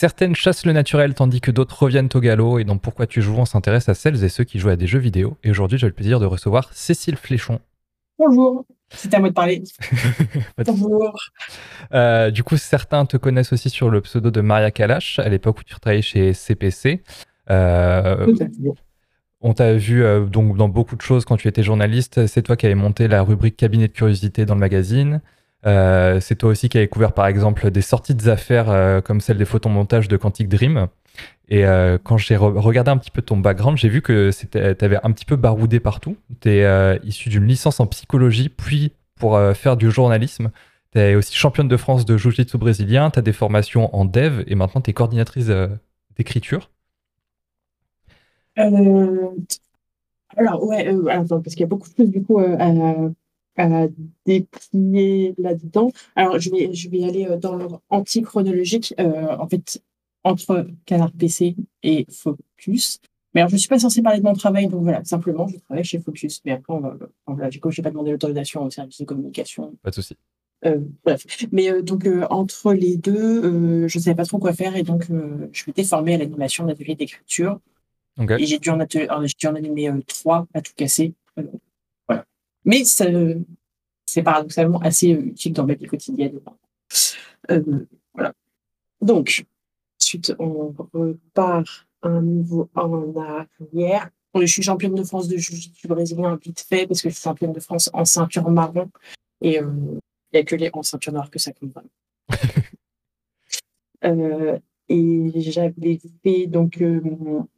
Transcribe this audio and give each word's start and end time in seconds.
Certaines 0.00 0.36
chassent 0.36 0.64
le 0.64 0.72
naturel 0.72 1.12
tandis 1.12 1.40
que 1.40 1.50
d'autres 1.50 1.82
reviennent 1.82 2.08
au 2.14 2.20
galop. 2.20 2.60
Et 2.60 2.64
donc 2.64 2.80
Pourquoi 2.80 3.08
tu 3.08 3.20
joues, 3.20 3.34
on 3.36 3.44
s'intéresse 3.44 3.88
à 3.88 3.94
celles 3.94 4.22
et 4.22 4.28
ceux 4.28 4.44
qui 4.44 4.60
jouent 4.60 4.68
à 4.68 4.76
des 4.76 4.86
jeux 4.86 5.00
vidéo? 5.00 5.36
Et 5.42 5.50
aujourd'hui, 5.50 5.76
j'ai 5.76 5.88
le 5.88 5.92
plaisir 5.92 6.20
de 6.20 6.24
recevoir 6.24 6.72
Cécile 6.72 7.16
Fléchon. 7.16 7.58
Bonjour, 8.16 8.64
c'est 8.90 9.12
à 9.12 9.18
moi 9.18 9.30
de 9.30 9.34
parler. 9.34 9.60
Bonjour. 10.64 11.18
Euh, 11.94 12.30
du 12.30 12.44
coup, 12.44 12.56
certains 12.56 13.06
te 13.06 13.16
connaissent 13.16 13.52
aussi 13.52 13.70
sur 13.70 13.90
le 13.90 14.00
pseudo 14.00 14.30
de 14.30 14.40
Maria 14.40 14.70
Kalash, 14.70 15.18
à 15.18 15.28
l'époque 15.28 15.58
où 15.58 15.64
tu 15.64 15.74
travaillais 15.74 16.00
chez 16.00 16.32
CPC. 16.32 17.02
Euh, 17.50 18.32
on 19.40 19.52
t'a 19.52 19.74
vu 19.74 20.04
euh, 20.04 20.26
donc 20.26 20.56
dans 20.56 20.68
beaucoup 20.68 20.94
de 20.94 21.02
choses 21.02 21.24
quand 21.24 21.38
tu 21.38 21.48
étais 21.48 21.64
journaliste. 21.64 22.28
C'est 22.28 22.42
toi 22.42 22.54
qui 22.54 22.66
avais 22.66 22.76
monté 22.76 23.08
la 23.08 23.22
rubrique 23.22 23.56
cabinet 23.56 23.88
de 23.88 23.92
curiosité 23.92 24.44
dans 24.44 24.54
le 24.54 24.60
magazine. 24.60 25.22
Euh, 25.68 26.20
c'est 26.20 26.36
toi 26.36 26.50
aussi 26.50 26.68
qui 26.68 26.78
avais 26.78 26.88
couvert 26.88 27.12
par 27.12 27.26
exemple 27.26 27.70
des 27.70 27.82
sorties 27.82 28.14
d'affaires 28.14 28.70
euh, 28.70 29.00
comme 29.00 29.20
celle 29.20 29.38
des 29.38 29.44
photomontages 29.44 30.08
de 30.08 30.16
Quantic 30.16 30.48
Dream. 30.48 30.88
Et 31.50 31.64
quand 32.04 32.18
j'ai 32.18 32.36
regardé 32.36 32.90
un 32.90 32.98
petit 32.98 33.10
peu 33.10 33.22
ton 33.22 33.38
background, 33.38 33.78
j'ai 33.78 33.88
vu 33.88 34.02
que 34.02 34.30
tu 34.52 34.84
avais 34.84 34.98
un 35.02 35.10
petit 35.12 35.24
peu 35.24 35.34
baroudé 35.34 35.80
partout. 35.80 36.18
Tu 36.42 36.50
es 36.50 37.00
issu 37.04 37.30
d'une 37.30 37.46
licence 37.46 37.80
en 37.80 37.86
psychologie, 37.86 38.50
puis 38.50 38.92
pour 39.18 39.40
faire 39.54 39.78
du 39.78 39.90
journalisme. 39.90 40.50
Tu 40.92 40.98
es 40.98 41.14
aussi 41.14 41.34
championne 41.34 41.66
de 41.66 41.76
France 41.78 42.04
de 42.04 42.18
Jiu-Jitsu 42.18 42.58
brésilien, 42.58 43.10
tu 43.10 43.18
as 43.18 43.22
des 43.22 43.32
formations 43.32 43.96
en 43.96 44.04
dev 44.04 44.42
et 44.46 44.54
maintenant 44.56 44.82
tu 44.82 44.90
es 44.90 44.92
coordinatrice 44.92 45.50
d'écriture. 46.18 46.68
Euh, 48.58 49.30
alors, 50.36 50.64
ouais, 50.64 50.88
euh, 50.88 51.24
parce 51.28 51.54
qu'il 51.54 51.60
y 51.60 51.64
a 51.64 51.66
beaucoup 51.66 51.88
de 51.88 51.94
choses 51.96 52.10
du 52.10 52.22
coup 52.22 52.40
euh, 52.40 52.56
à, 52.58 52.70
à 53.58 53.86
déplier 54.24 55.34
là-dedans. 55.38 55.90
Alors, 56.16 56.38
je 56.38 56.50
vais, 56.50 56.72
je 56.72 56.88
vais 56.88 57.04
aller 57.04 57.26
dans 57.40 57.56
l'ordre 57.56 57.82
anti-chronologique, 57.90 58.94
en 58.98 59.46
fait, 59.48 59.82
entre 60.24 60.66
Canard 60.86 61.12
PC 61.12 61.56
et 61.82 62.06
Focus. 62.10 63.00
Mais 63.34 63.42
alors, 63.42 63.50
je 63.50 63.56
ne 63.56 63.58
suis 63.58 63.68
pas 63.68 63.78
censée 63.78 64.00
parler 64.00 64.20
de 64.20 64.24
mon 64.24 64.32
travail, 64.32 64.68
donc 64.68 64.82
voilà, 64.82 65.04
simplement, 65.04 65.46
je 65.48 65.58
travaille 65.58 65.84
chez 65.84 65.98
Focus. 65.98 66.40
Mais 66.44 66.52
après, 66.52 66.72
on 66.72 67.34
va, 67.34 67.50
coup, 67.50 67.70
je 67.70 67.80
n'ai 67.80 67.82
pas 67.82 67.90
demandé 67.90 68.10
l'autorisation 68.10 68.64
au 68.64 68.70
service 68.70 68.98
de 68.98 69.04
communication. 69.04 69.74
Pas 69.82 69.90
de 69.90 69.94
souci. 69.96 70.16
bref. 71.04 71.24
Mais 71.52 71.82
donc, 71.82 72.08
entre 72.30 72.72
les 72.72 72.96
deux, 72.96 73.86
je 73.88 73.98
ne 73.98 74.02
savais 74.02 74.16
pas 74.16 74.24
trop 74.24 74.38
quoi 74.38 74.52
faire 74.52 74.76
et 74.76 74.82
donc, 74.82 75.06
je 75.52 75.64
m'étais 75.66 75.84
formée 75.84 76.14
à 76.14 76.18
l'animation 76.18 76.64
d'atelier 76.64 76.94
d'écriture. 76.94 77.60
Et 78.38 78.46
j'ai 78.46 78.58
dû, 78.58 78.70
en 78.70 78.80
en 78.80 79.54
animer 79.54 79.88
euh, 79.88 80.00
trois 80.06 80.46
à 80.54 80.60
tout 80.60 80.72
casser. 80.76 81.14
Euh. 82.66 83.34
Mais 83.36 83.44
c'est 84.06 84.22
paradoxalement 84.22 84.80
assez 84.80 85.14
euh, 85.14 85.20
utile 85.20 85.52
dans 85.52 85.66
ma 85.66 85.74
vie 85.74 85.86
quotidienne. 85.86 86.40
voilà. 88.14 88.32
Donc, 89.00 89.46
ensuite, 90.00 90.34
on 90.38 90.74
repart 90.92 91.86
un 92.02 92.22
niveau 92.22 92.68
en 92.74 93.14
arrière. 93.16 94.10
Je 94.34 94.46
suis 94.46 94.62
championne 94.62 94.94
de 94.94 95.02
France 95.02 95.26
de 95.28 95.36
jiu-jitsu 95.36 95.88
brésilien 95.88 96.36
vite 96.36 96.60
fait 96.60 96.86
parce 96.86 97.02
que 97.02 97.08
je 97.08 97.14
suis 97.14 97.22
championne 97.22 97.52
de 97.52 97.60
France 97.60 97.90
en 97.92 98.04
ceinture 98.04 98.48
marron. 98.50 98.90
Et 99.40 99.56
il 99.56 99.98
n'y 100.32 100.38
a 100.38 100.44
que 100.44 100.54
les 100.54 100.70
en 100.72 100.82
ceinture 100.82 101.12
noire 101.12 101.30
que 101.30 101.38
ça 101.38 101.52
compte 101.52 101.72
vraiment. 101.72 101.88
Et 104.90 105.30
j'avais 105.36 106.00
fait 106.22 106.46
donc 106.46 106.80
euh, 106.80 107.00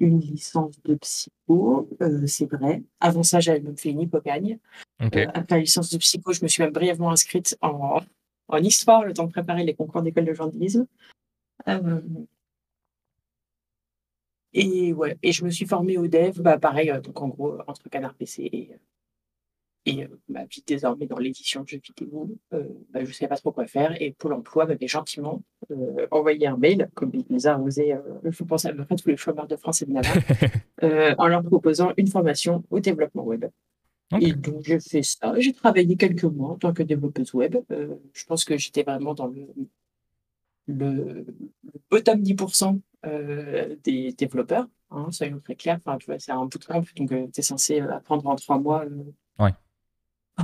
une 0.00 0.18
licence 0.18 0.82
de 0.82 0.96
psycho, 0.96 1.88
euh, 2.02 2.26
c'est 2.26 2.46
vrai. 2.46 2.82
Avant 2.98 3.22
ça, 3.22 3.38
j'avais 3.38 3.60
même 3.60 3.76
fait 3.76 3.90
une 3.90 4.00
hypocagne. 4.00 4.58
Euh, 5.00 5.26
après 5.32 5.56
la 5.56 5.60
licence 5.60 5.90
de 5.90 5.98
psycho, 5.98 6.32
je 6.32 6.42
me 6.42 6.48
suis 6.48 6.62
même 6.62 6.72
brièvement 6.72 7.12
inscrite 7.12 7.56
en, 7.62 8.00
en 8.48 8.56
histoire, 8.58 9.04
le 9.04 9.14
temps 9.14 9.26
de 9.26 9.32
préparer 9.32 9.62
les 9.62 9.74
concours 9.74 10.02
d'école 10.02 10.24
de 10.24 10.34
journalisme. 10.34 10.86
et 14.52 14.92
ouais, 14.92 15.16
et 15.22 15.30
je 15.30 15.44
me 15.44 15.50
suis 15.50 15.66
formée 15.66 15.98
au 15.98 16.08
dev, 16.08 16.40
bah 16.40 16.58
pareil, 16.58 16.92
donc 17.04 17.20
en 17.22 17.28
gros 17.28 17.58
entre 17.68 17.88
Canard 17.88 18.14
PC 18.14 18.42
et, 18.52 18.70
et 19.86 20.06
ma 20.28 20.44
vie 20.44 20.62
désormais 20.66 21.06
dans 21.06 21.18
l'édition 21.18 21.62
de 21.62 21.68
jeux 21.68 21.80
vidéo, 21.82 22.28
euh, 22.52 22.64
bah, 22.90 23.02
je 23.02 23.08
ne 23.08 23.12
savais 23.12 23.28
pas 23.28 23.36
trop 23.36 23.50
quoi 23.50 23.66
faire. 23.66 24.00
Et 24.00 24.12
Pôle 24.12 24.34
emploi 24.34 24.66
m'avait 24.66 24.86
gentiment 24.86 25.42
euh, 25.70 26.06
envoyé 26.10 26.46
un 26.46 26.56
mail, 26.56 26.90
comme 26.94 27.10
il 27.14 27.24
les 27.30 27.46
a 27.46 27.58
osé, 27.58 27.94
euh, 27.94 28.00
je 28.24 28.44
pense 28.44 28.66
à 28.66 28.74
peu 28.74 28.84
près 28.84 28.96
tous 28.96 29.08
les 29.08 29.16
chômeurs 29.16 29.46
de 29.46 29.56
France 29.56 29.80
et 29.82 29.86
de 29.86 29.92
Navarre, 29.92 30.16
en 31.18 31.26
leur 31.28 31.42
proposant 31.42 31.92
une 31.96 32.08
formation 32.08 32.62
au 32.70 32.80
développement 32.80 33.24
web. 33.24 33.46
Et 34.20 34.32
donc 34.32 34.62
j'ai 34.64 34.80
fait 34.80 35.02
ça. 35.02 35.32
J'ai 35.38 35.52
travaillé 35.52 35.96
quelques 35.96 36.24
mois 36.24 36.50
en 36.50 36.56
tant 36.56 36.72
que 36.72 36.82
développeuse 36.82 37.32
web. 37.32 37.56
je 37.70 38.24
pense 38.26 38.44
que 38.44 38.58
j'étais 38.58 38.82
vraiment 38.82 39.14
dans 39.14 39.28
le, 39.28 39.46
le, 40.66 41.24
bottom 41.90 42.20
10% 42.20 42.80
des 43.84 44.12
développeurs, 44.12 44.66
hein, 44.90 45.06
soyons 45.10 45.38
très 45.38 45.54
clairs. 45.54 45.78
Enfin, 45.86 45.96
tu 45.96 46.06
vois, 46.06 46.18
c'est 46.18 46.32
un 46.32 46.44
bootcamp, 46.44 46.82
donc 46.96 47.08
tu 47.08 47.40
es 47.40 47.42
censé 47.42 47.80
apprendre 47.80 48.26
en 48.26 48.36
trois 48.36 48.58
mois. 48.58 48.84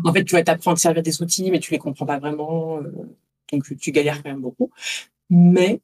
Ouais 0.05 0.11
en 0.11 0.13
fait, 0.13 0.25
tu 0.25 0.35
vas 0.35 0.43
t'apprendre 0.43 0.77
à 0.77 0.81
servir 0.81 1.03
des 1.03 1.23
outils, 1.23 1.51
mais 1.51 1.61
tu 1.61 1.73
les 1.73 1.79
comprends 1.79 2.07
pas 2.07 2.19
vraiment. 2.19 2.79
Euh, 2.79 2.91
donc, 3.53 3.65
tu 3.79 3.93
galères 3.93 4.23
quand 4.23 4.31
même 4.31 4.41
beaucoup. 4.41 4.71
Mais 5.31 5.81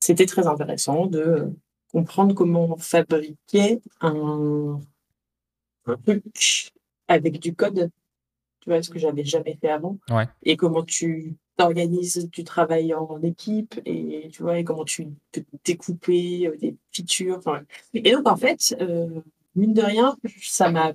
c'était 0.00 0.26
très 0.26 0.46
intéressant 0.46 1.06
de 1.06 1.52
comprendre 1.92 2.34
comment 2.34 2.76
fabriquer 2.76 3.80
un, 4.00 4.80
truc 6.04 6.72
avec 7.08 7.40
du 7.40 7.54
code. 7.54 7.90
Tu 8.60 8.70
vois, 8.70 8.82
ce 8.82 8.90
que 8.90 8.98
j'avais 8.98 9.24
jamais 9.24 9.56
fait 9.60 9.70
avant. 9.70 9.98
Et 10.42 10.56
comment 10.56 10.82
tu 10.82 11.36
t'organises 11.56 12.28
tu 12.32 12.44
travailles 12.44 12.94
en 12.94 13.20
équipe 13.22 13.80
et 13.84 14.28
tu 14.32 14.42
vois, 14.42 14.58
et 14.58 14.64
comment 14.64 14.84
tu 14.84 15.08
peux 15.32 15.44
découper 15.64 16.46
euh, 16.46 16.56
des 16.56 16.76
features. 16.92 17.40
Et 17.94 18.12
donc, 18.12 18.28
en 18.28 18.36
fait, 18.36 18.76
euh, 18.80 19.20
mine 19.56 19.74
de 19.74 19.82
rien, 19.82 20.16
ça 20.40 20.70
m'a 20.70 20.92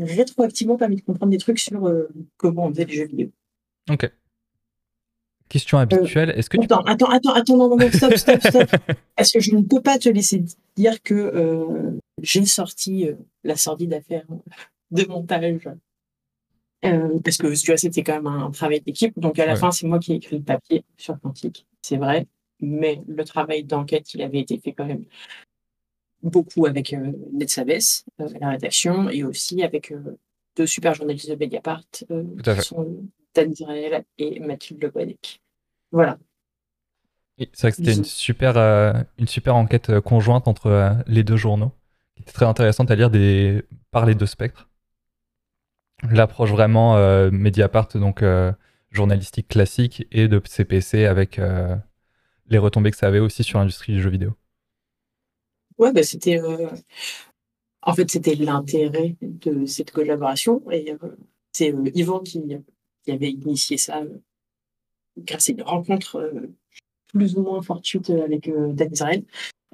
rétroactivement 0.00 0.76
permis 0.76 0.96
de 0.96 1.02
comprendre 1.02 1.30
des 1.30 1.38
trucs 1.38 1.58
sur 1.58 1.86
euh, 1.86 2.08
comment 2.36 2.66
on 2.66 2.70
faisait 2.70 2.84
les 2.84 2.94
jeux 2.94 3.06
vidéo. 3.06 3.30
Ok. 3.90 4.10
Question 5.48 5.78
habituelle, 5.78 6.30
est-ce 6.30 6.50
que 6.50 6.60
attends, 6.60 6.80
attends, 6.80 7.08
attends, 7.08 7.32
attends, 7.32 7.56
non, 7.56 7.76
non, 7.76 7.90
stop, 7.92 8.16
stop, 8.16 8.40
stop. 8.42 8.68
Est-ce 9.16 9.32
que 9.32 9.40
je 9.40 9.54
ne 9.54 9.62
peux 9.62 9.80
pas 9.80 9.96
te 9.96 10.08
laisser 10.08 10.42
dire 10.74 11.00
que 11.02 11.14
euh, 11.14 11.92
j'ai 12.20 12.44
sorti 12.46 13.06
euh, 13.06 13.14
la 13.44 13.56
sordide 13.56 13.94
affaire 13.94 14.24
de 14.90 15.04
montage? 15.04 15.68
Parce 16.82 17.36
que 17.36 17.60
tu 17.60 17.66
vois, 17.66 17.76
c'était 17.76 18.02
quand 18.02 18.14
même 18.14 18.26
un 18.26 18.50
travail 18.50 18.80
d'équipe. 18.80 19.16
Donc 19.20 19.38
à 19.38 19.46
la 19.46 19.54
fin, 19.54 19.70
c'est 19.70 19.86
moi 19.86 20.00
qui 20.00 20.12
ai 20.12 20.16
écrit 20.16 20.38
le 20.38 20.42
papier 20.42 20.84
sur 20.96 21.18
Quantique, 21.20 21.64
c'est 21.80 21.96
vrai. 21.96 22.26
Mais 22.60 23.00
le 23.06 23.24
travail 23.24 23.62
d'enquête, 23.62 24.14
il 24.14 24.22
avait 24.22 24.40
été 24.40 24.58
fait 24.58 24.72
quand 24.72 24.86
même 24.86 25.04
beaucoup 26.30 26.66
avec 26.66 26.92
euh, 26.92 27.12
Ned 27.32 27.48
Sabes, 27.48 28.04
euh, 28.20 28.28
la 28.40 28.50
rédaction, 28.50 29.08
et 29.08 29.24
aussi 29.24 29.62
avec 29.62 29.92
euh, 29.92 30.18
deux 30.56 30.66
super 30.66 30.94
journalistes 30.94 31.30
de 31.30 31.36
Mediapart, 31.36 31.84
qui 31.90 32.60
sont 32.60 32.98
Dan 33.34 33.52
Israel 33.52 34.04
et 34.18 34.40
Mathilde 34.40 34.82
Le 34.82 34.92
Voilà. 35.92 36.18
C'est 37.38 37.60
vrai 37.60 37.70
que 37.70 37.76
c'était 37.76 37.94
une 37.94 38.04
super, 38.04 38.56
une 39.18 39.26
super 39.26 39.56
enquête 39.56 40.00
conjointe 40.00 40.48
entre 40.48 40.96
les 41.06 41.22
deux 41.22 41.36
journaux, 41.36 41.72
qui 42.14 42.22
était 42.22 42.32
très 42.32 42.46
intéressante 42.46 42.90
à 42.90 42.94
lire 42.94 43.10
des, 43.10 43.62
par 43.90 44.06
les 44.06 44.14
deux 44.14 44.24
spectres. 44.24 44.70
L'approche 46.10 46.50
vraiment 46.50 46.96
Mediapart, 47.30 47.88
donc 47.96 48.24
journalistique 48.90 49.48
classique, 49.48 50.06
et 50.12 50.28
de 50.28 50.40
CPC 50.42 51.04
avec 51.04 51.38
les 52.48 52.56
retombées 52.56 52.90
que 52.90 52.96
ça 52.96 53.08
avait 53.08 53.18
aussi 53.18 53.44
sur 53.44 53.58
l'industrie 53.58 53.92
du 53.92 54.00
jeu 54.00 54.08
vidéo. 54.08 54.34
Ouais, 55.78 55.92
bah, 55.92 56.02
c'était. 56.02 56.40
Euh, 56.40 56.70
en 57.82 57.94
fait, 57.94 58.10
c'était 58.10 58.34
l'intérêt 58.34 59.16
de 59.20 59.66
cette 59.66 59.90
collaboration. 59.90 60.62
Et 60.70 60.92
euh, 60.92 61.16
c'est 61.52 61.72
euh, 61.72 61.90
Yvan 61.94 62.20
qui, 62.20 62.42
qui, 63.04 63.12
avait 63.12 63.30
initié 63.30 63.76
ça 63.76 64.02
grâce 65.18 65.48
à 65.48 65.52
une 65.52 65.62
rencontre 65.62 66.32
plus 67.08 67.36
ou 67.36 67.42
moins 67.42 67.62
fortuite 67.62 68.10
avec 68.10 68.50
Dan 68.50 68.92
Israël. 68.92 69.24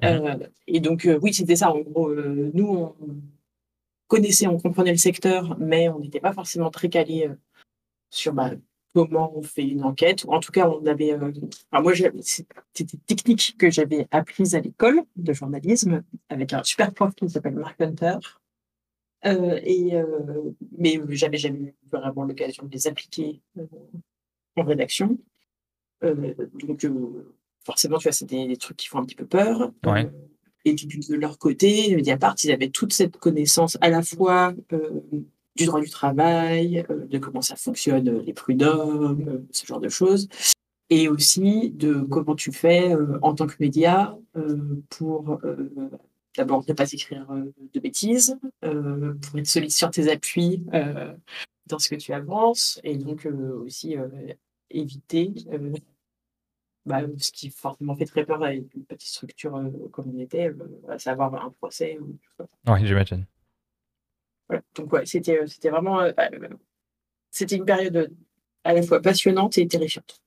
Mmh 0.01 0.47
et 0.67 0.79
donc, 0.81 1.07
oui, 1.21 1.33
c'était 1.33 1.55
ça. 1.55 1.71
En 1.71 1.79
gros, 1.79 2.13
nous, 2.13 2.67
on 2.67 2.95
connaissait, 4.07 4.47
on 4.47 4.59
comprenait 4.59 4.91
le 4.91 4.97
secteur, 4.97 5.57
mais 5.59 5.87
on 5.87 5.99
n'était 5.99 6.19
pas 6.19 6.33
forcément 6.33 6.71
très 6.71 6.89
calé 6.89 7.29
sur 8.09 8.33
bah, 8.33 8.51
comment 8.93 9.35
on 9.37 9.41
fait 9.41 9.63
une 9.63 9.83
enquête. 9.83 10.25
En 10.27 10.39
tout 10.39 10.51
cas, 10.51 10.69
on 10.69 10.85
avait. 10.85 11.13
Euh, 11.13 11.31
moi, 11.71 11.93
c'était 12.21 12.83
des 12.83 12.97
techniques 13.05 13.55
que 13.57 13.69
j'avais 13.69 14.07
apprises 14.11 14.55
à 14.55 14.59
l'école 14.59 15.01
de 15.15 15.33
journalisme 15.33 16.03
avec 16.29 16.53
un 16.53 16.63
super 16.63 16.93
prof 16.93 17.13
qui 17.15 17.29
s'appelle 17.29 17.55
Mark 17.55 17.79
Hunter. 17.81 18.17
Euh, 19.25 19.59
et, 19.63 19.95
euh, 19.95 20.51
mais 20.77 20.99
j'avais 21.09 21.37
jamais 21.37 21.59
eu 21.59 21.75
vraiment 21.91 22.23
l'occasion 22.23 22.65
de 22.65 22.71
les 22.71 22.87
appliquer 22.87 23.41
en 24.55 24.63
rédaction. 24.63 25.17
donc, 26.01 26.85
forcément, 27.65 27.97
tu 27.97 28.03
vois, 28.03 28.11
c'est 28.11 28.25
des, 28.25 28.57
trucs 28.57 28.77
qui 28.77 28.87
font 28.87 28.99
un 28.99 29.05
petit 29.05 29.15
peu 29.15 29.25
peur. 29.25 29.71
et 30.65 30.73
de 30.73 31.15
leur 31.15 31.37
côté, 31.37 31.95
Mediapart, 31.95 32.35
ils 32.43 32.51
avaient 32.51 32.69
toute 32.69 32.93
cette 32.93 33.17
connaissance 33.17 33.77
à 33.81 33.89
la 33.89 34.01
fois 34.01 34.53
du 35.55 35.65
droit 35.65 35.81
du 35.81 35.89
travail, 35.89 36.85
euh, 36.89 37.05
de 37.05 37.17
comment 37.17 37.41
ça 37.41 37.55
fonctionne, 37.55 38.07
euh, 38.09 38.21
les 38.23 38.33
prud'hommes, 38.33 39.27
euh, 39.27 39.47
ce 39.51 39.65
genre 39.65 39.79
de 39.79 39.89
choses. 39.89 40.27
et 40.89 41.07
aussi 41.07 41.71
de 41.71 42.01
comment 42.01 42.35
tu 42.35 42.51
fais 42.51 42.95
en 43.21 43.33
tant 43.33 43.47
que 43.47 43.55
média 43.59 44.15
pour 44.89 45.39
d'abord 46.37 46.63
ne 46.67 46.73
pas 46.73 46.91
écrire 46.91 47.25
de 47.73 47.79
bêtises, 47.79 48.37
pour 48.61 49.39
être 49.39 49.47
solide 49.47 49.71
sur 49.71 49.89
tes 49.89 50.11
appuis 50.11 50.63
dans 51.67 51.79
ce 51.79 51.89
que 51.89 51.95
tu 51.95 52.13
avances, 52.13 52.79
et 52.83 52.97
donc 52.97 53.27
aussi 53.65 53.95
éviter 54.69 55.33
bah, 56.85 57.01
ce 57.17 57.31
qui 57.31 57.49
forcément 57.49 57.95
fait 57.95 58.05
très 58.05 58.25
peur 58.25 58.43
avec 58.43 58.71
une 58.75 58.85
petite 58.85 59.09
structure 59.09 59.53
comme 59.91 60.11
on 60.13 60.19
était, 60.19 60.53
à 60.89 60.99
savoir 60.99 61.33
un 61.33 61.49
procès. 61.49 61.97
Oui, 62.67 62.85
j'imagine. 62.85 63.25
Donc 64.75 64.91
ouais, 64.93 65.05
c'était 65.05 65.45
c'était 65.47 65.69
vraiment 65.69 66.01
c'était 67.31 67.55
une 67.55 67.65
période 67.65 68.13
à 68.63 68.73
la 68.73 68.81
fois 68.81 69.01
passionnante 69.01 69.57
et 69.57 69.67
terrifiante. 69.67 70.21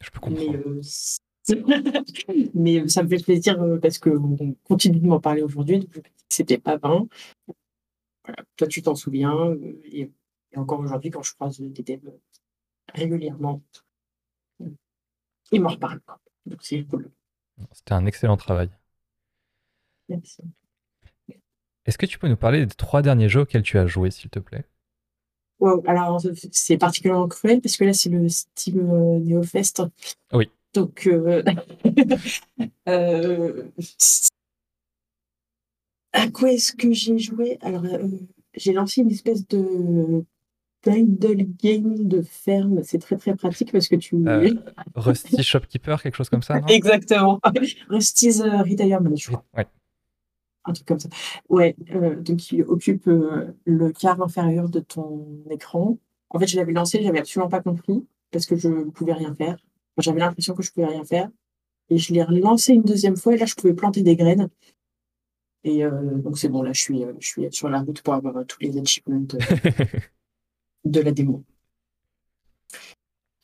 Je 0.00 0.10
peux 0.10 0.20
comprendre. 0.20 0.80
Mais, 2.54 2.80
euh, 2.80 2.88
ça 2.88 3.02
me 3.02 3.08
fait 3.08 3.22
plaisir 3.22 3.60
euh, 3.60 3.78
parce 3.78 3.98
qu'on 3.98 4.56
continue 4.64 5.00
de 5.00 5.06
m'en 5.06 5.20
parler 5.20 5.42
aujourd'hui. 5.42 5.88
C'était 6.28 6.58
pas 6.58 6.78
vain. 6.78 7.06
Toi, 8.56 8.66
tu 8.66 8.82
t'en 8.82 8.94
souviens. 8.94 9.50
Euh, 9.50 9.80
et, 9.84 10.10
encore 10.56 10.80
aujourd'hui, 10.80 11.10
quand 11.10 11.22
je 11.22 11.34
croise 11.34 11.60
des 11.60 11.82
devs 11.82 12.12
régulièrement, 12.94 13.60
ils 15.50 15.60
m'en 15.60 15.70
reparlent. 15.70 16.00
Donc, 16.46 16.62
c'est 16.62 16.84
cool. 16.84 17.10
C'était 17.72 17.92
un 17.92 18.06
excellent 18.06 18.36
travail. 18.36 18.70
Merci. 20.08 20.42
Est-ce 21.86 21.98
que 21.98 22.06
tu 22.06 22.18
peux 22.18 22.28
nous 22.28 22.36
parler 22.36 22.64
des 22.64 22.74
trois 22.74 23.02
derniers 23.02 23.28
jeux 23.28 23.42
auxquels 23.42 23.62
tu 23.62 23.78
as 23.78 23.86
joué, 23.86 24.10
s'il 24.10 24.30
te 24.30 24.38
plaît? 24.38 24.64
Alors 25.86 26.20
c'est 26.52 26.76
particulièrement 26.76 27.28
cruel 27.28 27.60
parce 27.60 27.76
que 27.76 27.84
là 27.84 27.92
c'est 27.94 28.10
le 28.10 28.28
Steam 28.28 28.80
euh, 28.80 29.18
NeoFest. 29.20 29.82
Oui. 30.32 30.50
Donc 30.74 31.06
euh, 31.06 31.42
euh, 32.88 33.62
à 36.12 36.28
quoi 36.28 36.52
est-ce 36.52 36.74
que 36.74 36.92
j'ai 36.92 37.18
joué? 37.18 37.58
Alors 37.62 37.84
j'ai 38.54 38.72
lancé 38.72 39.00
une 39.00 39.10
espèce 39.10 39.46
de 39.48 40.24
idle 40.86 41.46
game 41.62 42.06
de 42.06 42.20
ferme. 42.20 42.82
C'est 42.82 42.98
très 42.98 43.16
très 43.16 43.34
pratique 43.34 43.72
parce 43.72 43.88
que 43.88 43.96
tu. 43.96 44.16
Rusty 44.94 45.42
Shopkeeper, 45.42 46.02
quelque 46.02 46.16
chose 46.16 46.28
comme 46.28 46.42
ça. 46.42 46.60
Non? 46.60 46.66
Exactement. 46.68 47.40
Rusty's 47.88 48.42
Retirement, 48.42 49.16
je 49.16 49.28
crois. 49.28 49.44
Ouais 49.56 49.66
un 50.64 50.72
truc 50.72 50.86
comme 50.86 51.00
ça. 51.00 51.08
Ouais, 51.48 51.76
euh, 51.94 52.20
donc 52.20 52.50
il 52.52 52.62
occupe 52.62 53.06
euh, 53.08 53.54
le 53.64 53.92
quart 53.92 54.20
inférieur 54.22 54.68
de 54.68 54.80
ton 54.80 55.26
écran. 55.50 55.98
En 56.30 56.38
fait, 56.38 56.46
je 56.46 56.56
l'avais 56.56 56.72
lancé, 56.72 57.02
j'avais 57.02 57.18
absolument 57.20 57.50
pas 57.50 57.60
compris 57.60 58.06
parce 58.30 58.46
que 58.46 58.56
je 58.56 58.68
ne 58.68 58.84
pouvais 58.84 59.12
rien 59.12 59.34
faire. 59.34 59.56
J'avais 59.98 60.20
l'impression 60.20 60.54
que 60.54 60.62
je 60.62 60.72
pouvais 60.72 60.86
rien 60.86 61.04
faire. 61.04 61.28
Et 61.90 61.98
je 61.98 62.12
l'ai 62.14 62.22
relancé 62.22 62.72
une 62.72 62.82
deuxième 62.82 63.16
fois 63.16 63.34
et 63.34 63.38
là, 63.38 63.46
je 63.46 63.54
pouvais 63.54 63.74
planter 63.74 64.02
des 64.02 64.16
graines. 64.16 64.48
Et 65.64 65.84
euh, 65.84 66.16
donc, 66.16 66.38
c'est 66.38 66.48
bon, 66.48 66.62
là, 66.62 66.72
je 66.72 66.80
suis, 66.80 67.04
je 67.20 67.26
suis 67.26 67.52
sur 67.52 67.68
la 67.68 67.80
route 67.80 68.02
pour 68.02 68.14
avoir 68.14 68.44
tous 68.46 68.58
les 68.60 68.78
achievements 68.78 69.20
de 70.84 71.00
la 71.00 71.12
démo. 71.12 71.44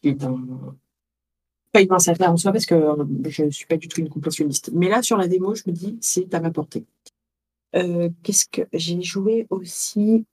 Et 0.03 0.15
ben, 0.15 0.77
pas 1.73 1.83
une 1.83 1.89
mince 1.89 2.09
affaire 2.09 2.33
en 2.33 2.37
soi 2.37 2.53
parce 2.53 2.67
que 2.67 2.75
je 3.29 3.45
ne 3.45 3.51
suis 3.51 3.67
pas 3.67 3.77
du 3.77 3.89
tout 3.89 4.01
une 4.01 4.09
complétionniste. 4.09 4.71
Mais 4.73 4.89
là, 4.89 5.03
sur 5.03 5.17
la 5.17 5.29
démo, 5.29 5.55
je 5.55 5.63
me 5.67 5.73
dis, 5.73 5.99
c'est 6.01 6.33
à 6.35 6.41
ma 6.41 6.51
portée. 6.51 6.85
Euh, 7.77 8.11
qu'est-ce 8.23 8.47
que 8.47 8.63
j'ai 8.73 9.03
joué 9.03 9.47
aussi? 9.51 10.27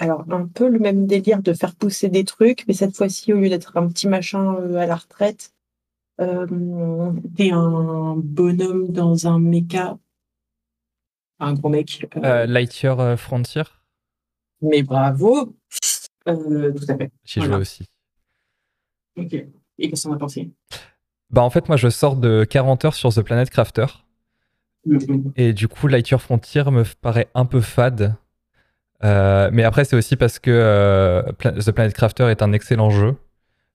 Alors, 0.00 0.24
un 0.30 0.46
peu 0.46 0.68
le 0.68 0.78
même 0.78 1.06
délire 1.06 1.42
de 1.42 1.52
faire 1.52 1.74
pousser 1.74 2.08
des 2.08 2.24
trucs, 2.24 2.64
mais 2.68 2.74
cette 2.74 2.96
fois-ci, 2.96 3.32
au 3.32 3.38
lieu 3.38 3.48
d'être 3.48 3.76
un 3.76 3.88
petit 3.88 4.08
machin 4.08 4.56
euh, 4.56 4.76
à 4.76 4.86
la 4.86 4.96
retraite, 4.96 5.54
euh, 6.20 7.12
t'es 7.36 7.50
un 7.50 8.14
bonhomme 8.16 8.88
dans 8.88 9.26
un 9.26 9.38
méca. 9.38 9.98
Un 11.40 11.54
gros 11.54 11.68
mec. 11.68 12.04
Lightyear 12.16 13.16
Frontier 13.18 13.62
Mais 14.60 14.82
bravo 14.82 15.56
Tout 16.26 16.32
à 16.88 16.96
fait. 16.96 17.12
J'ai 17.24 17.40
joué 17.40 17.54
aussi. 17.54 17.84
Ok. 19.16 19.34
Et 19.78 19.88
qu'est-ce 19.88 20.08
qu'on 20.08 20.14
a 20.14 20.18
pensé? 20.18 20.50
Bah 21.30 21.42
en 21.42 21.50
fait, 21.50 21.68
moi, 21.68 21.76
je 21.76 21.88
sors 21.88 22.16
de 22.16 22.44
40 22.44 22.84
heures 22.84 22.94
sur 22.94 23.12
The 23.12 23.22
Planet 23.22 23.50
Crafter. 23.50 23.86
Et 25.36 25.52
du 25.52 25.68
coup, 25.68 25.88
Lightyear 25.88 26.20
Frontier 26.20 26.64
me 26.70 26.84
paraît 27.00 27.28
un 27.34 27.44
peu 27.44 27.60
fade. 27.60 28.14
Euh, 29.04 29.50
mais 29.52 29.64
après, 29.64 29.84
c'est 29.84 29.96
aussi 29.96 30.16
parce 30.16 30.38
que 30.38 30.50
euh, 30.50 31.22
The 31.42 31.70
Planet 31.70 31.94
Crafter 31.94 32.28
est 32.30 32.42
un 32.42 32.52
excellent 32.52 32.90
jeu. 32.90 33.16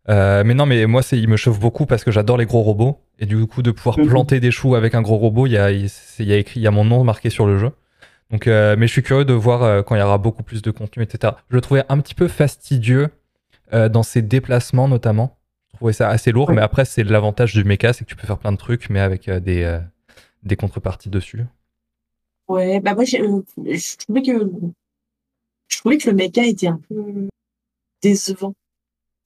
Euh, 0.10 0.44
mais 0.46 0.54
non, 0.54 0.66
mais 0.66 0.86
moi, 0.86 1.02
il 1.12 1.30
me 1.30 1.38
chauffe 1.38 1.60
beaucoup 1.60 1.86
parce 1.86 2.04
que 2.04 2.12
j'adore 2.12 2.38
les 2.38 2.46
gros 2.46 2.62
robots. 2.62 3.00
Et 3.20 3.26
du 3.26 3.46
coup, 3.46 3.62
de 3.62 3.72
pouvoir 3.72 4.00
mhm. 4.00 4.08
planter 4.08 4.40
des 4.40 4.52
choux 4.52 4.76
avec 4.76 4.96
un 4.96 5.02
gros 5.02 5.18
robot, 5.18 5.48
il 5.48 5.54
y 5.54 5.58
a, 5.58 5.72
y 5.72 6.34
a 6.34 6.38
écrit, 6.38 6.60
il 6.60 6.64
y 6.64 6.68
a 6.68 6.72
mon 6.72 6.84
nom 6.84 7.04
marqué 7.04 7.30
sur 7.30 7.46
le 7.46 7.58
jeu. 7.58 7.72
Donc, 8.32 8.48
mais 8.48 8.88
je 8.88 8.92
suis 8.92 9.04
curieux 9.04 9.26
de 9.26 9.34
voir 9.34 9.86
quand 9.86 9.96
il 9.96 10.00
y 10.00 10.02
aura 10.02 10.18
beaucoup 10.18 10.42
plus 10.42 10.64
de 10.64 10.72
contenu, 10.72 11.04
etc. 11.04 11.34
Je 11.52 11.56
le 11.56 11.62
trouvais 11.62 11.84
un 11.88 12.00
petit 12.00 12.16
peu 12.16 12.28
fastidieux 12.28 13.10
dans 13.72 14.02
ses 14.02 14.24
déplacements, 14.24 14.88
notamment. 14.88 15.38
Je 15.72 15.78
trouvais 15.78 15.94
ça 15.94 16.10
assez 16.10 16.32
lourd, 16.32 16.52
mais 16.52 16.62
après, 16.62 16.84
c'est 16.84 17.04
l'avantage 17.04 17.54
du 17.54 17.64
mecha, 17.64 17.94
c'est 17.94 18.06
que 18.06 18.10
tu 18.10 18.16
peux 18.16 18.26
faire 18.26 18.40
plein 18.40 18.52
de 18.52 18.58
trucs, 18.58 18.90
mais 18.90 19.02
avec 19.02 19.30
des 19.30 19.80
des 20.44 20.56
contreparties 20.56 21.10
dessus 21.10 21.46
Ouais, 22.48 22.80
bah 22.82 22.94
moi, 22.94 23.04
euh, 23.04 23.42
je 23.58 23.98
trouvais 23.98 24.22
que 24.22 24.50
je 25.70 25.78
trouvais 25.78 25.98
que 25.98 26.10
le 26.10 26.16
méca 26.16 26.46
était 26.46 26.68
un 26.68 26.78
peu 26.78 27.30
décevant. 28.02 28.54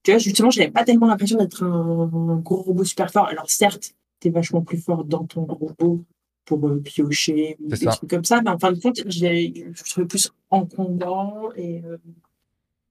Tu 0.04 0.12
vois, 0.12 0.19
justement, 0.19 0.52
j'avais 0.52 0.72
pas 0.72 0.86
tellement 0.86 1.08
l'impression 1.08 1.38
d'être 1.38 1.64
un, 1.64 2.38
gros 2.38 2.62
robot 2.62 2.84
super 2.84 3.12
fort. 3.12 3.28
Alors 3.28 3.50
certes, 3.50 3.96
tu 4.19 4.28
es 4.28 4.31
vachement 4.31 4.62
plus 4.62 4.78
fort 4.78 5.04
dans 5.04 5.25
ton 5.25 5.46
robot 5.46 6.06
pour 6.46 6.68
euh, 6.69 6.80
piocher 6.80 7.58
ou 7.60 7.69
des 7.69 7.86
trucs 7.86 8.10
comme 8.10 8.24
ça, 8.24 8.42
mais 8.42 8.52
en 8.52 8.60
fin 8.60 8.72
de 8.72 8.80
compte, 8.80 8.98
je 8.98 9.90
trouvais 9.90 10.08
plus 10.08 10.31
encombrant 10.50 11.52
et 11.56 11.84
euh, 11.84 11.98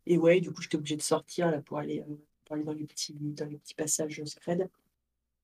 et 0.07 0.19
ouais, 0.19 0.41
du 0.41 0.53
coup, 0.53 0.63
j'étais 0.63 0.77
obligé 0.77 0.97
de 0.97 1.03
sortir 1.03 1.51
là 1.51 1.61
pour 1.61 1.79
aller, 1.79 2.03
pour 2.45 2.55
aller 2.55 2.65
dans 2.65 2.73
les 2.73 2.85
petits 2.85 3.15
dans 3.15 3.47
les 3.47 3.57
petits 3.57 3.75
passages 3.75 4.23
secrets. 4.25 4.59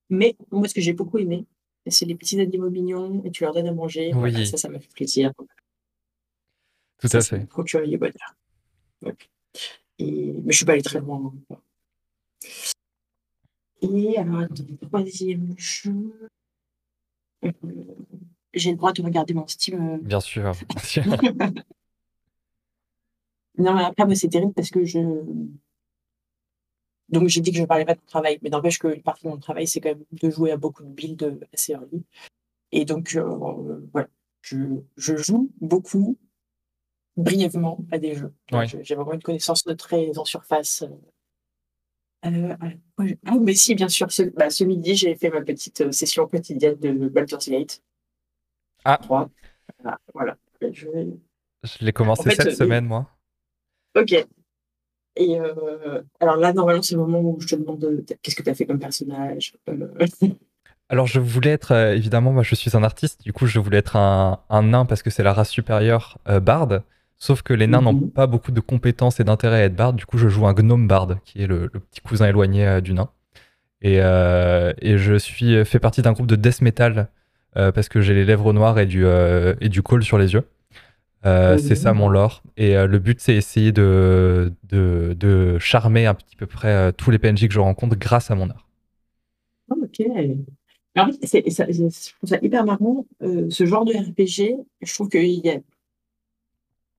Mais 0.09 0.35
moi, 0.51 0.67
ce 0.67 0.73
que 0.73 0.81
j'ai 0.81 0.93
beaucoup 0.93 1.17
aimé, 1.17 1.45
c'est 1.91 2.05
les 2.05 2.15
petits 2.15 2.39
animaux 2.39 2.69
mignons 2.69 3.21
et 3.25 3.31
tu 3.31 3.43
leur 3.43 3.53
donnes 3.53 3.67
à 3.67 3.73
manger. 3.73 4.13
Oui. 4.13 4.47
ça, 4.47 4.57
ça 4.57 4.69
m'a 4.69 4.79
fait 4.79 4.91
plaisir. 4.93 5.31
Tout 6.99 7.09
à 7.11 7.21
fait. 7.21 7.45
Procurier 7.47 7.97
bonheur. 7.97 8.35
Et... 9.99 10.33
Mais 10.43 10.51
je 10.51 10.57
suis 10.57 10.65
pas 10.65 10.73
allé 10.73 10.81
très 10.81 10.99
loin. 10.99 11.33
Et 13.81 14.17
alors, 14.17 14.41
le 14.41 14.87
troisième 14.87 15.53
jeu. 15.57 16.31
Euh, 17.43 17.51
j'ai 18.53 18.71
le 18.71 18.77
droit 18.77 18.93
de 18.93 19.01
regarder 19.01 19.33
mon 19.33 19.45
Steam. 19.47 19.95
Euh. 19.95 19.97
Bien 19.97 20.21
sûr. 20.21 20.53
non, 23.57 23.73
mais 23.73 23.83
après, 23.83 24.15
c'est 24.15 24.29
terrible 24.29 24.53
parce 24.53 24.69
que 24.69 24.85
je 24.85 24.99
donc 27.09 27.27
j'ai 27.27 27.41
dit 27.41 27.51
que 27.51 27.57
je 27.57 27.61
ne 27.61 27.67
parlais 27.67 27.85
pas 27.85 27.95
de 27.95 27.99
mon 27.99 28.07
travail, 28.07 28.39
mais 28.41 28.49
n'empêche 28.49 28.79
que 28.79 28.99
partie 29.01 29.25
de 29.25 29.29
mon 29.29 29.37
travail, 29.37 29.67
c'est 29.67 29.81
quand 29.81 29.89
même 29.89 30.05
de 30.11 30.29
jouer 30.29 30.51
à 30.51 30.57
beaucoup 30.57 30.83
de 30.83 30.89
builds 30.89 31.39
assez 31.53 31.73
early. 31.73 32.03
Et 32.71 32.85
donc, 32.85 33.15
euh, 33.15 33.79
voilà, 33.91 34.07
je, 34.41 34.81
joue 34.97 35.51
beaucoup, 35.61 36.17
brièvement, 37.15 37.85
à 37.91 37.99
des 37.99 38.15
jeux. 38.15 38.33
J'ai 38.81 38.95
vraiment 38.95 39.13
une 39.13 39.21
connaissance 39.21 39.63
de 39.63 39.73
très 39.73 40.17
en 40.17 40.25
surface. 40.25 40.83
Euh, 42.25 42.55
ah, 43.25 43.37
mais 43.39 43.53
si, 43.53 43.75
bien 43.75 43.89
sûr, 43.89 44.11
ce, 44.11 44.23
bah, 44.23 44.49
ce 44.49 44.63
midi, 44.63 44.95
j'ai 44.95 45.15
fait 45.15 45.29
ma 45.29 45.41
petite 45.41 45.81
euh, 45.81 45.91
session 45.91 46.25
quotidienne 46.25 46.79
de 46.79 47.09
Baldur's 47.09 47.47
Gate. 47.47 47.83
Ah. 48.85 48.97
3. 48.97 49.29
Voilà. 50.13 50.37
Je, 50.61 50.87
je 51.63 51.85
l'ai 51.85 51.93
commencé 51.93 52.31
cette 52.31 52.55
semaine, 52.55 52.85
moi. 52.85 53.09
Ok. 53.95 54.25
Et 55.15 55.39
euh, 55.39 56.01
alors 56.19 56.37
là, 56.37 56.53
normalement, 56.53 56.81
c'est 56.81 56.95
le 56.95 57.01
moment 57.01 57.21
où 57.21 57.39
je 57.39 57.47
te 57.47 57.55
demande 57.55 58.03
qu'est-ce 58.21 58.35
que 58.35 58.43
tu 58.43 58.49
as 58.49 58.55
fait 58.55 58.65
comme 58.65 58.79
personnage. 58.79 59.53
Euh. 59.69 59.87
Alors, 60.89 61.07
je 61.07 61.19
voulais 61.19 61.51
être, 61.51 61.71
euh, 61.71 61.95
évidemment, 61.95 62.33
moi 62.33 62.43
je 62.43 62.53
suis 62.55 62.75
un 62.75 62.83
artiste, 62.83 63.23
du 63.23 63.33
coup, 63.33 63.47
je 63.47 63.57
voulais 63.57 63.77
être 63.77 63.95
un, 63.95 64.39
nain 64.63 64.85
parce 64.85 65.01
que 65.01 65.09
c'est 65.09 65.23
la 65.23 65.33
race 65.33 65.49
supérieure 65.49 66.19
barde. 66.41 66.83
Sauf 67.17 67.41
que 67.41 67.53
les 67.53 67.67
nains 67.67 67.81
n'ont 67.81 67.93
mhm. 67.93 68.11
pas 68.11 68.27
beaucoup 68.27 68.51
de 68.51 68.59
compétences 68.59 69.19
et 69.19 69.23
d'intérêt 69.23 69.61
à 69.61 69.65
être 69.65 69.75
barde, 69.75 69.95
du 69.95 70.05
coup, 70.05 70.17
je 70.17 70.27
joue 70.27 70.45
un 70.45 70.53
gnome 70.53 70.87
barde, 70.87 71.19
qui 71.23 71.41
est 71.41 71.47
le, 71.47 71.69
petit 71.69 72.01
cousin 72.01 72.27
éloigné 72.27 72.81
du 72.81 72.93
nain. 72.93 73.09
Et, 73.81 73.95
et, 73.95 74.97
je 74.97 75.17
suis 75.17 75.63
fait 75.63 75.79
partie 75.79 76.01
d'un 76.01 76.11
groupe 76.11 76.27
de 76.27 76.35
death 76.35 76.61
metal 76.61 77.07
parce 77.53 77.87
que 77.87 78.01
j'ai 78.01 78.13
les 78.13 78.25
lèvres 78.25 78.51
noires 78.51 78.77
et 78.77 78.85
du, 78.85 79.05
et 79.05 79.69
du 79.69 79.81
col 79.81 80.03
sur 80.03 80.17
les 80.17 80.33
yeux. 80.33 80.43
Euh, 81.25 81.57
c'est 81.57 81.75
ça 81.75 81.93
mon 81.93 82.09
lore. 82.09 82.43
Et 82.57 82.75
euh, 82.75 82.87
le 82.87 82.99
but, 82.99 83.19
c'est 83.21 83.35
essayer 83.35 83.71
de, 83.71 84.51
de, 84.69 85.57
charmer 85.59 86.05
un 86.05 86.13
petit 86.13 86.35
peu 86.35 86.47
près 86.47 86.69
euh, 86.69 86.91
tous 86.91 87.11
les 87.11 87.19
PNJ 87.19 87.47
que 87.47 87.53
je 87.53 87.59
rencontre 87.59 87.95
grâce 87.95 88.29
à 88.29 88.35
mon 88.35 88.49
art. 88.49 88.67
Ah, 89.69 89.75
ok. 89.81 90.05
Fait, 91.25 91.49
ça, 91.49 91.65
je 91.69 92.13
trouve 92.15 92.29
ça 92.29 92.37
hyper 92.41 92.65
marrant, 92.65 93.05
ce 93.21 93.65
genre 93.65 93.85
de 93.85 93.93
RPG. 93.93 94.57
Je 94.81 94.93
trouve 94.93 95.09
qu'il 95.09 95.45
y 95.45 95.49
a, 95.49 95.59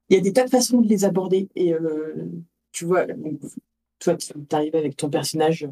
il 0.09 0.16
y 0.16 0.19
a 0.19 0.21
des 0.21 0.33
tas 0.33 0.45
de 0.45 0.50
façons 0.50 0.81
de 0.81 0.88
les 0.88 1.04
aborder. 1.04 1.49
Et 1.54 1.73
tu 2.73 2.87
vois, 2.87 3.07
toi, 4.00 4.16
tu 4.16 4.33
arrives 4.50 4.75
avec 4.75 4.97
ton 4.97 5.11
personnage 5.11 5.69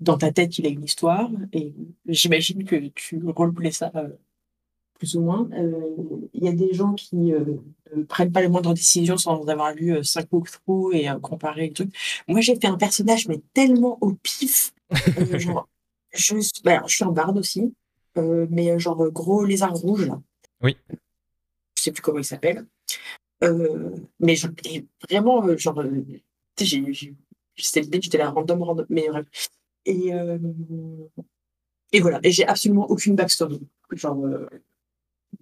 dans 0.00 0.18
ta 0.18 0.32
tête, 0.32 0.58
il 0.58 0.66
a 0.66 0.70
une 0.70 0.82
histoire, 0.82 1.30
et 1.52 1.72
j'imagine 2.06 2.64
que 2.64 2.76
tu 2.94 3.22
roleplay 3.24 3.70
ça 3.70 3.92
plus 4.98 5.16
ou 5.16 5.22
moins. 5.22 5.48
Il 6.32 6.44
y 6.44 6.48
a 6.48 6.52
des 6.52 6.72
gens 6.72 6.94
qui 6.94 7.16
ne 7.16 8.02
prennent 8.08 8.32
pas 8.32 8.40
les 8.40 8.48
moindres 8.48 8.74
décisions 8.74 9.16
sans 9.16 9.46
avoir 9.48 9.74
lu 9.74 10.02
cinq 10.04 10.32
walkthroughs 10.32 10.92
et 10.92 11.08
comparer 11.22 11.68
le 11.68 11.72
truc. 11.72 11.94
Moi, 12.28 12.40
j'ai 12.40 12.56
fait 12.56 12.66
un 12.66 12.76
personnage, 12.76 13.28
mais 13.28 13.40
tellement 13.52 13.98
au 14.00 14.12
pif. 14.14 14.72
genre, 15.38 15.68
je, 16.12 16.34
ben, 16.62 16.82
je 16.86 16.94
suis 16.94 17.04
en 17.04 17.12
barde 17.12 17.38
aussi, 17.38 17.74
mais 18.16 18.78
genre 18.78 19.10
gros 19.10 19.44
lézard 19.44 19.74
rouge, 19.74 20.06
là. 20.06 20.20
Oui. 20.62 20.76
Je 21.76 21.82
sais 21.82 21.92
plus 21.92 22.02
comment 22.02 22.18
il 22.18 22.24
s'appelle. 22.24 22.66
mais 23.40 24.36
vraiment, 25.08 25.56
genre, 25.56 25.84
j'ai 26.58 27.14
c'était 27.56 27.82
l'idée, 27.82 28.00
j'étais 28.02 28.18
là 28.18 28.30
random, 28.30 28.62
random, 28.62 28.86
mais 28.88 29.08
bref. 29.08 29.26
Et, 29.86 30.10
et 31.92 32.00
voilà, 32.00 32.18
et 32.22 32.32
j'ai 32.32 32.46
absolument 32.46 32.90
aucune 32.90 33.14
backstory. 33.14 33.60
Genre, 33.92 34.26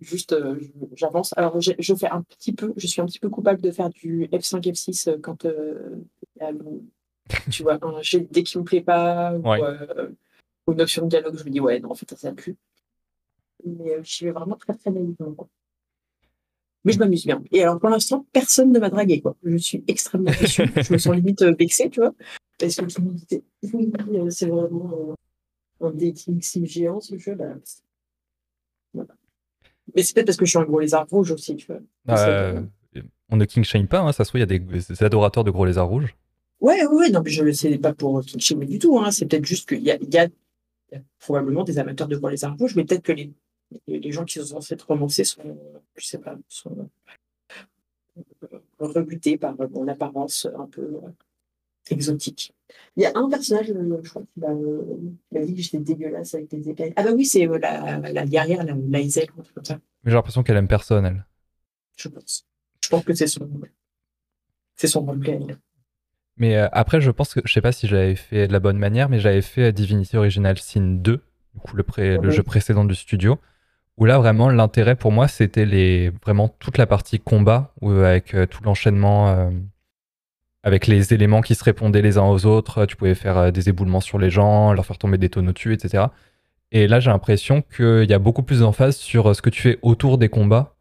juste 0.01 0.33
euh, 0.33 0.59
j'avance. 0.95 1.33
Alors 1.37 1.61
je, 1.61 1.95
fais 1.95 2.09
un 2.09 2.23
petit 2.23 2.53
peu, 2.53 2.73
je 2.77 2.87
suis 2.87 3.01
un 3.01 3.07
petit 3.07 3.19
peu 3.19 3.29
coupable 3.29 3.61
de 3.61 3.71
faire 3.71 3.91
du 3.91 4.29
F5, 4.33 4.63
F6 4.63 5.09
euh, 5.09 5.19
quand 5.21 5.45
euh, 5.45 5.97
tu 7.51 7.63
vois 7.63 7.79
un 7.83 8.01
dès 8.31 8.43
qu'il 8.43 8.61
me 8.61 8.65
plaît 8.65 8.81
pas 8.81 9.35
ou, 9.35 10.73
une 10.73 10.81
option 10.81 11.05
de 11.05 11.09
dialogue, 11.09 11.37
je 11.37 11.45
me 11.45 11.51
dis 11.51 11.61
ouais 11.61 11.81
non 11.81 11.91
en 11.91 11.95
fait 11.95 12.09
ça 12.11 12.17
ça 12.17 12.33
plus. 12.33 12.57
Mais 13.65 13.97
je 14.03 14.11
suis 14.11 14.31
vraiment 14.31 14.57
très 14.57 14.75
très 14.75 14.91
naïvement 14.91 15.33
quoi. 15.35 15.49
Mais 16.85 16.93
je 16.93 16.99
m'amuse 16.99 17.25
bien. 17.25 17.43
Et 17.53 17.63
alors 17.63 17.79
pour 17.79 17.91
l'instant 17.91 18.27
personne 18.33 18.73
ne 18.73 18.79
m'a 18.79 18.91
dragué 18.91 19.21
quoi. 19.21 19.37
Je 19.45 19.57
suis 19.57 19.85
extrêmement 19.89 20.31
déçue. 20.31 20.67
je 20.77 20.93
me 20.93 20.99
sens 20.99 21.15
limite 21.15 21.43
vexée 21.43 21.91
tu 21.91 22.01
vois 22.01 22.15
parce 22.59 22.77
que 22.77 22.85
c'est 24.31 24.47
vraiment 24.47 25.17
un 25.81 25.91
dating 25.91 26.41
sim 26.41 26.65
géant 26.65 27.01
ce 27.01 27.19
jeu 27.19 27.35
là. 27.35 27.55
Mais 29.95 30.03
c'est 30.03 30.15
peut-être 30.15 30.27
parce 30.27 30.39
que 30.39 30.45
je 30.45 30.51
suis 30.51 30.59
un 30.59 30.65
gros 30.65 30.81
lézard 30.81 31.07
rouge 31.09 31.31
aussi, 31.31 31.57
tu 31.57 31.67
vois. 31.67 31.81
Euh, 32.11 32.63
on 33.29 33.37
ne 33.37 33.45
king 33.45 33.65
shame 33.65 33.89
pas, 33.89 34.01
hein, 34.01 34.13
ça 34.13 34.25
se 34.25 34.31
trouve, 34.31 34.41
il 34.41 34.51
y 34.51 34.55
a 34.55 34.59
des, 34.59 35.05
adorateurs 35.05 35.45
de 35.45 35.51
gros 35.51 35.65
lézards 35.65 35.89
rouges. 35.89 36.15
Ouais, 36.61 36.85
ouais, 36.87 37.11
non, 37.11 37.23
mais 37.25 37.31
je 37.31 37.43
ne 37.43 37.53
sais 37.53 37.79
pas 37.79 37.93
pour 37.93 38.21
king 38.23 38.41
shamer 38.41 38.67
du 38.67 38.79
tout. 38.79 38.99
Hein. 38.99 39.11
C'est 39.11 39.27
peut-être 39.27 39.47
juste 39.47 39.69
qu'il 39.69 39.83
y 39.83 39.91
a, 39.91 39.99
y 40.01 40.19
a, 40.19 40.29
probablement 41.19 41.65
des 41.65 41.79
amateurs 41.79 42.09
de 42.09 42.17
gros 42.17 42.29
lézards 42.29 42.57
rouges, 42.57 42.77
mais 42.77 42.85
peut-être 42.85 43.03
que 43.03 43.13
les, 43.13 43.33
les 43.87 44.13
gens 44.13 44.25
qui 44.25 44.39
ont 44.41 44.61
fait 44.61 44.81
romancer 44.83 45.25
sont, 45.25 45.59
je 45.97 46.07
sais 46.07 46.19
pas, 46.19 46.37
sont 46.49 46.89
rebutés 48.79 49.39
par 49.39 49.55
mon 49.71 49.89
apparence 49.89 50.47
un 50.59 50.67
peu 50.67 51.01
exotique. 51.91 52.55
Il 52.97 53.03
y 53.03 53.07
a 53.07 53.13
un 53.15 53.29
personnage, 53.29 53.71
euh, 53.71 54.01
je 54.03 54.11
crois, 54.11 54.23
qui 54.23 54.41
m'a 54.41 55.45
dit 55.45 55.55
que 55.55 55.63
j'étais 55.63 55.79
dégueulasse 55.79 56.35
avec 56.35 56.49
des 56.51 56.69
épées. 56.69 56.93
Ah 56.97 57.03
bah 57.03 57.11
oui, 57.15 57.25
c'est 57.25 57.47
euh, 57.49 57.59
la, 57.59 57.99
la 57.99 58.27
guerrière, 58.27 58.65
la, 58.65 58.75
la 58.77 59.01
Isel, 59.01 59.31
comme 59.31 59.65
ça. 59.65 59.79
Mais 60.05 60.11
j'ai 60.11 60.17
l'impression 60.17 60.43
qu'elle 60.43 60.57
aime 60.57 60.69
personne, 60.69 61.07
elle. 61.07 61.27
Je 61.97 62.09
pense. 62.09 62.47
Je 62.83 62.89
pense 62.89 63.05
que 63.05 63.15
c'est 63.15 63.27
son, 63.27 63.49
c'est 64.77 64.89
son 64.89 65.05
roleplay. 65.05 65.39
Mais 66.37 66.57
euh, 66.57 66.69
après, 66.73 67.01
je 67.01 67.11
pense 67.11 67.35
que, 67.35 67.41
je 67.45 67.53
sais 67.53 67.61
pas 67.61 67.73
si 67.73 67.87
j'avais 67.87 68.17
fait 68.17 68.49
de 68.49 68.53
la 68.53 68.61
bonne 68.61 68.79
manière, 68.79 69.09
mais 69.09 69.21
j'avais 69.21 69.43
fait 69.43 69.73
Divinity 69.73 70.17
Original 70.17 70.59
Sin 70.59 70.99
2, 71.01 71.17
du 71.55 71.61
coup, 71.61 71.77
le, 71.77 71.83
pré, 71.83 72.19
le 72.19 72.31
jeu 72.31 72.43
précédent 72.43 72.85
du 72.85 72.95
studio, 72.95 73.39
où 73.97 74.05
là, 74.05 74.19
vraiment, 74.19 74.49
l'intérêt 74.49 74.97
pour 74.97 75.13
moi, 75.13 75.29
c'était 75.29 75.67
les, 75.67 76.11
vraiment 76.25 76.49
toute 76.49 76.79
la 76.79 76.87
partie 76.87 77.21
combat, 77.21 77.75
où, 77.81 77.91
avec 77.91 78.35
tout 78.51 78.63
l'enchaînement 78.65 79.51
avec 80.63 80.87
les 80.87 81.13
éléments 81.13 81.41
qui 81.41 81.55
se 81.55 81.65
répondaient 81.65 82.03
les 82.03 82.19
uns 82.19 82.25
aux 82.25 82.47
autres. 82.47 82.87
Tu 82.87 82.97
pouvais 82.97 83.15
faire 83.15 83.37
euh, 83.39 83.51
des 83.51 83.69
éboulements 83.69 84.01
sur 84.01 84.19
les 84.19 84.31
gens, 84.31 84.73
leur 84.73 84.87
faire 84.87 84.99
tomber 84.99 85.19
des 85.19 85.29
tonneaux 85.29 85.53
dessus, 85.53 85.75
etc. 85.75 86.05
Et 86.71 86.87
là, 86.87 87.01
j'ai 87.01 87.11
l'impression 87.11 87.63
qu'il 87.63 88.09
y 88.09 88.15
a 88.15 88.19
beaucoup 88.19 88.43
plus 88.43 88.61
d'emphase 88.61 88.97
sur 88.97 89.31
euh, 89.31 89.35
ce 89.35 89.43
que 89.43 89.51
tu 89.51 89.61
fais 89.61 89.79
autour 89.83 90.19
des 90.19 90.29
combats, 90.29 90.75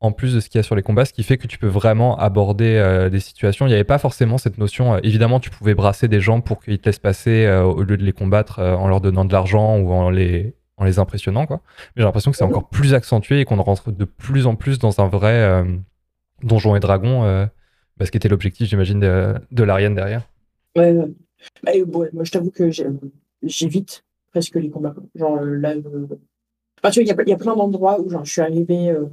en 0.00 0.12
plus 0.12 0.34
de 0.34 0.40
ce 0.40 0.48
qu'il 0.48 0.58
y 0.58 0.60
a 0.60 0.62
sur 0.62 0.74
les 0.74 0.82
combats, 0.82 1.04
ce 1.04 1.12
qui 1.12 1.22
fait 1.22 1.38
que 1.38 1.46
tu 1.46 1.58
peux 1.58 1.68
vraiment 1.68 2.18
aborder 2.18 2.76
euh, 2.76 3.08
des 3.10 3.20
situations. 3.20 3.66
Il 3.66 3.70
n'y 3.70 3.74
avait 3.74 3.84
pas 3.84 3.98
forcément 3.98 4.38
cette 4.38 4.58
notion. 4.58 4.98
évidemment, 4.98 5.40
tu 5.40 5.50
pouvais 5.50 5.74
brasser 5.74 6.08
des 6.08 6.20
gens 6.20 6.40
pour 6.40 6.60
qu'ils 6.62 6.78
te 6.78 6.88
laissent 6.88 6.98
passer 6.98 7.48
au 7.48 7.82
lieu 7.82 7.96
de 7.96 8.04
les 8.04 8.12
combattre 8.12 8.60
en 8.60 8.88
leur 8.88 9.00
donnant 9.00 9.24
de 9.24 9.32
l'argent 9.32 9.78
ou 9.78 9.92
en 9.92 10.10
les, 10.10 10.54
en 10.76 10.84
les 10.84 10.98
impressionnant. 10.98 11.46
Quoi. 11.46 11.60
Mais 11.96 12.02
j'ai 12.02 12.04
l'impression 12.04 12.30
que 12.30 12.36
c'est 12.36 12.44
encore 12.44 12.68
plus 12.68 12.94
accentué 12.94 13.40
et 13.40 13.44
qu'on 13.44 13.60
rentre 13.60 13.90
de 13.90 14.04
plus 14.04 14.46
en 14.46 14.54
plus 14.54 14.78
dans 14.78 15.00
un 15.00 15.08
vrai 15.08 15.64
donjon 16.44 16.76
et 16.76 16.80
dragon 16.80 17.48
bah, 17.98 18.06
ce 18.06 18.10
qui 18.10 18.16
était 18.16 18.28
l'objectif, 18.28 18.68
j'imagine, 18.68 19.00
de, 19.00 19.34
de 19.50 19.62
l'Ariane 19.64 19.94
derrière. 19.94 20.28
Ouais, 20.76 20.94
bah, 21.62 21.72
moi 22.12 22.24
je 22.24 22.30
t'avoue 22.30 22.50
que 22.50 22.70
j'évite 23.42 24.04
presque 24.30 24.54
les 24.56 24.70
combats. 24.70 24.94
Genre 25.14 25.40
là, 25.40 25.74
euh, 25.74 26.06
tu 26.06 26.82
vois, 26.82 26.90
il 26.96 27.28
y, 27.28 27.32
a 27.32 27.36
plein 27.36 27.56
d'endroits 27.56 28.00
où 28.00 28.08
genre, 28.08 28.24
je 28.24 28.32
suis 28.32 28.40
arrivé 28.40 28.90
euh, 28.90 29.06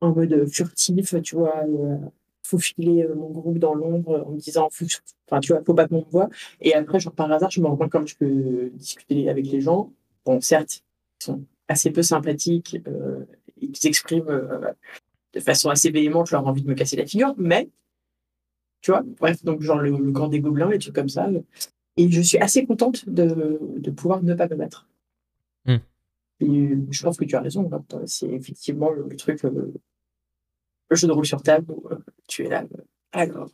en 0.00 0.14
mode 0.14 0.46
furtif, 0.50 1.14
tu 1.22 1.36
vois, 1.36 1.64
euh, 1.66 1.98
faufiler 2.46 3.06
mon 3.14 3.30
groupe 3.30 3.58
dans 3.58 3.74
l'ombre 3.74 4.24
en 4.26 4.32
me 4.32 4.38
disant, 4.38 4.66
enfin, 4.66 5.40
tu 5.40 5.52
vois, 5.52 5.62
faut 5.64 5.74
pas 5.74 5.86
qu'on 5.86 5.98
me 5.98 6.10
voit. 6.10 6.28
Et 6.60 6.74
après, 6.74 7.00
genre 7.00 7.14
par 7.14 7.30
hasard, 7.30 7.50
je 7.50 7.60
me 7.60 7.66
rends 7.66 7.76
compte 7.76 7.90
comme 7.90 8.06
je 8.06 8.16
peux 8.16 8.70
discuter 8.74 9.28
avec 9.28 9.46
les 9.46 9.60
gens. 9.60 9.92
Bon, 10.24 10.40
certes, 10.40 10.82
ils 11.20 11.24
sont 11.24 11.42
assez 11.68 11.90
peu 11.90 12.02
sympathiques, 12.02 12.78
ils 13.60 13.76
s'expriment 13.76 14.42
de 15.34 15.40
façon 15.40 15.70
assez 15.70 15.90
véhémente, 15.90 16.28
je 16.28 16.36
leur 16.36 16.44
ai 16.44 16.48
envie 16.48 16.62
de 16.62 16.68
me 16.68 16.74
casser 16.74 16.96
la 16.96 17.06
figure, 17.06 17.34
mais 17.36 17.68
tu 18.84 18.90
vois, 18.90 19.02
bref, 19.18 19.42
donc 19.42 19.62
genre 19.62 19.78
le, 19.78 19.96
le 19.96 20.12
corps 20.12 20.28
des 20.28 20.40
gobelins, 20.40 20.70
et 20.70 20.78
trucs 20.78 20.94
comme 20.94 21.08
ça. 21.08 21.30
Et 21.96 22.10
je 22.10 22.20
suis 22.20 22.36
assez 22.36 22.66
contente 22.66 23.08
de, 23.08 23.58
de 23.78 23.90
pouvoir 23.90 24.22
ne 24.22 24.34
pas 24.34 24.46
me 24.46 24.56
battre. 24.56 24.86
Hmm. 25.64 25.78
Et 26.40 26.76
je 26.90 27.02
pense 27.02 27.16
que 27.16 27.24
tu 27.24 27.34
as 27.34 27.40
raison. 27.40 27.70
C'est 28.04 28.28
effectivement 28.28 28.90
le, 28.90 29.16
truc, 29.16 29.42
euh, 29.46 29.72
le 30.90 30.96
jeu 30.96 31.08
de 31.08 31.12
rôle 31.12 31.24
sur 31.24 31.40
table 31.40 31.64
où 31.72 31.88
euh, 31.88 31.96
tu 32.28 32.44
es 32.44 32.50
là. 32.50 32.64
Euh, 32.64 32.82
alors, 33.12 33.50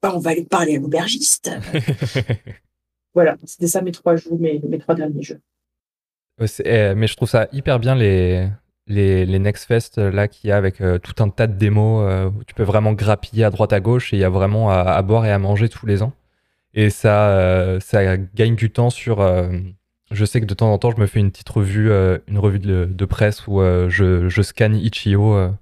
bah, 0.00 0.12
on 0.14 0.20
va 0.20 0.30
aller 0.30 0.44
parler 0.44 0.76
à 0.76 0.78
l'aubergiste. 0.78 1.50
voilà, 3.14 3.36
c'était 3.46 3.66
ça 3.66 3.82
mes 3.82 3.90
trois 3.90 4.14
jeux, 4.14 4.36
mes, 4.38 4.60
mes 4.60 4.78
trois 4.78 4.94
derniers 4.94 5.22
jeux. 5.22 5.40
Eh, 6.38 6.94
mais 6.94 7.08
je 7.08 7.16
trouve 7.16 7.28
ça 7.28 7.48
hyper 7.50 7.80
bien 7.80 7.96
les, 7.96 8.48
les, 8.86 9.26
les 9.26 9.38
Next 9.38 9.66
Fest 9.66 9.98
euh, 9.98 10.10
là 10.10 10.28
qu'il 10.28 10.50
y 10.50 10.52
a 10.52 10.56
avec 10.56 10.80
euh, 10.80 10.98
tout 10.98 11.22
un 11.22 11.28
tas 11.28 11.46
de 11.46 11.54
démos 11.54 12.04
euh, 12.08 12.28
où 12.28 12.44
tu 12.44 12.54
peux 12.54 12.62
vraiment 12.62 12.92
grappiller 12.92 13.44
à 13.44 13.50
droite 13.50 13.72
à 13.72 13.80
gauche 13.80 14.12
et 14.12 14.16
il 14.16 14.20
y 14.20 14.24
a 14.24 14.28
vraiment 14.28 14.70
à, 14.70 15.00
boire 15.02 15.26
et 15.26 15.32
à 15.32 15.38
manger 15.38 15.68
tous 15.68 15.86
les 15.86 16.02
ans. 16.02 16.12
Et 16.74 16.90
ça, 16.90 17.80
ça 17.80 18.18
gagne 18.18 18.54
du 18.54 18.70
temps 18.70 18.90
sur. 18.90 19.26
je 20.10 20.24
sais 20.26 20.42
que 20.42 20.44
de 20.44 20.52
temps 20.52 20.70
en 20.70 20.76
temps, 20.76 20.90
je 20.90 21.00
me 21.00 21.06
fais 21.06 21.20
une 21.20 21.30
petite 21.30 21.48
revue, 21.48 21.90
une 22.28 22.38
revue 22.38 22.58
de, 22.58 23.04
presse 23.06 23.46
où 23.46 23.62
je, 23.62 24.28
je, 24.28 24.42
scanne 24.42 24.74
Itch.io 24.74 25.52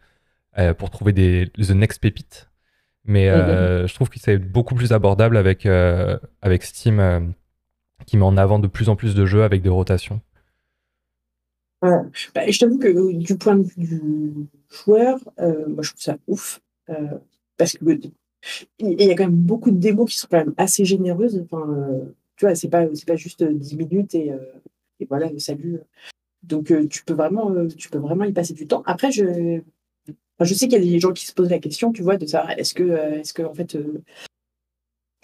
pour 0.76 0.90
trouver 0.90 1.12
des 1.12 1.52
The 1.56 1.70
Next 1.70 2.00
Pépites. 2.00 2.50
Mais 3.04 3.30
mhm. 3.30 3.86
je 3.86 3.94
trouve 3.94 4.08
que 4.08 4.18
c'est 4.18 4.38
beaucoup 4.38 4.74
plus 4.74 4.92
abordable 4.92 5.36
avec, 5.36 5.66
avec 6.42 6.64
Steam 6.64 7.32
qui 8.06 8.16
met 8.16 8.24
en 8.24 8.36
avant 8.36 8.58
de 8.58 8.66
plus 8.66 8.88
en 8.88 8.96
plus 8.96 9.14
de 9.14 9.24
jeux 9.24 9.44
avec 9.44 9.62
des 9.62 9.68
rotations. 9.68 10.20
Bah, 12.34 12.50
je 12.50 12.58
t'avoue 12.58 12.78
que 12.78 12.88
euh, 12.88 13.12
du 13.12 13.36
point 13.36 13.56
de 13.56 13.62
vue 13.62 13.74
du 13.76 14.48
joueur, 14.70 15.18
euh, 15.38 15.68
moi 15.68 15.82
je 15.82 15.90
trouve 15.90 16.02
ça 16.02 16.16
ouf. 16.26 16.60
Euh, 16.88 17.18
parce 17.56 17.74
que 17.74 17.84
il 18.78 19.02
y 19.02 19.10
a 19.10 19.14
quand 19.14 19.24
même 19.24 19.34
beaucoup 19.34 19.70
de 19.70 19.78
démos 19.78 20.10
qui 20.10 20.18
sont 20.18 20.28
quand 20.30 20.38
même 20.38 20.54
assez 20.56 20.84
généreuses. 20.84 21.44
Enfin, 21.44 22.00
tu 22.36 22.46
vois, 22.46 22.54
c'est 22.54 22.68
pas, 22.68 22.86
pas 23.06 23.16
juste 23.16 23.42
10 23.42 23.76
minutes 23.76 24.14
et, 24.14 24.32
et 25.00 25.06
voilà, 25.06 25.28
salut. 25.38 25.80
Donc 26.42 26.72
tu 26.90 27.04
peux 27.04 27.14
vraiment, 27.14 27.66
tu 27.68 27.88
peux 27.90 27.98
vraiment 27.98 28.24
y 28.24 28.32
passer 28.32 28.54
du 28.54 28.66
temps. 28.66 28.82
Après, 28.86 29.10
je, 29.12 29.60
je 30.40 30.54
sais 30.54 30.68
qu'il 30.68 30.84
y 30.84 30.88
a 30.88 30.92
des 30.92 31.00
gens 31.00 31.12
qui 31.12 31.26
se 31.26 31.32
posent 31.32 31.50
la 31.50 31.58
question, 31.58 31.92
tu 31.92 32.02
vois, 32.02 32.16
de 32.18 32.26
savoir 32.26 32.50
est-ce 32.58 32.74
que, 32.74 32.90
est-ce 33.18 33.32
que 33.32 33.42
en 33.42 33.54
fait, 33.54 33.78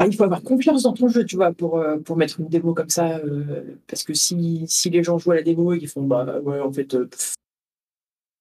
il 0.06 0.16
faut 0.16 0.24
avoir 0.24 0.42
confiance 0.42 0.84
dans 0.84 0.92
ton 0.92 1.08
jeu, 1.08 1.24
tu 1.24 1.36
vois, 1.36 1.52
pour, 1.52 1.78
euh, 1.78 1.98
pour 1.98 2.16
mettre 2.16 2.40
une 2.40 2.48
démo 2.48 2.74
comme 2.74 2.88
ça. 2.88 3.18
Euh, 3.18 3.76
parce 3.86 4.02
que 4.02 4.14
si, 4.14 4.64
si 4.66 4.90
les 4.90 5.02
gens 5.02 5.18
jouent 5.18 5.32
à 5.32 5.36
la 5.36 5.42
démo 5.42 5.72
et 5.72 5.78
qu'ils 5.78 5.88
font, 5.88 6.02
bah 6.02 6.40
ouais, 6.40 6.60
en 6.60 6.72
fait, 6.72 6.94
euh, 6.94 7.08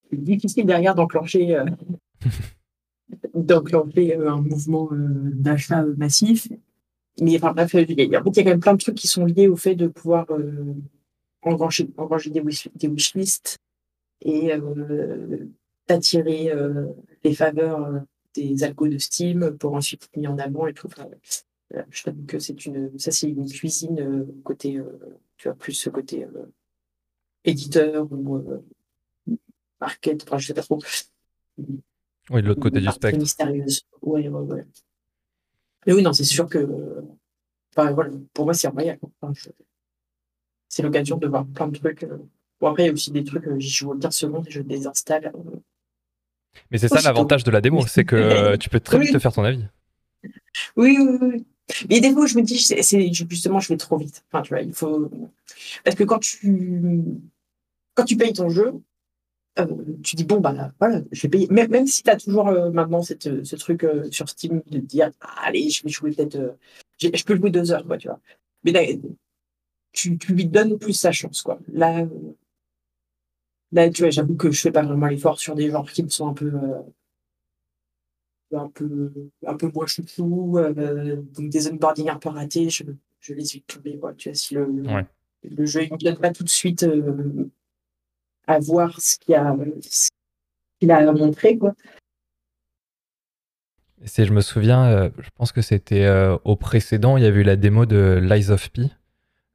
c'est 0.09 0.23
difficile 0.23 0.65
derrière 0.65 0.95
d'enclencher 0.95 1.61
d'enclencher 3.33 4.15
un 4.15 4.41
mouvement 4.41 4.89
d'achat 4.91 5.83
massif. 5.97 6.47
Mais 7.21 7.35
enfin, 7.35 7.53
bref, 7.53 7.73
il 7.73 7.99
y, 7.99 8.15
a, 8.15 8.21
quand 8.21 8.45
même 8.45 8.59
plein 8.59 8.73
de 8.73 8.79
trucs 8.79 8.95
qui 8.95 9.07
sont 9.07 9.25
liés 9.25 9.47
au 9.47 9.55
fait 9.55 9.75
de 9.75 9.87
pouvoir 9.87 10.27
engranger, 11.41 11.87
des, 12.29 12.39
wish, 12.39 12.69
des 12.75 12.87
wishlists 12.87 13.57
et 14.21 14.51
d'attirer 15.87 16.53
les 17.23 17.33
faveurs 17.33 18.03
des 18.35 18.63
algos 18.63 18.87
de 18.87 18.97
Steam 18.97 19.57
pour 19.57 19.73
ensuite 19.73 20.03
être 20.03 20.17
mis 20.17 20.27
en 20.27 20.37
avant 20.37 20.67
et 20.67 20.73
tout. 20.73 20.87
Euh, 20.99 21.05
je 21.89 22.03
trouve 22.03 22.25
que 22.25 22.39
c'est 22.39 22.65
une, 22.65 22.97
ça 22.97 23.11
c'est 23.11 23.29
une 23.29 23.49
cuisine 23.49 23.99
euh, 23.99 24.25
côté, 24.43 24.77
euh, 24.77 25.19
tu 25.37 25.47
vois, 25.47 25.55
plus 25.55 25.73
ce 25.73 25.89
côté 25.89 26.25
éditeur 27.45 28.11
ou 28.11 28.43
market, 29.79 30.23
enfin, 30.23 30.37
je 30.37 30.47
sais 30.47 30.53
pas 30.53 30.61
trop. 30.61 30.79
Oui, 32.29 32.41
de 32.41 32.47
l'autre 32.47 32.61
côté 32.61 32.79
du 32.79 32.87
spectre. 32.87 33.19
Mystérieuse. 33.19 33.85
Ouais, 34.01 34.27
ouais, 34.27 34.41
ouais. 34.41 34.65
Mais 35.85 35.93
oui, 35.93 36.03
non, 36.03 36.13
c'est 36.13 36.23
sûr 36.25 36.47
que, 36.47 36.67
enfin, 37.75 37.91
voilà, 37.91 38.11
pour 38.33 38.45
moi, 38.45 38.53
c'est 38.53 38.67
royal. 38.67 38.99
Enfin, 39.21 39.33
c'est 40.67 40.83
l'occasion 40.83 41.17
de 41.17 41.27
voir 41.27 41.45
plein 41.47 41.67
de 41.67 41.77
trucs. 41.77 42.05
Bon, 42.59 42.67
après, 42.67 42.83
il 42.83 42.85
y 42.87 42.89
a 42.89 42.93
aussi 42.93 43.11
des 43.11 43.23
trucs, 43.23 43.47
j'y 43.57 43.69
joue 43.69 43.97
15 43.97 44.15
secondes 44.15 44.47
et 44.47 44.51
je 44.51 44.61
désinstalle. 44.61 45.31
Mais 46.71 46.77
c'est 46.77 46.89
ça 46.89 47.01
l'avantage 47.01 47.43
de 47.43 47.51
la 47.51 47.61
démo, 47.61 47.85
c'est 47.87 48.03
que 48.03 48.55
tu 48.57 48.69
peux 48.69 48.79
très 48.79 48.99
vite 48.99 49.13
te 49.13 49.19
faire 49.19 49.31
ton 49.31 49.43
avis. 49.43 49.65
Oui, 50.75 50.97
oui, 50.99 51.17
oui. 51.21 51.45
Mais 51.89 51.99
des 51.99 52.13
fois, 52.13 52.25
je 52.25 52.37
me 52.37 52.43
dis, 52.43 52.59
c'est 52.59 53.13
justement, 53.13 53.59
je 53.59 53.69
vais 53.69 53.77
trop 53.77 53.97
vite. 53.97 54.23
Enfin, 54.31 54.41
tu 54.41 54.49
vois, 54.53 54.61
il 54.61 54.73
faut. 54.73 55.09
Parce 55.83 55.95
que 55.95 56.03
quand 56.03 56.19
tu, 56.19 57.03
quand 57.93 58.05
tu 58.05 58.17
payes 58.17 58.33
ton 58.33 58.49
jeu, 58.49 58.73
euh, 59.59 59.65
tu 60.03 60.15
dis, 60.15 60.23
bon, 60.23 60.39
bah 60.39 60.71
voilà, 60.79 61.01
je 61.11 61.21
vais 61.23 61.29
payer. 61.29 61.47
Même, 61.49 61.69
même 61.69 61.87
si 61.87 62.03
tu 62.03 62.09
as 62.09 62.17
toujours 62.17 62.47
euh, 62.47 62.71
maintenant 62.71 63.01
cette, 63.01 63.43
ce 63.43 63.55
truc 63.55 63.83
euh, 63.83 64.09
sur 64.11 64.29
Steam 64.29 64.61
de 64.67 64.79
dire, 64.79 65.11
allez, 65.43 65.69
je 65.69 65.83
vais 65.83 65.89
jouer 65.89 66.11
peut-être. 66.11 66.57
je 67.01 67.23
peux 67.23 67.35
jouer 67.35 67.51
deux 67.51 67.71
heures, 67.71 67.85
quoi, 67.85 67.97
tu 67.97 68.07
vois. 68.07 68.19
Mais 68.63 68.71
là, 68.71 68.81
tu, 69.91 70.17
tu, 70.17 70.33
lui 70.33 70.45
donnes 70.45 70.77
plus 70.77 70.93
sa 70.93 71.11
chance, 71.11 71.41
quoi. 71.41 71.59
Là, 71.71 72.05
là 73.71 73.89
tu 73.89 74.01
vois, 74.03 74.11
j'avoue 74.11 74.35
que 74.35 74.51
je 74.51 74.61
fais 74.61 74.71
pas 74.71 74.83
vraiment 74.83 75.07
l'effort 75.07 75.39
sur 75.39 75.55
des 75.55 75.69
genres 75.69 75.89
qui 75.91 76.03
me 76.03 76.09
sont 76.09 76.27
un 76.27 76.33
peu 76.33 76.51
un 78.53 78.69
peu, 78.69 79.11
un 79.45 79.55
peu 79.55 79.71
moins 79.73 79.85
chouchou, 79.85 80.57
euh, 80.57 81.17
donc 81.35 81.49
des 81.49 81.69
onboarding 81.69 82.09
un 82.09 82.17
peu 82.17 82.29
ratés, 82.29 82.69
je, 82.69 82.83
je 83.19 83.33
les 83.33 83.57
ai 83.57 83.61
tomber. 83.61 83.99
Tu 84.17 84.29
vois, 84.29 84.35
si 84.35 84.55
le, 84.55 84.67
le 85.43 85.65
jeu 85.65 85.81
ne 85.81 85.97
donne 85.97 86.17
pas 86.17 86.31
tout 86.31 86.43
de 86.43 86.49
suite 86.49 86.83
euh, 86.83 87.49
à 88.47 88.59
voir 88.59 88.99
ce 88.99 89.17
qu'il 89.19 89.35
a, 89.35 89.55
qu'il 90.79 90.91
a 90.91 91.11
montré. 91.11 91.57
Quoi. 91.57 91.73
Je 94.01 94.33
me 94.33 94.41
souviens, 94.41 94.85
euh, 94.85 95.09
je 95.19 95.29
pense 95.35 95.51
que 95.51 95.61
c'était 95.61 96.09
au 96.43 96.55
précédent, 96.55 97.17
il 97.17 97.23
y 97.23 97.27
avait 97.27 97.41
eu 97.41 97.43
la 97.43 97.55
démo 97.55 97.85
de 97.85 98.19
Lies 98.21 98.49
of 98.49 98.71
P, 98.71 98.83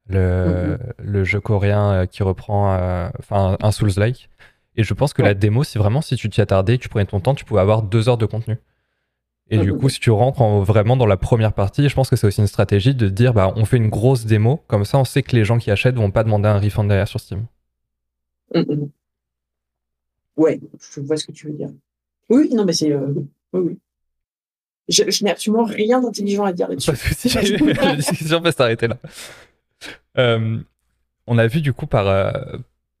le, 0.07 0.77
mm-hmm. 0.77 0.79
le 0.99 1.23
jeu 1.23 1.39
coréen 1.39 2.05
qui 2.07 2.23
reprend 2.23 2.73
enfin 3.19 3.57
un 3.59 3.71
Souls-like. 3.71 4.29
Et 4.77 4.83
je 4.83 4.93
pense 4.93 5.13
que 5.13 5.21
la 5.21 5.33
démo, 5.33 5.63
si 5.63 5.77
vraiment, 5.77 6.01
si 6.01 6.17
tu 6.17 6.29
t'y 6.29 6.41
attardais, 6.41 6.77
tu 6.77 6.89
prenais 6.89 7.05
ton 7.05 7.21
temps, 7.21 7.33
tu 7.33 7.45
pouvais 7.45 7.61
avoir 7.61 7.81
deux 7.81 8.09
heures 8.09 8.17
de 8.17 8.25
contenu. 8.25 8.57
Et 9.51 9.59
du 9.59 9.73
coup, 9.73 9.89
si 9.89 9.99
tu 9.99 10.09
rentres 10.09 10.41
vraiment 10.41 10.97
dans 10.97 11.05
la 11.05 11.17
première 11.17 11.53
partie, 11.53 11.87
je 11.87 11.93
pense 11.93 12.09
que 12.09 12.15
c'est 12.15 12.25
aussi 12.25 12.41
une 12.41 12.47
stratégie 12.47 12.95
de 12.95 13.09
dire 13.09 13.33
bah, 13.33 13.53
on 13.55 13.65
fait 13.65 13.77
une 13.77 13.89
grosse 13.89 14.25
démo, 14.25 14.63
comme 14.67 14.85
ça 14.85 14.97
on 14.97 15.05
sait 15.05 15.21
que 15.21 15.35
les 15.35 15.45
gens 15.45 15.59
qui 15.59 15.69
achètent 15.69 15.95
vont 15.95 16.09
pas 16.09 16.23
demander 16.23 16.47
un 16.47 16.57
refund 16.57 16.87
derrière 16.87 17.07
sur 17.07 17.19
Steam. 17.19 17.45
Mm, 18.53 18.59
mm. 18.61 18.89
Ouais, 20.37 20.59
je 20.93 20.99
vois 21.01 21.17
ce 21.17 21.27
que 21.27 21.31
tu 21.31 21.47
veux 21.47 21.53
dire. 21.53 21.69
Oui, 22.29 22.49
non, 22.53 22.65
mais 22.65 22.73
c'est. 22.73 22.91
Euh, 22.91 23.13
oui, 23.53 23.61
oui. 23.61 23.79
Je, 24.89 25.23
n'ai 25.23 25.31
absolument 25.31 25.63
rien 25.63 26.01
d'intelligent 26.01 26.43
à 26.43 26.51
dire 26.51 26.67
là-dessus. 26.67 26.91
La 27.83 27.95
discussion 27.95 28.41
peut 28.41 28.51
s'arrêter 28.51 28.87
là. 28.87 28.97
Euh, 30.17 30.59
on 31.27 31.37
a 31.37 31.47
vu 31.47 31.61
du 31.61 31.73
coup 31.73 31.87
par, 31.87 32.07
euh, 32.07 32.31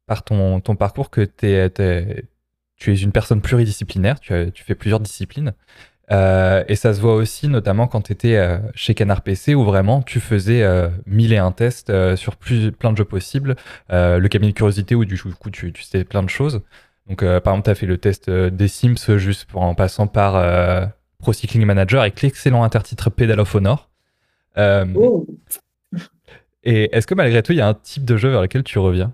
par 0.05 0.23
ton, 0.23 0.59
ton 0.59 0.75
parcours 0.75 1.09
que 1.09 1.21
es, 1.21 1.69
tu 2.75 2.93
es 2.93 2.97
une 2.97 3.11
personne 3.11 3.41
pluridisciplinaire, 3.41 4.19
tu, 4.19 4.33
tu 4.53 4.63
fais 4.63 4.75
plusieurs 4.75 4.99
disciplines. 4.99 5.53
Euh, 6.11 6.63
et 6.67 6.75
ça 6.75 6.93
se 6.93 7.01
voit 7.01 7.15
aussi 7.15 7.47
notamment 7.47 7.87
quand 7.87 8.01
tu 8.01 8.11
étais 8.11 8.35
euh, 8.35 8.59
chez 8.75 8.93
Canard 8.93 9.21
PC 9.21 9.55
où 9.55 9.63
vraiment 9.63 10.03
tu 10.03 10.19
faisais 10.19 10.61
euh, 10.61 10.89
mille 11.07 11.33
et 11.33 11.37
un 11.37 11.51
tests 11.51 11.91
sur 12.15 12.35
plus, 12.35 12.71
plein 12.71 12.91
de 12.91 12.97
jeux 12.97 13.05
possibles. 13.05 13.55
le 13.89 14.27
cabinet 14.27 14.51
de 14.51 14.57
curiosité 14.57 14.95
où 14.95 15.05
du 15.05 15.17
coup 15.17 15.49
tu, 15.49 15.73
tu 15.73 15.83
sais 15.83 16.03
plein 16.03 16.23
de 16.23 16.29
choses. 16.29 16.61
Donc 17.07 17.19
par 17.23 17.53
exemple 17.53 17.65
tu 17.65 17.69
as 17.69 17.75
fait 17.75 17.85
le 17.85 17.97
test 17.97 18.29
des 18.29 18.67
Sims 18.67 19.17
juste 19.17 19.45
pour, 19.45 19.61
en 19.61 19.75
passant 19.75 20.07
par 20.07 20.33
Pro 21.19 21.33
Cycling 21.33 21.65
Manager 21.65 22.01
avec 22.01 22.21
l'excellent 22.21 22.63
intertitre 22.63 23.09
Pedal 23.09 23.39
of 23.39 23.53
Honor. 23.55 23.89
Oh. 24.57 25.27
Et 26.63 26.95
est-ce 26.95 27.05
que 27.05 27.13
malgré 27.13 27.43
tout 27.43 27.51
il 27.51 27.59
y 27.59 27.61
a 27.61 27.67
un 27.67 27.75
type 27.75 28.05
de 28.05 28.17
jeu 28.17 28.29
vers 28.29 28.41
lequel 28.41 28.63
tu 28.63 28.79
reviens? 28.79 29.13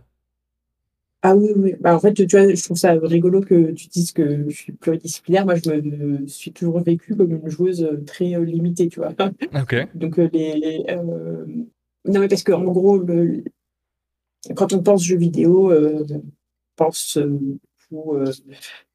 Ah 1.24 1.36
oui, 1.36 1.52
oui. 1.56 1.76
Bah, 1.80 1.96
en 1.96 2.00
fait, 2.00 2.14
tu 2.14 2.26
vois, 2.26 2.54
je 2.54 2.64
trouve 2.64 2.78
ça 2.78 2.94
rigolo 2.94 3.42
que 3.42 3.72
tu 3.72 3.88
dises 3.90 4.12
que 4.12 4.50
je 4.50 4.56
suis 4.56 4.72
pluridisciplinaire. 4.74 5.46
Moi, 5.46 5.56
je 5.56 5.70
me 5.70 6.28
suis 6.28 6.52
toujours 6.52 6.80
vécue 6.80 7.16
comme 7.16 7.32
une 7.32 7.50
joueuse 7.50 7.84
euh, 7.84 8.04
très 8.06 8.36
euh, 8.36 8.44
limitée, 8.44 8.88
tu 8.90 9.00
vois. 9.00 9.14
Ok. 9.62 9.76
Donc, 9.94 10.18
euh, 10.18 10.30
les. 10.34 10.84
Non, 12.06 12.20
mais 12.20 12.28
parce 12.28 12.42
qu'en 12.44 12.64
gros, 12.64 12.98
le... 12.98 13.44
quand 14.56 14.74
on 14.74 14.82
pense 14.82 15.04
jeux 15.04 15.18
vidéo, 15.18 15.72
on 15.72 16.24
pense 16.76 17.20
pour 17.90 18.20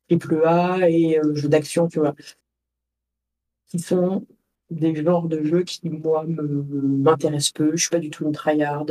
triple 0.09 0.43
A 0.45 0.91
et 0.91 1.21
jeux 1.35 1.49
d'action, 1.49 1.87
tu 1.87 2.01
vois, 2.01 2.17
qui 3.69 3.79
sont 3.79 4.27
des 4.71 4.97
genres 4.97 5.29
de 5.29 5.45
jeux 5.45 5.63
qui, 5.63 5.89
moi, 5.89 6.25
m'intéressent 6.27 7.53
peu. 7.53 7.71
Je 7.77 7.83
suis 7.83 7.91
pas 7.91 8.01
du 8.01 8.11
tout 8.11 8.25
une 8.25 8.33
tryhard. 8.33 8.87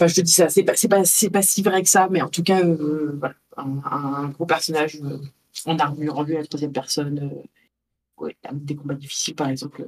Enfin, 0.00 0.08
je 0.08 0.14
te 0.14 0.20
dis 0.22 0.32
ça, 0.32 0.48
c'est 0.48 0.62
pas, 0.62 0.72
pas, 0.88 1.02
pas 1.30 1.42
si 1.42 1.62
vrai 1.62 1.82
que 1.82 1.88
ça, 1.90 2.08
mais 2.10 2.22
en 2.22 2.30
tout 2.30 2.42
cas, 2.42 2.64
euh, 2.64 3.18
voilà, 3.18 3.34
un, 3.58 4.30
gros 4.30 4.46
personnage 4.46 4.98
euh, 5.04 5.18
en 5.66 5.78
armure, 5.78 6.16
en 6.16 6.24
vue 6.24 6.36
à 6.36 6.38
la 6.38 6.46
troisième 6.46 6.72
personne, 6.72 7.30
euh, 7.30 8.24
ouais, 8.24 8.34
des 8.50 8.76
combats 8.76 8.94
difficiles, 8.94 9.34
par 9.34 9.50
exemple. 9.50 9.86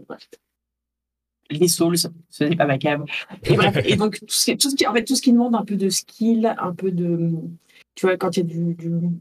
Les 1.49 1.67
souls, 1.67 1.97
ce 1.97 2.45
n'est 2.45 2.57
pas 2.57 2.67
ma 2.67 2.77
cave. 2.77 3.07
Et 3.45 3.57
bref, 3.57 3.79
et 3.87 3.97
donc 3.97 4.19
tout 4.21 4.27
ce, 4.29 4.75
qui, 4.75 4.87
en 4.87 4.93
fait, 4.93 5.05
tout 5.05 5.17
ce 5.17 5.23
qui 5.23 5.33
demande 5.33 5.55
un 5.55 5.65
peu 5.65 5.77
de 5.77 5.89
skill, 5.89 6.55
un 6.59 6.75
peu 6.75 6.91
de, 6.91 7.31
tu 7.95 8.05
vois, 8.05 8.19
quand 8.19 8.37
il 8.37 8.41
y 8.41 8.43
a 8.43 8.45
du, 8.45 8.77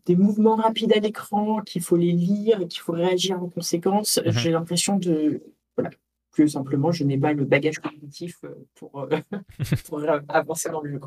des 0.06 0.18
mouvements 0.18 0.58
rapides 0.58 0.92
à 0.92 1.00
l'écran, 1.00 1.62
qu'il 1.62 1.82
faut 1.82 1.96
les 1.96 2.12
lire 2.12 2.60
et 2.60 2.68
qu'il 2.68 2.82
faut 2.82 2.92
réagir 2.92 3.42
en 3.42 3.48
conséquence, 3.48 4.18
mm-hmm. 4.18 4.38
j'ai 4.38 4.52
l'impression 4.52 4.98
de, 4.98 5.42
voilà, 5.78 5.92
que 6.32 6.48
simplement 6.48 6.92
je 6.92 7.04
n'ai 7.04 7.18
pas 7.18 7.34
le 7.34 7.46
bagage 7.46 7.80
cognitif 7.80 8.40
euh, 8.44 8.56
pour, 8.76 9.00
euh, 9.00 9.20
pour 9.88 10.02
avancer 10.30 10.70
dans 10.70 10.82
le 10.82 10.92
jeu. 10.92 11.00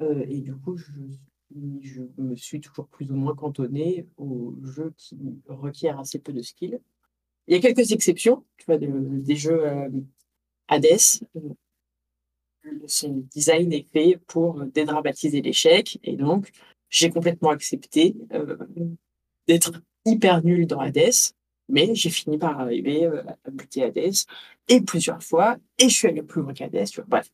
Euh, 0.00 0.24
et 0.28 0.40
du 0.40 0.54
coup, 0.54 0.76
je, 0.76 0.90
je, 1.82 2.02
me 2.18 2.36
suis 2.36 2.60
toujours 2.60 2.88
plus 2.88 3.10
ou 3.10 3.16
moins 3.16 3.34
cantonné 3.34 4.06
aux 4.16 4.54
jeux 4.62 4.92
qui 4.96 5.18
requièrent 5.46 6.00
assez 6.00 6.18
peu 6.18 6.32
de 6.32 6.42
skill. 6.42 6.80
Il 7.46 7.54
y 7.54 7.58
a 7.58 7.60
quelques 7.60 7.92
exceptions, 7.92 8.44
tu 8.56 8.66
vois, 8.66 8.78
des 8.78 9.36
jeux 9.36 9.64
Hades. 10.68 11.00
son 12.86 13.26
design 13.34 13.72
est 13.72 13.88
fait 13.92 14.20
pour 14.28 14.64
dédramatiser 14.66 15.42
l'échec 15.42 15.98
et 16.04 16.16
donc 16.16 16.52
j'ai 16.90 17.10
complètement 17.10 17.50
accepté 17.50 18.14
d'être 19.48 19.82
hyper 20.04 20.44
nul 20.44 20.68
dans 20.68 20.78
Hades 20.78 21.34
mais 21.70 21.94
j'ai 21.94 22.10
fini 22.10 22.38
par 22.38 22.60
arriver 22.60 23.06
euh, 23.06 23.22
à 23.44 23.50
buter 23.50 23.84
Hades, 23.84 24.14
et 24.68 24.80
plusieurs 24.80 25.22
fois, 25.22 25.56
et 25.78 25.88
je 25.88 25.94
suis 25.94 26.08
allé 26.08 26.22
plus 26.22 26.42
loin 26.42 26.52
qu'Hades, 26.52 26.86
tu 26.88 27.00
vois, 27.00 27.06
bref. 27.08 27.30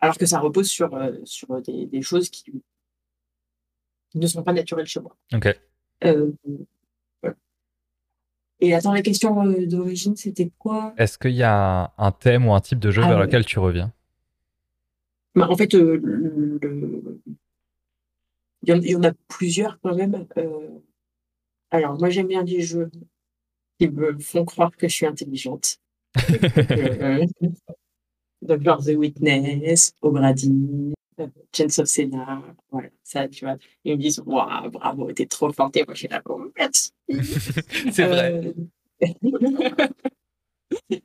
Alors 0.00 0.16
que 0.16 0.26
ça 0.26 0.38
repose 0.38 0.68
sur, 0.68 0.94
euh, 0.94 1.12
sur 1.24 1.60
des, 1.62 1.86
des, 1.86 2.02
choses 2.02 2.30
qui 2.30 2.62
ne 4.14 4.26
sont 4.26 4.42
pas 4.42 4.52
naturelles 4.52 4.86
chez 4.86 5.00
moi. 5.00 5.16
Ok. 5.34 5.48
Euh, 6.04 6.32
et 8.60 8.74
attends, 8.74 8.92
la 8.92 9.02
question 9.02 9.44
d'origine, 9.66 10.16
c'était 10.16 10.50
quoi? 10.58 10.94
Est-ce 10.98 11.16
qu'il 11.18 11.32
y 11.32 11.42
a 11.42 11.92
un 11.96 12.12
thème 12.12 12.46
ou 12.46 12.54
un 12.54 12.60
type 12.60 12.78
de 12.78 12.90
jeu 12.90 13.02
ah 13.04 13.08
vers 13.08 13.18
lequel 13.18 13.44
tu 13.44 13.58
reviens? 13.58 13.92
Bah, 15.34 15.48
En 15.48 15.56
fait, 15.56 15.72
il 15.72 16.58
y, 18.64 18.94
en 18.94 19.02
a 19.02 19.12
plusieurs 19.28 19.80
quand 19.80 19.94
même. 19.94 20.26
Alors, 21.70 21.98
moi, 21.98 22.10
j'aime 22.10 22.26
bien 22.26 22.42
des 22.42 22.60
jeux 22.60 22.90
qui 23.78 23.88
me 23.88 24.18
font 24.18 24.44
croire 24.44 24.76
que 24.76 24.88
je 24.88 24.94
suis 24.94 25.06
intelligente. 25.06 25.78
donc, 28.42 28.62
genre 28.62 28.84
The 28.84 28.96
Witness, 28.96 29.94
O'Grady, 30.02 30.92
Chance 31.54 31.78
of 31.78 31.86
Senna, 31.86 32.42
voilà, 32.70 32.88
ça, 33.02 33.28
tu 33.28 33.44
vois. 33.44 33.56
Ils 33.84 33.96
me 33.96 34.02
disent, 34.02 34.22
waouh, 34.24 34.70
bravo, 34.70 35.12
t'es 35.12 35.26
trop 35.26 35.52
forte. 35.52 35.76
Et 35.76 35.84
moi, 35.84 35.94
je 35.94 36.00
suis 36.00 36.08
là, 36.08 36.22
oh, 36.26 36.50
merci. 36.56 36.92
C'est 37.92 38.06
vrai. 38.06 38.54
Euh, 39.02 39.10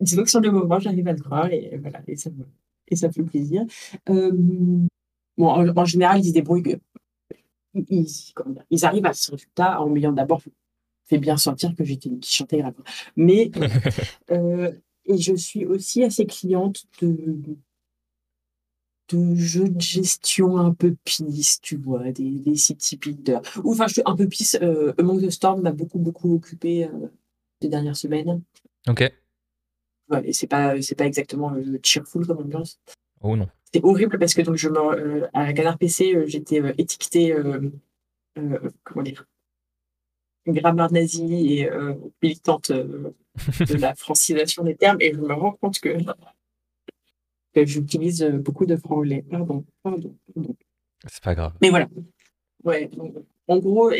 disons 0.00 0.22
que 0.22 0.30
sur 0.30 0.40
le 0.40 0.50
moment, 0.50 0.78
j'arrive 0.78 1.08
à 1.08 1.12
le 1.12 1.20
croire 1.20 1.52
et 1.52 1.76
voilà, 1.80 2.00
et 2.06 2.16
ça, 2.16 2.30
et 2.88 2.96
ça 2.96 3.10
fait 3.10 3.22
plaisir. 3.22 3.64
Euh, 4.08 4.32
bon, 5.36 5.72
en, 5.76 5.84
général, 5.84 6.20
ils 6.20 6.28
se 6.28 6.34
débrouillent 6.34 6.78
ils, 7.74 8.84
arrivent 8.84 9.06
à 9.06 9.12
ce 9.12 9.30
résultat 9.32 9.80
en 9.80 9.88
m'ayant 9.88 10.12
d'abord 10.12 10.42
fait 11.04 11.18
bien 11.18 11.36
sentir 11.36 11.74
que 11.74 11.84
j'étais 11.84 12.08
une 12.08 12.20
qui 12.20 12.34
chantait 12.34 12.58
grave. 12.58 12.74
Mais 13.16 13.50
euh, 14.30 14.72
et 15.06 15.18
je 15.18 15.34
suis 15.34 15.64
aussi 15.64 16.04
assez 16.04 16.26
cliente 16.26 16.84
de 17.00 17.56
de 19.10 19.34
jeux 19.34 19.70
de 19.70 19.80
gestion 19.80 20.58
un 20.58 20.74
peu 20.74 20.94
pisse, 21.02 21.60
tu 21.62 21.76
vois, 21.76 22.12
des, 22.12 22.30
des 22.40 22.56
city 22.56 22.98
builders. 22.98 23.40
Ou 23.64 23.72
enfin, 23.72 23.86
je 23.86 23.94
suis 23.94 24.02
un 24.04 24.14
peu 24.14 24.28
pisse. 24.28 24.58
Euh, 24.60 24.92
Among 24.98 25.24
the 25.24 25.30
Storm 25.30 25.62
m'a 25.62 25.72
beaucoup, 25.72 25.98
beaucoup 25.98 26.34
occupé 26.34 26.84
euh, 26.84 27.08
ces 27.62 27.68
dernières 27.68 27.96
semaines. 27.96 28.42
Ok. 28.86 29.10
Ouais, 30.10 30.28
et 30.28 30.34
c'est 30.34 30.46
pas, 30.46 30.80
c'est 30.82 30.94
pas 30.94 31.06
exactement 31.06 31.54
cheerful 31.82 32.26
comme 32.26 32.38
ambiance. 32.38 32.78
Oh 33.22 33.34
non. 33.34 33.48
C'était 33.70 33.84
horrible 33.84 34.18
parce 34.18 34.32
que 34.32 34.40
donc 34.40 34.56
je 34.56 34.70
me, 34.70 34.78
euh, 34.78 35.28
à 35.34 35.52
Canard 35.52 35.76
PC, 35.76 36.14
euh, 36.14 36.24
j'étais 36.26 36.62
euh, 36.62 36.72
étiquetée, 36.78 37.36
comment 38.82 39.02
dire, 39.02 39.26
grammaire 40.46 40.90
nazie 40.90 41.58
et 41.58 41.70
militante 42.22 42.72
de 42.72 43.74
la 43.78 43.94
francisation 43.94 44.64
des 44.64 44.74
termes, 44.74 44.96
et 45.00 45.12
je 45.12 45.20
me 45.20 45.34
rends 45.34 45.52
compte 45.52 45.80
que 45.80 45.90
que 47.52 47.66
j'utilise 47.66 48.24
beaucoup 48.24 48.64
de 48.64 48.76
franglais. 48.76 49.22
Pardon, 49.30 49.66
pardon, 49.82 50.16
pardon. 50.34 50.56
C'est 51.06 51.22
pas 51.22 51.34
grave. 51.34 51.52
Mais 51.60 51.68
voilà. 51.68 51.88
Ouais, 52.64 52.88
en 53.48 53.58
gros, 53.58 53.92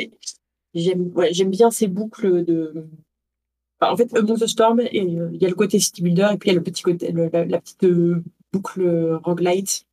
j'aime 0.73 1.13
ouais, 1.15 1.31
bien 1.45 1.71
ces 1.71 1.89
boucles 1.89 2.43
de. 2.43 2.89
en 3.83 3.97
fait, 3.99 4.17
Among 4.17 4.39
the 4.39 4.47
Storm, 4.47 4.81
il 4.93 5.37
y 5.39 5.45
a 5.45 5.49
le 5.49 5.55
côté 5.55 5.79
city 5.79 6.01
builder 6.01 6.31
et 6.33 6.39
puis 6.39 6.49
il 6.49 6.53
y 6.55 6.57
a 6.57 6.59
le 6.59 6.65
petit 6.65 6.83
côté, 6.83 7.13
la, 7.13 7.61
petite 7.61 7.85
boucle 8.53 9.19
roguelite. 9.23 9.85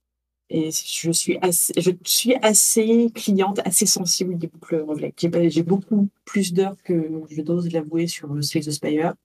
Et 0.49 0.69
je 0.69 1.11
suis 1.11 1.39
assez, 1.41 1.73
je 1.75 1.91
suis 2.03 2.35
assez 2.35 3.09
cliente, 3.15 3.59
assez 3.65 3.87
sensible 3.87 4.37
des 4.37 4.47
boucles 4.47 4.77
roguelite. 4.81 5.15
J'ai 5.49 5.63
beaucoup 5.63 6.07
plus 6.23 6.53
d'heures 6.53 6.75
que 6.83 7.09
je 7.29 7.41
dose 7.41 7.71
l'avouer 7.71 8.07
sur 8.07 8.43
Slay 8.43 8.61
the 8.61 8.71
Spire. 8.71 9.15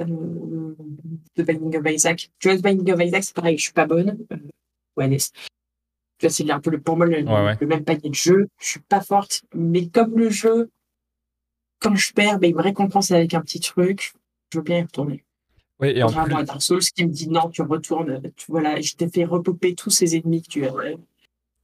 Euh, 0.00 0.74
The 1.36 1.42
Binding 1.42 1.76
of 1.76 1.90
Isaac. 1.90 2.30
Tu 2.38 2.48
vois, 2.48 2.56
The 2.56 2.62
Binding 2.62 2.92
of 2.92 3.02
Isaac, 3.02 3.24
c'est 3.24 3.34
pareil, 3.34 3.58
je 3.58 3.64
suis 3.64 3.72
pas 3.72 3.86
bonne. 3.86 4.18
Euh, 4.32 4.36
ouais, 4.96 5.16
tu 5.18 6.26
vois, 6.26 6.30
c'est 6.30 6.50
un 6.50 6.60
peu 6.60 6.70
le, 6.70 6.80
pour 6.80 6.96
moi 6.96 7.06
le, 7.06 7.66
même 7.66 7.84
panier 7.84 8.08
de 8.08 8.14
jeu. 8.14 8.48
Je 8.60 8.66
suis 8.66 8.80
pas 8.80 9.00
forte, 9.00 9.42
mais 9.54 9.88
comme 9.88 10.16
le 10.16 10.30
jeu, 10.30 10.70
quand 11.80 11.94
je 11.96 12.12
perds, 12.12 12.38
ben, 12.38 12.48
il 12.48 12.54
me 12.54 12.62
récompense 12.62 13.10
avec 13.10 13.34
un 13.34 13.40
petit 13.40 13.60
truc. 13.60 14.14
Je 14.52 14.58
veux 14.58 14.62
bien 14.62 14.78
y 14.78 14.82
retourner. 14.82 15.24
Oui, 15.82 15.92
et 15.96 16.02
en 16.04 16.12
plus... 16.12 16.34
à 16.34 16.44
Dark 16.44 16.62
Souls 16.62 16.80
qui 16.80 17.04
me 17.04 17.10
dit 17.10 17.28
non, 17.28 17.50
tu 17.50 17.62
retournes. 17.62 18.22
Tu, 18.36 18.46
voilà, 18.48 18.80
je 18.80 18.94
t'ai 18.94 19.08
fait 19.08 19.24
repoper 19.24 19.74
tous 19.74 19.90
ces 19.90 20.16
ennemis 20.16 20.42
que 20.42 20.48
tu 20.48 20.64
as, 20.64 20.72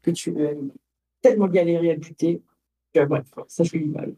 que 0.03 0.11
tu 0.11 0.45
as 0.45 0.51
tellement 1.23 1.47
galéré 1.47 1.93
à 1.93 1.97
buter. 1.97 2.43
bref, 2.95 3.25
ça 3.47 3.65
fait 3.65 3.79
du 3.79 3.87
mal. 3.87 4.13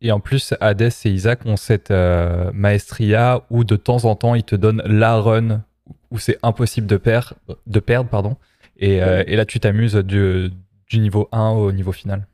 Et 0.00 0.10
en 0.10 0.18
plus, 0.18 0.54
Hades 0.60 0.90
et 1.04 1.10
Isaac 1.10 1.44
ont 1.44 1.56
cette 1.56 1.90
euh, 1.90 2.50
maestria 2.54 3.46
où 3.50 3.64
de 3.64 3.76
temps 3.76 4.04
en 4.06 4.16
temps, 4.16 4.34
ils 4.34 4.44
te 4.44 4.56
donnent 4.56 4.82
la 4.86 5.20
run 5.20 5.62
où 6.10 6.18
c'est 6.18 6.38
impossible 6.42 6.86
de, 6.86 6.96
perdre, 6.96 7.34
de 7.66 7.80
perdre. 7.80 8.08
Pardon. 8.08 8.36
Et, 8.78 9.02
euh, 9.02 9.22
et 9.26 9.36
là, 9.36 9.44
tu 9.44 9.60
t'amuses 9.60 9.94
du, 9.94 10.50
du, 10.88 10.98
niveau 10.98 11.28
1 11.32 11.50
au 11.50 11.70
niveau 11.70 11.92
final. 11.92 12.26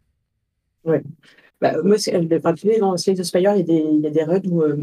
Ouais. 0.85 1.03
Bah, 1.61 1.73
moi, 1.83 1.97
dans 2.81 2.97
Slay 2.97 3.14
the 3.14 3.25
Spire, 3.25 3.55
il 3.57 3.59
y 3.59 3.61
a 3.61 3.62
des, 3.64 3.85
il 3.95 4.01
y 4.01 4.07
a 4.07 4.11
des 4.11 4.23
runs 4.23 4.41
où 4.49 4.62
euh, 4.62 4.77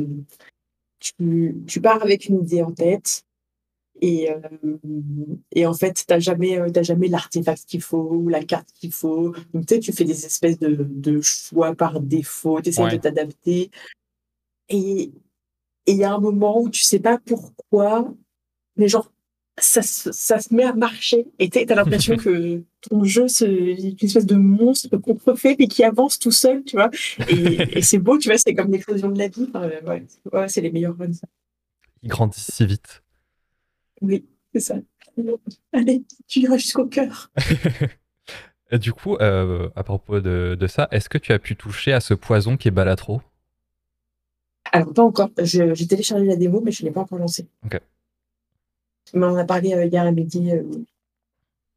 tu, 1.00 1.56
tu, 1.68 1.82
pars 1.82 2.02
avec 2.02 2.26
une 2.26 2.42
idée 2.42 2.62
en 2.62 2.72
tête. 2.72 3.24
Et, 4.02 4.30
euh, 4.30 4.78
et 5.54 5.66
en 5.66 5.74
fait, 5.74 5.94
tu 5.94 6.04
n'as 6.10 6.20
jamais, 6.20 6.60
jamais 6.84 7.08
l'artefact 7.08 7.66
qu'il 7.66 7.82
faut 7.82 8.10
ou 8.12 8.28
la 8.28 8.44
carte 8.44 8.68
qu'il 8.74 8.92
faut. 8.92 9.34
Donc, 9.54 9.66
tu 9.66 9.76
sais, 9.76 9.80
tu 9.80 9.94
fais 9.94 10.04
des 10.04 10.26
espèces 10.26 10.60
de, 10.60 10.76
de 10.78 11.22
choix 11.22 11.74
par 11.76 12.02
défaut, 12.02 12.62
tu 12.62 12.70
essaies 12.70 12.90
de 12.90 12.98
t'adapter. 12.98 13.72
Et 14.68 15.12
il 15.88 15.96
y 15.96 16.04
a 16.04 16.14
un 16.14 16.20
moment 16.20 16.60
où 16.60 16.70
tu 16.70 16.84
sais 16.84 17.00
pas 17.00 17.18
pourquoi, 17.20 18.14
mais 18.76 18.88
genre, 18.88 19.12
ça, 19.58 19.82
ça, 19.82 20.40
se 20.40 20.54
met 20.54 20.64
à 20.64 20.74
marcher. 20.74 21.28
Et 21.40 21.50
tu 21.50 21.60
as 21.60 21.76
l'impression 21.76 22.18
que 22.18 22.62
ton 22.82 23.04
jeu 23.04 23.28
c'est 23.28 23.48
une 23.48 23.96
espèce 24.02 24.26
de 24.26 24.36
monstre 24.36 24.98
contrefait 24.98 25.56
mais 25.58 25.68
qui 25.68 25.84
avance 25.84 26.20
tout 26.20 26.32
seul 26.32 26.64
tu 26.64 26.76
vois. 26.76 26.92
Et, 27.30 27.82
c'est 27.82 28.00
beau 28.00 28.18
tu 28.18 28.30
vois 28.30 28.38
c'est 28.38 28.54
comme 28.54 28.72
l'explosion 28.72 29.10
de 29.10 29.18
la 29.18 29.28
vie. 29.28 29.50
Ouais, 30.32 30.50
c'est 30.50 30.62
les 30.62 30.72
meilleurs 30.72 30.98
runs. 30.98 31.12
Il 32.04 32.10
grandit 32.10 32.40
si 32.40 32.66
vite. 32.66 33.04
Oui 34.02 34.26
c'est 34.54 34.60
ça. 34.60 34.76
Allez 35.74 36.04
tu 36.28 36.40
iras 36.42 36.58
jusqu'au 36.58 36.86
cœur. 36.86 37.32
Du 38.82 38.94
coup 38.94 39.16
euh, 39.18 39.70
à 39.76 39.84
propos 39.84 40.20
de, 40.20 40.58
de 40.60 40.68
ça 40.68 40.88
est-ce 40.90 41.08
que 41.08 41.20
tu 41.20 41.32
as 41.32 41.40
pu 41.40 41.56
toucher 41.56 41.94
à 41.94 42.00
ce 42.00 42.16
poison 42.16 42.58
qui 42.58 42.68
est 42.68 42.72
Balatro? 42.72 43.22
Alors 44.72 44.92
pas 44.92 45.04
encore. 45.04 45.30
J'ai 45.38 45.88
téléchargé 45.88 46.26
la 46.26 46.36
démo 46.36 46.62
mais 46.62 46.72
je 46.72 46.84
ne 46.84 46.90
l'ai 46.90 46.94
pas 46.94 47.02
encore 47.02 47.20
lancé. 47.20 47.48
Ok 47.64 47.80
mais 49.14 49.26
on 49.26 49.32
en 49.32 49.38
a 49.38 49.46
parlé 49.46 49.74
euh, 49.74 49.86
hier 49.86 50.04
à 50.04 50.12
midi. 50.12 50.52
Euh, 50.52 50.64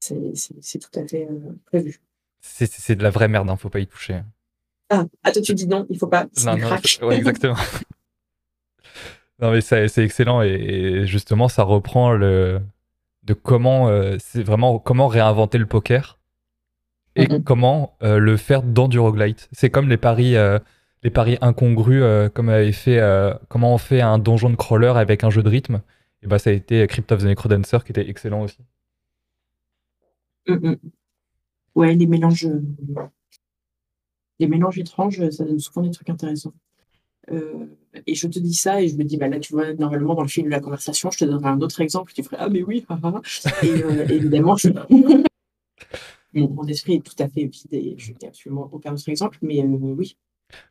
c'est 0.01 0.79
tout 0.79 0.99
à 0.99 1.07
fait 1.07 1.27
euh, 1.31 1.53
prévu. 1.67 2.01
C'est 2.41 2.95
de 2.97 3.03
la 3.03 3.11
vraie 3.11 3.29
merde, 3.29 3.47
ne 3.47 3.53
hein, 3.53 3.57
faut 3.57 3.69
pas 3.69 3.81
y 3.81 3.87
toucher. 3.87 4.21
Ah, 4.91 5.05
ah, 5.23 5.33
toi 5.33 5.43
tu 5.43 5.55
dis 5.55 5.67
non, 5.67 5.87
il 5.91 5.99
faut 5.99 6.07
pas. 6.07 6.27
Non, 6.45 6.57
non, 6.57 7.11
exactement. 7.11 7.57
non, 9.41 9.51
mais 9.51 9.61
c'est 9.61 9.99
excellent 9.99 10.41
et, 10.41 11.07
justement, 11.07 11.49
ça 11.49 11.63
reprend 11.63 12.13
le 12.13 12.61
de 13.25 13.35
comment 13.35 13.91
c'est 14.19 14.43
vraiment 14.43 14.79
comment 14.79 15.09
réinventer 15.09 15.59
le 15.59 15.67
poker 15.67 16.19
et 17.17 17.27
comment 17.45 17.97
le 18.01 18.37
faire 18.39 18.63
dans 18.63 18.89
du 18.89 18.99
roguelite. 18.99 19.51
C'est 19.53 19.69
comme 19.69 19.91
les 19.91 19.99
paris, 19.99 20.37
les 21.03 21.11
paris 21.11 21.37
incongrus, 21.43 22.31
comme 22.33 22.49
avait 22.49 22.73
fait, 22.73 23.03
comment 23.49 23.75
on 23.75 23.79
fait 23.79 24.01
un 24.01 24.19
donjon 24.19 24.49
de 24.49 24.57
crawler 24.57 24.95
avec 24.97 25.23
un 25.23 25.29
jeu 25.29 25.43
de 25.43 25.51
rythme 25.51 25.83
et 26.23 26.27
bah 26.27 26.39
ça 26.39 26.51
a 26.51 26.53
été 26.53 26.87
Crypt 26.87 27.11
of 27.13 27.23
the 27.23 27.27
Necrodancer 27.27 27.79
qui 27.85 27.93
était 27.93 28.09
excellent 28.09 28.43
aussi. 28.43 28.59
Mm, 30.47 30.71
mm. 30.71 30.77
Ouais, 31.75 31.95
les 31.95 32.07
mélanges, 32.07 32.47
euh, 32.47 32.61
les 34.39 34.49
mélanges 34.49 34.79
étranges, 34.79 35.29
ça 35.31 35.45
donne 35.45 35.61
souvent 35.61 35.83
des 35.83 35.91
trucs 35.91 36.11
intéressants. 36.11 36.55
Euh, 37.31 37.67
et 38.07 38.15
je 38.15 38.27
te 38.27 38.39
dis 38.39 38.55
ça 38.55 38.83
et 38.83 38.89
je 38.89 38.97
me 38.97 39.05
dis, 39.05 39.17
bah 39.17 39.29
là, 39.29 39.39
tu 39.39 39.53
vois, 39.53 39.75
normalement, 39.75 40.15
dans 40.15 40.23
le 40.23 40.29
fil 40.29 40.45
de 40.45 40.51
la 40.51 40.61
conversation, 40.61 41.11
je 41.11 41.19
te 41.19 41.25
donnerai 41.25 41.51
un 41.51 41.61
autre 41.61 41.81
exemple. 41.81 42.13
Tu 42.13 42.23
ferais, 42.23 42.39
ah, 42.41 42.49
mais 42.49 42.63
oui, 42.63 42.85
Et 43.63 43.83
euh, 43.85 44.07
évidemment, 44.09 44.57
je... 44.57 44.69
mon, 46.33 46.67
esprit 46.67 46.95
est 46.95 47.05
tout 47.05 47.23
à 47.23 47.29
fait 47.29 47.45
vide 47.45 47.73
et 47.73 47.95
je 47.99 48.13
n'ai 48.13 48.29
absolument 48.29 48.69
aucun 48.73 48.93
autre 48.93 49.09
exemple, 49.09 49.39
mais 49.43 49.63
oui. 49.63 50.17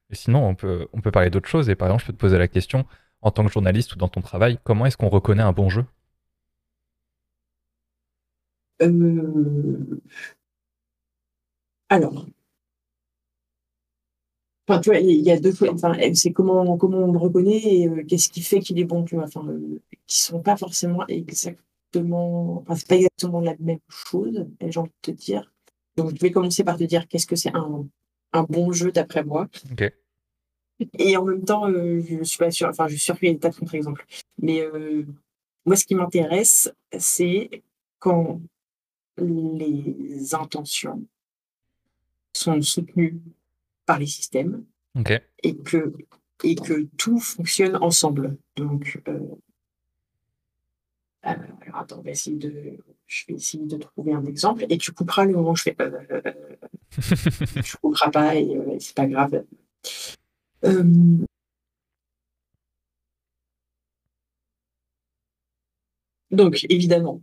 Et 0.09 0.15
sinon, 0.15 0.45
on 0.45 0.55
peut, 0.55 0.87
on 0.93 1.01
peut 1.01 1.11
parler 1.11 1.29
d'autres 1.29 1.49
choses. 1.49 1.69
Et 1.69 1.75
par 1.75 1.87
exemple, 1.87 2.01
je 2.03 2.07
peux 2.07 2.13
te 2.13 2.19
poser 2.19 2.37
la 2.37 2.47
question 2.47 2.85
en 3.21 3.31
tant 3.31 3.45
que 3.45 3.51
journaliste 3.51 3.95
ou 3.95 3.97
dans 3.97 4.07
ton 4.09 4.21
travail, 4.21 4.59
comment 4.63 4.85
est-ce 4.85 4.97
qu'on 4.97 5.09
reconnaît 5.09 5.43
un 5.43 5.53
bon 5.53 5.69
jeu? 5.69 5.85
Euh, 8.81 9.99
Alors, 11.89 12.27
enfin, 14.67 14.79
tu 14.81 14.89
vois, 14.89 14.99
il 14.99 15.21
y 15.21 15.31
a 15.31 15.39
deux 15.39 15.53
choses. 15.53 15.69
Enfin, 15.69 15.93
c'est 16.13 16.31
comment, 16.31 16.77
comment 16.77 16.99
on 16.99 17.11
le 17.11 17.17
reconnaît 17.19 17.61
et 17.63 17.87
euh, 17.87 18.03
qu'est-ce 18.07 18.29
qui 18.29 18.41
fait 18.41 18.59
qu'il 18.59 18.79
est 18.79 18.85
bon, 18.85 19.03
tu 19.03 19.15
vois. 19.15 19.25
Enfin, 19.25 19.45
euh, 19.47 19.79
qui 20.07 20.21
sont 20.21 20.41
pas 20.41 20.57
forcément 20.57 21.05
exactement. 21.07 22.59
Enfin, 22.61 22.75
c'est 22.75 22.87
pas 22.87 22.95
exactement 22.95 23.39
la 23.41 23.55
même 23.59 23.79
chose, 23.89 24.45
j'ai 24.65 24.79
envie 24.79 24.91
de 25.03 25.11
te 25.13 25.17
dire. 25.17 25.51
Donc, 25.95 26.11
je 26.15 26.19
vais 26.21 26.31
commencer 26.31 26.63
par 26.63 26.77
te 26.77 26.83
dire 26.83 27.07
qu'est-ce 27.07 27.27
que 27.27 27.35
c'est 27.35 27.55
un, 27.55 27.87
un 28.33 28.43
bon 28.43 28.71
jeu 28.71 28.91
d'après 28.91 29.23
moi. 29.23 29.47
Ok. 29.71 29.91
Et 30.97 31.17
en 31.17 31.25
même 31.25 31.43
temps, 31.43 31.69
euh, 31.69 32.01
je 32.01 32.23
suis 32.23 32.37
pas 32.37 32.51
sûre, 32.51 32.69
enfin, 32.69 32.87
je 32.87 32.93
suis 32.93 33.03
sûre 33.03 33.17
qu'il 33.17 33.27
y 33.27 33.31
a 33.31 33.33
des 33.33 33.39
tas 33.39 33.49
de 33.49 33.55
contre-exemples. 33.55 34.05
Mais 34.39 34.61
euh, 34.61 35.05
moi, 35.65 35.75
ce 35.75 35.85
qui 35.85 35.95
m'intéresse, 35.95 36.71
c'est 36.97 37.63
quand 37.99 38.41
les 39.17 40.35
intentions 40.35 41.03
sont 42.33 42.61
soutenues 42.61 43.19
par 43.85 43.97
les 43.97 44.05
systèmes 44.05 44.63
et, 45.43 45.57
que, 45.57 45.93
et 46.43 46.55
que 46.55 46.87
tout 46.97 47.19
fonctionne 47.19 47.77
ensemble. 47.77 48.37
Donc, 48.55 49.01
euh, 49.07 49.19
alors 51.23 51.47
attends, 51.73 51.99
on 51.99 52.03
va 52.03 52.11
essayer 52.11 52.37
de, 52.37 52.77
je 53.07 53.25
vais 53.27 53.33
essayer 53.33 53.65
de 53.65 53.77
trouver 53.77 54.13
un 54.13 54.25
exemple 54.25 54.65
et 54.69 54.77
tu 54.77 54.91
couperas 54.91 55.25
le 55.25 55.33
moment 55.33 55.51
où 55.51 55.55
je 55.55 55.63
fais. 55.63 55.75
tu 57.63 57.77
couperas 57.77 58.11
pas 58.11 58.35
et 58.35 58.77
c'est 58.79 58.95
pas 58.95 59.07
grave. 59.07 59.43
Euh, 60.67 60.83
donc, 66.31 66.65
évidemment, 66.69 67.21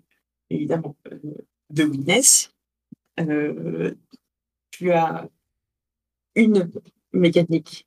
évidemment, 0.50 0.96
euh, 1.12 1.18
The 1.74 1.80
Witness, 1.80 2.54
euh, 3.20 3.94
tu 4.70 4.92
as 4.92 5.28
une 6.34 6.70
mécanique 7.12 7.86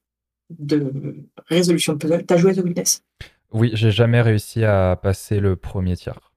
de 0.50 1.26
résolution 1.48 1.93
de 1.93 1.98
puzzle. 1.98 2.26
Tu 2.26 2.34
as 2.34 2.38
joué 2.38 2.52
à 2.52 2.56
The 2.56 2.63
Witness? 2.63 3.04
Oui, 3.52 3.72
j'ai 3.74 3.91
jamais 3.91 4.22
réussi 4.22 4.63
à 4.63 4.96
passer 5.02 5.39
le 5.39 5.56
premier 5.56 5.96
tiers. 5.96 6.32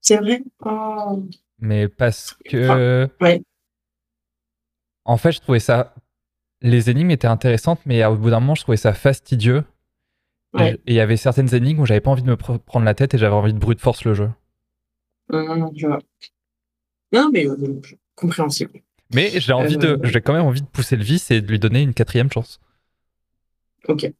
C'est 0.00 0.18
vrai? 0.18 0.42
Oh. 0.64 1.22
Mais 1.58 1.88
parce 1.88 2.36
que. 2.44 3.08
ouais. 3.20 3.42
En 5.04 5.16
fait, 5.16 5.32
je 5.32 5.40
trouvais 5.40 5.60
ça 5.60 5.94
les 6.60 6.90
énigmes 6.90 7.10
étaient 7.10 7.26
intéressantes, 7.26 7.80
mais 7.86 8.04
au 8.04 8.16
bout 8.16 8.30
d'un 8.30 8.40
moment, 8.40 8.54
je 8.54 8.62
trouvais 8.62 8.76
ça 8.76 8.92
fastidieux. 8.92 9.64
Et 10.58 10.80
il 10.86 10.94
y 10.94 11.00
avait 11.00 11.18
certaines 11.18 11.54
énigmes 11.54 11.80
où 11.80 11.86
j'avais 11.86 12.00
pas 12.00 12.10
envie 12.10 12.22
de 12.22 12.30
me 12.30 12.36
prendre 12.36 12.84
la 12.86 12.94
tête 12.94 13.12
et 13.12 13.18
j'avais 13.18 13.34
envie 13.34 13.52
de 13.52 13.58
brute 13.58 13.80
force 13.80 14.04
le 14.04 14.14
jeu. 14.14 14.30
Non, 15.30 15.70
Non, 17.12 17.30
mais 17.30 17.46
euh, 17.46 17.80
compréhensible. 18.14 18.80
Mais 19.14 19.38
j'ai 19.38 19.52
envie 19.52 19.76
de, 19.76 19.88
euh, 19.88 19.98
j'ai 20.04 20.20
quand 20.20 20.32
même 20.32 20.46
envie 20.46 20.62
de 20.62 20.66
pousser 20.66 20.96
le 20.96 21.04
vice 21.04 21.30
et 21.30 21.40
de 21.40 21.48
lui 21.48 21.58
donner 21.58 21.82
une 21.82 21.94
quatrième 21.94 22.30
chance. 22.32 22.58
Ok. 23.88 24.10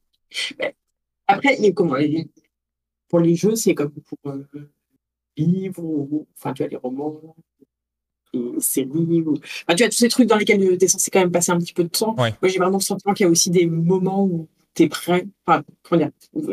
après, 1.27 1.57
comment 1.72 1.96
Pour 3.09 3.20
les 3.20 3.35
jeux, 3.35 3.57
c'est 3.57 3.75
comme 3.75 3.92
pour 3.92 4.18
euh, 4.27 4.46
livres, 5.37 6.09
enfin, 6.37 6.53
tu 6.53 6.62
as 6.64 6.68
les 6.68 6.77
romans, 6.77 7.35
séries 8.59 9.22
ou 9.22 9.37
tu 9.77 9.85
as 9.85 9.88
tous 9.88 9.96
ces 9.96 10.09
trucs 10.09 10.29
dans 10.29 10.37
lesquels 10.37 10.79
tu 10.79 10.85
es 10.85 10.88
censé 10.88 11.11
quand 11.11 11.20
même 11.20 11.33
passer 11.33 11.53
un 11.53 11.59
petit 11.59 11.72
peu 11.72 11.85
de 11.85 11.88
temps. 11.88 12.14
Moi, 12.16 12.31
j'ai 12.42 12.59
vraiment 12.59 12.79
le 12.79 12.83
sentiment 12.83 13.14
qu'il 13.14 13.25
y 13.25 13.29
a 13.29 13.31
aussi 13.31 13.51
des 13.51 13.66
moments 13.66 14.25
où 14.25 14.49
tu 14.75 14.85
es 14.85 14.88
prêt, 14.88 15.27
enfin, 15.46 15.62
comment 15.83 16.03
dire, 16.03 16.11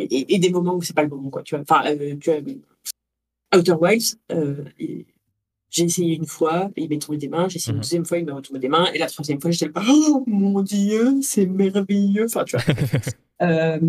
et, 0.09 0.39
des 0.39 0.49
moments 0.49 0.75
où 0.75 0.81
c'est 0.81 0.95
pas 0.95 1.03
le 1.03 1.09
moment, 1.09 1.29
quoi. 1.29 1.43
Tu 1.43 1.55
vois, 1.55 1.63
enfin, 1.67 1.83
euh, 1.87 2.15
tu 2.19 2.31
Outer 3.55 3.73
Wilds, 3.73 4.17
j'ai 5.73 5.85
essayé 5.85 6.15
une 6.15 6.27
fois, 6.27 6.69
il 6.77 6.87
m'est 6.87 6.99
tombé 6.99 7.17
des 7.17 7.27
mains. 7.27 7.49
J'ai 7.49 7.55
essayé 7.55 7.71
une 7.71 7.77
mhm. 7.77 7.81
deuxième 7.81 8.05
fois, 8.05 8.19
il 8.19 8.25
m'a 8.25 8.35
retombé 8.35 8.59
des 8.59 8.69
mains. 8.69 8.85
Et 8.93 8.99
la 8.99 9.07
troisième 9.07 9.41
fois, 9.41 9.49
j'étais 9.49 9.71
oh 9.75 10.23
mon 10.27 10.61
Dieu, 10.61 11.19
c'est 11.23 11.47
merveilleux. 11.47 12.25
Enfin, 12.25 12.43
tu 12.43 12.55
vois. 12.55 12.75
euh, 13.41 13.79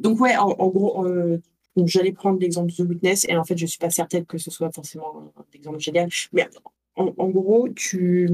donc, 0.00 0.18
ouais, 0.20 0.34
en, 0.38 0.68
gros, 0.68 1.06
euh, 1.06 1.42
j'allais 1.84 2.12
prendre 2.12 2.40
l'exemple 2.40 2.72
de 2.72 2.76
The 2.76 2.88
Witness. 2.88 3.26
Et 3.28 3.36
en 3.36 3.44
fait, 3.44 3.58
je 3.58 3.66
suis 3.66 3.78
pas 3.78 3.90
certaine 3.90 4.24
que 4.24 4.38
ce 4.38 4.50
soit 4.50 4.72
forcément 4.72 5.30
un 5.36 5.44
exemple 5.52 5.78
génial. 5.78 6.08
Mais 6.32 6.48
en, 6.96 7.28
gros, 7.30 7.68
tu. 7.70 8.28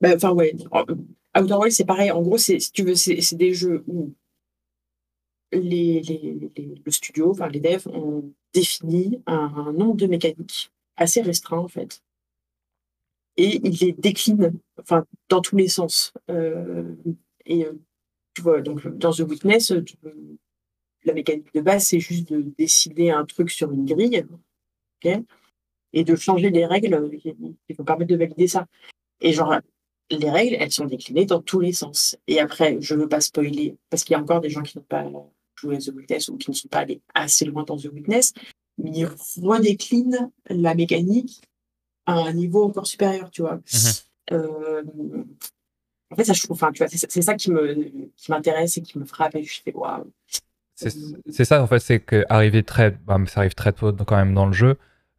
Bah, 0.00 0.12
enfin, 0.14 0.32
ouais. 0.32 0.54
Outer 1.36 1.54
Wilds, 1.54 1.76
c'est 1.76 1.84
pareil. 1.84 2.10
En 2.10 2.22
gros, 2.22 2.38
si 2.38 2.58
tu 2.72 2.84
veux, 2.84 2.94
c'est 2.94 3.34
des 3.34 3.54
jeux 3.54 3.84
où 3.86 4.12
les, 5.52 6.00
les, 6.02 6.50
les, 6.56 6.74
le 6.84 6.92
studio, 6.92 7.30
enfin 7.30 7.48
les 7.48 7.60
devs, 7.60 7.88
ont 7.88 8.32
définit 8.52 9.22
un, 9.26 9.72
nombre 9.72 9.96
de 9.96 10.06
mécaniques 10.06 10.72
assez 10.96 11.22
restreint 11.22 11.58
en 11.58 11.68
fait. 11.68 12.02
Et 13.36 13.60
il 13.66 13.78
les 13.80 13.92
décline 13.92 14.52
enfin, 14.80 15.04
dans 15.28 15.40
tous 15.40 15.56
les 15.56 15.68
sens. 15.68 16.12
Euh, 16.30 16.94
et 17.46 17.66
euh, 17.66 17.72
tu 18.34 18.42
vois, 18.42 18.60
donc 18.60 18.86
dans 18.86 19.12
The 19.12 19.20
Witness, 19.20 19.72
la 21.04 21.12
mécanique 21.12 21.52
de 21.54 21.60
base, 21.60 21.86
c'est 21.86 22.00
juste 22.00 22.28
de 22.28 22.42
décider 22.56 23.10
un 23.10 23.24
truc 23.24 23.50
sur 23.50 23.72
une 23.72 23.84
grille 23.84 24.24
et 25.94 26.04
de 26.04 26.16
changer 26.16 26.50
les 26.50 26.66
règles 26.66 27.10
qui 27.18 27.72
vont 27.72 27.84
permettre 27.84 28.10
de 28.10 28.16
valider 28.16 28.48
ça. 28.48 28.66
Et 29.20 29.32
genre, 29.32 29.54
les 30.10 30.30
règles, 30.30 30.56
elles 30.58 30.72
sont 30.72 30.84
déclinées 30.84 31.24
dans 31.24 31.40
tous 31.40 31.60
les 31.60 31.72
sens. 31.72 32.16
Et 32.26 32.40
après, 32.40 32.76
je 32.80 32.94
ne 32.94 33.02
veux 33.02 33.08
pas 33.08 33.20
spoiler, 33.20 33.76
parce 33.88 34.04
qu'il 34.04 34.12
y 34.12 34.16
a 34.16 34.20
encore 34.20 34.40
des 34.40 34.50
gens 34.50 34.62
qui 34.62 34.76
n'ont 34.76 34.84
pas 34.84 35.06
jouer 35.54 35.78
The 35.78 35.92
Witness 35.94 36.28
ou 36.28 36.36
qui 36.36 36.50
ne 36.50 36.54
sont 36.54 36.68
pas 36.68 36.80
allés 36.80 37.00
assez 37.14 37.44
loin 37.44 37.62
dans 37.62 37.76
The 37.76 37.86
Witness, 37.86 38.34
mais 38.76 38.90
ils 38.92 39.08
redéclinent 39.42 40.30
la 40.50 40.74
mécanique 40.74 41.42
à 42.06 42.14
un 42.14 42.32
niveau 42.32 42.64
encore 42.64 42.86
supérieur, 42.86 43.30
tu 43.30 43.42
vois. 43.42 43.54
Mhm. 43.54 43.92
Euh, 44.32 44.82
en 46.10 46.16
fait, 46.16 46.24
ça, 46.24 46.32
je 46.32 46.42
trouve, 46.42 46.56
enfin, 46.56 46.72
tu 46.72 46.78
vois, 46.78 46.88
c'est 46.88 47.22
ça 47.22 47.34
qui 47.34 47.50
me 47.50 47.74
qui 48.16 48.30
m'intéresse 48.30 48.76
et 48.76 48.82
qui 48.82 48.98
me 48.98 49.04
frappe 49.04 49.36
et 49.36 49.42
je 49.42 49.62
fais 49.62 49.72
waouh. 49.72 50.10
C'est 50.74 51.44
ça, 51.44 51.62
en 51.62 51.66
fait, 51.66 51.78
c'est 51.78 52.00
qu'arriver 52.00 52.62
très, 52.62 52.90
bah, 52.90 53.18
ça 53.26 53.40
arrive 53.40 53.54
très 53.54 53.72
tôt 53.72 53.92
quand 53.92 54.16
même 54.16 54.34
dans 54.34 54.46
le 54.46 54.52
jeu. 54.52 54.76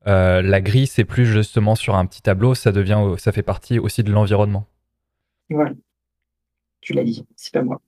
Euh, 0.08 0.42
la 0.42 0.62
grille, 0.62 0.88
c'est 0.88 1.04
plus 1.04 1.26
justement 1.26 1.76
sur 1.76 1.96
un 1.96 2.06
petit 2.06 2.22
tableau, 2.22 2.54
ça 2.54 2.72
devient, 2.72 3.16
ça 3.18 3.32
fait 3.32 3.44
partie 3.44 3.80
aussi 3.80 4.04
de 4.04 4.12
l'environnement. 4.12 4.68
Voilà. 5.50 5.74
Tu 6.82 6.94
l'as 6.94 7.04
dit, 7.04 7.26
c'est 7.36 7.54
pas 7.54 7.64
moi. 7.64 7.82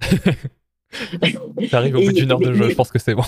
ça 0.00 1.78
arrive 1.78 1.96
au 1.96 2.02
bout 2.02 2.12
d'une 2.12 2.30
heure 2.30 2.40
de 2.40 2.52
jeu, 2.52 2.68
je 2.68 2.74
pense 2.74 2.90
que 2.90 2.98
c'est 2.98 3.14
bon. 3.14 3.24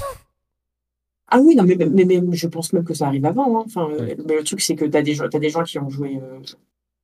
Ah 1.28 1.40
oui, 1.40 1.56
non, 1.56 1.64
mais, 1.64 1.76
mais, 1.76 2.36
je 2.36 2.46
pense 2.46 2.72
même 2.72 2.84
que 2.84 2.94
ça 2.94 3.06
arrive 3.06 3.24
avant. 3.24 3.58
Hein. 3.58 3.64
Enfin, 3.66 3.88
mais 3.98 4.36
le 4.36 4.44
truc, 4.44 4.60
c'est 4.60 4.76
que 4.76 4.84
tu 4.84 4.96
as, 4.96 5.00
as, 5.00 5.38
des 5.38 5.50
gens 5.50 5.62
qui 5.64 5.78
ont 5.78 5.88
joué. 5.88 6.18
Euh... 6.22 6.40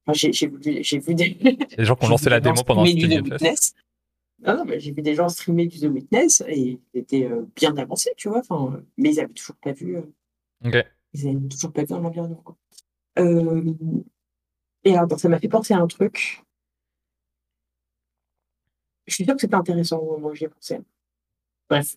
Enfin, 0.07 0.13
j'ai 0.13 0.47
vu, 0.47 0.59
vu, 0.59 1.15
des. 1.15 1.59
Gens 1.79 1.97
qui 1.97 2.07
ont 2.07 2.11
lancé 2.11 2.29
la 2.29 2.41
démo 2.41 2.63
pendant 2.63 2.85
du 2.85 3.09
The 3.09 3.23
Witness. 3.23 3.75
Non, 4.47 4.65
mais 4.67 4.79
j'ai 4.79 4.93
vu 4.93 5.03
des 5.03 5.15
gens 5.15 5.29
streamer 5.29 5.67
du 5.67 5.81
The 5.81 5.85
Witness 5.85 6.43
et 6.47 6.59
ils 6.59 6.81
étaient 6.95 7.25
euh, 7.25 7.47
bien 7.57 7.77
avancés, 7.77 8.13
tu 8.17 8.29
vois. 8.29 8.41
Enfin, 8.41 8.81
mais 8.97 9.11
ils 9.11 9.17
n'avaient 9.17 9.33
toujours 9.33 9.57
pas 9.57 9.73
vu. 9.73 9.99
Ok. 10.65 10.77
Ils 11.15 11.33
n'avaient 11.33 11.49
toujours 11.49 11.73
pas 11.73 11.85
vu 11.85 11.95
un 11.95 12.05
environnement. 12.05 12.43
Quoi. 12.45 12.57
et 14.85 14.97
alors, 14.97 15.19
ça 15.19 15.29
m'a 15.29 15.39
fait 15.39 15.49
penser 15.49 15.75
à 15.75 15.79
un 15.79 15.87
truc 15.87 16.43
je 19.11 19.17
suis 19.17 19.25
sûre 19.25 19.35
que 19.35 19.41
c'était 19.41 19.55
intéressant 19.55 19.99
au 19.99 20.13
moment 20.13 20.29
où 20.29 20.35
j'y 20.35 20.45
ai 20.45 20.49
pensé. 20.49 20.79
Bref. 21.69 21.97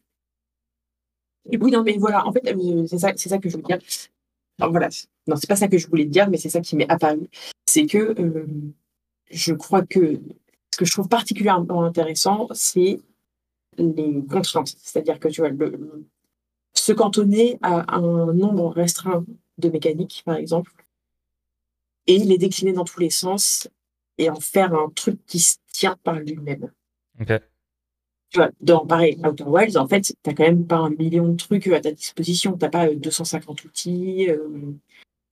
Oui, 1.45 1.71
non, 1.71 1.84
mais 1.84 1.97
voilà, 1.97 2.26
en 2.26 2.32
fait, 2.32 2.45
euh, 2.47 2.88
c'est 2.88 2.97
ça, 2.97 3.13
ça 3.15 3.38
que 3.38 3.49
je 3.49 3.58
veux 3.58 3.63
dire. 3.63 3.80
Alors, 4.60 4.71
voilà, 4.71 4.89
non, 5.28 5.36
c'est 5.36 5.47
pas 5.47 5.56
ça 5.56 5.67
que 5.67 5.78
je 5.78 5.88
voulais 5.88 6.06
dire, 6.06 6.30
mais 6.30 6.38
c'est 6.38 6.49
ça 6.49 6.62
qui 6.62 6.76
m'est 6.76 6.89
apparu. 6.89 7.30
C'est 7.65 7.86
que 7.86 8.19
euh, 8.19 8.47
je 9.30 9.54
crois 9.54 9.84
que 9.86 10.19
ce 10.73 10.78
que 10.78 10.86
je 10.86 10.91
trouve 10.91 11.10
particulièrement 11.10 11.84
intéressant, 11.84 12.47
c'est 12.54 12.99
les 13.78 14.23
contraintes. 14.30 14.73
C'est-à-dire 14.78 15.19
que 15.19 15.28
tu 15.28 15.41
vois, 15.41 15.49
le, 15.49 16.06
se 16.74 16.92
cantonner 16.92 17.58
à 17.62 17.96
un 17.96 18.34
nombre 18.34 18.70
restreint 18.70 19.26
de 19.58 19.70
mécaniques, 19.70 20.24
par 20.26 20.36
exemple, 20.36 20.72
et 22.08 22.18
les 22.18 22.38
décliner 22.38 22.74
dans 22.74 22.84
tous 22.84 23.00
les 23.00 23.10
sens 23.10 23.70
et 24.18 24.30
en 24.30 24.40
faire 24.40 24.74
un 24.74 24.90
truc 24.90 25.20
qui 25.26 25.40
se 25.40 25.58
tient 25.72 25.98
par 26.04 26.20
lui-même. 26.20 26.72
Tu 28.34 28.40
vois, 28.40 28.50
dans 28.62 28.86
pareil, 28.86 29.20
Outer 29.24 29.44
Wilds, 29.44 29.78
en 29.78 29.88
fait, 29.88 30.02
tu 30.02 30.14
n'as 30.26 30.34
quand 30.34 30.44
même 30.44 30.66
pas 30.66 30.78
un 30.78 30.90
million 30.90 31.28
de 31.28 31.38
trucs 31.38 31.68
à 31.68 31.80
ta 31.80 31.92
disposition. 31.92 32.58
Tu 32.58 32.66
n'as 32.66 32.70
pas 32.70 32.90
250 32.94 33.62
euh, 33.64 33.68
outils, 33.68 34.30
euh, 34.30 34.50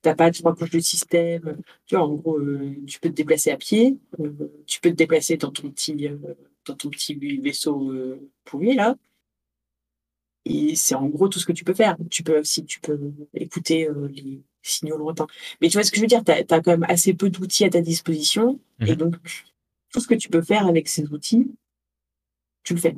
tu 0.04 0.10
n'as 0.10 0.16
pas 0.16 0.30
trois 0.30 0.56
couches 0.56 0.70
de 0.70 0.80
système. 0.80 1.58
Tu 1.88 1.96
vois, 1.96 2.06
en 2.06 2.14
gros, 2.14 2.38
euh, 2.38 2.76
tu 2.86 3.00
peux 3.00 3.10
te 3.10 3.16
déplacer 3.16 3.50
à 3.50 3.58
pied, 3.58 3.98
tu 4.68 4.80
peux 4.80 4.92
te 4.92 4.96
déplacer 4.96 5.38
dans 5.38 5.52
ton 5.52 5.72
petit, 5.72 6.10
dans 6.66 6.76
ton 6.76 6.90
petit 6.90 7.16
vaisseau 7.40 7.92
pourri, 8.46 8.76
là. 8.76 8.96
Et 10.46 10.76
c'est 10.76 10.96
en 10.96 11.08
gros 11.08 11.28
tout 11.28 11.40
ce 11.40 11.46
que 11.46 11.52
tu 11.52 11.64
peux 11.64 11.74
faire. 11.74 11.98
Tu 12.10 12.24
peux 12.24 12.40
aussi 12.40 12.66
tu 12.66 12.80
peux 12.80 13.00
écouter 13.34 13.88
les 14.10 14.42
signaux 14.64 14.98
lointains. 14.98 15.28
Mais 15.62 15.70
tu 15.70 15.74
vois 15.74 15.84
ce 15.84 15.92
que 15.92 15.98
je 15.98 16.02
veux 16.02 16.08
dire, 16.08 16.24
tu 16.24 16.32
as, 16.32 16.44
quand 16.44 16.68
même 16.72 16.86
assez 16.88 17.14
peu 17.14 17.30
d'outils 17.30 17.66
à 17.66 17.70
ta 17.70 17.82
disposition. 17.82 18.60
Et 18.80 18.92
mhm. 18.92 18.96
donc, 18.96 19.16
tout 19.92 20.00
ce 20.00 20.08
que 20.08 20.16
tu 20.16 20.30
peux 20.30 20.42
faire 20.42 20.68
avec 20.68 20.88
ces 20.88 21.06
outils, 21.08 21.52
tu 22.64 22.74
le 22.74 22.80
fais. 22.80 22.96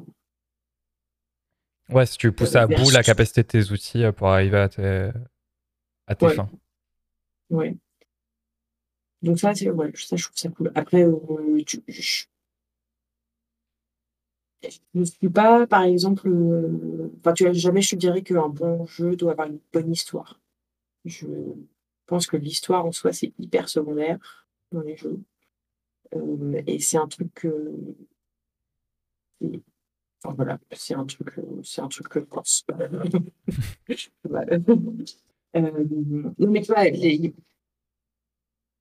Ouais, 1.89 2.05
si 2.05 2.17
tu 2.17 2.31
pousses 2.31 2.55
à 2.55 2.67
bout 2.67 2.89
la 2.91 3.03
capacité 3.03 3.43
de 3.43 3.47
tes 3.47 3.71
outils 3.71 4.03
euh, 4.03 4.11
pour 4.11 4.27
arriver 4.29 4.57
à 4.57 4.69
tes, 4.69 5.11
à 6.07 6.15
tes 6.15 6.29
fins. 6.29 6.49
Ouais. 7.49 7.75
Donc 9.21 9.39
ça, 9.39 9.51
ouais, 9.51 9.91
ça, 9.95 10.15
je 10.15 10.23
trouve 10.23 10.37
ça 10.37 10.49
cool. 10.49 10.71
Après, 10.75 11.03
euh, 11.03 11.63
je 11.87 12.25
ne 14.93 15.05
suis 15.05 15.29
pas, 15.29 15.67
par 15.67 15.83
exemple, 15.83 16.27
euh, 16.27 17.11
enfin, 17.19 17.33
tu 17.33 17.53
jamais 17.53 17.81
je 17.81 17.91
te 17.91 17.95
dirais 17.95 18.21
qu'un 18.21 18.49
bon 18.49 18.85
jeu 18.85 19.15
doit 19.15 19.31
avoir 19.31 19.47
une 19.47 19.59
bonne 19.71 19.91
histoire. 19.91 20.39
Je 21.05 21.27
pense 22.05 22.27
que 22.27 22.37
l'histoire 22.37 22.85
en 22.85 22.91
soi, 22.91 23.13
c'est 23.13 23.33
hyper 23.39 23.69
secondaire 23.69 24.47
dans 24.71 24.81
les 24.81 24.95
jeux. 24.97 25.19
et 26.67 26.79
c'est 26.79 26.97
un 26.97 27.07
truc 27.07 27.33
que 27.33 27.71
voilà, 30.23 30.57
c'est 30.71 30.93
un 30.93 31.05
truc, 31.05 31.39
c'est 31.63 31.81
un 31.81 31.87
truc 31.89 32.07
que 32.07 32.19
je 32.21 32.25
pense. 32.25 32.65
euh, 35.55 35.83
mais 36.39 36.61
tu 36.61 36.71
vois, 36.71 36.87
il 36.87 37.33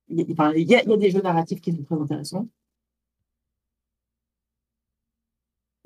y, 0.08 0.74
a, 0.74 0.84
des 0.96 1.10
jeux 1.10 1.20
narratifs 1.20 1.60
qui 1.60 1.72
sont 1.72 1.82
très 1.82 1.96
intéressants. 1.96 2.48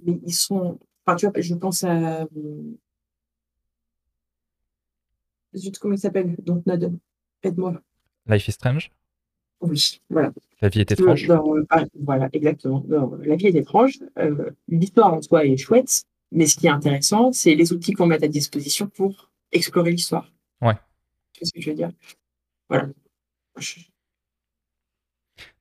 Mais 0.04 0.18
ils 0.24 0.34
sont. 0.34 0.78
Enfin, 1.04 1.16
tu 1.16 1.26
vois, 1.26 1.40
je 1.40 1.54
pense 1.54 1.84
à. 1.84 2.26
Zut, 5.54 5.78
comment 5.78 5.94
il 5.94 5.98
s'appelle? 5.98 6.36
Donc, 6.38 6.66
Nod, 6.66 6.98
aide-moi. 7.42 7.80
Life 8.26 8.48
is 8.48 8.52
Strange 8.52 8.90
oui, 9.60 10.00
voilà. 10.10 10.32
La 10.60 10.68
vie 10.68 10.80
est 10.80 10.92
étrange. 10.92 11.30
Euh, 11.30 11.64
ah, 11.70 11.84
voilà, 11.94 12.28
exactement. 12.32 12.84
la 12.88 13.36
vie 13.36 13.46
est 13.46 13.54
étrange. 13.54 13.98
Euh, 14.18 14.50
l'histoire 14.68 15.12
en 15.14 15.22
soi 15.22 15.44
est 15.46 15.56
chouette, 15.56 16.04
mais 16.32 16.46
ce 16.46 16.56
qui 16.56 16.66
est 16.66 16.70
intéressant, 16.70 17.32
c'est 17.32 17.54
les 17.54 17.72
outils 17.72 17.92
qu'on 17.92 18.06
met 18.06 18.22
à 18.22 18.28
disposition 18.28 18.86
pour 18.86 19.30
explorer 19.52 19.92
l'histoire. 19.92 20.30
Ouais. 20.60 20.74
C'est 21.38 21.46
ce 21.46 21.52
que 21.52 21.60
je 21.60 21.70
veux 21.70 21.76
dire? 21.76 21.90
Voilà. 22.68 22.88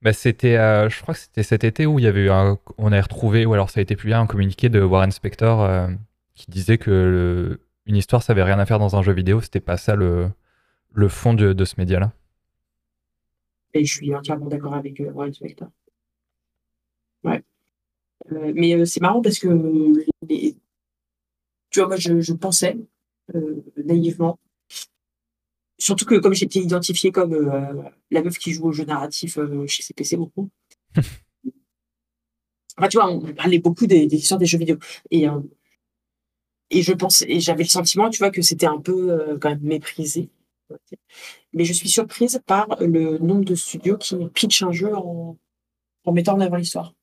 Bah, 0.01 0.13
c'était, 0.13 0.57
euh, 0.57 0.89
je 0.89 1.01
crois 1.01 1.13
que 1.13 1.19
c'était 1.19 1.43
cet 1.43 1.63
été 1.63 1.85
où 1.85 1.99
il 1.99 2.05
y 2.05 2.07
avait 2.07 2.25
eu 2.25 2.29
un, 2.29 2.57
on 2.77 2.91
a 2.91 3.01
retrouvé, 3.01 3.45
ou 3.45 3.53
alors 3.53 3.69
ça 3.69 3.79
a 3.79 3.83
été 3.83 3.95
publié 3.95 4.15
un 4.15 4.27
communiqué 4.27 4.69
de 4.69 4.81
Warren 4.81 5.11
Spector 5.11 5.89
qui 6.33 6.49
disait 6.49 6.77
que 6.77 7.59
une 7.85 7.95
histoire, 7.95 8.23
ça 8.23 8.33
avait 8.33 8.43
rien 8.43 8.59
à 8.59 8.65
faire 8.65 8.79
dans 8.79 8.95
un 8.95 9.01
jeu 9.01 9.13
vidéo. 9.13 9.41
C'était 9.41 9.59
pas 9.59 9.77
ça 9.77 9.95
le, 9.95 10.31
le 10.93 11.07
fond 11.07 11.33
de 11.33 11.65
ce 11.65 11.75
média-là. 11.77 12.13
Et 13.75 13.83
je 13.83 13.93
suis 13.93 14.15
entièrement 14.15 14.47
d'accord 14.47 14.73
avec 14.73 15.01
euh, 15.01 15.11
Warren 15.11 15.33
Spector. 15.33 15.67
Ouais. 17.25 17.43
Euh, 18.31 18.53
mais 18.55 18.73
euh, 18.73 18.85
c'est 18.85 19.01
marrant 19.01 19.21
parce 19.21 19.37
que 19.37 19.49
tu 21.69 21.79
vois, 21.79 21.87
moi, 21.89 21.97
je, 21.97 22.33
pensais 22.33 22.77
naïvement, 23.83 24.39
surtout 25.77 26.05
que 26.05 26.15
comme 26.15 26.33
j'étais 26.33 26.59
identifiée 26.59 27.11
comme 27.11 27.33
la 28.11 28.23
meuf 28.23 28.37
qui 28.37 28.51
joue 28.53 28.65
au 28.65 28.71
jeu 28.71 28.85
narratif 28.85 29.37
chez 29.67 29.83
CPC 29.83 30.17
beaucoup. 30.17 30.49
enfin, 32.77 32.87
tu 32.89 32.97
vois, 32.97 33.09
on 33.11 33.33
parlait 33.33 33.59
beaucoup 33.59 33.87
des, 33.87 34.07
des 34.07 34.17
histoires 34.17 34.39
des 34.39 34.45
jeux 34.45 34.57
vidéo. 34.57 34.77
Et, 35.11 35.25
et 36.69 36.81
je 36.81 36.93
pensais, 36.93 37.25
et 37.29 37.39
j'avais 37.39 37.63
le 37.63 37.69
sentiment, 37.69 38.09
tu 38.09 38.19
vois, 38.19 38.31
que 38.31 38.41
c'était 38.41 38.67
un 38.67 38.79
peu 38.79 39.37
quand 39.39 39.49
même 39.49 39.61
méprisé. 39.61 40.29
Mais 41.53 41.65
je 41.65 41.73
suis 41.73 41.89
surprise 41.89 42.41
par 42.45 42.67
le 42.81 43.17
nombre 43.19 43.45
de 43.45 43.55
studios 43.55 43.97
qui 43.97 44.17
pitchent 44.33 44.63
un 44.63 44.71
jeu 44.71 44.93
en, 44.95 45.37
mettant 46.11 46.35
en 46.35 46.41
avant 46.41 46.57
l'histoire. 46.57 46.93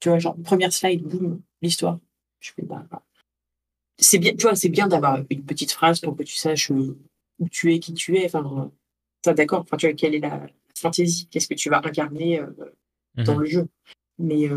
Tu 0.00 0.08
vois, 0.08 0.18
genre, 0.18 0.36
première 0.42 0.72
slide, 0.72 1.02
boum, 1.02 1.40
l'histoire. 1.60 1.98
Je 2.40 2.52
fais, 2.52 2.62
bah, 2.62 2.84
bah. 2.90 3.04
c'est 3.98 4.18
bien, 4.18 4.32
tu 4.34 4.42
vois, 4.42 4.56
c'est 4.56 4.68
bien 4.68 4.88
d'avoir 4.88 5.20
une 5.30 5.44
petite 5.44 5.70
phrase 5.72 6.00
pour 6.00 6.16
que 6.16 6.24
tu 6.24 6.34
saches 6.34 6.72
où 7.38 7.48
tu 7.48 7.74
es, 7.74 7.78
qui 7.78 7.94
tu 7.94 8.16
es. 8.16 8.26
Enfin, 8.26 8.70
ça, 9.24 9.34
d'accord. 9.34 9.60
Enfin, 9.60 9.76
tu 9.76 9.86
vois, 9.86 9.94
quelle 9.94 10.14
est 10.14 10.20
la 10.20 10.46
fantaisie 10.76 11.28
Qu'est-ce 11.30 11.48
que 11.48 11.54
tu 11.54 11.70
vas 11.70 11.78
incarner 11.78 12.42
dans 13.16 13.34
mhm. 13.34 13.40
le 13.40 13.46
jeu 13.46 13.68
mais 14.18 14.48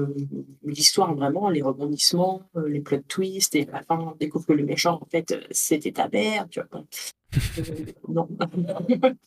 l'histoire, 0.63 1.15
vraiment, 1.15 1.49
les 1.49 1.61
rebondissements, 1.61 2.43
les 2.67 2.81
plot 2.81 3.01
twists, 3.07 3.55
et 3.55 3.67
à 3.69 3.71
la 3.71 3.83
fin, 3.83 3.97
on 3.97 4.15
découvre 4.15 4.45
que 4.45 4.53
le 4.53 4.63
méchant, 4.63 4.99
en 5.01 5.05
fait, 5.05 5.33
c'était 5.49 5.93
ta 5.93 6.07
mère, 6.09 6.47
tu 6.49 6.61
vois. 6.61 6.83
non. 8.07 8.27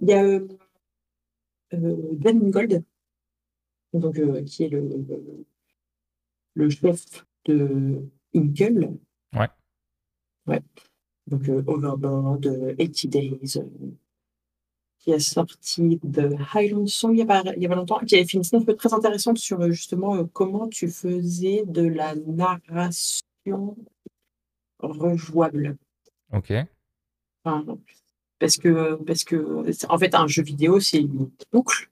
Il 0.00 0.08
y 0.08 0.12
a 0.12 0.22
euh, 0.24 0.48
Dan 1.72 2.50
Gold, 2.50 2.84
donc, 3.92 4.16
qui 4.44 4.64
est 4.64 4.68
le, 4.68 4.88
le, 6.54 6.70
chef 6.70 7.24
de 7.44 8.02
Inkle. 8.34 8.98
Ouais. 9.32 9.48
Ouais. 10.46 10.60
Donc, 11.26 11.48
Overboard, 11.48 12.76
80 12.76 13.08
Days, 13.08 13.58
qui 15.02 15.12
a 15.12 15.18
sorti 15.18 15.98
de 16.04 16.30
Highland 16.54 16.86
Song 16.86 17.12
il 17.12 17.18
y 17.18 17.22
a 17.22 17.26
pas, 17.26 17.42
il 17.56 17.62
y 17.62 17.66
a 17.66 17.68
pas 17.68 17.74
longtemps, 17.74 17.98
qui 17.98 18.14
avait 18.14 18.24
fait 18.24 18.36
une 18.36 18.44
snap 18.44 18.76
très 18.76 18.94
intéressante 18.94 19.38
sur 19.38 19.60
euh, 19.60 19.70
justement 19.70 20.16
euh, 20.16 20.24
comment 20.32 20.68
tu 20.68 20.88
faisais 20.88 21.64
de 21.66 21.82
la 21.82 22.14
narration 22.14 23.76
rejouable. 24.78 25.76
Ok. 26.32 26.52
parce 28.38 28.56
que, 28.56 28.94
parce 29.02 29.24
que, 29.24 29.86
en 29.88 29.98
fait, 29.98 30.14
un 30.14 30.28
jeu 30.28 30.42
vidéo, 30.42 30.78
c'est 30.78 31.00
une 31.00 31.30
boucle 31.52 31.90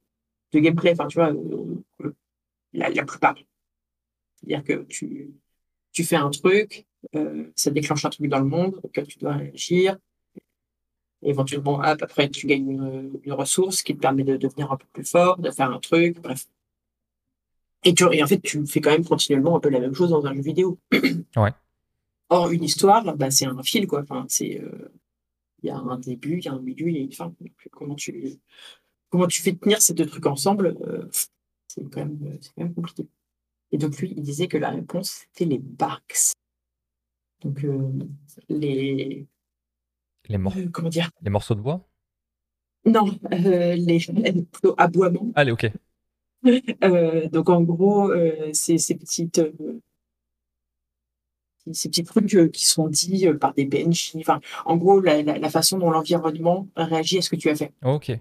de 0.53 0.61
gameplay. 0.61 0.93
Enfin, 0.93 1.09
tu 1.09 1.19
vois, 1.19 1.33
euh, 1.33 2.14
la, 2.73 2.90
la 2.90 3.05
plupart. 3.05 3.37
C'est-à-dire 4.37 4.64
que 4.64 4.85
tu, 4.85 5.35
tu 5.93 6.05
fais 6.05 6.16
un 6.16 6.31
truc, 6.31 6.87
ça 7.57 7.71
déclenche 7.71 8.05
un 8.05 8.11
truc 8.11 8.29
dans 8.29 8.39
le 8.39 8.45
monde 8.45 8.79
auquel 8.83 9.07
tu 9.07 9.19
dois 9.19 9.33
réagir, 9.33 9.97
éventuellement, 11.23 11.81
après, 11.81 12.29
tu 12.29 12.47
gagnes 12.47 12.71
une, 13.25 13.33
ressource 13.33 13.83
qui 13.83 13.95
te 13.95 14.01
permet 14.01 14.25
de 14.25 14.37
devenir 14.37 14.73
un 14.73 14.77
peu 14.77 14.87
plus 14.93 15.05
fort, 15.05 15.39
de 15.39 15.51
faire 15.51 15.71
un 15.71 15.79
truc, 15.79 16.21
bref. 16.21 16.47
Et, 17.85 17.95
tu, 17.95 18.05
et 18.13 18.23
en 18.23 18.27
fait, 18.27 18.41
tu 18.41 18.67
fais 18.67 18.81
quand 18.81 18.91
même 18.91 19.05
continuellement 19.05 19.57
un 19.57 19.61
peu 19.61 19.71
la 19.71 19.81
même 19.81 19.95
chose 19.95 20.11
dans 20.11 20.27
un 20.27 20.35
jeu 20.35 20.43
vidéo. 20.43 20.79
Ouais. 21.37 21.53
Or, 22.29 22.51
une 22.51 22.65
histoire, 22.65 23.17
bah, 23.17 23.31
c'est 23.31 23.47
un 23.47 23.63
fil, 23.63 23.87
quoi. 23.87 24.03
Enfin, 24.03 24.25
c'est, 24.29 24.61
euh, 24.61 24.93
il 25.63 25.69
y 25.69 25.71
a 25.71 25.77
un 25.77 25.99
début, 25.99 26.39
il 26.39 26.45
y 26.45 26.49
a 26.49 26.53
un 26.53 26.61
milieu, 26.61 26.89
il 26.89 26.97
y 26.97 27.01
a 27.01 27.03
une 27.03 27.13
fin. 27.13 27.33
comment 27.71 27.95
tu, 27.95 28.39
comment 29.09 29.27
tu 29.27 29.43
fais 29.43 29.55
tenir 29.55 29.83
ces 29.83 29.95
deux 29.95 30.07
trucs 30.07 30.27
ensemble, 30.27 30.77
euh, 30.83 31.09
c'est 31.69 31.83
quand 31.91 32.07
quand 32.07 32.57
même 32.57 32.75
compliqué. 32.75 33.07
Et 33.73 33.79
donc 33.79 33.99
lui, 33.99 34.13
il 34.17 34.23
disait 34.23 34.49
que 34.49 34.59
la 34.59 34.71
réponse 34.71 35.27
c'était 35.33 35.45
les 35.45 35.59
barks. 35.59 36.33
Donc 37.42 37.64
euh, 37.64 37.90
les 38.48 39.26
les, 40.29 40.37
euh, 40.37 40.68
comment 40.72 40.88
dire? 40.88 41.11
les 41.22 41.31
morceaux 41.31 41.55
de 41.55 41.61
bois? 41.61 41.87
Non, 42.85 43.07
euh, 43.33 43.74
les, 43.74 43.98
plutôt 43.98 44.74
aboiements. 44.79 45.33
Allez, 45.35 45.50
ok. 45.53 45.70
Donc 47.33 47.48
en 47.50 47.62
gros, 47.62 48.12
c'est 48.53 48.79
ces 48.79 48.94
petites 48.94 49.42
ces 51.72 51.88
petits 51.88 52.05
trucs 52.05 52.53
qui 52.53 52.64
sont 52.64 52.88
dits 52.88 53.26
par 53.38 53.53
des 53.55 53.66
PNJ. 53.66 54.12
Enfin, 54.16 54.40
en 54.64 54.76
gros, 54.76 55.00
la, 55.00 55.50
façon 55.50 55.79
dont 55.79 55.90
l'environnement 55.90 56.66
réagit 56.74 57.18
à 57.18 57.22
ce 57.22 57.29
que 57.29 57.37
tu 57.37 57.50
as 57.50 57.55
fait. 57.55 57.72
Ok. 57.85 58.12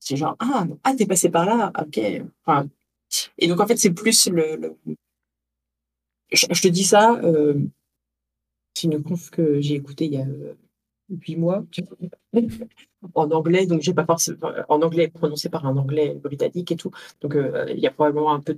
C'est 0.00 0.16
genre, 0.16 0.36
ah, 0.40 0.66
ah 0.82 0.94
t'es 0.94 1.06
passé 1.06 1.30
par 1.30 1.46
là, 1.46 1.72
ok. 1.80 1.98
et 3.38 3.46
donc, 3.46 3.60
en 3.60 3.66
fait, 3.66 3.76
c'est 3.76 3.92
plus 3.92 4.28
le. 4.28 4.76
Je, 6.32 6.60
te 6.60 6.68
dis 6.68 6.84
ça, 6.84 7.20
c'est 8.74 8.88
une 8.88 9.02
conf 9.02 9.30
que 9.30 9.60
j'ai 9.60 9.74
écoutée 9.74 10.06
il 10.06 10.14
y 10.14 10.18
a 10.18 10.26
huit 11.08 11.36
mois 11.36 11.64
en 13.14 13.30
anglais, 13.30 13.66
donc 13.66 13.82
j'ai 13.82 13.94
pas 13.94 14.04
forcément 14.04 14.50
en 14.68 14.82
anglais 14.82 15.08
prononcé 15.08 15.48
par 15.48 15.66
un 15.66 15.76
anglais 15.76 16.14
britannique 16.14 16.72
et 16.72 16.76
tout. 16.76 16.90
Donc 17.20 17.34
euh, 17.34 17.66
il 17.70 17.78
y 17.78 17.86
a 17.86 17.90
probablement 17.90 18.32
un 18.32 18.40
peu 18.40 18.54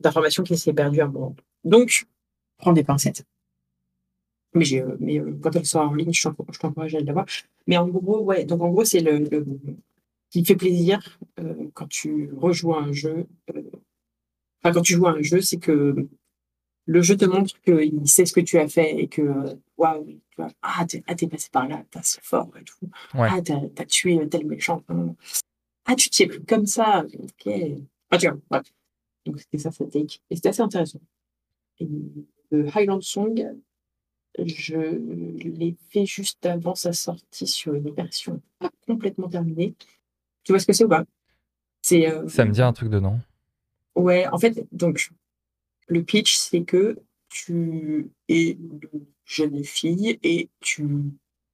d'informations 0.00 0.42
qui 0.42 0.56
s'est 0.56 0.72
perdu 0.72 1.00
à 1.00 1.04
un 1.04 1.08
moment. 1.08 1.36
Donc 1.64 2.06
prends 2.58 2.72
des 2.72 2.84
pincettes. 2.84 3.24
Mais, 4.54 4.64
euh, 4.80 4.96
mais 5.00 5.20
euh, 5.20 5.38
quand 5.42 5.54
elle 5.54 5.66
sort 5.66 5.90
en 5.90 5.94
ligne, 5.94 6.12
je 6.12 6.28
t'encourage 6.58 6.94
à 6.94 7.00
l'avoir. 7.00 7.26
Mais 7.66 7.76
en 7.76 7.88
gros, 7.88 8.20
ouais, 8.20 8.44
donc 8.44 8.62
en 8.62 8.70
gros, 8.70 8.84
c'est 8.84 9.00
le, 9.00 9.28
qui 10.30 10.44
fait 10.44 10.56
plaisir 10.56 11.18
quand 11.74 11.88
tu 11.88 12.30
rejoues 12.34 12.74
un 12.74 12.92
jeu. 12.92 13.26
enfin, 14.62 14.72
quand 14.72 14.82
tu 14.82 14.94
joues 14.94 15.06
à 15.06 15.12
un 15.12 15.22
jeu, 15.22 15.40
c'est 15.40 15.58
que 15.58 16.08
le 16.86 17.02
jeu 17.02 17.16
te 17.16 17.24
montre 17.24 17.60
qu'il 17.62 18.08
sait 18.08 18.26
ce 18.26 18.32
que 18.32 18.40
tu 18.40 18.58
as 18.58 18.68
fait 18.68 18.96
et 18.96 19.08
que, 19.08 19.58
waouh, 19.76 20.20
ah, 20.62 20.86
t'es 20.86 21.02
ah, 21.06 21.14
passé 21.14 21.48
par 21.50 21.68
là, 21.68 21.82
t'as 21.90 22.02
c'est 22.02 22.22
fort 22.22 22.50
et 22.58 22.64
tout. 22.64 22.88
Ah, 23.14 23.40
t'as 23.42 23.60
as 23.76 23.86
tué 23.86 24.26
tel 24.28 24.46
méchant. 24.46 24.82
Ah, 25.84 25.96
tu 25.96 26.08
t'y 26.10 26.24
es 26.24 26.26
pris 26.26 26.44
comme 26.44 26.66
ça. 26.66 27.04
Ok. 27.18 27.52
Ah, 28.10 28.18
tu 28.18 28.28
vois, 28.28 28.62
Donc, 29.24 29.40
c'était 29.40 29.58
ça, 29.58 29.72
sa 29.72 29.84
take. 29.86 30.20
Et 30.30 30.36
c'était 30.36 30.50
assez 30.50 30.62
intéressant. 30.62 31.00
Et 31.80 31.88
le 32.50 32.66
Highland 32.76 33.00
Song, 33.02 33.56
je 34.38 34.76
l'ai 34.76 35.76
fait 35.90 36.06
juste 36.06 36.44
avant 36.46 36.74
sa 36.74 36.92
sortie 36.92 37.46
sur 37.46 37.74
une 37.74 37.90
version 37.90 38.40
pas 38.58 38.70
complètement 38.86 39.28
terminée. 39.28 39.74
Tu 40.44 40.52
vois 40.52 40.60
ce 40.60 40.66
que 40.66 40.72
c'est 40.72 40.84
ou 40.84 40.88
pas? 40.88 41.04
C'est, 41.82 42.08
euh, 42.08 42.28
Ça 42.28 42.44
me 42.44 42.52
dit 42.52 42.62
un 42.62 42.72
truc 42.72 42.90
de 42.90 43.00
nom. 43.00 43.20
Ouais, 43.94 44.26
en 44.28 44.38
fait, 44.38 44.66
donc, 44.72 45.10
le 45.86 46.02
pitch, 46.02 46.36
c'est 46.36 46.62
que 46.62 46.98
tu 47.28 48.10
es 48.28 48.52
une 48.52 48.80
jeune 49.24 49.64
fille 49.64 50.18
et 50.22 50.48
tu 50.60 50.88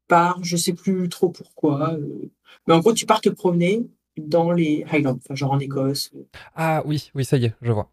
pars, 0.08 0.42
je 0.42 0.56
sais 0.56 0.74
plus 0.74 1.08
trop 1.08 1.30
pourquoi, 1.30 1.94
euh, 1.94 2.30
mais 2.66 2.74
en 2.74 2.80
gros, 2.80 2.92
tu 2.92 3.06
pars 3.06 3.20
te 3.20 3.28
promener 3.28 3.86
dans 4.16 4.52
les 4.52 4.84
Highlands, 4.90 5.18
enfin, 5.24 5.34
genre 5.34 5.52
en 5.52 5.58
Écosse. 5.58 6.12
Ah 6.54 6.82
oui, 6.86 7.10
oui, 7.14 7.24
ça 7.24 7.36
y 7.36 7.46
est, 7.46 7.54
je 7.62 7.72
vois. 7.72 7.90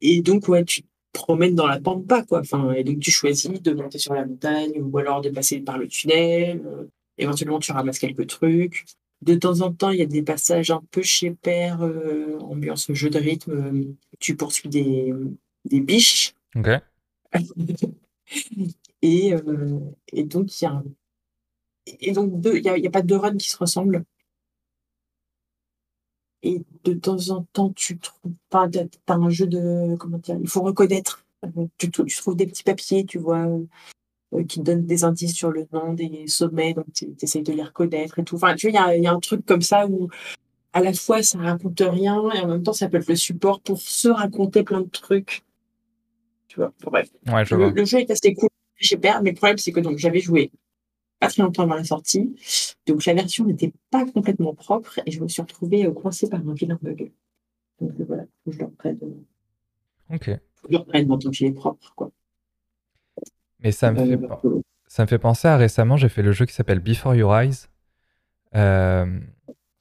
Et 0.00 0.20
donc, 0.22 0.48
ouais, 0.48 0.64
tu 0.64 0.82
te 0.82 0.88
promènes 1.12 1.54
dans 1.54 1.66
la 1.66 1.80
pampa, 1.80 2.22
quoi. 2.22 2.40
Enfin, 2.40 2.72
et 2.72 2.84
donc, 2.84 3.00
tu 3.00 3.10
choisis 3.10 3.60
de 3.62 3.72
monter 3.72 3.98
sur 3.98 4.14
la 4.14 4.26
montagne 4.26 4.80
ou 4.80 4.96
alors 4.98 5.20
de 5.20 5.30
passer 5.30 5.60
par 5.60 5.78
le 5.78 5.88
tunnel. 5.88 6.62
Euh, 6.64 6.84
éventuellement, 7.16 7.58
tu 7.58 7.72
ramasses 7.72 7.98
quelques 7.98 8.26
trucs. 8.28 8.84
De 9.22 9.34
temps 9.34 9.62
en 9.62 9.72
temps, 9.72 9.90
il 9.90 9.98
y 9.98 10.02
a 10.02 10.06
des 10.06 10.22
passages 10.22 10.70
un 10.70 10.82
peu 10.90 11.02
chez 11.02 11.32
Père, 11.32 11.82
euh, 11.82 12.38
ambiance 12.40 12.92
jeu 12.92 13.10
de 13.10 13.18
rythme. 13.18 13.52
Euh, 13.52 13.84
tu 14.20 14.36
poursuis 14.36 14.68
des, 14.68 15.12
des 15.64 15.80
biches. 15.80 16.34
Ok. 16.54 16.68
et, 19.02 19.34
euh, 19.34 19.80
et 20.12 20.22
donc, 20.22 20.60
il 20.60 20.64
y 20.64 20.68
a 20.68 20.82
et 22.00 22.12
donc 22.12 22.32
il 22.44 22.62
n'y 22.62 22.68
a, 22.68 22.74
a, 22.74 22.90
pas 22.90 23.02
deux 23.02 23.16
runs 23.16 23.36
qui 23.36 23.48
se 23.48 23.56
ressemblent. 23.56 24.04
Et 26.42 26.62
de 26.84 26.94
temps 26.94 27.30
en 27.30 27.42
temps, 27.52 27.72
tu 27.72 27.98
trouves 27.98 28.34
pas, 28.48 28.68
tu 28.68 28.78
un 29.08 29.30
jeu 29.30 29.46
de, 29.46 29.96
comment 29.96 30.18
dire, 30.18 30.38
il 30.40 30.48
faut 30.48 30.62
reconnaître. 30.62 31.24
Tu, 31.78 31.90
tu 31.90 32.16
trouves 32.16 32.36
des 32.36 32.46
petits 32.46 32.62
papiers, 32.62 33.04
tu 33.04 33.18
vois, 33.18 33.46
euh, 34.34 34.44
qui 34.44 34.60
donne 34.60 34.84
des 34.84 35.04
indices 35.04 35.34
sur 35.34 35.50
le 35.50 35.66
nom 35.72 35.94
des 35.94 36.24
sommets, 36.26 36.74
donc 36.74 36.86
tu 36.94 37.06
essayes 37.22 37.42
de 37.42 37.52
les 37.52 37.62
reconnaître 37.62 38.18
et 38.18 38.24
tout. 38.24 38.36
Enfin, 38.36 38.54
tu 38.54 38.70
vois, 38.70 38.94
il 38.94 39.02
y, 39.02 39.06
a 39.06 39.12
un 39.12 39.20
truc 39.20 39.46
comme 39.46 39.62
ça 39.62 39.86
où 39.86 40.08
à 40.74 40.80
la 40.80 40.92
fois 40.92 41.22
ça 41.22 41.38
raconte 41.38 41.80
rien 41.80 42.30
et 42.32 42.40
en 42.40 42.48
même 42.48 42.62
temps 42.62 42.74
ça 42.74 42.88
peut 42.88 42.98
être 42.98 43.08
le 43.08 43.16
support 43.16 43.60
pour 43.60 43.80
se 43.80 44.08
raconter 44.08 44.62
plein 44.64 44.82
de 44.82 44.88
trucs. 44.88 45.44
Tu 46.48 46.56
vois, 46.56 46.72
bref. 46.82 47.08
le, 47.24 47.84
jeu 47.84 48.00
est 48.00 48.10
assez 48.10 48.34
cool, 48.34 48.50
j'ai 48.76 48.98
peur, 48.98 49.22
mais 49.22 49.30
le 49.30 49.36
problème 49.36 49.58
c'est 49.58 49.72
que 49.72 49.80
donc 49.80 49.98
j'avais 49.98 50.20
joué 50.20 50.50
pas 51.20 51.28
très 51.28 51.42
longtemps 51.42 51.62
avant 51.64 51.74
la 51.74 51.84
sortie, 51.84 52.34
donc 52.86 53.04
la 53.06 53.14
version 53.14 53.44
n'était 53.44 53.72
pas 53.90 54.04
complètement 54.04 54.54
propre 54.54 55.00
et 55.04 55.10
je 55.10 55.20
me 55.20 55.28
suis 55.28 55.42
retrouvée 55.42 55.86
euh, 55.86 55.92
coincée 55.92 56.28
par 56.28 56.46
un 56.46 56.52
vilain 56.52 56.78
bug. 56.80 57.12
Donc 57.80 57.92
euh, 57.98 58.04
voilà, 58.06 58.24
faut 58.44 58.50
que 58.50 58.56
je 58.56 58.58
le 58.60 58.66
reprenne. 58.66 58.98
Ok. 60.10 60.26
Je 60.26 60.68
le 60.70 60.76
reprenne 60.78 61.08
maintenant 61.08 61.30
qu'il 61.30 61.46
est 61.46 61.52
propre, 61.52 61.92
quoi. 61.96 62.10
Mais 63.60 63.72
ça 63.72 63.90
me, 63.90 63.98
fait, 63.98 64.18
ça 64.86 65.02
me 65.02 65.08
fait 65.08 65.18
penser 65.18 65.48
à 65.48 65.56
récemment, 65.56 65.96
j'ai 65.96 66.08
fait 66.08 66.22
le 66.22 66.32
jeu 66.32 66.46
qui 66.46 66.54
s'appelle 66.54 66.80
Before 66.80 67.14
Your 67.14 67.36
Eyes. 67.36 67.66
Euh, 68.54 69.06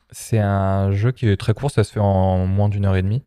c'est 0.10 0.40
un 0.40 0.92
jeu 0.92 1.12
qui 1.12 1.28
est 1.30 1.38
très 1.38 1.54
court, 1.54 1.72
ça 1.72 1.84
se 1.84 1.92
fait 1.92 2.00
en 2.00 2.46
moins 2.48 2.70
d'une 2.70 2.86
heure 2.86 2.96
et 2.96 3.02
demie, 3.02 3.24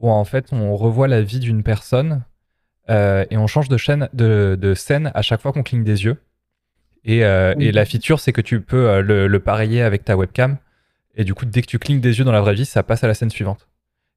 où 0.00 0.10
en 0.10 0.24
fait 0.24 0.52
on 0.52 0.76
revoit 0.76 1.08
la 1.08 1.22
vie 1.22 1.40
d'une 1.40 1.62
personne 1.62 2.22
euh, 2.90 3.24
et 3.30 3.36
on 3.38 3.46
change 3.46 3.68
de, 3.68 3.76
chaîne, 3.76 4.08
de, 4.12 4.74
scène 4.74 5.10
à 5.14 5.22
chaque 5.22 5.40
fois 5.40 5.52
qu'on 5.52 5.62
cligne 5.62 5.84
des 5.84 6.04
yeux. 6.04 6.18
Et, 7.04 7.24
euh, 7.24 7.54
et 7.58 7.72
la 7.72 7.84
feature, 7.84 8.20
c'est 8.20 8.32
que 8.32 8.40
tu 8.40 8.60
peux 8.60 9.00
le, 9.00 9.28
le 9.28 9.40
pareiller 9.40 9.82
avec 9.82 10.04
ta 10.04 10.16
webcam. 10.16 10.58
Et 11.14 11.24
du 11.24 11.34
coup, 11.34 11.46
dès 11.46 11.62
que 11.62 11.66
tu 11.66 11.78
clignes 11.78 12.00
des 12.00 12.18
yeux 12.18 12.24
dans 12.24 12.32
la 12.32 12.40
vraie 12.40 12.54
vie, 12.54 12.66
ça 12.66 12.82
passe 12.82 13.04
à 13.04 13.06
la 13.06 13.14
scène 13.14 13.30
suivante. 13.30 13.68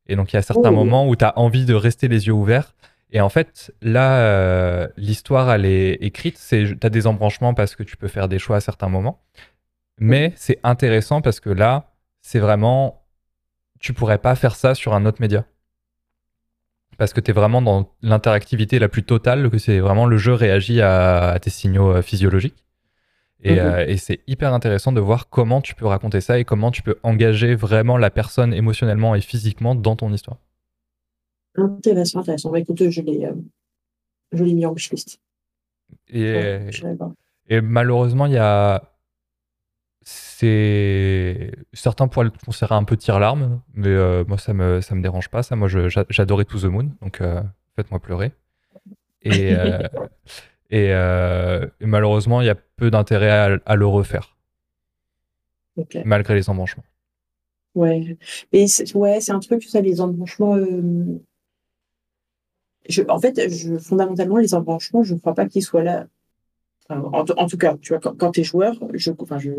Et 0.08 0.16
donc, 0.16 0.34
il 0.34 0.36
y 0.36 0.40
a 0.40 0.42
certains 0.42 0.70
oh. 0.70 0.76
moments 0.76 1.08
où 1.08 1.16
tu 1.16 1.24
as 1.24 1.38
envie 1.38 1.66
de 1.66 1.76
rester 1.76 2.08
les 2.08 2.28
yeux 2.28 2.34
ouverts 2.34 2.74
et 3.12 3.22
en 3.22 3.30
fait, 3.30 3.74
là, 3.82 4.20
euh, 4.20 4.88
l'histoire, 4.96 5.52
elle 5.52 5.66
est 5.66 5.94
écrite. 6.02 6.40
Tu 6.48 6.78
as 6.82 6.90
des 6.90 7.08
embranchements 7.08 7.54
parce 7.54 7.76
que 7.76 7.84
tu 7.84 7.98
peux 7.98 8.08
faire 8.08 8.28
des 8.28 8.38
choix 8.38 8.58
à 8.58 8.60
certains 8.60 8.90
moments. 8.90 9.22
Mais 10.00 10.32
c'est 10.36 10.60
intéressant 10.64 11.22
parce 11.22 11.40
que 11.40 11.50
là, 11.50 11.92
c'est 12.22 12.40
vraiment. 12.40 13.06
Tu 13.80 13.94
pourrais 13.94 14.20
pas 14.20 14.36
faire 14.36 14.56
ça 14.56 14.76
sur 14.76 14.94
un 14.94 15.06
autre 15.06 15.22
média. 15.22 15.46
Parce 16.98 17.14
que 17.14 17.22
tu 17.22 17.32
es 17.32 17.34
vraiment 17.34 17.62
dans 17.62 17.90
l'interactivité 18.02 18.78
la 18.78 18.90
plus 18.90 19.04
totale, 19.04 19.50
que 19.50 19.58
c'est 19.58 19.80
vraiment 19.80 20.06
le 20.06 20.18
jeu 20.18 20.34
réagit 20.34 20.82
à, 20.82 21.38
tes 21.42 21.50
signaux 21.50 21.92
euh, 21.92 22.02
physiologiques. 22.02 22.66
Mhm. 23.44 23.58
Euh, 23.58 23.86
et, 23.88 23.98
c'est 23.98 24.20
hyper 24.28 24.54
intéressant 24.54 24.92
de 24.92 25.00
voir 25.00 25.30
comment 25.30 25.62
tu 25.62 25.74
peux 25.76 25.86
raconter 25.86 26.20
ça 26.20 26.38
et 26.40 26.44
comment 26.44 26.72
tu 26.72 26.82
peux 26.84 27.00
engager 27.04 27.56
vraiment 27.56 27.98
la 27.98 28.10
personne 28.10 28.54
émotionnellement 28.54 29.16
et 29.16 29.22
physiquement 29.22 29.76
dans 29.76 29.96
ton 29.96 30.12
histoire. 30.12 30.38
Intéressant, 31.56 32.20
intéressant. 32.20 32.52
Bah, 32.52 32.60
écoute, 32.60 32.90
je 32.90 33.02
l'ai, 33.02 33.30
mis 34.32 34.66
en 34.66 34.74
wishlist. 34.74 35.20
Et, 36.08 36.70
et 37.48 37.62
malheureusement, 37.62 38.28
il 38.28 38.34
y 38.34 38.38
a 38.38 38.90
c'est 40.12 41.52
certains 41.74 42.08
pourraient 42.08 42.26
le 42.26 42.32
considérer 42.32 42.76
un 42.76 42.84
peu 42.84 42.98
tire-larme, 42.98 43.62
mais 43.74 43.90
euh, 43.90 44.24
moi 44.28 44.38
ça 44.38 44.54
me 44.54 44.82
ça 44.82 44.96
me 44.96 45.02
dérange 45.02 45.30
pas. 45.30 45.44
Ça, 45.44 45.56
moi 45.56 45.68
j'adorais 45.68 46.46
To 46.46 46.60
the 46.60 46.66
Moon, 46.66 46.92
donc 47.02 47.22
euh, 47.22 47.42
faites-moi 47.76 48.00
pleurer. 48.00 48.32
Et, 49.22 49.54
euh, 49.54 49.80
et, 51.82 51.86
malheureusement, 51.86 52.42
il 52.42 52.48
y 52.48 52.50
a 52.50 52.56
peu 52.56 52.90
d'intérêt 52.90 53.60
à, 53.66 53.76
le 53.76 53.86
refaire, 53.86 54.38
malgré 56.06 56.36
les 56.36 56.50
embranchements. 56.50 56.86
Ouais, 57.76 58.18
mais 58.52 58.66
ouais, 58.96 59.22
c'est 59.22 59.32
un 59.32 59.40
truc 59.40 59.64
ça, 59.64 59.82
les 59.82 60.02
embranchements. 60.02 60.58
Je, 62.88 63.04
en 63.08 63.20
fait, 63.20 63.50
je, 63.50 63.78
fondamentalement, 63.78 64.38
les 64.38 64.54
embranchements, 64.54 65.04
je 65.04 65.14
ne 65.14 65.20
crois 65.20 65.34
pas 65.34 65.48
qu'ils 65.48 65.64
soient 65.64 65.84
là 65.84 66.08
en, 66.90 67.48
tout 67.48 67.58
cas, 67.58 67.78
tu 67.80 67.94
vois, 67.94 68.00
quand, 68.00 68.32
tu 68.32 68.42
es 68.42 68.44
joueur, 68.44 68.76
je, 68.94 69.12
enfin, 69.20 69.38
je, 69.38 69.52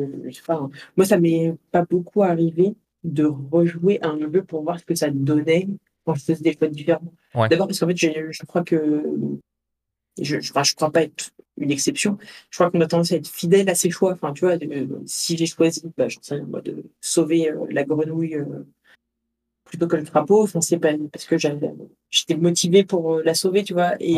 moi, 0.96 1.06
ça 1.06 1.18
m'est 1.18 1.54
pas 1.70 1.84
beaucoup 1.84 2.22
arrivé 2.22 2.74
de 3.04 3.24
rejouer 3.24 3.98
un 4.02 4.18
jeu 4.32 4.42
pour 4.42 4.62
voir 4.62 4.80
ce 4.80 4.84
que 4.84 4.94
ça 4.94 5.10
donnait 5.10 5.68
quand 6.04 6.14
je 6.14 6.24
faisais 6.24 6.42
des 6.42 6.52
choix 6.52 6.68
différents. 6.68 7.12
D'abord 7.34 7.68
parce 7.68 7.78
qu'en 7.78 7.86
fait, 7.86 7.96
je 7.96 8.44
crois 8.46 8.64
que 8.64 9.04
je, 10.20 10.40
je, 10.40 10.52
je 10.62 10.74
crois 10.74 10.90
pas 10.90 11.02
être 11.02 11.30
une 11.56 11.70
exception. 11.70 12.18
Je 12.50 12.58
crois 12.58 12.70
qu'on 12.70 12.80
a 12.80 12.86
tendance 12.86 13.12
à 13.12 13.16
être 13.16 13.28
fidèle 13.28 13.68
à 13.70 13.74
ses 13.74 13.90
choix. 13.90 14.12
Enfin, 14.12 14.32
tu 14.32 14.44
vois, 14.44 14.56
si 15.06 15.36
j'ai 15.36 15.46
choisi, 15.46 15.82
bah, 15.96 16.08
sais, 16.20 16.40
moi, 16.40 16.60
de 16.62 16.84
sauver 17.00 17.50
euh, 17.50 17.66
la 17.70 17.84
grenouille 17.84 18.34
euh, 18.34 18.66
plutôt 19.70 19.86
que 19.86 19.96
le 19.96 20.02
crapaud. 20.02 20.42
Enfin, 20.42 20.60
c'est 20.60 20.78
pas 20.78 20.92
parce 21.12 21.24
que 21.24 21.36
j'étais 21.38 22.36
motivé 22.36 22.84
pour 22.84 23.14
euh, 23.14 23.22
la 23.24 23.34
sauver, 23.34 23.62
tu 23.62 23.72
vois. 23.72 23.94
Et 24.00 24.14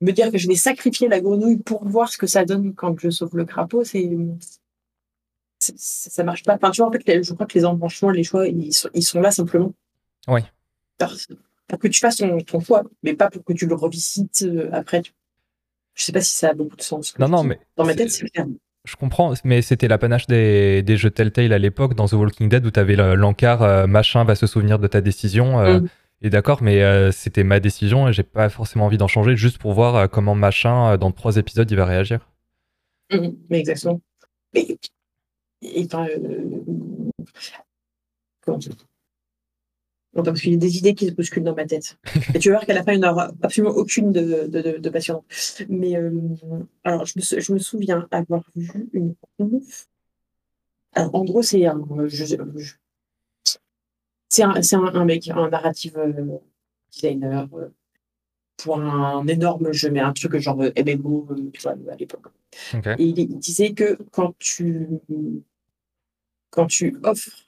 me 0.00 0.10
dire 0.10 0.32
que 0.32 0.38
je 0.38 0.48
vais 0.48 0.54
sacrifier 0.54 1.06
la 1.08 1.20
grenouille 1.20 1.58
pour 1.58 1.86
voir 1.86 2.08
ce 2.08 2.16
que 2.16 2.26
ça 2.26 2.44
donne 2.44 2.74
quand 2.74 2.98
je 2.98 3.10
sauve 3.10 3.36
le 3.36 3.44
crapaud, 3.44 3.84
c'est 3.84 4.10
ça 5.58 6.24
marche 6.24 6.44
pas. 6.44 6.54
Enfin, 6.54 6.70
tu 6.70 6.80
vois, 6.80 6.88
en 6.88 6.92
fait, 6.92 7.22
je 7.22 7.34
crois 7.34 7.46
que 7.46 7.58
les 7.58 7.64
embranchements, 7.64 8.10
les 8.10 8.24
choix, 8.24 8.46
ils 8.46 8.72
sont, 8.72 8.88
ils 8.94 9.02
sont 9.02 9.20
là 9.20 9.30
simplement. 9.30 9.72
Oui. 10.28 10.40
Pour 11.68 11.78
que 11.78 11.88
tu 11.88 12.00
fasses 12.00 12.22
ton, 12.46 12.60
choix, 12.60 12.84
mais 13.02 13.14
pas 13.14 13.28
pour 13.28 13.44
que 13.44 13.52
tu 13.52 13.66
le 13.66 13.74
revisites 13.74 14.42
euh, 14.42 14.70
après. 14.72 15.02
Je 15.94 16.04
sais 16.04 16.12
pas 16.12 16.20
si 16.20 16.34
ça 16.34 16.50
a 16.50 16.54
beaucoup 16.54 16.76
de 16.76 16.82
sens. 16.82 17.18
Non, 17.18 17.28
non, 17.28 17.42
mais. 17.42 17.58
Dans 17.76 17.84
ma 17.84 17.94
tête, 17.94 18.10
c'est 18.10 18.28
clair 18.30 18.46
je 18.86 18.96
comprends, 18.96 19.34
mais 19.44 19.62
c'était 19.62 19.88
l'apanage 19.88 20.26
des, 20.26 20.82
des 20.82 20.96
jeux 20.96 21.10
Telltale 21.10 21.52
à 21.52 21.58
l'époque 21.58 21.94
dans 21.94 22.06
The 22.06 22.12
Walking 22.12 22.48
Dead 22.48 22.64
où 22.64 22.70
tu 22.70 22.80
avais 22.80 22.96
l'encart 22.96 23.62
euh, 23.62 23.86
machin 23.86 24.24
va 24.24 24.34
se 24.34 24.46
souvenir 24.46 24.78
de 24.78 24.86
ta 24.86 25.00
décision. 25.00 25.60
Euh, 25.60 25.80
mm. 25.80 25.88
Et 26.22 26.30
d'accord, 26.30 26.62
mais 26.62 26.82
euh, 26.82 27.12
c'était 27.12 27.44
ma 27.44 27.60
décision 27.60 28.08
et 28.08 28.12
j'ai 28.12 28.22
pas 28.22 28.48
forcément 28.48 28.86
envie 28.86 28.96
d'en 28.96 29.08
changer 29.08 29.36
juste 29.36 29.58
pour 29.58 29.74
voir 29.74 30.08
comment 30.08 30.34
machin 30.34 30.96
dans 30.96 31.10
trois 31.10 31.36
épisodes 31.36 31.70
il 31.70 31.76
va 31.76 31.84
réagir. 31.84 32.30
Mm, 33.12 33.28
mais 33.50 33.58
exactement. 33.58 34.00
Mais, 34.54 34.66
comment 38.40 38.58
parce 40.22 40.40
qu'il 40.40 40.52
y 40.52 40.54
a 40.54 40.58
des 40.58 40.78
idées 40.78 40.94
qui 40.94 41.06
se 41.06 41.12
bousculent 41.12 41.42
dans 41.42 41.54
ma 41.54 41.66
tête. 41.66 41.98
Et 42.34 42.38
tu 42.38 42.48
vas 42.48 42.56
voir 42.56 42.66
qu'à 42.66 42.74
la 42.74 42.82
fin, 42.82 42.92
il 42.92 43.00
n'y 43.00 43.06
en 43.06 43.12
aura 43.12 43.32
absolument 43.42 43.74
aucune 43.74 44.12
de, 44.12 44.46
de. 44.46 44.90
Mais 45.68 45.96
euh, 45.96 46.10
alors, 46.84 47.06
je 47.06 47.14
me, 47.16 47.40
je 47.40 47.52
me, 47.52 47.58
souviens 47.58 48.08
avoir 48.10 48.42
vu 48.54 48.88
une 48.92 49.14
Alors, 50.94 51.14
en 51.14 51.24
gros, 51.24 51.42
c'est 51.42 51.64
un, 51.66 51.82
c'est 54.28 54.42
un, 54.42 54.62
un, 54.84 55.04
mec, 55.04 55.28
un 55.28 55.48
narrative 55.48 55.96
euh, 55.98 56.38
designer 56.90 57.48
euh, 57.54 57.68
pour 58.56 58.78
un 58.80 59.26
énorme 59.26 59.72
jeu, 59.72 59.90
mais 59.90 60.00
un 60.00 60.12
truc 60.12 60.36
genre 60.38 60.56
MMO, 60.56 61.28
tu 61.52 61.62
vois, 61.62 61.76
à 61.90 61.96
l'époque. 61.96 62.26
Et 62.72 63.04
il, 63.04 63.18
il, 63.18 63.38
disait 63.38 63.72
que 63.74 63.98
quand 64.12 64.34
tu, 64.38 64.88
quand 66.50 66.66
tu 66.66 66.96
offres 67.02 67.45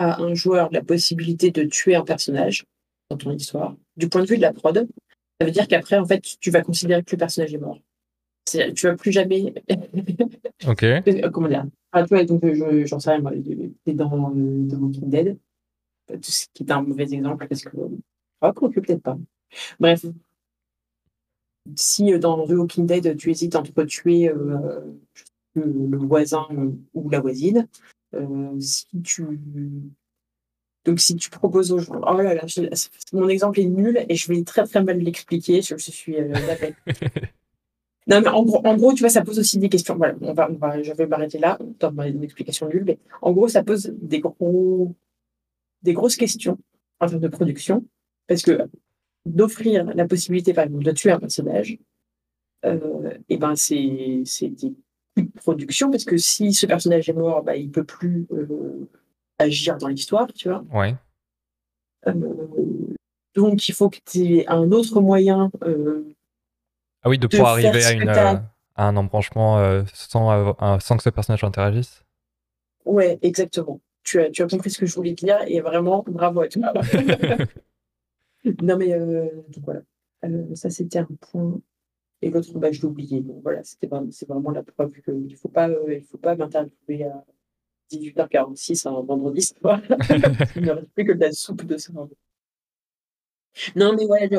à 0.00 0.20
un 0.20 0.34
joueur 0.34 0.70
la 0.72 0.82
possibilité 0.82 1.50
de 1.50 1.62
tuer 1.64 1.94
un 1.94 2.04
personnage 2.04 2.64
dans 3.10 3.18
ton 3.18 3.32
histoire, 3.32 3.76
du 3.96 4.08
point 4.08 4.22
de 4.22 4.26
vue 4.26 4.36
de 4.36 4.42
la 4.42 4.52
prod, 4.52 4.88
ça 5.38 5.46
veut 5.46 5.52
dire 5.52 5.68
qu'après, 5.68 5.98
en 5.98 6.06
fait, 6.06 6.22
tu 6.40 6.50
vas 6.50 6.62
considérer 6.62 7.02
que 7.02 7.12
le 7.12 7.18
personnage 7.18 7.52
est 7.52 7.58
mort. 7.58 7.78
tu 8.46 8.86
vas 8.86 8.96
plus 8.96 9.12
jamais. 9.12 9.54
ok. 10.66 10.84
Comment 11.32 11.48
dire? 11.48 11.66
Ah, 11.92 12.02
tu 12.02 12.14
vois, 12.14 12.24
donc, 12.24 12.42
j'en 12.86 12.98
sais 12.98 13.10
rien, 13.10 13.20
moi, 13.20 13.32
t'es 13.84 13.92
dans, 13.92 14.30
dans 14.30 14.78
Walking 14.78 15.10
Dead, 15.10 15.38
ce 16.22 16.46
qui 16.54 16.62
est 16.62 16.72
un 16.72 16.82
mauvais 16.82 17.12
exemple 17.12 17.46
parce 17.46 17.62
que. 17.62 17.76
Ah, 18.40 18.52
peut-être 18.52 19.02
pas? 19.02 19.18
Bref. 19.78 20.06
Si 21.76 22.12
euh, 22.12 22.18
dans 22.18 22.46
The 22.46 22.52
Walking 22.52 22.86
Dead, 22.86 23.16
tu 23.18 23.30
hésites 23.30 23.54
entre 23.54 23.84
tuer 23.84 24.30
euh, 24.30 24.80
le, 25.54 25.98
voisin 25.98 26.46
ou 26.94 27.10
la 27.10 27.20
voisine, 27.20 27.58
euh, 27.58 27.66
si 28.60 28.86
tu 29.02 29.24
donc, 30.84 30.98
si 30.98 31.14
tu 31.16 31.28
proposes 31.28 31.72
aux 31.72 31.78
gens, 31.78 32.00
oh 32.06 32.20
là 32.20 32.34
là, 32.34 32.42
mon 33.12 33.28
exemple 33.28 33.60
est 33.60 33.66
nul 33.66 34.04
et 34.08 34.14
je 34.14 34.32
vais 34.32 34.42
très 34.44 34.64
très 34.64 34.82
mal 34.82 34.98
l'expliquer. 34.98 35.60
Je, 35.60 35.76
je 35.76 35.90
suis 35.90 36.16
euh, 36.16 36.32
non, 38.06 38.20
mais 38.22 38.28
en 38.28 38.42
gros, 38.44 38.66
en 38.66 38.76
gros, 38.76 38.94
tu 38.94 39.00
vois, 39.00 39.10
ça 39.10 39.22
pose 39.22 39.38
aussi 39.38 39.58
des 39.58 39.68
questions. 39.68 39.96
Voilà, 39.96 40.14
on 40.22 40.32
va, 40.32 40.50
on 40.50 40.54
va, 40.54 40.82
je 40.82 40.92
vais 40.92 41.06
m'arrêter 41.06 41.38
là 41.38 41.58
dans 41.80 41.92
une 42.02 42.24
explication 42.24 42.68
nulle, 42.68 42.84
mais 42.84 42.98
en 43.20 43.32
gros, 43.32 43.48
ça 43.48 43.62
pose 43.62 43.92
des 44.00 44.20
gros, 44.20 44.94
des 45.82 45.92
grosses 45.92 46.16
questions 46.16 46.58
en 46.98 47.08
termes 47.08 47.20
de 47.20 47.28
production, 47.28 47.84
parce 48.26 48.42
que 48.42 48.58
d'offrir 49.26 49.84
la 49.94 50.06
possibilité, 50.06 50.54
par 50.54 50.64
exemple, 50.64 50.84
de 50.84 50.92
tuer 50.92 51.10
un 51.10 51.20
personnage, 51.20 51.78
euh, 52.64 53.18
et 53.28 53.36
ben 53.36 53.54
c'est 53.54 54.24
des 54.48 54.74
production, 55.40 55.90
parce 55.90 56.04
que 56.04 56.16
si 56.16 56.52
ce 56.52 56.66
personnage 56.66 57.08
est 57.08 57.14
mort, 57.14 57.42
bah, 57.42 57.56
il 57.56 57.70
peut 57.70 57.84
plus 57.84 58.26
euh, 58.32 58.88
agir 59.38 59.76
dans 59.78 59.88
l'histoire, 59.88 60.32
tu 60.32 60.48
vois. 60.48 60.64
Ouais. 60.72 60.94
Euh, 62.06 62.14
donc, 63.34 63.68
il 63.68 63.72
faut 63.72 63.90
que 63.90 63.98
tu 64.04 64.38
aies 64.38 64.48
un 64.48 64.70
autre 64.72 65.00
moyen. 65.00 65.50
Euh, 65.62 66.04
ah 67.02 67.08
oui, 67.08 67.18
de, 67.18 67.26
pouvoir 67.26 67.52
arriver 67.52 67.84
à, 67.84 67.92
une, 67.92 68.08
à, 68.08 68.42
un 68.76 68.96
embranchement 68.96 69.84
sans, 69.92 70.54
sans 70.80 70.96
que 70.96 71.02
ce 71.02 71.10
personnage 71.10 71.44
interagisse. 71.44 72.04
Ouais, 72.84 73.18
exactement. 73.22 73.80
Tu 74.02 74.20
as, 74.20 74.30
tu 74.30 74.42
as 74.42 74.48
compris 74.48 74.70
ce 74.70 74.78
que 74.78 74.86
je 74.86 74.94
voulais 74.94 75.12
dire 75.12 75.38
et 75.46 75.60
vraiment, 75.60 76.04
bravo 76.06 76.40
à 76.40 76.48
toi. 76.48 76.72
non, 78.62 78.76
mais 78.76 78.98
donc 78.98 79.64
voilà. 79.64 79.80
ça, 80.54 80.70
c'était 80.70 80.98
un 80.98 81.08
point 81.20 81.60
et 82.22 82.30
l'autre, 82.30 82.58
bah, 82.58 82.70
je 82.70 82.80
l'ai 82.80 82.86
oublié. 82.86 83.20
Donc 83.20 83.42
voilà, 83.42 83.62
c'était 83.64 83.88
c'est 84.10 84.28
vraiment 84.28 84.50
la 84.50 84.62
preuve 84.62 84.92
qu'il 85.02 85.26
ne 85.26 85.36
faut 85.36 85.48
pas, 85.48 85.68
euh, 85.68 86.00
il 86.00 86.18
pas 86.18 86.36
m'interviewer 86.36 87.04
à 87.04 87.24
18h46 87.90 88.88
un 88.88 89.02
vendredi 89.02 89.42
soir. 89.42 89.80
il 90.56 90.62
ne 90.62 90.70
reste 90.72 90.90
plus 90.94 91.04
que 91.04 91.12
de 91.12 91.20
la 91.20 91.32
soupe 91.32 91.64
de 91.64 91.76
ça. 91.76 91.92
Non, 93.74 93.94
mais 93.96 94.06
ouais, 94.06 94.30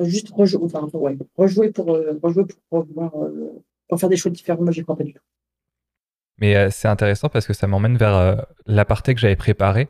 juste 0.00 0.30
rejouer, 0.30 0.64
enfin, 0.64 0.88
rejouer 1.36 1.70
pour, 1.70 1.94
euh, 1.94 2.18
rejouer 2.22 2.46
euh, 2.72 3.50
pour 3.88 4.00
faire 4.00 4.08
des 4.08 4.16
choses 4.16 4.32
différentes, 4.32 4.62
moi, 4.62 4.72
j'y 4.72 4.82
crois 4.82 4.96
pas 4.96 5.04
du 5.04 5.12
tout. 5.12 5.22
Mais 6.38 6.70
c'est 6.70 6.88
intéressant 6.88 7.30
parce 7.30 7.46
que 7.46 7.54
ça 7.54 7.66
m'emmène 7.66 7.96
vers 7.96 8.46
l'aparté 8.66 9.14
que 9.14 9.20
j'avais 9.20 9.36
préparé, 9.36 9.88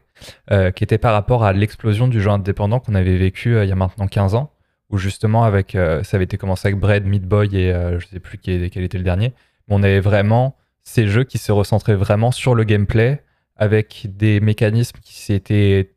qui 0.48 0.84
était 0.84 0.98
par 0.98 1.12
rapport 1.12 1.42
à 1.42 1.52
l'explosion 1.52 2.06
du 2.06 2.20
jeu 2.20 2.30
indépendant 2.30 2.78
qu'on 2.78 2.94
avait 2.94 3.16
vécu 3.16 3.60
il 3.60 3.68
y 3.68 3.72
a 3.72 3.74
maintenant 3.74 4.06
15 4.06 4.36
ans 4.36 4.52
où 4.90 4.98
justement 4.98 5.44
avec 5.44 5.74
euh, 5.74 6.02
ça 6.02 6.16
avait 6.16 6.24
été 6.24 6.36
commencé 6.36 6.68
avec 6.68 6.78
Bread, 6.78 7.04
Meat 7.04 7.24
Boy 7.24 7.56
et 7.56 7.72
euh, 7.72 7.98
je 7.98 8.06
sais 8.06 8.20
plus 8.20 8.38
quel, 8.38 8.62
était 8.62 8.98
le 8.98 9.04
dernier. 9.04 9.32
on 9.68 9.82
avait 9.82 10.00
vraiment 10.00 10.56
ces 10.82 11.08
jeux 11.08 11.24
qui 11.24 11.38
se 11.38 11.50
recentraient 11.52 11.96
vraiment 11.96 12.30
sur 12.30 12.54
le 12.54 12.64
gameplay 12.64 13.22
avec 13.56 14.06
des 14.08 14.40
mécanismes 14.40 14.98
qui 15.02 15.14
s'étaient 15.14 15.94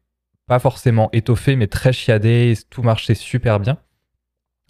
pas 0.47 0.59
forcément 0.59 1.09
étoffés 1.13 1.55
mais 1.55 1.67
très 1.67 1.93
chiadés, 1.93 2.51
et 2.51 2.65
tout 2.69 2.81
marchait 2.81 3.15
super 3.15 3.59
bien. 3.59 3.77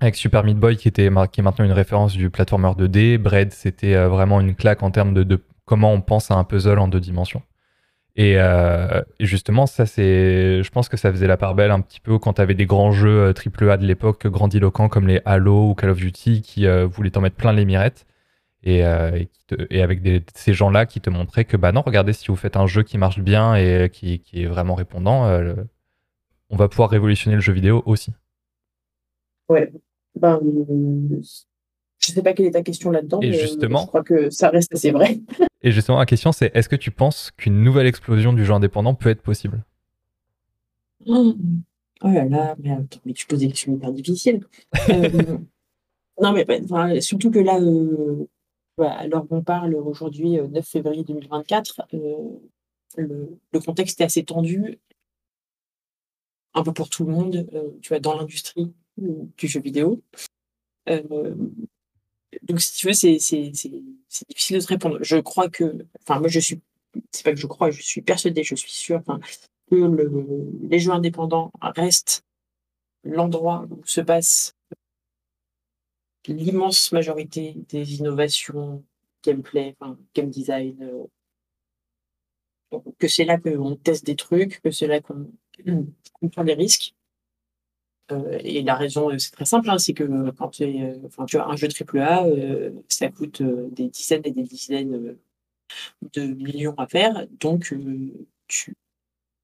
Avec 0.01 0.15
Super 0.15 0.43
Meat 0.43 0.57
Boy 0.57 0.77
qui 0.77 0.87
était 0.87 1.05
est 1.05 1.09
maintenant 1.09 1.65
une 1.65 1.71
référence 1.71 2.13
du 2.13 2.29
platformer 2.29 2.69
2D, 2.69 3.17
Bread 3.17 3.51
c'était 3.53 3.95
euh, 3.95 4.09
vraiment 4.09 4.41
une 4.41 4.55
claque 4.55 4.83
en 4.83 4.91
termes 4.91 5.13
de 5.13 5.43
comment 5.65 5.93
on 5.93 6.01
pense 6.01 6.31
à 6.31 6.35
un 6.35 6.43
puzzle 6.43 6.79
en 6.79 6.87
deux 6.87 6.99
dimensions. 6.99 7.43
Euh, 8.19 9.01
et, 9.19 9.25
justement, 9.25 9.65
ça, 9.65 9.85
c'est, 9.85 10.61
je 10.61 10.69
pense 10.71 10.89
que 10.89 10.97
ça 10.97 11.11
faisait 11.11 11.27
la 11.27 11.37
part 11.37 11.55
belle 11.55 11.71
un 11.71 11.79
petit 11.79 12.01
peu 12.01 12.19
quand 12.19 12.33
tu 12.33 12.41
avais 12.41 12.53
des 12.53 12.65
grands 12.65 12.91
jeux 12.91 13.33
AAA 13.33 13.63
euh, 13.63 13.77
de 13.77 13.85
l'époque, 13.85 14.27
grandiloquents 14.27 14.89
comme 14.89 15.07
les 15.07 15.21
Halo 15.25 15.69
ou 15.69 15.73
Call 15.75 15.91
of 15.91 15.97
Duty 15.97 16.41
qui 16.41 16.67
euh, 16.67 16.85
voulaient 16.85 17.11
t'en 17.11 17.21
mettre 17.21 17.37
plein 17.37 17.53
les 17.53 17.65
mirettes. 17.65 18.05
Et, 18.61 18.79
et, 19.69 19.81
avec 19.81 20.01
ces 20.35 20.53
gens-là 20.53 20.85
qui 20.85 20.99
te 20.99 21.09
montraient 21.09 21.45
que, 21.45 21.55
bah 21.55 21.71
non, 21.71 21.81
regardez, 21.81 22.11
si 22.11 22.27
vous 22.27 22.35
faites 22.35 22.57
un 22.57 22.67
jeu 22.67 22.83
qui 22.83 22.97
marche 22.97 23.19
bien 23.19 23.55
et 23.55 23.89
qui, 23.89 24.19
qui 24.19 24.43
est 24.43 24.47
vraiment 24.47 24.75
répondant, 24.75 25.23
on 26.49 26.57
va 26.57 26.67
pouvoir 26.67 26.89
révolutionner 26.89 27.37
le 27.37 27.41
jeu 27.41 27.53
vidéo 27.53 27.81
aussi. 27.85 28.11
Ouais. 29.47 29.71
Ben, 30.19 30.41
je 31.99 32.11
sais 32.11 32.21
pas 32.21 32.33
quelle 32.33 32.47
est 32.47 32.51
ta 32.51 32.63
question 32.63 32.91
là-dedans, 32.91 33.21
Et 33.21 33.29
mais 33.29 33.39
justement- 33.39 33.83
je 33.83 33.87
crois 33.87 34.03
que 34.03 34.29
ça 34.29 34.49
reste 34.49 34.73
assez 34.73 34.91
vrai. 34.91 35.19
Et 35.61 35.71
justement, 35.71 35.99
la 35.99 36.05
question, 36.05 36.31
c'est 36.31 36.51
est-ce 36.55 36.69
que 36.69 36.75
tu 36.75 36.91
penses 36.91 37.31
qu'une 37.31 37.63
nouvelle 37.63 37.87
explosion 37.87 38.33
du 38.33 38.45
jeu 38.45 38.53
indépendant 38.53 38.95
peut 38.95 39.09
être 39.09 39.21
possible? 39.21 39.63
Oh 42.01 42.07
là 42.07 42.25
là, 42.25 42.55
mais 42.59 42.71
attends, 42.71 42.99
mais 43.05 43.13
tu 43.13 43.27
poses 43.27 43.39
des 43.39 43.49
questions 43.49 43.73
hyper 43.73 43.91
difficiles. 43.91 44.45
Euh, 44.89 45.09
non, 46.21 46.31
mais 46.31 46.45
bah, 46.45 46.55
enfin, 46.63 46.99
surtout 47.01 47.29
que 47.29 47.39
là, 47.39 47.59
euh, 47.59 48.25
bah, 48.77 48.91
alors 48.93 49.27
on 49.31 49.41
parle 49.41 49.75
aujourd'hui, 49.75 50.39
euh, 50.39 50.47
9 50.47 50.65
février 50.65 51.03
2024, 51.03 51.81
euh, 51.93 52.15
le, 52.95 53.37
le 53.51 53.59
contexte 53.59 53.99
est 53.99 54.05
assez 54.05 54.23
tendu, 54.23 54.79
un 56.53 56.63
peu 56.63 56.73
pour 56.73 56.89
tout 56.89 57.05
le 57.05 57.11
monde, 57.11 57.47
euh, 57.53 57.71
tu 57.81 57.89
vois, 57.89 57.99
dans 57.99 58.17
l'industrie 58.17 58.73
euh, 59.01 59.25
du 59.37 59.47
jeu 59.47 59.59
vidéo. 59.59 60.01
Donc, 62.43 62.61
si 62.61 62.73
tu 62.77 62.87
veux, 62.87 62.93
c'est 62.93 63.17
difficile 64.29 64.57
de 64.57 64.61
te 64.61 64.67
répondre. 64.67 64.97
Je 65.01 65.17
crois 65.17 65.49
que, 65.49 65.75
enfin, 66.01 66.19
moi, 66.19 66.27
je 66.29 66.39
suis, 66.39 66.59
c'est 67.11 67.23
pas 67.23 67.33
que 67.33 67.39
je 67.39 67.47
crois, 67.47 67.71
je 67.71 67.81
suis 67.81 68.01
persuadée, 68.01 68.43
je 68.43 68.55
suis 68.55 68.71
sûre, 68.71 69.01
que 69.71 69.75
le- 69.75 70.51
les 70.69 70.79
jeux 70.79 70.91
indépendants 70.91 71.51
restent 71.61 72.23
l'endroit 73.03 73.67
où 73.71 73.81
se 73.85 74.01
passe 74.01 74.53
l'immense 76.27 76.93
majorité 76.93 77.55
des 77.67 77.95
innovations, 77.95 78.85
gameplay, 79.21 79.75
enfin, 79.81 79.99
game 80.15 80.29
design, 80.29 80.77
euh, 80.81 81.03
donc, 82.71 82.83
que 82.97 83.07
c'est 83.07 83.25
là 83.25 83.37
qu'on 83.39 83.75
teste 83.75 84.05
des 84.05 84.15
trucs, 84.15 84.61
que 84.61 84.71
c'est 84.71 84.87
là 84.87 85.01
qu'on 85.01 85.31
prend 86.31 86.43
des 86.43 86.53
risques. 86.53 86.93
Euh, 88.11 88.39
et 88.43 88.61
la 88.63 88.75
raison, 88.75 89.11
euh, 89.11 89.17
c'est 89.17 89.31
très 89.31 89.45
simple, 89.45 89.69
hein, 89.69 89.77
c'est 89.77 89.93
que 89.93 90.31
quand 90.31 90.49
tu, 90.49 90.63
es, 90.63 90.81
euh, 90.81 91.25
tu 91.27 91.37
as 91.37 91.45
un 91.47 91.55
jeu 91.55 91.67
AAA, 91.67 92.25
ça 92.87 93.09
coûte 93.09 93.41
des 93.43 93.89
dizaines 93.89 94.21
et 94.25 94.31
des 94.31 94.43
dizaines 94.43 95.15
de 96.13 96.21
millions 96.21 96.75
à 96.77 96.87
faire, 96.87 97.27
donc 97.39 97.73
tu 98.47 98.75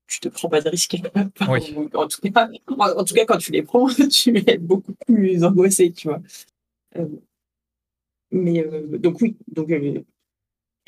tu 0.07 0.19
te 0.19 0.29
prends 0.29 0.49
pas 0.49 0.61
de 0.61 0.69
risques. 0.69 0.97
Oui. 1.49 1.75
en, 1.93 2.07
tout 2.07 2.21
cas, 2.21 2.49
en, 2.67 2.99
en 2.99 3.03
tout 3.03 3.13
cas, 3.13 3.25
quand 3.25 3.37
tu 3.37 3.51
les 3.51 3.63
prends, 3.63 3.87
tu 4.11 4.37
es 4.47 4.57
beaucoup 4.57 4.93
plus 5.05 5.43
angoissé, 5.43 5.91
tu 5.91 6.07
vois. 6.07 6.21
Euh, 6.97 7.07
mais 8.31 8.65
euh, 8.65 8.97
donc 8.97 9.21
oui, 9.21 9.37
donc 9.47 9.71
euh, 9.71 10.03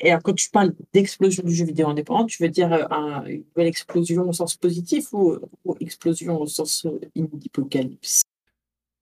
et 0.00 0.10
alors, 0.10 0.22
quand 0.22 0.34
tu 0.34 0.48
parles 0.50 0.72
d'explosion 0.92 1.42
du 1.44 1.54
jeu 1.54 1.64
vidéo 1.64 1.88
indépendant, 1.88 2.24
tu 2.26 2.42
veux 2.42 2.48
dire 2.48 2.72
euh, 2.72 2.84
un- 2.90 3.24
une 3.26 3.44
nouvelle 3.54 3.66
explosion 3.68 4.28
au 4.28 4.32
sens 4.32 4.56
positif 4.56 5.12
ou, 5.12 5.36
ou 5.64 5.76
explosion 5.80 6.40
au 6.40 6.46
sens 6.46 6.86
euh, 6.86 7.00
apocalypse 7.46 8.22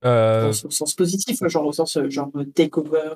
Euh, 0.05 0.49
au 0.51 0.70
sens 0.70 0.94
positif, 0.94 1.38
genre 1.49 1.66
au 1.66 1.72
sens 1.72 1.99
genre 2.09 2.30
takeover. 2.55 3.14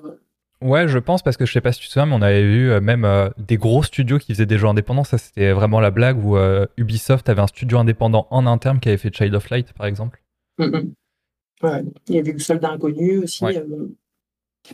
Ouais, 0.63 0.89
je 0.89 0.99
pense 0.99 1.23
parce 1.23 1.39
que 1.39 1.47
je 1.47 1.53
sais 1.53 1.61
pas 1.63 1.73
si 1.73 1.81
tu 1.81 1.87
te 1.87 1.93
souviens, 1.93 2.07
mais 2.07 2.15
on 2.15 2.23
avait 2.23 2.43
vu 2.43 2.71
euh, 2.71 2.81
même 2.83 3.05
euh, 3.07 3.31
des 3.39 3.57
gros 3.57 3.83
studios 3.83 4.19
qui 4.19 4.33
faisaient 4.35 4.45
des 4.47 4.59
jeux 4.59 4.67
indépendants. 4.69 5.05
Ça, 5.05 5.17
c'était 5.17 5.53
vraiment 5.53 5.81
la 5.81 5.91
blague 5.91 6.23
où 6.23 6.37
Ubisoft 6.77 7.29
avait 7.31 7.41
un 7.41 7.47
studio 7.47 7.79
indépendant 7.79 8.27
en 8.31 8.47
interne 8.47 8.79
qui 8.81 8.89
avait 8.89 8.99
fait 8.99 9.15
Child 9.15 9.35
of 9.35 9.49
Light, 9.51 9.73
par 9.73 9.87
exemple. 9.87 10.23
Ouais. 10.59 11.85
Il 12.09 12.15
y 12.15 12.19
avait 12.19 12.33
le 12.33 12.39
soldat 12.39 12.71
inconnu 12.73 13.19
aussi. 13.19 13.45
Ouais. 13.45 13.63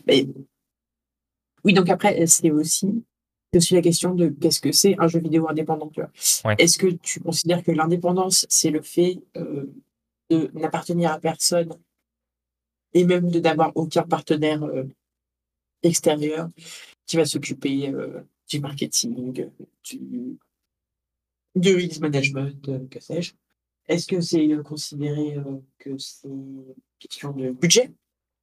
mais- 0.07 0.26
Oui, 1.66 1.72
donc 1.74 1.90
après, 1.90 2.24
c'est 2.28 2.52
aussi, 2.52 3.04
aussi 3.52 3.74
la 3.74 3.82
question 3.82 4.14
de 4.14 4.28
qu'est-ce 4.28 4.60
que 4.60 4.70
c'est 4.70 4.94
un 5.00 5.08
jeu 5.08 5.18
vidéo 5.18 5.48
indépendant. 5.48 5.88
tu 5.88 6.00
vois. 6.00 6.10
Ouais. 6.44 6.54
Est-ce 6.58 6.78
que 6.78 6.86
tu 6.86 7.18
considères 7.18 7.64
que 7.64 7.72
l'indépendance, 7.72 8.46
c'est 8.48 8.70
le 8.70 8.82
fait 8.82 9.18
euh, 9.36 9.66
de 10.30 10.48
n'appartenir 10.54 11.10
à 11.10 11.18
personne 11.18 11.70
et 12.94 13.04
même 13.04 13.28
de 13.30 13.40
n'avoir 13.40 13.72
aucun 13.74 14.04
partenaire 14.04 14.62
euh, 14.62 14.84
extérieur 15.82 16.48
qui 17.04 17.16
va 17.16 17.24
s'occuper 17.24 17.88
euh, 17.88 18.20
du 18.48 18.60
marketing, 18.60 19.40
euh, 19.40 19.64
du, 19.82 20.38
du 21.56 21.74
release 21.74 21.98
management, 22.00 22.68
euh, 22.68 22.86
que 22.88 23.00
sais-je? 23.00 23.32
Est-ce 23.88 24.06
que 24.06 24.20
c'est 24.20 24.52
euh, 24.52 24.62
considéré 24.62 25.34
euh, 25.34 25.58
que 25.78 25.98
c'est 25.98 26.28
une 26.28 26.64
question 27.00 27.32
de 27.32 27.50
budget 27.50 27.92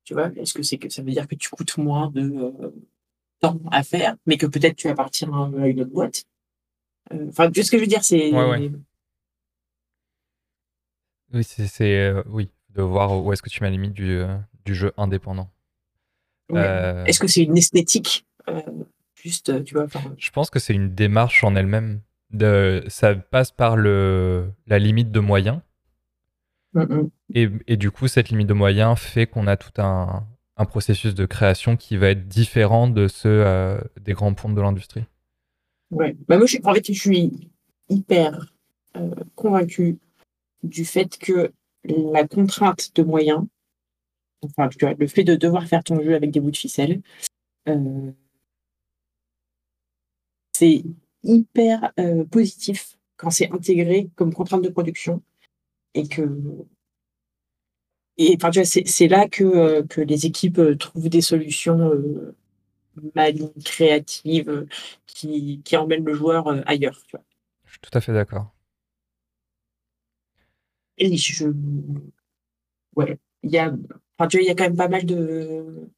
Tu 0.03 0.13
vois? 0.13 0.29
Est-ce 0.35 0.53
que 0.53 0.61
c'est 0.61 0.77
que 0.77 0.89
ça 0.89 1.01
veut 1.01 1.11
dire 1.11 1.27
que 1.27 1.35
tu 1.35 1.49
coûtes 1.49 1.77
moins 1.77 2.11
de 2.11 2.21
euh, 2.21 2.71
temps 3.43 3.59
à 3.71 3.83
faire, 3.83 4.15
mais 4.25 4.37
que 4.37 4.45
peut-être 4.47 4.75
tu 4.75 4.87
appartiens 4.89 5.31
à 5.61 5.67
une 5.67 5.81
autre 5.81 5.91
boîte 5.91 6.23
Euh, 7.13 7.27
Enfin, 7.29 7.51
tu 7.51 7.59
vois 7.59 7.65
ce 7.65 7.71
que 7.71 7.77
je 7.77 7.83
veux 7.83 7.87
dire 7.87 8.03
C'est 8.03 8.31
Ouais, 8.31 8.49
ouais. 8.49 8.71
Oui, 11.33 11.43
c'est 11.43 11.97
euh, 11.99 12.23
oui, 12.27 12.49
de 12.69 12.81
voir 12.83 13.23
où 13.23 13.33
est-ce 13.33 13.41
que 13.41 13.49
tu 13.49 13.61
mets 13.61 13.67
la 13.67 13.71
limite 13.71 13.93
du, 13.93 14.11
euh, 14.19 14.37
du 14.65 14.75
jeu 14.75 14.93
indépendant. 14.97 15.49
Ouais. 16.49 16.59
Euh, 16.61 17.05
Est-ce 17.05 17.19
que 17.19 17.27
c'est 17.27 17.43
une 17.43 17.57
esthétique 17.57 18.25
euh, 18.49 18.61
Juste, 19.15 19.63
tu 19.63 19.73
vois, 19.73 19.87
Je 20.17 20.29
pense 20.31 20.49
que 20.49 20.59
c'est 20.59 20.73
une 20.73 20.93
démarche 20.93 21.43
en 21.43 21.55
elle-même. 21.55 22.01
De, 22.31 22.83
ça 22.87 23.13
passe 23.15 23.51
par 23.51 23.75
le, 23.77 24.51
la 24.67 24.79
limite 24.79 25.11
de 25.11 25.19
moyens. 25.19 25.59
mm, 26.73 26.81
mm. 26.81 27.09
Et, 27.35 27.49
et 27.67 27.77
du 27.77 27.89
coup, 27.91 28.07
cette 28.07 28.29
limite 28.29 28.47
de 28.47 28.53
moyens 28.53 28.97
fait 28.99 29.27
qu'on 29.27 29.47
a 29.47 29.55
tout 29.57 29.81
un, 29.81 30.25
un 30.57 30.65
processus 30.65 31.15
de 31.15 31.25
création 31.25 31.75
qui 31.77 31.97
va 31.97 32.09
être 32.09 32.27
différent 32.27 32.87
de 32.87 33.07
ceux 33.07 33.43
euh, 33.45 33.79
des 34.01 34.13
grands 34.13 34.33
ponts 34.33 34.49
de 34.51 34.61
l'industrie? 34.61 35.05
Ouais. 35.91 36.15
Bah 36.27 36.37
moi, 36.37 36.45
je, 36.45 36.53
suis- 36.55 36.65
en 36.65 36.73
fait, 36.73 36.85
je 36.91 36.99
suis 36.99 37.49
hyper 37.89 38.53
euh, 38.97 39.13
convaincue 39.35 39.97
du 40.63 40.85
fait 40.85 41.17
que 41.17 41.53
la 41.85 42.27
contrainte 42.27 42.95
de 42.95 43.03
moyens, 43.03 43.43
enfin, 44.43 44.69
le 44.99 45.07
fait 45.07 45.23
de 45.23 45.35
devoir 45.35 45.65
faire 45.67 45.83
ton 45.83 46.01
jeu 46.01 46.15
avec 46.15 46.31
des 46.31 46.39
bouts 46.39 46.51
de 46.51 46.57
ficelle, 46.57 47.01
euh, 47.69 48.11
c'est 50.53 50.83
hyper 51.23 51.91
euh, 51.99 52.25
positif 52.25 52.97
quand 53.17 53.29
c'est 53.29 53.51
intégré 53.51 54.09
comme 54.15 54.33
contrainte 54.33 54.63
de 54.63 54.69
production 54.69 55.21
et 55.95 56.07
que 56.07 56.23
et 58.17 58.35
enfin 58.35 58.49
tu 58.51 58.59
vois 58.61 58.65
c'est 58.65 59.07
là 59.07 59.27
que 59.27 59.43
euh, 59.43 59.83
que 59.83 60.01
les 60.01 60.25
équipes 60.25 60.59
euh, 60.59 60.75
trouvent 60.77 61.09
des 61.09 61.21
solutions 61.21 61.79
euh, 61.91 62.35
malignes 63.15 63.51
créatives 63.65 64.67
qui 65.07 65.61
qui 65.65 65.77
emmènent 65.77 66.05
le 66.05 66.13
joueur 66.13 66.47
ailleurs 66.67 67.01
tu 67.07 67.17
vois 67.17 67.25
Je 67.65 67.71
suis 67.71 67.79
tout 67.81 67.89
à 67.97 67.99
fait 68.01 68.13
d'accord. 68.13 68.53
et 70.97 71.15
je 71.17 71.47
ouais 72.95 73.17
il 73.43 73.51
y 73.51 73.57
a 73.57 73.71
enfin 74.17 74.27
tu 74.27 74.37
vois 74.37 74.43
il 74.43 74.47
y 74.47 74.51
a 74.51 74.55
quand 74.55 74.63
même 74.63 74.75
pas 74.77 74.87
mal 74.87 75.05
de 75.05 75.89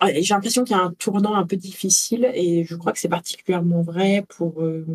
Ah, 0.00 0.08
j'ai 0.12 0.34
l'impression 0.34 0.64
qu'il 0.64 0.76
y 0.76 0.78
a 0.80 0.82
un 0.82 0.92
tournant 0.94 1.34
un 1.34 1.46
peu 1.46 1.56
difficile 1.56 2.30
et 2.34 2.64
je 2.64 2.74
crois 2.76 2.92
que 2.92 2.98
c'est 2.98 3.08
particulièrement 3.08 3.82
vrai 3.82 4.24
pour 4.28 4.62
euh, 4.62 4.86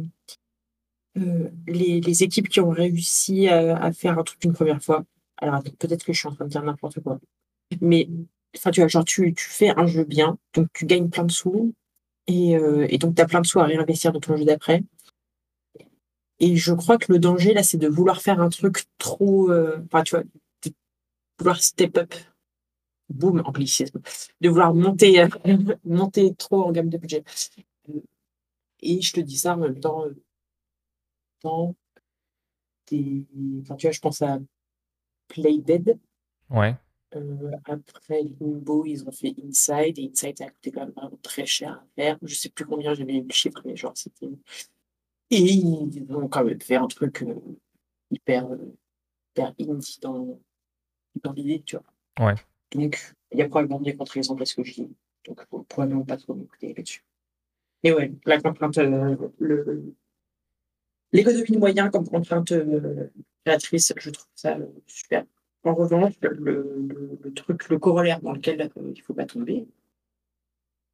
euh, 1.17 1.49
les, 1.67 2.01
les 2.01 2.23
équipes 2.23 2.49
qui 2.49 2.59
ont 2.59 2.69
réussi 2.69 3.47
à, 3.47 3.77
à 3.77 3.91
faire 3.91 4.17
un 4.19 4.23
truc 4.23 4.43
une 4.43 4.53
première 4.53 4.81
fois. 4.81 5.03
Alors 5.43 5.63
peut-être 5.79 6.03
que 6.05 6.13
je 6.13 6.19
suis 6.19 6.27
en 6.27 6.33
train 6.35 6.45
de 6.45 6.49
dire 6.49 6.63
n'importe 6.63 6.99
quoi. 7.01 7.19
Mais 7.81 8.09
enfin, 8.57 8.71
tu 8.71 8.81
vois, 8.81 8.89
genre 8.89 9.05
tu, 9.05 9.33
tu 9.35 9.45
fais 9.49 9.69
un 9.77 9.87
jeu 9.87 10.05
bien, 10.05 10.37
donc 10.55 10.67
tu 10.73 10.85
gagnes 10.87 11.09
plein 11.09 11.25
de 11.25 11.31
sous 11.31 11.73
et, 12.27 12.57
euh, 12.57 12.87
et 12.89 12.97
donc 12.99 13.15
tu 13.15 13.21
as 13.23 13.27
plein 13.27 13.41
de 13.41 13.47
sous 13.47 13.59
à 13.61 13.65
réinvestir 13.65 14.13
dans 14.13 14.21
ton 14.21 14.37
jeu 14.37 14.45
d'après. 14.45 14.83
Et 16.39 16.55
je 16.57 16.73
crois 16.73 16.97
que 16.97 17.11
le 17.11 17.19
danger 17.19 17.53
là, 17.53 17.63
c'est 17.63 17.77
de 17.77 17.87
vouloir 17.87 18.21
faire 18.21 18.39
un 18.41 18.49
truc 18.49 18.85
trop. 18.97 19.49
euh, 19.51 19.79
Enfin, 19.85 20.03
tu 20.03 20.15
vois, 20.15 20.23
de 20.23 20.71
vouloir 21.39 21.61
step 21.61 21.97
up. 21.97 22.13
Boum, 23.09 23.41
anglicisme. 23.45 24.01
De 24.41 24.49
vouloir 24.49 24.73
monter, 24.73 25.25
monter 25.85 26.35
trop 26.35 26.63
en 26.63 26.71
gamme 26.71 26.89
de 26.89 26.97
budget. 26.97 27.23
Euh, 27.89 28.01
Et 28.81 29.01
je 29.01 29.13
te 29.13 29.21
dis 29.21 29.37
ça 29.37 29.55
en 29.55 29.59
même 29.59 29.79
temps, 29.79 30.05
dans 31.43 31.75
enfin, 32.91 33.75
tu 33.75 33.87
vois, 33.87 33.91
je 33.91 33.99
pense 33.99 34.21
à 34.21 34.39
Playdead. 35.33 35.99
Ouais. 36.49 36.75
Euh, 37.15 37.51
après 37.65 38.23
Limbo, 38.39 38.85
ils 38.85 39.07
ont 39.07 39.11
fait 39.11 39.35
Inside, 39.43 39.97
et 39.99 40.09
Inside, 40.11 40.37
ça 40.37 40.45
a 40.45 40.49
coûté 40.49 40.71
quand 40.71 40.81
même 40.81 40.93
vraiment 40.95 41.19
très 41.21 41.45
cher 41.45 41.73
à 41.73 41.85
faire. 41.95 42.17
Je 42.21 42.35
sais 42.35 42.49
plus 42.49 42.65
combien 42.65 42.93
j'avais 42.93 43.17
eu 43.17 43.23
le 43.23 43.33
chiffre, 43.33 43.61
mais 43.65 43.75
genre, 43.75 43.93
c'était. 43.95 44.29
Et 45.29 45.39
ils 45.41 46.05
ont 46.09 46.27
quand 46.27 46.43
même 46.43 46.61
fait 46.61 46.75
un 46.75 46.87
truc 46.87 47.23
euh, 47.23 47.35
hyper, 48.11 48.51
euh, 48.51 48.75
hyper 49.31 49.53
indie 49.59 49.99
dans, 50.01 50.39
dans 51.23 51.33
l'idée, 51.33 51.63
tu 51.65 51.77
vois. 51.77 52.27
Ouais. 52.27 52.35
Donc, 52.73 53.15
il 53.31 53.39
y 53.39 53.41
a 53.41 53.49
probablement 53.49 53.79
des 53.79 53.95
contre-exemples 53.95 54.43
à 54.43 54.45
ce 54.45 54.55
que 54.55 54.63
je 54.63 54.73
dis. 54.73 54.95
Donc, 55.25 55.39
il 55.41 55.47
faut 55.49 55.63
probablement 55.63 56.05
pas 56.05 56.17
trop 56.17 56.35
m'écouter 56.35 56.73
là-dessus. 56.73 57.03
Mais 57.83 57.93
ouais, 57.93 58.13
la 58.25 58.39
contrainte, 58.39 58.77
euh, 58.77 59.15
l'économie 61.11 61.51
de 61.51 61.57
moyens 61.57 61.91
comme 61.91 62.07
contrainte 62.07 62.53
créatrice, 63.45 63.93
je 63.97 64.09
trouve 64.09 64.27
ça 64.35 64.57
euh, 64.57 64.65
super. 64.87 65.25
En 65.63 65.75
revanche, 65.75 66.13
le, 66.21 66.33
le, 66.33 67.19
le 67.23 67.33
truc, 67.33 67.69
le 67.69 67.79
corollaire 67.79 68.21
dans 68.21 68.33
lequel 68.33 68.61
euh, 68.61 68.91
il 68.95 69.01
faut 69.01 69.13
pas 69.13 69.25
tomber, 69.25 69.65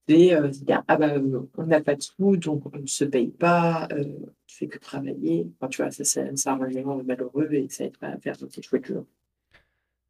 c'est 0.08 0.34
euh, 0.34 0.48
dire, 0.48 0.84
ah 0.88 0.98
bah, 0.98 1.14
euh, 1.16 1.42
on 1.58 1.66
n'a 1.66 1.82
pas 1.82 1.96
de 1.96 2.02
sous, 2.02 2.38
donc 2.38 2.64
on 2.74 2.80
ne 2.80 2.88
se 2.88 3.04
paye 3.06 3.30
pas, 3.30 3.88
euh, 3.92 4.04
tu 4.48 4.58
fais 4.58 4.68
que 4.68 4.80
travailler. 4.80 5.48
Enfin, 5.56 5.70
tu 5.70 5.82
vois, 5.82 5.92
ça, 5.92 6.04
ça, 6.04 6.36
ça 6.36 6.56
rend 6.56 6.64
les 6.64 6.82
gens 6.82 7.04
malheureux 7.04 7.52
et 7.52 7.68
ça 7.70 7.86
aide 7.86 7.98
pas 7.98 8.08
à 8.08 8.18
faire 8.18 8.36
des 8.38 8.62
choix 8.62 8.80
de 8.80 8.86
jeu. 8.86 9.06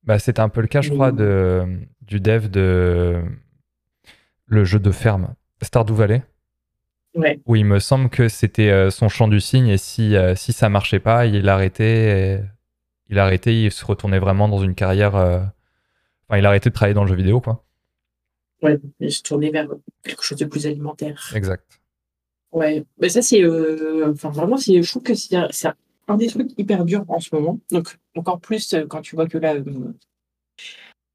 Bah, 0.03 0.17
c'était 0.17 0.39
un 0.39 0.49
peu 0.49 0.61
le 0.61 0.67
cas, 0.67 0.81
je 0.81 0.91
crois, 0.91 1.11
de, 1.11 1.65
du 2.01 2.21
dev 2.21 2.47
de 2.47 3.21
le 4.45 4.63
jeu 4.63 4.79
de 4.79 4.91
ferme, 4.91 5.35
Stardew 5.61 5.93
Valley. 5.93 6.23
Ouais. 7.15 7.39
Où 7.45 7.55
il 7.55 7.65
me 7.65 7.79
semble 7.79 8.09
que 8.09 8.27
c'était 8.27 8.69
euh, 8.69 8.91
son 8.91 9.09
champ 9.09 9.27
du 9.27 9.39
signe 9.39 9.67
et 9.67 9.77
si, 9.77 10.15
euh, 10.15 10.35
si 10.35 10.53
ça 10.53 10.69
marchait 10.69 10.99
pas, 10.99 11.25
il 11.25 11.47
arrêtait. 11.49 12.43
Il 13.09 13.17
arrêtait, 13.17 13.63
il 13.63 13.71
se 13.71 13.83
retournait 13.83 14.19
vraiment 14.19 14.47
dans 14.47 14.59
une 14.59 14.75
carrière. 14.75 15.15
Euh, 15.15 15.39
enfin, 16.27 16.37
il 16.37 16.45
arrêtait 16.45 16.69
de 16.69 16.75
travailler 16.75 16.93
dans 16.93 17.03
le 17.03 17.09
jeu 17.09 17.15
vidéo, 17.15 17.41
quoi. 17.41 17.63
Ouais, 18.61 18.77
il 18.99 19.11
se 19.11 19.23
tournait 19.23 19.49
vers 19.49 19.67
quelque 20.03 20.21
chose 20.21 20.37
de 20.37 20.45
plus 20.45 20.67
alimentaire. 20.67 21.31
Exact. 21.33 21.81
Ouais, 22.51 22.83
mais 22.99 23.09
ça, 23.09 23.23
c'est. 23.23 23.43
Enfin, 24.05 24.29
vraiment, 24.29 24.57
je 24.57 24.87
trouve 24.87 25.01
que 25.01 25.15
c'est 25.15 25.35
un 26.07 26.17
des 26.17 26.27
trucs 26.27 26.51
hyper 26.59 26.85
durs 26.85 27.05
en 27.07 27.19
ce 27.19 27.33
moment. 27.33 27.59
Donc, 27.71 27.97
encore 28.15 28.39
plus 28.39 28.75
quand 28.87 29.01
tu 29.01 29.15
vois 29.15 29.27
que 29.27 29.39
là, 29.39 29.55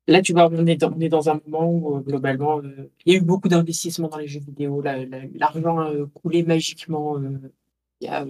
Là, 0.06 0.20
tu 0.20 0.32
vois, 0.32 0.50
on 0.52 0.66
est 0.66 0.76
dans, 0.76 1.30
un 1.30 1.40
moment 1.46 1.70
où, 1.70 1.96
euh, 1.96 2.00
globalement, 2.00 2.58
euh, 2.60 2.90
il 3.06 3.12
y 3.12 3.16
a 3.16 3.18
eu 3.18 3.22
beaucoup 3.22 3.48
d'investissements 3.48 4.08
dans 4.08 4.18
les 4.18 4.28
jeux 4.28 4.40
vidéo. 4.40 4.82
L'argent 4.82 5.78
a 5.78 5.92
coulé 6.12 6.42
magiquement 6.42 7.18
euh, 7.18 7.38
il 8.00 8.06
y 8.06 8.10
a 8.10 8.26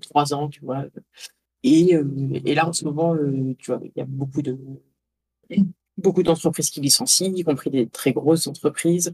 trois 0.00 0.34
ans, 0.34 0.48
tu 0.48 0.60
vois. 0.60 0.84
Et, 1.64 1.94
et, 2.44 2.54
là, 2.54 2.68
en 2.68 2.72
ce 2.72 2.84
moment, 2.84 3.16
tu 3.58 3.72
vois, 3.72 3.80
il 3.82 3.92
y 3.96 4.00
a 4.00 4.04
beaucoup 4.04 4.42
de 4.42 4.56
beaucoup 5.98 6.22
d'entreprises 6.22 6.70
qui 6.70 6.80
licencient, 6.80 7.34
y 7.34 7.44
compris 7.44 7.70
des 7.70 7.88
très 7.88 8.12
grosses 8.12 8.46
entreprises 8.46 9.12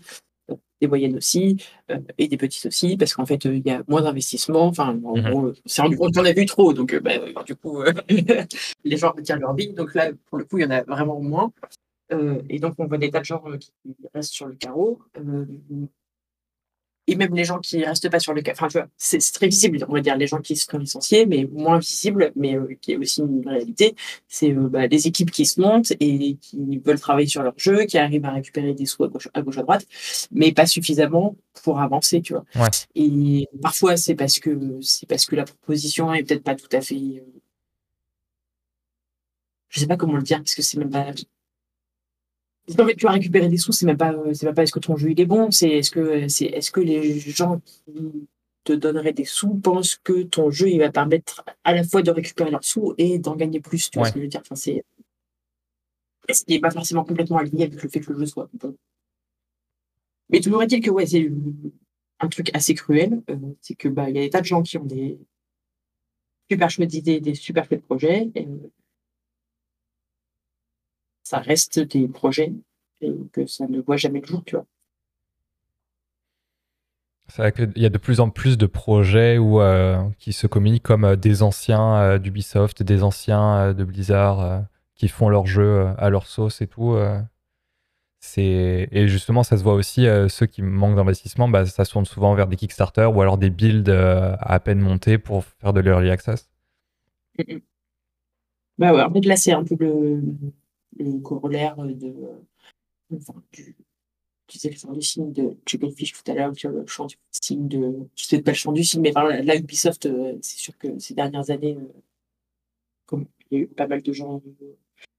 des 0.81 0.87
moyennes 0.87 1.16
aussi, 1.16 1.62
euh, 1.91 1.99
et 2.18 2.29
des 2.29 2.37
petites 2.37 2.66
aussi, 2.66 2.97
parce 2.97 3.14
qu'en 3.14 3.26
fait, 3.26 3.45
il 3.45 3.66
y 3.66 3.70
a 3.70 3.83
moins 3.89 4.03
d'investissement. 4.03 4.66
Enfin, 4.66 4.99
en 5.05 5.16
mhm. 5.16 5.31
gros, 5.31 5.53
c'est 5.66 5.83
rendu 5.83 5.97
compte 5.97 6.14
qu'on 6.14 6.24
a 6.24 6.33
vu 6.33 6.47
trop, 6.47 6.72
donc 6.72 6.93
euh, 6.95 7.01
bah, 7.01 7.12
du 7.45 7.55
coup, 7.55 7.83
euh, 7.83 7.93
les 8.85 8.97
gens 8.97 9.12
retirent 9.16 9.39
leur 9.39 9.55
bille. 9.55 9.72
Donc 9.72 9.95
là, 9.95 10.11
pour 10.26 10.39
le 10.39 10.45
coup, 10.45 10.59
il 10.59 10.62
y 10.62 10.66
en 10.66 10.70
a 10.70 10.83
vraiment 10.83 11.20
moins. 11.20 11.53
et 12.49 12.59
donc, 12.59 12.74
on 12.79 12.87
voit 12.87 12.99
des 12.99 13.11
tas 13.11 13.20
de 13.20 13.24
gens 13.24 13.43
qui 13.59 13.72
restent 14.14 14.33
sur 14.33 14.47
le 14.47 14.55
carreau 14.55 15.01
et 17.09 17.17
même 17.17 17.35
les 17.35 17.45
gens 17.45 17.59
qui 17.59 17.83
restent 17.83 18.11
pas 18.11 18.21
sur 18.21 18.35
le 18.35 18.43
cas, 18.43 18.53
enfin, 18.53 18.69
tu 18.69 18.77
vois, 18.77 18.87
c'est 18.99 19.19
très 19.33 19.49
visible, 19.49 19.85
on 19.89 19.95
va 19.95 20.01
dire, 20.03 20.15
les 20.17 20.27
gens 20.27 20.41
qui 20.43 20.55
sont 20.57 20.77
licenciés, 20.77 21.25
mais 21.25 21.49
moins 21.51 21.79
visible, 21.79 22.33
mais 22.37 22.55
euh, 22.55 22.77
qui 22.83 22.93
est 22.93 22.97
aussi 22.99 23.23
une 23.23 23.49
réalité, 23.49 23.97
c'est 24.29 24.53
euh, 24.53 24.69
bah, 24.69 24.87
les 24.87 25.07
équipes 25.07 25.31
qui 25.31 25.47
se 25.47 25.59
montent 25.59 25.93
et 26.01 26.37
qui 26.37 26.79
veulent 26.85 27.01
travailler 27.01 27.27
sur 27.27 27.43
leur 27.43 27.55
jeu, 27.57 27.87
qui 27.87 27.97
arrivent 27.97 28.27
à 28.27 28.33
récupérer 28.33 28.75
des 28.75 28.85
sous 28.85 29.05
à 29.05 29.09
gauche 29.09 29.29
à, 29.33 29.41
gauche, 29.41 29.57
à 29.57 29.63
droite, 29.63 29.87
mais 30.31 30.53
pas 30.53 30.67
suffisamment 30.67 31.35
pour 31.63 31.81
avancer, 31.81 32.21
tu 32.21 32.35
vois. 32.35 32.45
Et 32.95 33.49
parfois, 33.63 33.97
c'est 33.97 34.15
parce 34.15 34.39
que 34.39 34.79
c'est 34.83 35.07
parce 35.09 35.25
que 35.25 35.35
la 35.35 35.45
proposition 35.45 36.13
est 36.13 36.25
peut-être 36.25 36.45
pas 36.45 36.57
tout 36.57 36.69
à 36.73 36.83
fait. 36.83 36.95
Euh, 36.95 37.41
je 39.71 39.81
sais 39.81 39.87
pas 39.87 39.97
comment 39.97 40.17
le 40.17 40.23
dire, 40.23 40.39
parce 40.39 40.55
que 40.55 40.63
c'est 40.63 40.77
même 40.77 40.91
pas 40.91 41.07
en 42.77 42.87
fait, 42.87 42.95
tu 42.97 43.07
vas 43.07 43.12
récupérer 43.12 43.49
des 43.49 43.57
sous, 43.57 43.73
c'est 43.73 43.87
même 43.87 43.97
pas, 43.97 44.14
c'est 44.33 44.47
même 44.47 44.55
pas 44.55 44.62
est-ce 44.62 44.73
que 44.73 44.79
ton 44.79 44.97
jeu 44.97 45.11
il 45.11 45.21
est 45.21 45.27
bon, 45.27 45.51
c'est 45.51 45.69
est-ce 45.69 45.91
que, 45.91 46.29
c'est 46.29 46.47
est-ce 46.47 46.71
que 46.71 46.81
les 46.81 47.19
gens 47.19 47.61
qui 47.87 48.29
te 48.64 48.73
donneraient 48.73 49.12
des 49.12 49.25
sous 49.25 49.55
pensent 49.55 49.97
que 49.97 50.23
ton 50.23 50.51
jeu 50.51 50.69
il 50.69 50.79
va 50.79 50.91
permettre 50.91 51.45
à 51.64 51.73
la 51.73 51.85
fois 51.85 52.03
de 52.03 52.11
récupérer 52.11 52.51
leurs 52.51 52.64
sous 52.64 52.95
et 52.99 53.19
d'en 53.19 53.37
gagner 53.37 53.61
plus, 53.61 53.91
tu 53.91 53.99
vois 53.99 54.09
ce 54.09 54.12
que 54.12 54.19
je 54.19 54.25
veux 54.25 54.29
dire? 54.29 54.41
Enfin, 54.41 54.55
c'est 54.55 54.85
ce 56.31 56.45
qui 56.45 56.53
n'est 56.53 56.61
pas 56.61 56.71
forcément 56.71 57.05
complètement 57.05 57.39
aligné 57.39 57.64
avec 57.64 57.83
le 57.83 57.89
fait 57.89 58.01
que 58.01 58.12
le 58.12 58.19
jeu 58.19 58.27
soit 58.27 58.51
bon. 58.55 58.77
Mais 60.31 60.41
toujours 60.41 60.62
est-il 60.62 60.83
que 60.83 60.91
ouais, 60.91 61.07
c'est 61.07 61.31
un 62.21 62.29
truc 62.29 62.51
assez 62.55 62.75
cruel, 62.75 63.23
euh, 63.31 63.37
c'est 63.62 63.75
que 63.75 63.89
bah 63.89 64.11
il 64.11 64.16
y 64.16 64.19
a 64.19 64.23
des 64.23 64.31
tas 64.31 64.41
de 64.41 64.47
gens 64.47 64.62
qui 64.62 64.77
ont 64.77 64.85
des 64.85 65.19
super 66.51 66.69
chouettes 66.69 66.95
idées, 66.95 67.21
des 67.21 67.35
super 67.35 67.64
chouettes 67.64 67.85
projets, 67.85 68.31
et, 68.35 68.47
ça 71.29 71.41
reste 71.41 71.79
des 71.79 72.09
projets 72.09 72.55
et 73.03 73.12
que 73.33 73.47
ça 73.47 73.66
ne 73.68 73.81
voit 73.81 73.99
jamais 73.99 74.20
le 74.20 74.26
jour, 74.26 74.43
tu 74.47 74.57
vois. 74.57 74.64
C'est 77.29 77.43
vrai 77.43 77.53
qu'il 77.53 77.83
y 77.83 77.85
a 77.85 77.91
de 77.91 77.99
plus 77.99 78.20
en 78.20 78.31
plus 78.31 78.57
de 78.57 78.64
projets 78.64 79.37
où, 79.37 79.61
euh, 79.61 80.03
qui 80.18 80.33
se 80.33 80.47
communiquent 80.47 80.85
comme 80.85 81.05
euh, 81.05 81.16
des 81.16 81.43
anciens 81.43 81.97
euh, 81.97 82.18
d'Ubisoft, 82.18 82.83
des 82.83 83.03
anciens 83.03 83.74
de 83.74 83.85
Blizzard, 83.85 84.64
qui 84.95 85.09
font 85.09 85.29
leur 85.29 85.47
jeu 85.47 85.89
à 85.99 86.09
leur 86.09 86.26
sauce 86.26 86.62
et 86.62 86.66
tout. 86.66 86.97
et 88.39 89.09
justement, 89.09 89.43
ça 89.43 89.59
se 89.59 89.62
voit 89.62 89.74
aussi, 89.74 90.07
ceux 90.29 90.47
qui 90.47 90.62
manquent 90.62 90.97
d'investissement, 90.97 91.47
bah, 91.47 91.66
ça 91.66 91.85
se 91.85 91.93
tourne 91.93 92.07
souvent 92.07 92.35
vers 92.35 92.47
des 92.47 92.57
Kickstarter 92.57 93.05
ou 93.05 93.20
alors 93.20 93.37
des 93.37 93.51
builds 93.51 93.91
à 93.91 94.61
peine 94.61 94.81
montés 94.81 95.18
pour 95.18 95.45
faire 95.45 95.74
de 95.74 95.81
l'early 95.81 96.11
access. 96.11 96.49
Bah 98.79 98.95
ouais, 98.95 99.03
en 99.03 99.12
fait, 99.12 99.24
là, 99.26 99.37
c'est 99.37 99.53
un 99.53 99.64
peu 99.64 99.76
le, 99.79 100.22
le 100.97 101.18
corollaire 101.20 101.76
de, 101.76 102.14
enfin, 103.14 103.34
du, 103.53 103.76
tu 104.49 104.59
sais, 104.59 104.70
le 104.70 104.76
chant 104.76 104.93
du 104.93 105.03
signe 105.03 105.32
de 105.32 105.57
Fish 105.95 106.12
tout 106.12 106.30
à 106.30 106.34
l'heure, 106.34 106.51
le 106.51 106.86
chant 106.86 107.07
du 107.07 107.16
signe 107.30 107.68
de, 107.68 108.09
je 108.16 108.24
sais 108.24 108.43
pas 108.43 108.53
le 108.53 108.57
chant 108.57 108.72
du 108.72 108.82
signe, 108.82 109.03
mais 109.03 109.12
enfin, 109.14 109.43
là, 109.43 109.57
Ubisoft, 109.57 110.07
euh, 110.07 110.36
c'est 110.41 110.59
sûr 110.59 110.76
que 110.78 110.99
ces 110.99 111.14
dernières 111.14 111.51
années, 111.51 111.76
euh, 111.76 112.01
comme 113.07 113.26
il 113.51 113.59
y 113.59 113.61
a 113.61 113.64
eu 113.64 113.66
pas 113.68 113.86
mal 113.86 114.03
de 114.03 114.12
gens, 114.12 114.43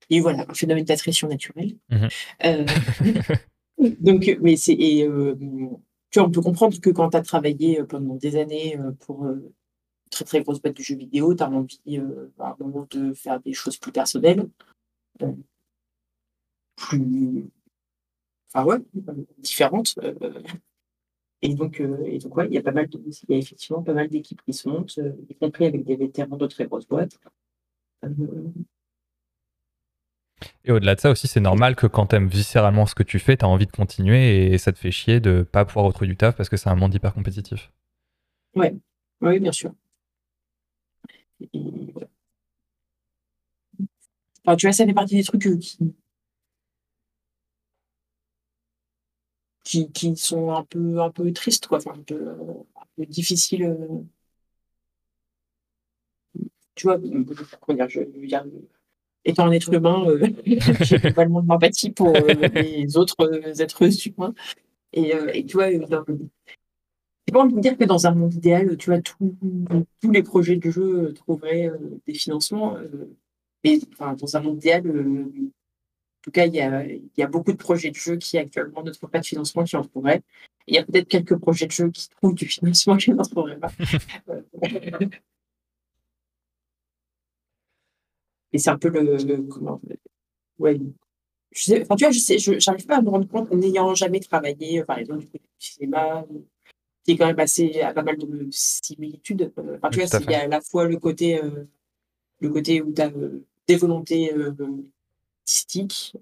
il 0.10 0.16
y 0.16 0.16
a 0.16 0.20
eu 0.20 0.22
voilà, 0.22 0.46
un 0.50 0.54
phénomène 0.54 0.84
d'attrition 0.84 1.28
naturelle. 1.28 1.76
Mhm. 1.90 2.10
Euh, 2.46 2.66
donc, 4.00 4.38
mais 4.42 4.58
c'est, 4.58 4.74
et, 4.74 5.08
tu 6.12 6.20
vois, 6.20 6.28
on 6.28 6.32
peut 6.32 6.42
comprendre 6.42 6.80
que 6.82 6.90
quand 6.90 7.12
tu 7.12 7.18
as 7.18 7.22
travaillé 7.22 7.84
pendant 7.84 8.16
des 8.16 8.36
années 8.36 8.80
pour 9.02 9.28
très 10.10 10.26
très 10.26 10.42
grosse 10.42 10.60
boîte 10.60 10.76
de 10.76 10.82
jeux 10.82 10.96
vidéo, 10.96 11.36
tu 11.36 11.44
as 11.44 11.50
envie 11.50 12.02
à 12.40 12.50
un 12.50 12.56
moment 12.60 12.88
de 12.90 13.14
faire 13.14 13.40
des 13.40 13.54
choses 13.54 13.78
plus 13.78 13.92
personnelles 13.92 14.48
plus, 16.80 17.50
enfin 18.54 18.66
ouais, 18.66 18.78
différentes. 19.38 19.96
Euh, 20.02 20.14
et 21.42 21.54
donc, 21.54 21.80
euh, 21.80 22.04
et 22.06 22.18
donc 22.20 22.36
ouais, 22.36 22.48
il 22.48 22.54
y 22.54 22.58
a 22.58 22.64
pas 22.64 22.72
mal 22.72 22.88
de, 22.90 23.00
il 23.06 23.34
y 23.34 23.36
a 23.36 23.38
effectivement 23.38 23.82
pas 23.84 23.94
mal 23.94 24.10
d'équipes 24.10 24.42
qui 24.44 24.54
se 24.54 24.68
montent, 24.68 24.98
euh, 24.98 25.14
y 25.30 25.36
compris 25.36 25.66
avec 25.66 25.86
des 25.86 25.96
vétérans 25.96 26.38
de 26.38 26.48
très 26.48 26.66
grosses 26.66 26.88
boîtes. 26.88 27.20
Et 30.64 30.72
au-delà 30.72 30.96
de 30.96 31.02
ça 31.02 31.12
aussi, 31.12 31.28
c'est 31.28 31.42
normal 31.42 31.76
que 31.76 31.86
quand 31.86 32.08
tu 32.08 32.16
aimes 32.16 32.28
viscéralement 32.28 32.86
ce 32.86 32.96
que 32.96 33.04
tu 33.04 33.20
fais, 33.20 33.36
tu 33.36 33.46
as 33.46 33.48
envie 33.48 33.66
de 33.66 33.72
continuer 33.72 34.54
et 34.54 34.58
ça 34.58 34.72
te 34.72 34.80
fait 34.80 34.92
chier 34.92 35.20
de 35.20 35.44
pas 35.44 35.66
pouvoir 35.66 35.86
retrouver 35.86 36.08
du 36.08 36.16
taf 36.18 36.36
parce 36.36 36.48
que 36.48 36.56
c'est 36.58 36.70
un 36.70 36.76
monde 36.76 36.94
hyper 36.94 37.14
compétitif. 37.14 37.72
Ouais, 38.56 38.74
oui, 39.22 39.40
bien 39.40 39.52
sûr. 39.52 39.74
Enfin, 44.46 44.56
tu 44.56 44.66
vois, 44.66 44.74
ça 44.74 44.86
fait 44.86 44.94
partie 44.94 45.16
des 45.16 45.24
trucs 45.24 45.42
qui, 45.42 45.78
qui, 49.70 50.16
sont 50.16 50.52
un 50.52 50.64
peu, 50.64 51.02
un 51.02 51.12
peu 51.12 51.32
tristes, 51.32 51.68
quoi, 51.68 51.80
un 51.88 52.02
peu, 52.02 52.30
un 52.30 53.04
difficiles. 53.06 53.64
Euh. 53.64 54.04
Tu 56.76 56.88
vois, 56.88 56.98
étant 59.26 59.46
un 59.46 59.52
être 59.52 59.74
humain, 59.74 60.06
euh, 60.08 60.28
j'ai 60.82 60.98
globalement 60.98 61.42
de 61.42 61.48
l'empathie 61.48 61.92
pour 61.92 62.16
euh, 62.16 62.34
les 62.56 62.98
autres 62.98 63.62
êtres 63.62 64.08
humains. 64.08 64.34
Et, 64.94 65.14
et 65.34 65.46
tu 65.46 65.58
vois, 65.58 65.70
j'ai 65.70 65.88
pas 67.32 67.42
envie 67.42 67.54
de 67.54 67.60
dire 67.60 67.78
que 67.78 67.84
dans 67.84 68.08
un 68.08 68.16
monde 68.16 68.34
idéal, 68.34 68.76
tu 68.78 68.90
vois, 68.90 69.02
tous 69.02 70.12
les 70.12 70.24
projets 70.24 70.56
de 70.56 70.72
jeu 70.72 71.14
trouveraient 71.14 71.70
des 72.08 72.14
financements. 72.16 72.78
mais 73.64 73.80
enfin, 73.94 74.14
dans 74.14 74.36
un 74.36 74.42
monde 74.42 74.58
idéal, 74.58 74.84
tout 76.24 76.32
cas, 76.32 76.46
il 76.46 76.56
y, 76.56 76.62
a, 76.62 76.84
il 76.86 77.10
y 77.18 77.24
a, 77.24 77.28
beaucoup 77.28 77.52
de 77.52 77.58
projets 77.58 77.92
de 77.92 77.96
jeux 77.96 78.18
qui 78.18 78.38
actuellement 78.38 78.84
ne 78.84 78.92
trouvent 78.92 79.10
pas 79.10 79.20
de 79.20 79.26
financement 79.26 79.64
qui 79.64 79.76
en 79.78 79.84
trouveraient. 79.84 80.22
Il 80.68 80.76
y 80.76 80.78
a 80.78 80.84
peut-être 80.84 81.08
quelques 81.08 81.38
projets 81.38 81.68
de 81.68 81.72
jeux 81.72 81.90
qui 81.90 82.10
trouvent 82.10 82.36
du 82.36 82.46
financement 82.46 82.98
qui 82.98 83.12
n'en 83.12 83.24
trouveraient 83.24 83.60
pas. 83.60 83.72
Et 88.52 88.58
c'est 88.58 88.70
un 88.70 88.78
peu 88.78 88.90
le, 88.90 89.42
comment 89.44 89.80
ouais. 90.60 90.80
Je 91.52 91.64
sais, 91.64 91.82
enfin, 91.82 91.96
tu 91.96 92.04
vois, 92.04 92.12
je 92.12 92.20
sais, 92.20 92.38
j'arrive 92.38 92.86
pas 92.86 92.98
à 92.98 93.02
me 93.02 93.10
rendre 93.10 93.28
compte, 93.28 93.52
n'ayant 93.52 93.96
jamais 93.96 94.20
travaillé, 94.20 94.84
par 94.84 95.00
exemple, 95.00 95.22
du 95.22 95.28
côté 95.28 95.44
du 95.60 95.66
cinéma, 95.66 96.26
qui 97.04 97.12
est 97.12 97.18
quand 97.18 97.26
même 97.26 97.40
assez 97.40 97.82
à 97.82 97.94
pas 97.94 98.04
mal 98.04 98.18
de 98.18 98.48
similitudes. 98.52 99.52
Enfin, 99.58 99.90
tu 99.90 100.00
vois, 100.00 100.20
il 100.22 100.32
y 100.32 100.36
a 100.36 100.42
à 100.42 100.48
la 100.48 100.62
fois 100.62 100.86
le 100.86 100.98
côté, 100.98 101.44
euh, 101.44 101.66
le 102.40 102.50
côté 102.50 102.82
où 102.82 102.94
tu 102.94 103.02
as 103.02 103.10
euh, 103.10 103.46
des 103.68 103.78
volontés 103.78 104.34
euh, 104.34 104.54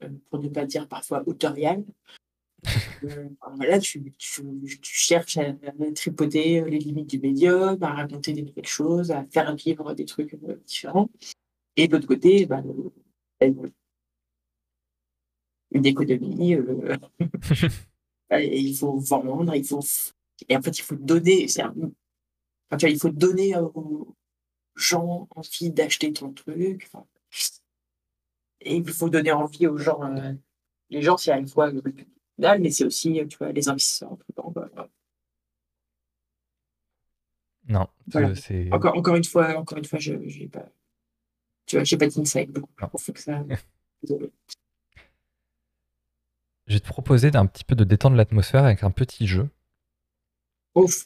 euh, 0.03 0.09
pour 0.29 0.39
ne 0.39 0.49
pas 0.49 0.65
dire 0.65 0.87
parfois 0.87 1.23
autorial. 1.27 1.83
Euh, 3.03 3.29
voilà, 3.55 3.77
tu, 3.77 4.11
tu, 4.17 4.41
cherches 4.81 5.37
à, 5.37 5.53
tripoter 5.93 6.61
les 6.61 6.79
limites 6.79 7.11
du 7.11 7.19
médium, 7.19 7.77
à 7.83 7.93
raconter 7.93 8.33
des 8.33 8.41
nouvelles 8.41 8.65
choses, 8.65 9.11
à 9.11 9.23
faire 9.27 9.55
vivre 9.55 9.93
des 9.93 10.05
trucs 10.05 10.33
euh, 10.33 10.59
différents. 10.65 11.07
Et 11.75 11.87
de 11.87 11.93
l'autre 11.93 12.07
côté, 12.07 12.47
bah, 12.47 12.63
une 13.39 13.71
économie, 15.85 16.57
il 18.31 18.75
faut 18.75 18.97
vendre, 18.97 19.53
il 19.53 19.63
faut. 19.63 19.81
Et 20.49 20.57
en 20.57 20.61
fait, 20.63 20.79
il 20.79 20.81
faut 20.81 20.95
donner. 20.95 21.45
enfin, 22.71 22.87
il 22.87 22.99
faut 22.99 23.11
donner 23.11 23.55
aux 23.57 24.15
gens 24.75 25.27
envie 25.35 25.69
d'acheter 25.69 26.11
ton 26.13 26.33
truc. 26.33 26.89
Et 28.61 28.75
il 28.75 28.89
faut 28.89 29.09
donner 29.09 29.31
envie 29.31 29.67
aux 29.67 29.77
gens. 29.77 30.01
euh, 30.03 30.33
les 30.89 31.01
gens, 31.01 31.17
c'est 31.17 31.31
à 31.31 31.39
la 31.39 31.45
fois 31.47 31.69
le 31.71 31.81
capital, 31.81 32.61
mais 32.61 32.69
c'est 32.71 32.85
aussi, 32.85 33.21
tu 33.29 33.37
vois, 33.37 33.51
les 33.51 33.67
investisseurs. 33.69 34.17
Non, 37.69 37.87
Voilà. 38.07 38.33
c'est. 38.35 38.71
Encore, 38.71 38.97
encore 38.97 39.15
une 39.15 39.25
fois, 39.25 39.55
encore 39.57 39.77
une 39.77 39.83
fois, 39.85 39.99
je 39.99 40.13
n'ai 40.13 40.47
pas, 40.47 40.65
tu 41.65 41.75
vois, 41.75 41.83
j'ai 41.83 41.97
pas 41.97 42.07
d'insight 42.07 42.49
beaucoup 42.49 42.71
plus 42.73 42.87
profond 42.87 43.11
que 43.13 43.19
ça. 43.19 43.43
Désolé. 44.03 44.31
Je 46.67 46.73
vais 46.73 46.79
te 46.79 46.87
proposer 46.87 47.29
d'un 47.31 47.45
petit 47.45 47.63
peu 47.65 47.75
de 47.75 47.83
détendre 47.83 48.15
l'atmosphère 48.15 48.63
avec 48.63 48.83
un 48.83 48.91
petit 48.91 49.27
jeu. 49.27 49.49
Ouf. 50.75 51.05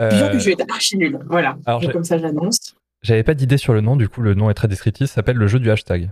Euh, 0.00 0.32
que 0.32 0.38
je 0.40 0.44
vais 0.46 0.52
être 0.52 0.70
archi 0.72 0.96
nul. 0.96 1.20
Voilà. 1.26 1.56
alors, 1.66 1.80
Donc, 1.80 1.88
j'ai- 1.88 1.92
comme 1.92 2.04
ça, 2.04 2.18
j'annonce. 2.18 2.74
J'avais 3.04 3.22
pas 3.22 3.34
d'idée 3.34 3.58
sur 3.58 3.74
le 3.74 3.82
nom, 3.82 3.96
du 3.96 4.08
coup 4.08 4.22
le 4.22 4.32
nom 4.34 4.48
est 4.50 4.54
très 4.54 4.66
descriptif, 4.66 5.06
ça 5.08 5.14
s'appelle 5.16 5.36
le 5.36 5.46
jeu 5.46 5.60
du 5.60 5.70
hashtag. 5.70 6.10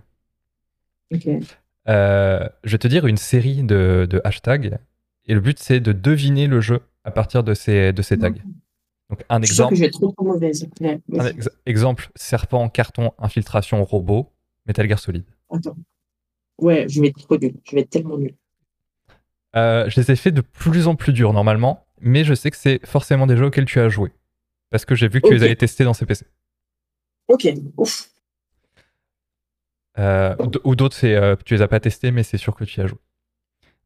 Euh, 1.88 2.48
je 2.64 2.70
vais 2.72 2.78
te 2.78 2.86
dire 2.86 3.06
une 3.06 3.16
série 3.16 3.62
de, 3.64 4.06
de 4.08 4.20
hashtags, 4.24 4.78
et 5.26 5.34
le 5.34 5.40
but 5.40 5.58
c'est 5.58 5.80
de 5.80 5.92
deviner 5.92 6.46
le 6.46 6.60
jeu 6.60 6.80
à 7.04 7.10
partir 7.10 7.42
de 7.42 7.54
ces, 7.54 7.92
de 7.92 8.02
ces 8.02 8.18
tags. 8.18 8.30
Donc 9.10 9.24
un 9.30 9.38
Je 9.40 9.46
exemple, 9.46 9.70
que 9.70 9.76
je 9.76 9.80
vais 9.80 9.86
être 9.88 9.98
trop, 10.00 10.14
mauvaise. 10.24 10.68
Ouais, 10.80 11.00
un 11.12 11.16
vas-y. 11.16 11.30
ex- 11.30 11.50
exemple 11.66 12.10
serpent, 12.14 12.68
carton, 12.68 13.12
infiltration, 13.18 13.82
robot, 13.84 14.30
Metal 14.66 14.86
Gear 14.86 14.98
Solid. 14.98 15.24
Attends. 15.50 15.76
Ouais, 16.58 16.86
je 16.88 17.00
vais 17.00 17.08
être 17.08 17.18
trop 17.22 17.38
nul. 17.38 17.54
Je 17.64 17.74
vais 17.74 17.82
être 17.82 17.90
tellement 17.90 18.18
nul. 18.18 18.34
Euh, 19.56 19.88
je 19.88 20.00
les 20.00 20.10
ai 20.10 20.16
fait 20.16 20.30
de 20.30 20.40
plus 20.42 20.88
en 20.88 20.94
plus 20.94 21.12
durs 21.12 21.32
normalement, 21.32 21.86
mais 22.00 22.22
je 22.22 22.34
sais 22.34 22.50
que 22.50 22.56
c'est 22.56 22.84
forcément 22.86 23.26
des 23.26 23.36
jeux 23.36 23.46
auxquels 23.46 23.64
tu 23.64 23.80
as 23.80 23.88
joué. 23.88 24.12
Parce 24.70 24.84
que 24.84 24.94
j'ai 24.94 25.08
vu 25.08 25.20
que 25.20 25.28
tu 25.28 25.34
les 25.34 25.42
avais 25.42 25.56
testés 25.56 25.84
dans 25.84 25.94
CPC. 25.94 26.26
Ok. 27.32 27.48
Ouf. 27.76 28.10
Euh, 29.98 30.34
ou 30.64 30.74
d'autres, 30.76 30.96
c'est 30.96 31.14
euh, 31.14 31.36
tu 31.44 31.54
les 31.54 31.62
as 31.62 31.68
pas 31.68 31.80
testés, 31.80 32.10
mais 32.10 32.22
c'est 32.22 32.38
sûr 32.38 32.54
que 32.54 32.64
tu 32.64 32.80
y 32.80 32.82
as 32.82 32.86
joué. 32.86 32.98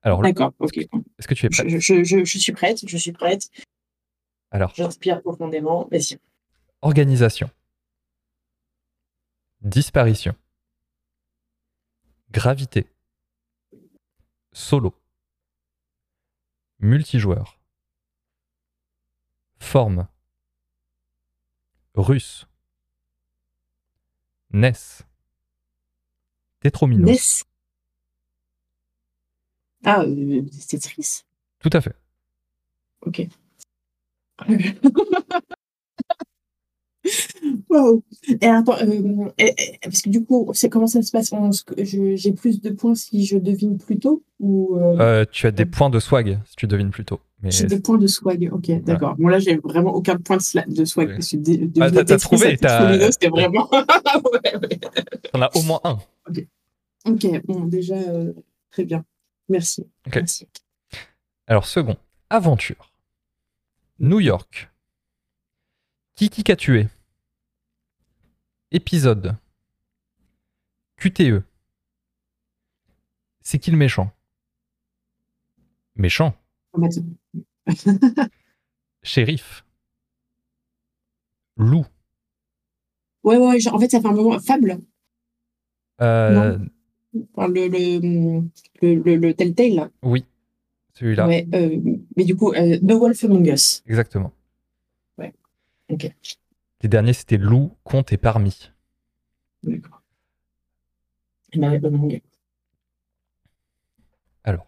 Alors, 0.03 0.23
D'accord. 0.23 0.53
Ok. 0.59 0.77
est-ce 0.79 1.27
que 1.27 1.35
tu 1.35 1.47
es 1.47 1.49
prêt 1.49 1.69
Je, 1.69 1.79
je, 1.79 2.05
je, 2.05 2.25
je 2.25 2.39
suis 2.39 2.53
prête. 2.53 2.81
Je 2.87 2.97
suis 2.97 3.13
prête. 3.13 3.49
Alors, 4.51 4.73
J'inspire 4.75 5.21
profondément. 5.23 5.89
Vas-y. 5.91 6.19
organisation, 6.83 7.51
disparition, 9.63 10.35
gravité, 12.31 12.87
solo, 14.53 14.95
multijoueur, 16.79 17.59
forme, 19.59 20.07
russe, 21.95 22.47
NES, 24.57 25.03
Tetrominos. 26.61 27.05
Ness. 27.05 27.45
Ah, 29.85 30.01
euh, 30.01 30.43
c'est 30.51 30.81
triste. 30.81 31.27
Tout 31.59 31.69
à 31.75 31.83
fait. 31.83 31.95
Ok. 33.03 33.29
Wow. 37.69 38.03
Et 38.41 38.47
attends, 38.47 38.77
euh, 38.81 39.29
et- 39.39 39.55
et- 39.59 39.79
parce 39.83 40.03
que 40.03 40.09
du 40.09 40.25
coup, 40.25 40.49
c'est 40.55 40.69
comment 40.69 40.87
ça 40.87 41.03
se 41.03 41.11
passe 41.11 41.33
J'ai 41.77 42.33
plus 42.33 42.61
de 42.61 42.71
points 42.71 42.95
si 42.95 43.25
je 43.27 43.39
devine 43.39 43.77
plus 43.79 43.99
tôt 43.99 44.23
ou 44.39 44.77
euh, 44.77 44.97
Euh, 45.01 45.25
tu 45.31 45.47
as 45.47 45.51
des 45.51 45.67
points 45.67 45.91
de 45.91 45.99
swag 45.99 46.39
si 46.45 46.57
tu 46.57 46.67
devines 46.67 46.91
plus 46.91 47.05
tôt. 47.05 47.21
Mais 47.43 47.51
j'ai 47.51 47.67
des 47.67 47.81
points 47.81 47.99
de 47.99 48.07
swag 48.07 48.49
Ok, 48.53 48.71
d'accord. 48.83 49.17
Bon 49.17 49.29
là, 49.29 49.39
j'ai 49.39 49.57
vraiment 49.57 49.95
aucun 49.95 50.17
point 50.17 50.37
de, 50.37 50.43
swag 50.85 51.09
Ouais. 51.09 51.15
parce 51.17 51.31
que 51.31 51.37
Ah, 51.81 51.91
t'as- 52.05 52.19
trouvé, 52.19 52.57
t'as- 52.57 53.11
c'est 53.21 53.29
vraiment. 53.29 53.69
Ouais, 54.33 54.79
t'en 55.33 55.43
as 55.43 55.51
au 55.57 55.63
moins 55.63 55.81
un. 55.85 55.99
Ok, 57.05 57.27
bon 57.47 57.65
déjà 57.67 57.97
très 58.71 58.85
bien. 58.85 59.05
Merci. 59.49 59.87
Alors, 61.47 61.67
second, 61.67 61.97
aventure. 62.31 62.91
New 64.01 64.21
York. 64.21 64.69
Kiki 66.17 66.43
qu'a 66.43 66.57
tué? 66.57 66.89
Épisode. 68.73 69.37
QTE. 70.97 71.43
C'est 73.41 73.59
qui 73.59 73.71
le 73.71 73.77
méchant? 73.77 74.11
Méchant. 75.95 76.35
Shérif. 79.03 79.65
Loup. 81.57 81.87
Ouais, 83.23 83.39
ouais, 83.39 83.61
genre, 83.61 83.75
en 83.75 83.79
fait, 83.79 83.91
ça 83.91 84.01
fait 84.01 84.09
un 84.09 84.13
moment. 84.13 84.39
Fable, 84.41 84.79
Euh, 86.01 86.59
Enfin, 87.35 87.49
le, 87.49 87.69
le, 87.69 88.43
le, 88.83 88.95
le, 88.95 89.17
le 89.17 89.33
Telltale, 89.35 89.91
oui, 90.03 90.27
celui-là. 90.93 91.27
Ouais, 91.27 91.49
euh, 91.55 91.81
mais 92.15 92.25
du 92.25 92.37
coup, 92.37 92.53
euh, 92.53 92.77
The 92.79 92.93
Wolf 92.93 93.25
Among 93.25 93.47
Us. 93.49 93.83
Exactement. 93.87 94.33
Ok, 95.89 96.11
Les 96.83 96.89
derniers, 96.89 97.13
c'était 97.13 97.39
Loup, 97.39 97.77
Comte 97.85 98.13
et 98.13 98.17
Parmi. 98.17 98.71
d'accord. 99.63 100.03
Alors, 104.45 104.67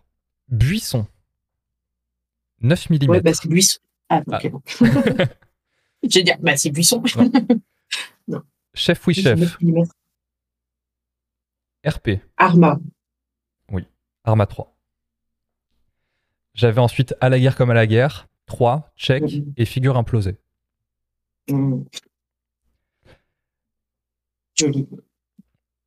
Buisson. 0.49 1.07
9 2.61 2.91
mm. 2.91 3.09
Ouais, 3.09 3.21
bah, 3.21 3.35
c'est 3.35 3.49
Buisson. 3.49 3.79
Ah, 4.09 4.23
ok. 4.27 4.53
Ah. 4.81 4.87
vais 6.03 6.23
dire, 6.23 6.39
bah, 6.41 6.57
c'est 6.57 6.71
Buisson. 6.71 7.03
Chef 8.75 9.07
oui 9.07 9.15
chef. 9.15 9.39
9 9.39 9.61
millimètres. 9.61 9.95
RP. 11.85 12.21
Arma. 12.37 12.79
Arma 14.25 14.47
3. 14.47 14.77
J'avais 16.55 16.81
ensuite 16.81 17.15
À 17.21 17.29
la 17.29 17.41
guerre 17.41 17.57
comme 17.57 17.71
à 17.71 17.75
la 17.75 17.87
guerre, 17.87 18.29
3, 18.47 18.93
check 18.97 19.25
et 19.57 19.65
figure 19.65 19.97
implosée. 19.97 20.39
Joli. 24.55 24.89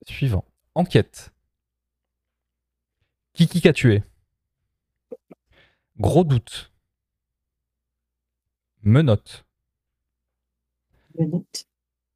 Suivant. 0.07 0.45
Enquête. 0.75 1.31
Kiki 3.33 3.61
qu'a 3.61 3.73
tué? 3.73 4.03
Gros 5.97 6.23
doute. 6.23 6.71
Menotte. 8.81 9.45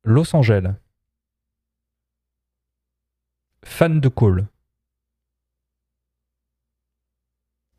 Los 0.04 0.34
Angeles. 0.34 0.76
Fan 3.64 4.00
de 4.00 4.10
call. 4.10 4.48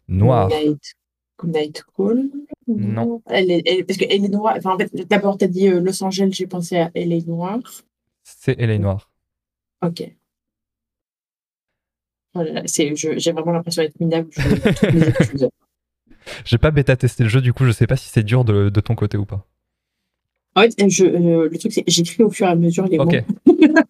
Noir. 0.08 0.48
Night 1.44 1.84
Call. 1.96 2.30
Non. 2.66 3.22
Elle 3.26 3.50
est, 3.50 3.62
elle- 3.66 3.84
parce 3.86 3.98
qu'elle 3.98 4.24
est 4.24 4.28
noire. 4.28 4.54
Enfin, 4.58 4.74
en 4.74 4.78
fait, 4.78 4.94
d'abord, 5.08 5.36
t'as 5.38 5.46
dit 5.46 5.68
euh, 5.68 5.80
Los 5.80 6.02
Angeles, 6.02 6.30
j'ai 6.32 6.46
pensé 6.46 6.76
à 6.78 6.90
Elle 6.94 7.12
est 7.12 7.26
noire. 7.26 7.60
C'est 8.24 8.56
Elle 8.58 8.70
est 8.70 8.78
noire. 8.78 9.10
Ok. 9.82 10.02
Voilà, 12.34 12.62
j'ai 12.66 12.92
vraiment 13.32 13.52
l'impression 13.52 13.82
d'être 13.82 13.98
minable. 14.00 14.28
J'ai 16.44 16.58
pas 16.58 16.70
bêta 16.72 16.96
testé 16.96 17.22
le 17.22 17.28
jeu, 17.28 17.40
du 17.40 17.52
coup, 17.52 17.64
je 17.64 17.70
sais 17.70 17.86
pas 17.86 17.96
si 17.96 18.08
c'est 18.08 18.24
dur 18.24 18.44
de, 18.44 18.68
de 18.68 18.80
ton 18.80 18.94
côté 18.96 19.16
ou 19.16 19.24
pas. 19.24 19.46
En 20.56 20.62
fait, 20.62 20.88
je, 20.88 21.04
euh, 21.06 21.48
le 21.48 21.56
truc, 21.58 21.72
c'est 21.72 21.84
que 21.84 21.90
j'écris 21.90 22.24
au 22.24 22.30
fur 22.30 22.46
et 22.46 22.50
à 22.50 22.56
mesure 22.56 22.84
les 22.86 22.98
Ok. 22.98 23.14
mots. 23.46 23.56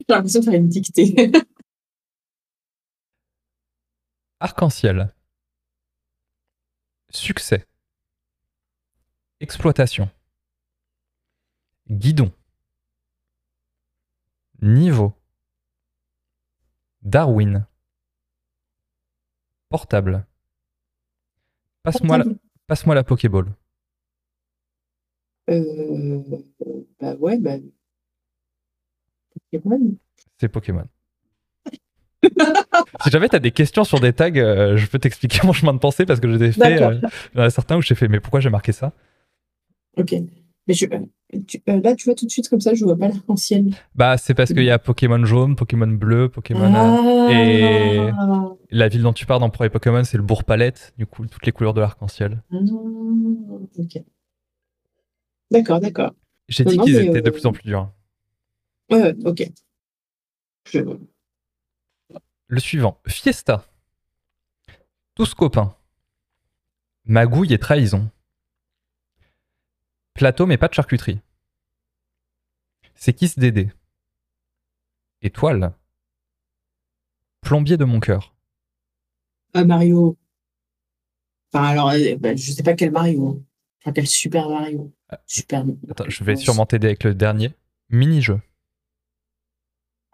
J'ai 0.00 0.14
l'impression 0.14 0.40
de 0.40 0.44
faire 0.46 0.54
une 0.54 0.68
dictée. 0.68 1.30
Arc-en-ciel. 4.40 5.12
Succès. 7.14 7.64
Exploitation. 9.40 10.10
Guidon. 11.88 12.32
Niveau. 14.60 15.14
Darwin. 17.02 17.66
Portable. 19.68 20.26
Passe-moi 21.84 22.18
la, 22.18 22.94
la 22.94 23.04
Pokéball. 23.04 23.54
Euh, 25.50 26.22
bah 26.98 27.14
ouais, 27.16 27.38
bah. 27.38 27.58
Pokémon. 29.52 29.96
C'est 30.38 30.48
Pokémon. 30.48 30.88
si 33.02 33.10
jamais 33.10 33.28
tu 33.28 33.36
as 33.36 33.40
des 33.40 33.50
questions 33.50 33.84
sur 33.84 34.00
des 34.00 34.12
tags, 34.12 34.30
euh, 34.36 34.76
je 34.76 34.86
peux 34.86 34.98
t'expliquer 34.98 35.40
mon 35.46 35.52
chemin 35.52 35.72
de 35.74 35.78
pensée 35.78 36.06
parce 36.06 36.20
que 36.20 36.28
je 36.30 36.36
les 36.36 36.48
ai 36.48 36.52
fait. 36.52 36.82
Euh, 36.82 37.00
il 37.34 37.38
y 37.38 37.42
en 37.42 37.44
a 37.46 37.50
certains 37.50 37.76
où 37.76 37.82
j'ai 37.82 37.94
fait, 37.94 38.08
mais 38.08 38.20
pourquoi 38.20 38.40
j'ai 38.40 38.50
marqué 38.50 38.72
ça? 38.72 38.92
Ok. 39.96 40.14
Mais 40.66 40.72
je, 40.74 40.86
euh, 40.86 41.38
tu- 41.46 41.62
euh, 41.68 41.80
là, 41.82 41.94
tu 41.94 42.04
vois, 42.06 42.14
tout 42.14 42.24
de 42.24 42.30
suite, 42.30 42.48
comme 42.48 42.60
ça, 42.60 42.72
je 42.74 42.84
vois 42.84 42.96
pas 42.96 43.08
l'arc-en-ciel. 43.08 43.66
Bah, 43.94 44.16
c'est 44.16 44.32
parce 44.34 44.52
qu'il 44.52 44.64
y 44.64 44.70
a 44.70 44.78
Pokémon 44.78 45.22
jaune, 45.26 45.56
Pokémon 45.56 45.86
bleu, 45.86 46.28
Pokémon. 46.30 46.72
euh, 46.74 47.28
et- 47.28 48.10
Ah. 48.18 48.48
La 48.70 48.88
ville 48.88 49.02
dont 49.02 49.12
tu 49.12 49.26
pars 49.26 49.38
dans 49.40 49.50
Premier 49.50 49.68
Pokémon, 49.70 50.02
c'est 50.04 50.16
le 50.16 50.22
bourg 50.22 50.42
palette, 50.44 50.94
du 50.98 51.06
coup, 51.06 51.26
toutes 51.26 51.44
les 51.44 51.52
couleurs 51.52 51.74
de 51.74 51.80
l'arc-en-ciel. 51.80 52.42
Ah, 52.50 52.56
ok. 53.78 54.02
D'accord, 55.50 55.80
d'accord. 55.80 56.12
J'ai 56.48 56.64
dit 56.64 56.76
qu'ils 56.78 56.96
étaient 56.96 57.22
de 57.22 57.30
plus 57.30 57.46
en 57.46 57.52
plus 57.52 57.62
durs. 57.64 57.90
Ouais, 58.90 59.02
ouais, 59.02 59.14
ok. 59.24 59.48
Le 62.54 62.60
suivant. 62.60 63.00
Fiesta. 63.08 63.66
Tous 65.16 65.34
copains. 65.34 65.76
Magouille 67.04 67.52
et 67.52 67.58
trahison. 67.58 68.12
Plateau 70.14 70.46
mais 70.46 70.56
pas 70.56 70.68
de 70.68 70.74
charcuterie. 70.74 71.20
C'est 72.94 73.12
Kiss 73.12 73.40
Dédé. 73.40 73.72
Étoile. 75.20 75.74
Plombier 77.40 77.76
de 77.76 77.84
mon 77.84 77.98
cœur. 77.98 78.36
Ah, 79.52 79.64
Mario. 79.64 80.16
Enfin, 81.52 81.64
alors, 81.64 81.88
euh, 81.88 82.14
bah, 82.20 82.36
je 82.36 82.52
sais 82.52 82.62
pas 82.62 82.74
quel 82.74 82.92
Mario. 82.92 83.44
Enfin, 83.82 83.92
quel 83.92 84.06
Super 84.06 84.48
Mario. 84.48 84.94
Ah. 85.08 85.20
Super. 85.26 85.64
Attends, 85.90 86.04
je 86.06 86.22
vais 86.22 86.36
sûrement 86.36 86.66
t'aider 86.66 86.86
avec 86.86 87.02
le 87.02 87.16
dernier. 87.16 87.52
Mini-jeu. 87.88 88.40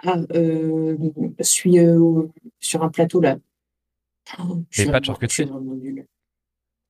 Ah, 0.03 0.19
euh, 0.35 0.97
je 1.39 1.45
suis 1.45 1.79
euh, 1.79 2.23
sur 2.59 2.83
un 2.83 2.89
plateau 2.89 3.21
là. 3.21 3.39
Oh, 4.39 4.63
je 4.71 4.83
suis 4.83 4.91
pas 4.91 5.01
de 5.01 5.05
charcuterie. 5.05 5.51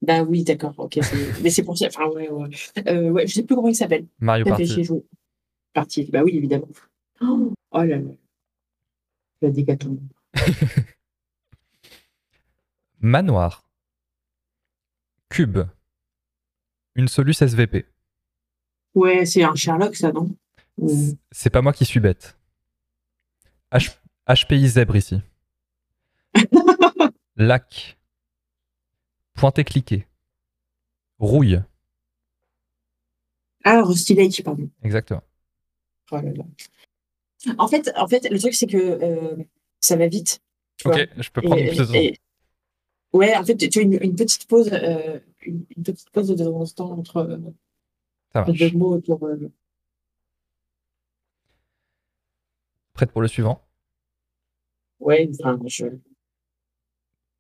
Bah 0.03 0.23
oui, 0.23 0.45
d'accord, 0.45 0.75
ok. 0.79 0.99
Mais 1.43 1.51
c'est 1.51 1.63
pour 1.63 1.77
ça. 1.77 1.89
Enfin, 1.89 2.09
ouais, 2.09 2.31
ouais. 2.31 2.49
Euh, 2.87 3.11
ouais, 3.11 3.27
je 3.27 3.35
sais 3.35 3.43
plus 3.43 3.55
comment 3.55 3.69
il 3.69 3.75
s'appelle. 3.75 4.07
Mario 4.19 4.45
Party. 4.45 4.89
Parti. 5.73 6.05
Bah 6.11 6.23
oui, 6.25 6.37
évidemment. 6.37 6.69
Oh, 7.21 7.53
oh 7.71 7.83
là 7.83 7.99
là. 7.99 8.11
La 9.43 9.51
décatombe. 9.51 10.01
Manoir. 13.01 13.65
Cube. 15.29 15.61
Une 16.95 17.09
soluce 17.09 17.43
SVP. 17.43 17.87
Ouais, 18.95 19.25
c'est 19.25 19.45
un 19.45 19.55
Sherlock, 19.55 19.97
ça, 19.97 20.13
non? 20.13 20.35
C'est 21.31 21.51
pas 21.51 21.63
moi 21.63 21.73
qui 21.73 21.85
suis 21.85 22.01
bête. 22.01 22.40
H- 23.73 23.97
HPI 24.29 24.69
zèbre 24.69 24.97
ici. 24.97 25.21
Lac. 27.37 27.99
Pointé 29.35 29.65
cliqué. 29.65 30.07
Rouille. 31.19 31.61
Ah, 33.65 33.83
Rusty 33.83 34.15
Lake, 34.15 34.43
pardon. 34.45 34.69
Exactement. 34.83 35.23
Oh 36.11 36.17
là 36.17 36.33
là. 36.33 36.45
En 37.59 37.69
fait, 37.69 37.91
en 37.97 38.07
fait, 38.09 38.29
le 38.31 38.39
truc, 38.39 38.55
c'est 38.55 38.67
que 38.67 38.77
euh, 38.77 39.37
ça 39.81 39.97
va 39.97 40.09
vite. 40.09 40.41
vois. 40.85 40.95
Ok, 40.97 41.09
je 41.17 41.31
peux 41.31 41.41
prendre 41.43 41.61
Et- 41.63 41.69
plus 41.69 41.89
de 41.89 41.95
et- 41.95 42.19
Ouais, 43.13 43.37
en 43.37 43.45
fait, 43.45 43.57
tu 43.57 43.79
as 43.79 43.83
une, 43.83 43.99
une 44.01 44.15
petite 44.15 44.47
pause, 44.47 44.71
euh, 44.73 45.19
une, 45.43 45.65
une 45.77 45.83
petite 45.83 46.11
pause 46.11 46.29
de 46.29 46.37
temps 46.45 46.61
en 46.61 46.67
temps 46.67 46.91
entre, 46.93 47.17
euh, 47.19 47.39
entre 48.35 48.53
deux 48.53 48.71
mots 48.73 48.95
autour. 48.95 49.25
euh, 49.27 49.51
Prête 53.01 53.13
pour 53.13 53.23
le 53.23 53.29
suivant 53.29 53.67
enfin, 55.01 55.59
je. 55.65 55.87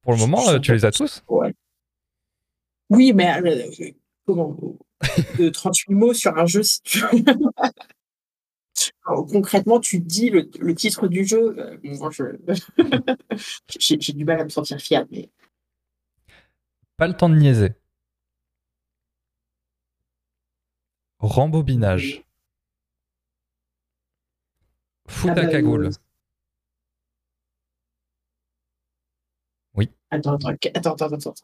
Pour 0.00 0.12
le 0.12 0.18
moment, 0.18 0.40
je- 0.40 0.52
euh, 0.52 0.58
tu 0.58 0.72
les 0.72 0.86
as 0.86 0.90
tous? 0.90 1.22
Ouais. 1.28 1.52
Oui, 2.88 3.12
mais 3.12 3.30
euh, 3.44 3.90
comment 4.24 4.56
De 5.36 5.50
38 5.50 5.92
mots 5.92 6.14
sur 6.14 6.34
un 6.38 6.46
jeu, 6.46 6.62
si 6.62 6.80
tu 6.80 7.00
veux? 7.00 7.24
Alors, 9.04 9.26
Concrètement, 9.26 9.80
tu 9.80 10.00
dis 10.00 10.30
le, 10.30 10.48
le 10.60 10.74
titre 10.74 11.08
du 11.08 11.26
jeu. 11.26 11.54
euh, 11.58 11.76
je- 12.10 12.24
j'ai 14.00 14.12
du 14.14 14.24
mal 14.24 14.40
à 14.40 14.44
me 14.44 14.48
sentir 14.48 14.80
fiable. 14.80 15.08
Mais... 15.10 15.28
Pas 16.96 17.06
le 17.06 17.12
temps 17.12 17.28
de 17.28 17.36
niaiser. 17.36 17.74
Rembobinage. 21.18 22.24
Foot 25.10 25.30
Ah 25.32 25.34
bah, 25.34 25.46
cagoule. 25.46 25.86
euh, 25.86 25.90
Oui. 29.74 29.88
Attends, 30.10 30.36
attends, 30.36 30.50
attends, 30.74 30.92
attends, 30.94 31.16
attends. 31.16 31.34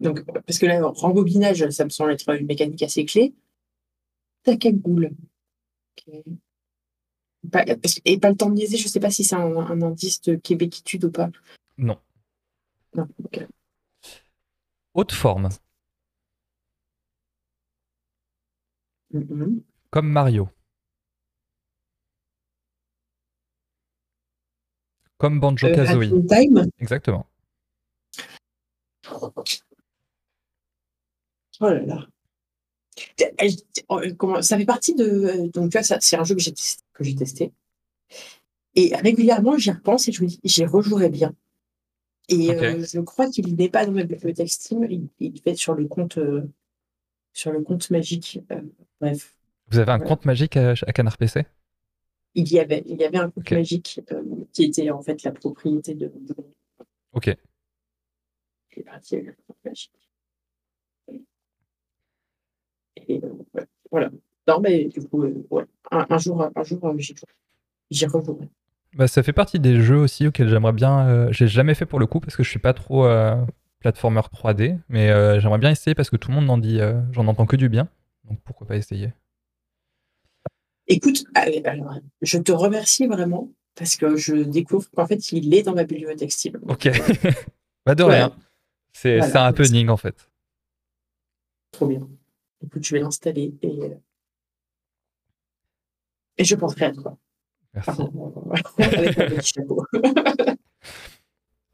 Donc, 0.00 0.24
parce 0.46 0.58
que 0.58 0.66
là, 0.66 0.80
rembobinage, 0.84 1.68
ça 1.70 1.84
me 1.84 1.90
semble 1.90 2.12
être 2.12 2.28
une 2.34 2.46
mécanique 2.46 2.82
assez 2.82 3.04
clé. 3.04 3.34
Ta 4.42 4.56
cagoule. 4.56 5.10
Ok. 5.98 6.22
Pas- 7.50 7.64
parce 7.64 7.94
que- 7.94 8.00
et 8.04 8.18
pas 8.18 8.30
le 8.30 8.36
temps 8.36 8.48
de 8.50 8.54
niaiser, 8.54 8.76
je 8.76 8.88
sais 8.88 9.00
pas 9.00 9.10
si 9.10 9.24
c'est 9.24 9.36
un, 9.36 9.56
un 9.56 9.82
indice 9.82 10.20
de 10.22 10.34
québéquitude 10.36 11.04
ou 11.04 11.10
pas. 11.10 11.30
Non. 11.78 11.98
Non, 12.94 13.06
ok. 13.24 13.46
Haute 14.94 15.12
forme. 15.12 15.48
Mhm. 19.12 19.62
Comme 19.90 20.08
Mario. 20.10 20.48
Comme 25.18 25.40
Banjo 25.40 25.66
Euh, 25.66 25.74
Kazooie. 25.74 26.10
Exactement. 26.78 27.26
Oh 31.60 31.68
là 31.70 31.80
là. 31.86 32.06
Oh, 33.88 34.00
comment- 34.18 34.42
Ça 34.42 34.56
fait 34.58 34.64
partie 34.66 34.94
de. 34.94 35.48
Donc, 35.52 35.70
tu 35.70 35.78
vois, 35.78 35.82
c'est 36.00 36.16
un 36.16 36.24
jeu 36.24 36.34
que 36.34 36.40
j'ai 36.40 36.52
testé, 36.52 36.82
que 36.92 37.04
j'ai 37.04 37.14
testé. 37.14 37.52
Et 38.74 38.94
régulièrement, 38.96 39.56
j'y 39.56 39.70
repense 39.70 40.08
et 40.08 40.12
je 40.12 40.22
me 40.22 40.28
dis, 40.28 40.40
j'y 40.44 40.64
rejouerais 40.66 41.08
bien. 41.08 41.34
Et 42.28 42.50
euh, 42.50 42.84
je 42.92 43.00
crois 43.00 43.30
qu'il 43.30 43.54
n'est 43.56 43.68
pas 43.70 43.86
dans 43.86 43.92
ma 43.92 44.02
bibliothèque 44.02 44.50
Steam, 44.50 44.84
il, 44.90 45.08
il 45.20 45.40
fait 45.40 45.54
sur 45.54 45.74
le 45.74 45.86
compte, 45.86 46.18
euh, 46.18 46.42
sur 47.32 47.52
le 47.52 47.62
compte 47.62 47.88
magique. 47.90 48.40
Euh, 48.50 48.60
bref, 49.00 49.34
Vous 49.70 49.78
avez 49.78 49.92
un 49.92 49.98
compte 50.00 50.24
magique 50.26 50.56
à, 50.56 50.70
à 50.72 50.92
Canard 50.92 51.16
PC 51.16 51.44
il 52.36 52.52
y 52.52 52.60
avait, 52.60 52.84
il 52.86 53.00
y 53.00 53.04
avait 53.04 53.18
un 53.18 53.30
compte 53.30 53.38
Ok. 53.44 53.52
magique 53.52 54.00
euh, 54.12 54.22
qui 54.52 54.64
était 54.64 54.90
en 54.90 55.02
fait 55.02 55.22
la 55.24 55.32
propriété 55.32 55.94
de. 55.94 56.12
Ok. 57.12 57.34
j'ai 58.70 58.82
parti 58.82 59.16
avec 59.16 59.26
le 59.28 59.34
compte 59.46 59.56
magique. 59.64 59.92
Et 63.08 63.20
euh, 63.24 63.28
ouais, 63.54 63.64
voilà. 63.90 64.10
Non, 64.46 64.60
mais 64.60 64.84
du 64.84 65.00
coup, 65.00 65.24
euh, 65.24 65.46
ouais. 65.50 65.64
un, 65.90 66.06
un 66.08 66.18
jour, 66.18 66.48
un 66.54 66.62
jour, 66.62 66.94
j'y 66.98 67.14
jouerai. 67.14 67.32
J'y 67.90 68.06
rejouerai. 68.06 68.48
Bah, 68.94 69.08
ça 69.08 69.22
fait 69.22 69.32
partie 69.32 69.58
des 69.58 69.80
jeux 69.80 69.96
aussi 69.98 70.26
auxquels 70.26 70.48
j'aimerais 70.48 70.72
bien. 70.72 71.30
J'ai 71.32 71.48
jamais 71.48 71.74
fait 71.74 71.86
pour 71.86 71.98
le 71.98 72.06
coup 72.06 72.20
parce 72.20 72.36
que 72.36 72.42
je 72.42 72.50
suis 72.50 72.58
pas 72.58 72.72
trop 72.74 73.06
platformer 73.80 74.20
3D, 74.20 74.78
mais 74.88 75.08
j'aimerais 75.40 75.58
bien 75.58 75.70
essayer 75.70 75.94
parce 75.94 76.08
que 76.10 76.16
tout 76.16 76.30
le 76.30 76.36
monde 76.36 76.48
en 76.50 76.58
dit. 76.58 76.80
J'en 77.12 77.26
entends 77.26 77.46
que 77.46 77.56
du 77.56 77.68
bien. 77.68 77.88
Donc 78.24 78.40
pourquoi 78.44 78.66
pas 78.66 78.76
essayer? 78.76 79.12
Écoute, 80.88 81.24
allez, 81.34 81.62
alors, 81.64 81.94
je 82.22 82.38
te 82.38 82.52
remercie 82.52 83.06
vraiment 83.06 83.50
parce 83.74 83.96
que 83.96 84.16
je 84.16 84.34
découvre 84.36 84.88
qu'en 84.92 85.06
fait, 85.06 85.32
il 85.32 85.52
est 85.54 85.62
dans 85.62 85.74
ma 85.74 85.84
bibliothèque 85.84 86.32
Steam. 86.32 86.58
Ok. 86.68 86.88
bah 87.86 87.94
de 87.94 88.04
Ouais. 88.04 88.14
rien. 88.14 88.36
C'est 88.92 89.18
Voilà. 89.18 89.44
un 89.44 89.48
happening 89.48 89.88
en 89.88 89.96
fait. 89.96 90.30
Trop 91.72 91.86
bien. 91.88 92.08
Écoute, 92.64 92.84
je 92.84 92.94
vais 92.94 93.00
l'installer 93.00 93.54
et, 93.62 93.82
euh, 93.82 93.94
et 96.38 96.44
je 96.44 96.54
penserai 96.54 96.86
à 96.86 96.92
toi. 96.92 97.18
Merci. 97.74 97.90
Avec 98.78 99.18
mon 99.18 99.26
petit 99.26 99.52
chapeau. 99.54 99.84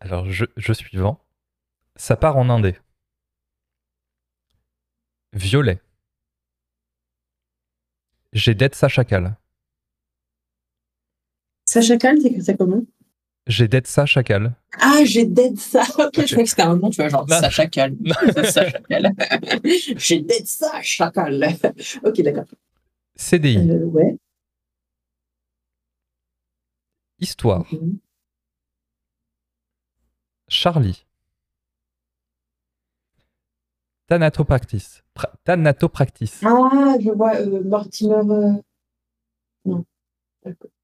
Alors, 0.01 0.29
jeu, 0.31 0.49
jeu 0.57 0.75
suivant. 0.75 1.21
Ça 1.95 2.17
part 2.17 2.37
en 2.37 2.49
indé. 2.51 2.77
Violet. 5.33 5.81
J'ai 8.33 8.55
dead 8.55 8.74
sa 8.74 8.89
chacal. 8.89 9.37
Sacha 11.64 11.97
Cal, 11.97 12.18
t'écris 12.18 12.43
ça 12.43 12.55
comment? 12.55 12.83
J'ai 13.47 13.68
dead 13.68 13.87
sa 13.87 14.07
chacal. 14.07 14.55
Ah, 14.80 15.05
j'ai 15.05 15.24
dead 15.24 15.59
ça. 15.59 15.83
Ok, 15.99 16.14
je 16.16 16.26
croyais 16.26 16.45
que 16.45 16.51
c'était 16.51 16.62
un 16.62 16.76
nom, 16.76 16.91
tu 16.91 16.97
vois, 16.97 17.09
genre 17.09 17.26
Non. 17.28 17.41
Sacha 17.41 17.66
Cal. 17.66 17.95
Sacha 18.45 18.80
Cal. 18.89 19.12
j'ai 19.97 20.20
dead 20.20 20.47
ça, 20.47 20.80
chacal. 20.83 21.45
ok, 22.05 22.22
d'accord. 22.22 22.45
CDI. 23.16 23.59
Euh, 23.70 23.85
ouais. 23.87 24.16
Histoire. 27.18 27.66
Mhm. 27.72 27.99
Charlie. 30.49 31.05
Thanatopractice. 34.17 35.03
Pra- 35.15 35.33
Thanatopractice. 35.45 36.41
Ah, 36.45 36.97
je 37.01 37.11
vois 37.11 37.35
euh, 37.37 37.63
Mortimer. 37.65 38.15
euh, 38.17 38.53
Non. 39.65 39.85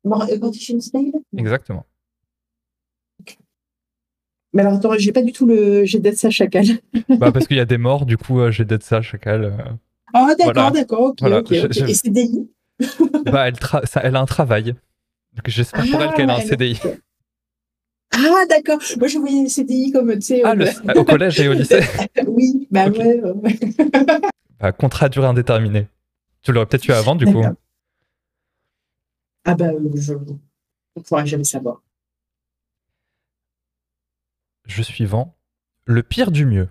Mor- 0.04 0.26
euh, 0.30 0.38
Mortician 0.38 0.80
Snail? 0.80 1.12
Exactement. 1.36 1.84
Mais 4.54 4.62
alors, 4.62 4.74
attends, 4.74 4.94
j'ai 4.96 5.12
pas 5.12 5.22
du 5.22 5.32
tout 5.32 5.44
le. 5.44 5.84
J'ai 5.84 5.98
dead 5.98 6.16
ça, 6.16 6.30
chacal. 6.30 6.64
bah, 7.18 7.30
parce 7.32 7.46
qu'il 7.46 7.58
y 7.58 7.60
a 7.60 7.66
des 7.66 7.76
morts, 7.76 8.06
du 8.06 8.16
coup, 8.16 8.40
euh, 8.40 8.50
j'ai 8.50 8.64
dead 8.64 8.82
sa 8.82 9.02
chacal. 9.02 9.44
euh. 9.44 9.50
Ah, 10.14 10.28
d'accord, 10.38 10.54
Voilà. 10.54 10.70
d'accord, 10.70 11.00
ok, 11.02 11.18
Voilà, 11.20 11.42
Et 11.50 11.94
CDI 11.94 12.50
bah, 13.26 13.48
elle, 13.48 13.54
tra- 13.56 13.84
ça- 13.84 14.00
elle 14.02 14.16
a 14.16 14.20
un 14.20 14.24
travail. 14.26 14.74
J'espère 15.46 15.84
pour 15.90 16.00
elle 16.00 16.08
Ah, 16.12 16.14
qu'elle 16.16 16.30
a 16.30 16.36
un 16.36 16.38
elle- 16.38 16.48
CDI. 16.48 16.80
Ah, 18.10 18.44
d'accord. 18.48 18.78
Moi, 18.98 19.06
je 19.08 19.18
voyais 19.18 19.42
le 19.42 19.48
CDI 19.48 19.92
comme, 19.92 20.12
tu 20.14 20.20
sais. 20.22 20.42
Ah, 20.44 20.54
le- 20.54 20.66
au 20.98 21.04
collège 21.04 21.38
et 21.40 21.48
au 21.48 21.52
lycée 21.52 21.80
Oui, 22.26 22.66
bah 22.70 22.88
ouais. 22.88 23.20
Bah, 24.60 24.72
contrat 24.72 25.06
à 25.06 25.08
durée 25.08 25.26
indéterminée. 25.28 25.86
Tu 26.42 26.50
l'aurais 26.52 26.66
peut-être 26.66 26.88
eu 26.88 26.92
avant, 26.92 27.14
du 27.14 27.26
coup. 27.26 27.44
Ah, 29.44 29.54
bah, 29.54 29.66
euh, 29.68 29.90
je. 29.94 30.14
On 30.14 31.00
ne 31.00 31.02
pourra 31.04 31.24
jamais 31.24 31.44
savoir. 31.44 31.80
Jeu 34.66 34.82
suivant. 34.82 35.36
Le 35.84 36.02
pire 36.02 36.30
du 36.32 36.44
mieux. 36.44 36.68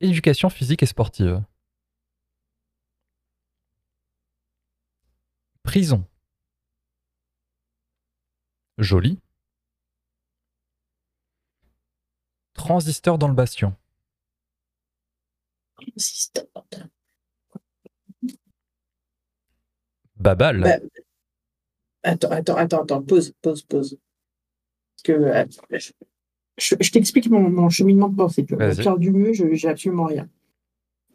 Éducation 0.00 0.50
physique 0.50 0.82
et 0.82 0.86
sportive. 0.86 1.42
Prison. 5.62 6.04
Joli. 8.78 9.18
Transistor 12.54 13.18
dans 13.18 13.28
le 13.28 13.34
bastion. 13.34 13.74
Transistor. 15.76 16.46
Babal. 20.16 20.60
Bah, 20.60 20.78
attends, 22.04 22.30
attends, 22.30 22.56
attends, 22.56 22.82
attends, 22.82 23.02
pause, 23.02 23.34
pause, 23.42 23.62
pause. 23.62 23.98
Parce 24.96 25.02
que 25.04 25.12
euh, 25.12 25.44
je, 25.70 25.90
je- 26.58 26.76
je 26.80 26.90
t'explique 26.92 27.28
mon, 27.28 27.50
mon 27.50 27.68
cheminement 27.68 28.08
de 28.08 28.16
pensée. 28.16 28.44
Pierre 28.44 28.98
du 28.98 29.10
mieux, 29.10 29.32
je 29.32 29.52
j'ai 29.54 29.68
absolument 29.68 30.04
rien. 30.06 30.28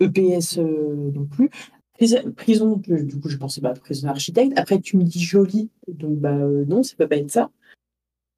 EPS 0.01 0.57
euh, 0.59 1.11
non 1.13 1.25
plus. 1.25 1.49
Prison, 2.35 2.77
du 2.77 3.19
coup, 3.19 3.27
je 3.27 3.35
pensais 3.35 3.59
pas 3.59 3.71
à 3.71 3.73
prison 3.73 4.07
architecte. 4.07 4.57
Après, 4.57 4.79
tu 4.79 4.95
me 4.95 5.03
dis 5.03 5.21
joli, 5.21 5.69
donc 5.87 6.17
bah 6.19 6.33
euh, 6.33 6.63
non, 6.65 6.81
ça 6.81 6.95
peut 6.95 7.07
pas 7.07 7.17
être 7.17 7.29
ça. 7.29 7.51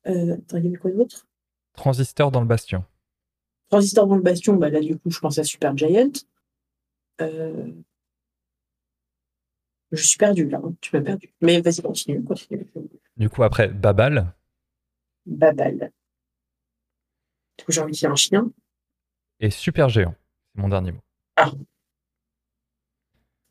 Euh, 0.08 0.34
attends, 0.34 0.58
il 0.58 0.66
y 0.66 0.68
avait 0.70 0.78
quoi 0.78 0.90
d'autre? 0.92 1.28
Transistor 1.74 2.32
dans 2.32 2.42
le 2.42 2.48
bastion. 2.48 2.84
Transistor 3.70 4.08
dans 4.08 4.16
le 4.16 4.24
bastion, 4.24 4.56
bah 4.56 4.70
là, 4.70 4.80
du 4.80 4.98
coup, 4.98 5.12
je 5.12 5.20
pense 5.20 5.38
à 5.38 5.44
Super 5.44 5.78
Giant. 5.78 6.12
Euh, 7.22 7.72
Je 9.92 10.02
suis 10.02 10.18
perdu 10.18 10.50
là, 10.50 10.60
hein. 10.64 10.74
tu 10.82 10.96
m'as 10.96 11.04
perdu. 11.04 11.32
Mais 11.42 11.62
vas-y, 11.62 11.82
continue, 11.82 12.24
continue. 12.24 12.66
Du 13.18 13.30
coup, 13.30 13.44
après, 13.44 13.68
Babal. 13.68 14.34
Babal. 15.26 15.92
Du 17.60 17.66
coup, 17.66 17.72
j'ai 17.72 17.82
envie 17.82 17.92
de 17.92 17.98
dire 17.98 18.12
un 18.12 18.16
chien. 18.16 18.52
Et 19.40 19.52
super 19.52 19.90
géant. 19.90 20.16
C'est 20.56 20.62
mon 20.62 20.70
dernier 20.70 20.94
mot. 20.94 21.02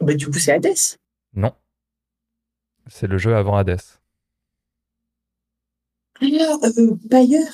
Bah, 0.01 0.15
du 0.15 0.27
coup, 0.27 0.39
c'est 0.39 0.53
Hades. 0.53 0.69
Non. 1.35 1.53
C'est 2.87 3.07
le 3.07 3.19
jeu 3.19 3.35
avant 3.37 3.57
Hades. 3.57 3.81
Alors, 6.23 6.65
euh, 6.65 6.97
Bayer. 7.05 7.45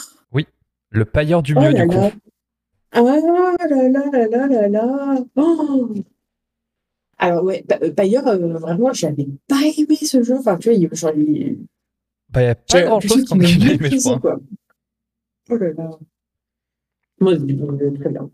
Le 0.91 1.05
pailleur 1.05 1.43
du 1.43 1.53
Oh 1.57 1.61
mieux, 1.61 1.73
là 1.73 1.83
du 1.83 1.89
coup. 1.89 1.97
là. 1.97 2.11
Ah 2.93 3.03
là 3.03 3.19
là 3.69 3.89
là 3.89 4.29
là 4.29 4.47
là 4.47 4.69
là. 4.69 5.17
Oh. 5.35 5.93
Alors, 7.19 7.43
ouais, 7.45 7.65
Pa- 7.69 7.81
euh, 7.83 8.59
vraiment, 8.59 8.93
j'avais 8.93 9.27
pas 9.49 9.61
aimé 9.77 9.97
ce 9.97 10.23
jeu. 10.23 10.37
Enfin, 10.39 10.57
tu 10.57 10.69
vois, 10.71 10.79
il- 10.79 10.89
genre, 10.95 11.13
il- 11.17 11.67
Bah, 12.31 12.41
n'y 12.43 12.47
a 12.47 12.55
pas 12.55 12.63
j'avais 12.69 12.85
grand 12.87 12.95
l'impression 12.95 13.17
chose 13.17 13.25
qu'il 13.29 13.37
qu'on 13.39 13.45
ait 13.45 13.75
aimé, 13.75 13.91
je 13.91 13.99
crois. 13.99 14.21
quoi. 14.21 14.41
Oh 15.51 15.57
là 15.57 15.73
là. 15.73 15.91
Moi, 17.21 17.35
bon, 17.37 17.79
euh, 17.81 17.91
très 17.99 18.11
bien. 18.11 18.31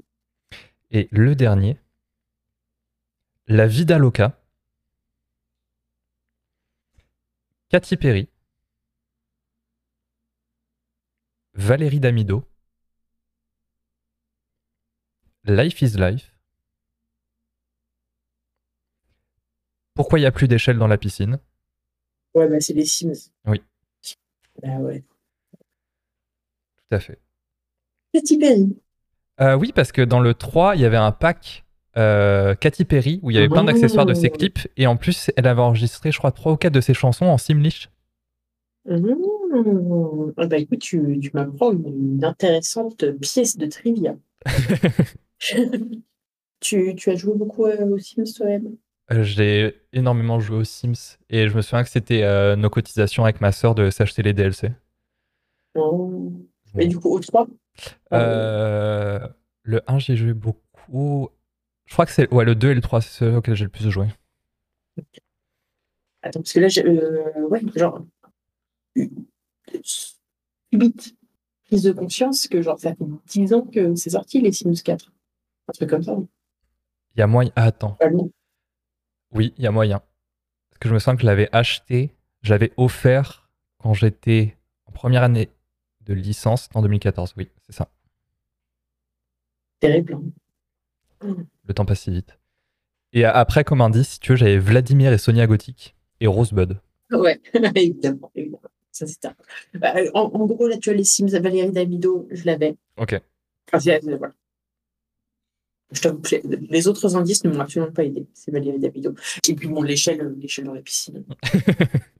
Et 0.90 1.08
le 1.10 1.34
dernier. 1.34 1.78
La 3.46 3.66
Vida 3.66 3.98
Loca. 3.98 4.38
Katy 7.70 7.96
Perry. 7.96 8.28
Valérie 11.54 12.00
Damido. 12.00 12.44
Life 15.44 15.82
is 15.82 15.96
Life. 15.98 16.30
Pourquoi 19.94 20.18
il 20.18 20.22
n'y 20.22 20.26
a 20.26 20.32
plus 20.32 20.48
d'échelle 20.48 20.78
dans 20.78 20.86
la 20.86 20.96
piscine? 20.96 21.38
Ouais, 22.34 22.48
bah, 22.48 22.60
c'est 22.60 22.72
les 22.72 22.86
Sims. 22.86 23.30
Oui. 23.44 23.60
Bah 24.62 24.76
ouais. 24.78 25.04
Tout 26.76 26.96
à 26.96 27.00
fait. 27.00 27.20
Katy 28.14 28.38
Perry. 28.38 28.82
Euh, 29.40 29.56
oui, 29.56 29.72
parce 29.74 29.92
que 29.92 30.02
dans 30.02 30.20
le 30.20 30.34
3, 30.34 30.76
il 30.76 30.82
y 30.82 30.84
avait 30.84 30.96
un 30.96 31.12
pack 31.12 31.64
euh, 31.96 32.54
Katy 32.54 32.84
Perry 32.84 33.20
où 33.22 33.30
il 33.30 33.34
y 33.34 33.38
avait 33.38 33.48
plein 33.48 33.64
d'accessoires 33.64 34.06
de 34.06 34.14
ses 34.14 34.30
Oh. 34.32 34.36
clips. 34.36 34.68
Et 34.76 34.86
en 34.86 34.96
plus, 34.96 35.30
elle 35.36 35.46
avait 35.46 35.60
enregistré, 35.60 36.10
je 36.12 36.18
crois, 36.18 36.32
3 36.32 36.52
ou 36.52 36.56
4 36.56 36.72
de 36.72 36.80
ses 36.80 36.94
chansons 36.94 37.26
en 37.26 37.38
Simlish. 37.38 37.90
Mmh. 38.88 39.14
Ah 40.38 40.46
bah 40.46 40.56
écoute, 40.58 40.78
tu, 40.80 41.18
tu 41.20 41.30
m'apprends 41.34 41.72
une, 41.72 41.86
une 42.16 42.24
intéressante 42.24 43.04
pièce 43.20 43.56
de 43.56 43.66
trivia. 43.66 44.16
tu, 46.60 46.94
tu 46.94 47.10
as 47.10 47.14
joué 47.16 47.34
beaucoup 47.36 47.66
euh, 47.66 47.86
aux 47.86 47.98
Sims 47.98 48.24
toi-même 48.36 48.76
Euh, 49.12 49.22
J'ai 49.22 49.74
énormément 49.92 50.40
joué 50.40 50.58
aux 50.58 50.64
Sims 50.64 51.16
et 51.30 51.48
je 51.48 51.56
me 51.56 51.62
souviens 51.62 51.82
que 51.84 51.90
c'était 51.90 52.22
euh, 52.22 52.56
nos 52.56 52.70
cotisations 52.70 53.24
avec 53.24 53.40
ma 53.40 53.52
sœur 53.52 53.74
de 53.74 53.90
s'acheter 53.90 54.22
les 54.22 54.32
DLC. 54.32 54.70
Non. 55.74 56.32
Et 56.78 56.86
du 56.86 56.98
coup, 56.98 57.10
au 57.14 57.20
3 57.20 57.46
Euh, 58.12 59.18
le 59.62 59.80
1, 59.86 59.98
j'ai 59.98 60.16
joué 60.16 60.32
beaucoup. 60.32 61.28
Je 61.86 61.92
crois 61.94 62.06
que 62.06 62.12
c'est 62.12 62.32
ouais, 62.32 62.44
le 62.44 62.54
2 62.54 62.70
et 62.70 62.74
le 62.74 62.80
3, 62.80 63.00
c'est 63.00 63.10
ceux 63.10 63.36
auxquels 63.36 63.54
j'ai 63.54 63.64
le 63.64 63.70
plus 63.70 63.90
joué. 63.90 64.08
Attends, 66.22 66.40
parce 66.40 66.52
que 66.52 66.60
là, 66.60 66.68
j'ai, 66.68 66.86
euh, 66.86 67.32
ouais, 67.48 67.60
genre, 67.74 68.04
une- 68.94 69.26
subite 69.82 71.16
prise 71.64 71.82
de 71.82 71.92
conscience 71.92 72.46
que 72.48 72.62
genre, 72.62 72.78
ça 72.78 72.94
fait 72.94 73.04
10 73.26 73.52
ans 73.52 73.62
que 73.62 73.94
c'est 73.94 74.10
sorti 74.10 74.40
les 74.40 74.52
Sims 74.52 74.74
4. 74.84 75.12
Un 75.68 75.72
truc 75.72 75.90
comme 75.90 76.02
ça. 76.02 76.16
Il 77.16 77.20
y 77.20 77.22
a 77.22 77.26
moyen. 77.26 77.50
Ah, 77.56 77.64
attends. 77.64 77.96
Long. 78.10 78.30
Oui, 79.32 79.52
il 79.56 79.64
y 79.64 79.66
a 79.66 79.70
moyen. 79.70 79.98
Parce 80.70 80.78
que 80.80 80.88
je 80.88 80.94
me 80.94 80.98
souviens 80.98 81.16
que 81.16 81.22
je 81.22 81.26
l'avais 81.26 81.48
acheté, 81.52 82.14
j'avais 82.42 82.72
offert 82.76 83.50
quand 83.78 83.94
j'étais 83.94 84.56
en 84.86 84.92
première 84.92 85.22
année 85.22 85.50
de 86.02 86.14
licence 86.14 86.68
en 86.74 86.82
2014. 86.82 87.34
Oui, 87.36 87.50
c'est 87.66 87.72
ça. 87.72 87.88
Terrible. 89.80 90.18
hein. 91.20 91.46
Le 91.68 91.74
temps 91.74 91.84
passe 91.84 92.00
si 92.00 92.10
vite. 92.10 92.38
Et 93.12 93.24
après, 93.24 93.64
comme 93.64 93.80
indice, 93.80 94.08
si 94.10 94.20
tu 94.20 94.32
veux, 94.32 94.36
j'avais 94.36 94.58
Vladimir 94.58 95.12
et 95.12 95.18
Sonia 95.18 95.46
Gothic 95.46 95.94
et 96.20 96.26
Rosebud. 96.26 96.80
Ouais, 97.10 97.40
évidemment, 97.76 98.30
évidemment. 98.34 98.62
Ça, 98.90 99.06
c'est 99.06 99.24
un- 99.26 99.34
Bah, 99.74 99.94
en, 100.14 100.20
en 100.22 100.46
gros, 100.46 100.66
là, 100.68 100.76
tu 100.78 100.90
as 100.90 100.94
les 100.94 101.04
Sims 101.04 101.34
à 101.34 101.40
Valérie 101.40 101.70
Damido, 101.72 102.26
je 102.30 102.44
l'avais. 102.46 102.76
Ok. 102.96 103.20
Enfin, 103.68 103.80
c'est- 103.80 104.00
voilà. 104.16 104.32
Je 105.92 106.08
les- 106.70 106.88
autres 106.88 107.16
indices 107.16 107.44
ne 107.44 107.50
m'ont 107.50 107.60
absolument 107.60 107.92
pas 107.92 108.04
aidé. 108.04 108.26
C'est 108.32 108.50
Valérie 108.50 108.78
Damido. 108.78 109.14
Et 109.48 109.54
puis, 109.54 109.68
bon, 109.68 109.82
l'échelle, 109.82 110.34
l'échelle 110.40 110.64
dans 110.64 110.74
la 110.74 110.80
piscine. 110.80 111.22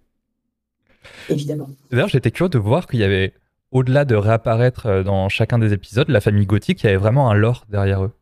Évidemment. 1.28 1.68
D'ailleurs, 1.90 2.08
j'étais 2.08 2.30
curieux 2.30 2.50
de 2.50 2.58
voir 2.58 2.86
qu'il 2.86 3.00
y 3.00 3.04
avait, 3.04 3.34
au-delà 3.70 4.04
de 4.04 4.14
réapparaître 4.14 4.86
euh, 4.86 5.02
dans 5.02 5.28
chacun 5.28 5.58
des 5.58 5.72
épisodes, 5.72 6.08
la 6.08 6.20
famille 6.20 6.46
Gothic, 6.46 6.82
il 6.82 6.86
y 6.86 6.88
avait 6.88 6.98
vraiment 6.98 7.30
un 7.30 7.34
lore 7.34 7.64
derrière 7.68 8.04
eux. 8.04 8.12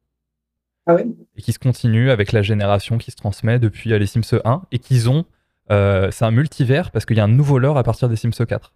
Ah 0.86 0.94
ouais 0.94 1.06
Et 1.36 1.42
qui 1.42 1.52
se 1.52 1.58
continue 1.58 2.10
avec 2.10 2.32
la 2.32 2.42
génération 2.42 2.98
qui 2.98 3.10
se 3.10 3.16
transmet 3.16 3.58
depuis 3.58 3.92
euh, 3.92 3.98
les 3.98 4.06
Sims 4.06 4.40
1 4.44 4.62
et 4.72 4.78
qu'ils 4.78 5.08
ont. 5.10 5.24
euh, 5.70 6.10
c'est 6.10 6.24
un 6.24 6.30
multivers 6.30 6.90
parce 6.90 7.04
qu'il 7.06 7.16
y 7.16 7.20
a 7.20 7.24
un 7.24 7.28
nouveau 7.28 7.58
lore 7.58 7.78
à 7.78 7.82
partir 7.82 8.08
des 8.08 8.16
Sims 8.16 8.30
4. 8.46 8.72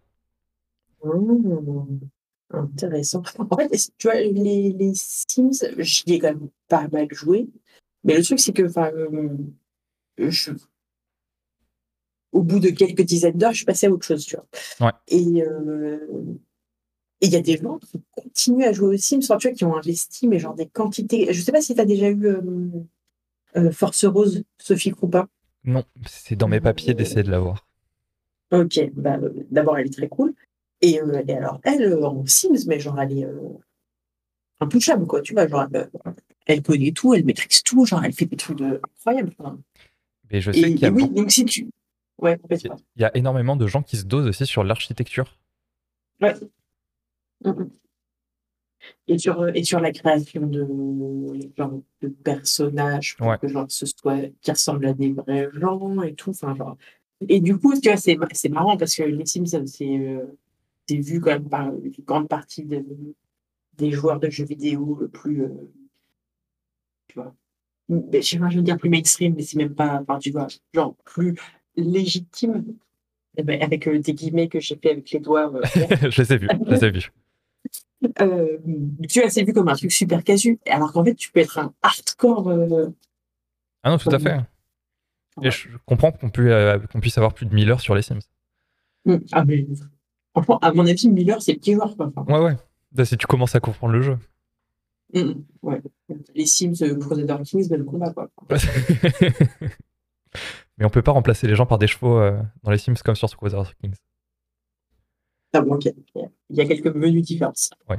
Mmh, 1.05 1.99
intéressant. 2.51 3.23
En 3.51 3.57
fait, 3.57 3.71
tu 3.99 4.07
vois, 4.09 4.15
les, 4.21 4.73
les 4.73 4.93
Sims, 4.95 5.51
j'y 5.79 6.05
ai 6.15 6.19
quand 6.19 6.29
même 6.29 6.49
pas 6.69 6.89
mal 6.89 7.09
joué. 7.13 7.49
Mais 8.05 8.17
le 8.17 8.23
truc, 8.25 8.39
c'est 8.41 8.53
que, 8.53 8.63
euh, 8.63 9.29
je- 10.19 10.53
au 12.33 12.43
bout 12.43 12.59
de 12.59 12.71
quelques 12.71 13.03
dizaines 13.03 13.39
d'heures, 13.39 13.53
je 13.53 13.59
suis 13.59 13.65
passée 13.65 13.87
à 13.87 13.91
autre 13.91 14.05
chose, 14.07 14.25
tu 14.27 14.37
vois. 14.37 14.47
Ouais. 14.87 14.93
Et 15.09 15.43
euh, 15.43 15.99
et 17.25 17.27
il 17.27 17.33
y 17.33 17.37
a 17.37 17.41
des 17.41 17.57
gens 17.57 17.79
qui 17.79 18.03
continuent 18.11 18.65
à 18.65 18.73
jouer 18.73 18.97
aux 18.97 18.99
Sims, 18.99 19.21
tu 19.21 19.27
vois, 19.27 19.53
qui 19.53 19.65
ont 19.65 19.75
investi, 19.75 20.29
mais 20.29 20.39
genre 20.39 20.55
des 20.55 20.67
quantités. 20.67 21.33
Je 21.33 21.41
sais 21.41 21.53
pas 21.53 21.63
si 21.63 21.75
tu 21.75 21.81
as 21.81 21.87
déjà 21.87 22.11
eu 22.11 22.27
euh, 22.27 22.41
euh, 23.57 23.73
Force 23.73 24.05
Rose, 24.05 24.45
Sophie 24.59 24.91
Croupin. 24.91 25.27
Non, 25.65 25.85
c'est 26.07 26.37
dans 26.37 26.49
mes 26.49 26.61
papiers 26.61 26.93
d'essayer 26.93 27.23
de 27.23 27.31
l'avoir. 27.31 27.67
Ok, 28.51 28.79
bah, 28.93 29.17
euh, 29.23 29.31
d'abord, 29.51 29.79
elle 29.79 29.87
est 29.87 29.97
très 29.97 30.09
cool. 30.09 30.35
Et, 30.83 31.01
euh, 31.01 31.23
et 31.27 31.33
alors, 31.33 31.61
elle, 31.65 32.05
en 32.05 32.27
Sims, 32.27 32.67
mais 32.67 32.79
genre, 32.79 33.01
elle 33.01 33.19
est 33.19 33.25
euh, 33.25 33.39
intouchable, 34.61 35.07
quoi. 35.07 35.23
Tu 35.23 35.33
vois, 35.33 35.49
genre, 35.49 35.67
elle, 35.73 35.91
elle 36.45 36.63
connaît 36.63 36.93
tout, 36.93 37.15
elle 37.15 37.25
maîtrise 37.25 37.63
tout, 37.63 37.87
genre, 37.87 38.05
elle 38.05 38.13
fait 38.13 38.27
des 38.27 38.37
trucs 38.37 38.59
de... 38.59 38.83
incroyables. 38.99 39.35
quoi. 39.35 39.57
Mais 40.31 40.43
je 40.43 40.53
sais 40.53 40.61
qu'il 40.61 40.79
y, 40.79 40.85
a 40.85 40.91
oui, 40.91 41.09
donc 41.09 41.31
si 41.31 41.47
tu. 41.47 41.71
Ouais, 42.19 42.39
il 42.51 42.71
y 42.97 43.05
a 43.05 43.17
énormément 43.17 43.57
de 43.57 43.67
gens 43.67 43.83
qui 43.83 43.97
se 43.97 44.05
dosent 44.05 44.27
aussi 44.27 44.45
sur 44.45 44.63
l'architecture. 44.63 45.39
Ouais. 46.21 46.35
Mhm. 47.45 47.71
Et 49.09 49.19
sur, 49.19 49.41
euh, 49.41 49.51
et 49.55 49.65
sur 49.65 49.81
la 49.81 49.93
création 49.93 50.47
de, 50.47 50.67
genre, 51.57 51.81
de 52.03 52.09
personnages 52.09 53.17
pour 53.17 53.29
Ouais. 53.29 53.39
que 53.39 53.49
genre, 53.49 53.67
ce 53.69 53.87
soit 53.87 54.21
qui 54.41 54.51
ressemblent 54.51 54.87
à 54.87 54.93
des 54.93 55.13
vrais 55.13 55.49
gens 55.53 56.03
et 56.03 56.15
tout. 56.15 56.31
Enfin, 56.31 56.55
genre. 56.55 56.77
Et 57.29 57.41
du 57.41 57.57
coup, 57.59 57.73
tu 57.81 57.89
vois, 57.89 57.97
c'est 57.97 58.19
c'est 58.33 58.49
marrant 58.49 58.77
parce 58.77 58.95
que 58.95 59.03
les 59.05 59.25
Sims, 59.27 59.47
c'est 59.67 59.99
euh, 59.99 60.27
c'est 60.87 60.97
vu 60.99 61.21
quand 61.21 61.31
même 61.31 61.49
par 61.49 61.69
une 61.69 61.93
grande 62.05 62.29
partie 62.29 62.65
de- 62.65 62.85
des 63.79 63.91
joueurs 63.91 64.21
de 64.21 64.29
jeux 64.31 64.45
vidéo 64.45 64.99
le 65.01 65.09
plus. 65.09 65.43
euh, 65.45 65.49
tu 67.09 67.15
vois. 67.19 67.35
Mais, 67.89 68.23
je 68.23 68.29
sais 68.29 68.39
pas, 68.39 68.49
je 68.51 68.57
veux 68.57 68.63
dire 68.63 68.79
plus 68.79 68.89
mainstream, 68.91 69.35
mais 69.37 69.43
c'est 69.43 69.59
même 69.59 69.75
pas. 69.75 70.01
Enfin, 70.03 70.19
tu 70.19 70.31
vois, 70.31 70.47
genre 70.75 70.95
plus 71.05 71.35
légitime, 71.77 72.65
eh 73.37 73.43
ben, 73.43 73.61
avec 73.63 73.89
des 73.89 74.15
guillemets 74.15 74.49
que 74.49 74.61
j'ai 74.61 74.77
fait 74.77 74.91
avec 74.93 75.11
les 75.11 75.21
doigts. 75.21 75.53
je 76.11 76.23
les 76.23 76.33
ai 76.33 76.37
vus, 76.39 76.49
je 76.67 76.71
les 76.75 76.85
ai 76.85 76.91
vus. 76.91 77.11
Tu 79.09 79.23
as 79.23 79.45
vu 79.45 79.53
comme 79.53 79.69
un 79.69 79.75
truc 79.75 79.93
super 79.93 80.23
casu, 80.25 80.59
alors 80.69 80.93
qu'en 80.93 81.05
fait, 81.05 81.15
tu 81.15 81.31
peux 81.31 81.41
être 81.41 81.59
un 81.59 81.73
hardcore. 81.83 82.51
ah 83.83 83.91
non, 83.91 83.99
tout 83.99 84.11
à 84.11 84.19
fait. 84.19 84.39
Et 85.43 85.51
je 85.51 85.69
comprends 85.85 86.13
qu'on 86.13 86.31
puisse 86.31 87.19
avoir 87.19 87.35
plus 87.35 87.47
de 87.47 87.55
1000 87.55 87.71
heures 87.71 87.81
sur 87.81 87.95
les 87.95 88.03
Sims. 88.03 88.21
Mmh. 89.05 89.17
Ah, 89.33 89.45
mais 89.45 89.67
franchement, 90.33 90.59
à 90.61 90.73
mon 90.73 90.87
avis, 90.87 91.09
1000 91.09 91.31
heures, 91.31 91.43
c'est 91.43 91.55
petit 91.55 91.75
joueur. 91.75 91.97
Quoi. 91.97 92.13
ouais, 92.29 92.45
ouais. 92.45 92.57
Bah, 92.93 93.05
si 93.05 93.17
tu 93.17 93.27
commences 93.27 93.55
à 93.55 93.61
comprendre 93.61 93.93
le 93.93 94.03
jeu. 94.03 94.19
Mmh, 95.13 95.33
ouais. 95.63 95.83
Les 96.35 96.47
Sims, 96.47 96.83
euh, 96.83 96.97
Crusader 96.99 97.37
Kings, 97.45 97.69
ben, 97.69 97.79
le 97.79 97.85
combat, 97.85 98.13
quoi. 98.13 98.29
mais 100.79 100.85
on 100.85 100.91
peut 100.91 101.03
pas 101.03 101.13
remplacer 101.13 101.47
les 101.47 101.55
gens 101.55 101.67
par 101.67 101.79
des 101.79 101.87
chevaux 101.87 102.19
euh, 102.19 102.41
dans 102.63 102.71
les 102.71 102.79
Sims 102.79 102.95
comme 103.05 103.15
sur 103.15 103.29
Crusader 103.37 103.71
Kings. 103.81 103.95
Ah. 105.55 106.21
Il 106.51 106.57
y 106.57 106.61
a 106.61 106.67
quelques 106.67 106.95
menus 106.95 107.25
différences. 107.25 107.71
Ouais. 107.89 107.99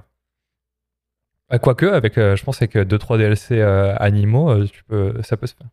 Bah, 1.50 1.60
quoique, 1.60 1.86
avec, 1.86 2.18
euh, 2.18 2.36
je 2.36 2.44
pense 2.44 2.62
avec 2.62 2.76
2-3 2.76 3.18
DLC 3.18 3.62
animaux, 3.62 4.66
tu 4.66 4.84
peux, 4.84 5.22
ça 5.24 5.38
peut 5.38 5.48
se 5.48 5.56
faire. 5.56 5.68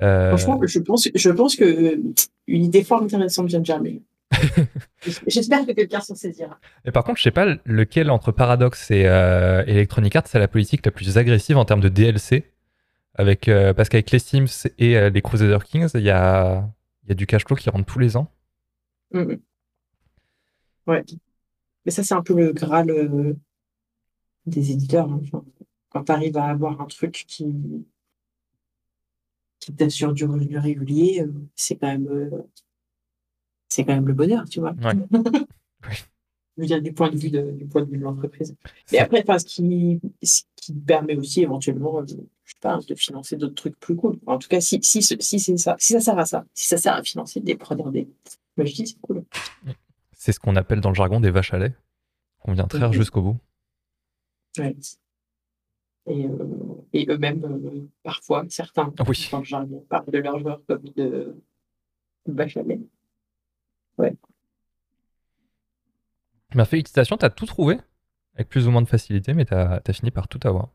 Franchement, 0.00 0.60
je 0.64 0.78
pense, 0.78 1.08
je 1.14 1.30
pense 1.30 1.56
que 1.56 2.00
une 2.46 2.64
idée 2.64 2.84
fort 2.84 3.02
intéressante 3.02 3.48
vient 3.48 3.60
de 3.60 3.66
germer. 3.66 4.02
J'espère 5.26 5.66
que 5.66 5.72
quelqu'un 5.72 6.00
s'en 6.00 6.14
saisira. 6.14 6.58
Et 6.84 6.90
par 6.90 7.04
contre, 7.04 7.18
je 7.18 7.24
sais 7.24 7.30
pas 7.30 7.56
lequel 7.64 8.10
entre 8.10 8.32
Paradox 8.32 8.90
et 8.90 9.06
euh, 9.06 9.64
Electronic 9.66 10.14
Arts, 10.16 10.26
c'est 10.26 10.38
la 10.38 10.48
politique 10.48 10.84
la 10.84 10.92
plus 10.92 11.16
agressive 11.18 11.56
en 11.56 11.64
termes 11.64 11.80
de 11.80 11.88
DLC. 11.88 12.50
Avec, 13.14 13.48
euh, 13.48 13.74
parce 13.74 13.88
qu'avec 13.88 14.10
les 14.12 14.20
Sims 14.20 14.68
et 14.78 14.96
euh, 14.96 15.10
les 15.10 15.22
Crusader 15.22 15.58
Kings, 15.64 15.88
il 15.94 16.02
y 16.02 16.10
a, 16.10 16.68
y 17.08 17.12
a 17.12 17.14
du 17.14 17.26
cash 17.26 17.44
flow 17.44 17.56
qui 17.56 17.68
rentre 17.68 17.86
tous 17.86 17.98
les 17.98 18.16
ans. 18.16 18.30
Mm-hmm. 19.12 19.40
Ouais. 20.88 21.04
Mais 21.84 21.92
ça, 21.92 22.02
c'est 22.02 22.14
un 22.14 22.22
peu 22.22 22.34
le 22.34 22.52
graal 22.52 23.36
des 24.46 24.72
éditeurs. 24.72 25.10
Hein. 25.10 25.20
quand 25.90 26.04
tu 26.04 26.12
arrives 26.12 26.36
à 26.36 26.46
avoir 26.46 26.80
un 26.80 26.86
truc 26.86 27.24
qui, 27.28 27.54
qui 29.60 29.72
t'assure 29.74 30.12
du 30.12 30.24
revenu 30.24 30.58
régulier, 30.58 31.24
c'est 31.54 31.76
quand 31.76 31.88
même 31.88 32.30
c'est 33.68 33.84
quand 33.84 33.94
même 33.94 34.08
le 34.08 34.14
bonheur, 34.14 34.48
tu 34.48 34.60
vois. 34.60 34.74
Je 36.56 36.62
veux 36.62 36.66
dire, 36.66 36.82
du 36.82 36.92
point 36.92 37.08
de 37.08 37.16
vue 37.16 37.30
de, 37.30 37.52
du 37.52 37.66
point 37.66 37.82
de 37.82 37.90
vue 37.90 37.98
de 37.98 38.02
l'entreprise. 38.02 38.56
Mais 38.90 38.98
après, 38.98 39.22
ce, 39.38 39.44
qui, 39.44 40.00
ce 40.20 40.42
qui 40.56 40.72
permet 40.72 41.16
aussi 41.16 41.42
éventuellement, 41.42 42.04
je 42.04 42.14
sais 42.14 42.58
pas, 42.60 42.80
de 42.80 42.94
financer 42.96 43.36
d'autres 43.36 43.54
trucs 43.54 43.78
plus 43.78 43.94
cool. 43.94 44.18
En 44.26 44.38
tout 44.38 44.48
cas, 44.48 44.60
si, 44.60 44.80
si, 44.82 45.00
si 45.00 45.38
c'est 45.38 45.56
ça, 45.56 45.76
si 45.78 45.92
ça 45.92 46.00
sert 46.00 46.18
à 46.18 46.26
ça, 46.26 46.44
si 46.54 46.66
ça 46.66 46.76
sert 46.76 46.94
à 46.94 47.02
financer 47.04 47.38
des 47.38 47.54
produits 47.54 47.84
des 47.92 48.08
je 48.66 48.74
dis 48.74 48.88
c'est 48.88 49.00
cool. 49.00 49.22
C'est 50.28 50.32
ce 50.32 50.40
qu'on 50.40 50.56
appelle 50.56 50.82
dans 50.82 50.90
le 50.90 50.94
jargon 50.94 51.20
des 51.20 51.30
vaches 51.30 51.54
à 51.54 51.58
lait. 51.58 51.72
On 52.44 52.52
vient 52.52 52.66
traire 52.66 52.92
jusqu'au 52.92 53.22
bout. 53.22 53.38
Ouais. 54.58 54.76
Et, 56.04 56.26
euh, 56.26 56.84
et 56.92 57.06
eux-mêmes, 57.08 57.42
euh, 57.46 57.88
parfois, 58.02 58.44
certains, 58.50 58.92
oui. 59.08 59.26
dans 59.32 59.38
le 59.38 59.44
jargon, 59.46 59.86
parlent 59.88 60.10
de 60.10 60.18
leurs 60.18 60.38
joueurs 60.38 60.60
comme 60.66 60.82
de 60.96 61.34
vaches 62.26 62.58
à 62.58 62.62
lait. 62.62 62.78
Ouais. 63.96 64.14
Ma 66.54 66.66
félicitations, 66.66 67.16
tu 67.16 67.24
as 67.24 67.30
tout 67.30 67.46
trouvé 67.46 67.78
avec 68.34 68.50
plus 68.50 68.68
ou 68.68 68.70
moins 68.70 68.82
de 68.82 68.88
facilité, 68.88 69.32
mais 69.32 69.46
tu 69.46 69.54
as, 69.54 69.80
fini 69.94 70.10
par 70.10 70.28
tout 70.28 70.40
avoir. 70.46 70.68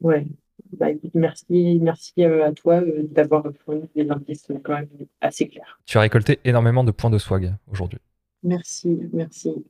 Ouais. 0.00 0.26
Bah, 0.72 0.86
merci, 1.12 1.78
merci 1.82 2.24
euh, 2.24 2.46
à 2.46 2.52
toi 2.52 2.80
d'avoir 3.10 3.44
fourni 3.66 3.86
des 3.94 4.08
indices 4.08 4.50
quand 4.64 4.72
même 4.72 4.88
assez 5.20 5.46
clairs. 5.46 5.78
Tu 5.84 5.98
as 5.98 6.00
récolté 6.00 6.40
énormément 6.44 6.84
de 6.84 6.90
points 6.90 7.10
de 7.10 7.18
swag 7.18 7.54
aujourd'hui. 7.70 8.00
Merci, 8.42 8.98
merci. 9.12 9.64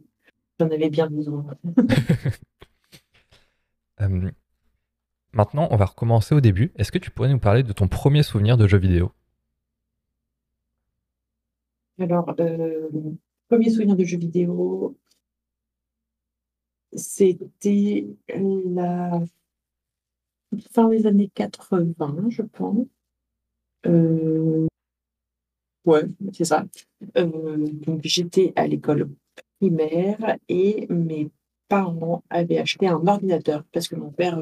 J'en 0.59 0.71
avais 0.71 0.91
bien 0.91 1.09
besoin. 1.09 1.47
Euh, 4.03 4.31
maintenant, 5.33 5.69
on 5.71 5.77
va 5.77 5.87
recommencer 5.87 6.35
au 6.35 6.43
début. 6.43 6.71
Est-ce 6.77 6.93
que 6.93 6.99
tu 6.99 7.11
pourrais 7.11 7.31
nous 7.31 7.39
parler 7.39 7.63
de 7.63 7.73
ton 7.73 7.89
premier 7.89 8.23
souvenir 8.23 8.59
de 8.59 8.67
jeu 8.67 8.77
vidéo? 8.77 9.11
Alors, 11.99 12.35
euh, 12.39 12.91
premier 13.49 13.71
souvenir 13.71 13.97
de 13.97 14.05
jeu 14.05 14.19
vidéo, 14.19 14.99
c'était 16.93 18.07
la 18.29 19.23
fin 20.73 20.89
des 20.89 21.07
années 21.07 21.31
80, 21.35 22.27
je 22.29 22.43
pense. 22.43 22.87
Euh, 23.87 24.67
ouais, 25.87 26.05
c'est 26.33 26.45
ça. 26.45 26.67
Euh, 27.17 27.57
donc 27.87 28.01
j'étais 28.05 28.53
à 28.57 28.67
l'école 28.67 29.09
primaire 29.59 30.37
et 30.49 30.87
mes 30.91 31.31
parents 31.69 32.23
avaient 32.31 32.59
acheté 32.59 32.87
un 32.89 33.07
ordinateur 33.07 33.65
parce 33.73 33.89
que 33.89 33.97
mon 33.97 34.11
père, 34.11 34.39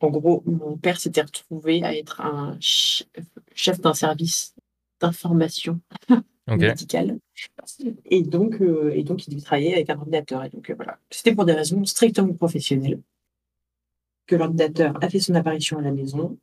en 0.00 0.10
gros, 0.10 0.42
mon 0.46 0.76
père 0.76 1.00
s'était 1.00 1.22
retrouvé 1.22 1.82
à 1.82 1.96
être 1.96 2.20
un 2.20 2.56
chef 2.60 3.80
d'un 3.80 3.94
service 3.94 4.54
d'information 5.00 5.80
médicale. 6.46 7.18
Et 8.06 8.22
donc, 8.22 8.60
euh, 8.60 8.92
et 8.94 9.02
donc, 9.02 9.26
il 9.26 9.30
devait 9.30 9.42
travailler 9.42 9.74
avec 9.74 9.90
un 9.90 9.98
ordinateur. 9.98 10.44
Et 10.44 10.50
donc, 10.50 10.70
euh, 10.70 10.74
voilà. 10.74 10.98
C'était 11.10 11.34
pour 11.34 11.44
des 11.44 11.52
raisons 11.52 11.84
strictement 11.84 12.32
professionnelles 12.34 13.00
que 14.26 14.36
l'ordinateur 14.36 14.96
a 15.02 15.08
fait 15.08 15.20
son 15.20 15.34
apparition 15.34 15.78
à 15.78 15.82
la 15.82 15.92
maison. 15.92 16.38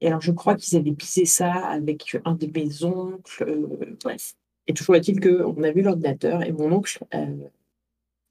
Et 0.00 0.08
alors, 0.08 0.20
je 0.20 0.32
crois 0.32 0.56
qu'ils 0.56 0.76
avaient 0.76 0.92
pisé 0.92 1.24
ça 1.24 1.52
avec 1.52 2.18
un 2.24 2.34
de 2.34 2.46
mes 2.46 2.84
oncles. 2.84 3.44
Euh, 3.48 3.96
bref. 4.02 4.34
Et 4.66 4.74
toujours 4.74 4.96
est-il 4.96 5.20
qu'on 5.20 5.62
a 5.62 5.72
vu 5.72 5.82
l'ordinateur 5.82 6.42
et 6.42 6.52
mon 6.52 6.72
oncle 6.72 6.98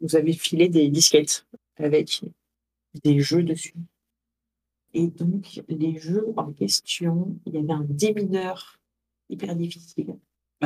nous 0.01 0.15
avait 0.15 0.33
filé 0.33 0.67
des 0.67 0.89
disquettes 0.89 1.45
avec 1.77 2.21
des 3.03 3.19
jeux 3.19 3.43
dessus. 3.43 3.73
Et 4.93 5.07
donc, 5.07 5.61
les 5.67 5.97
jeux 5.97 6.33
en 6.37 6.51
question, 6.53 7.37
il 7.45 7.53
y 7.53 7.57
avait 7.57 7.73
un 7.73 7.85
démineur 7.87 8.79
hyper 9.29 9.55
difficile. 9.55 10.15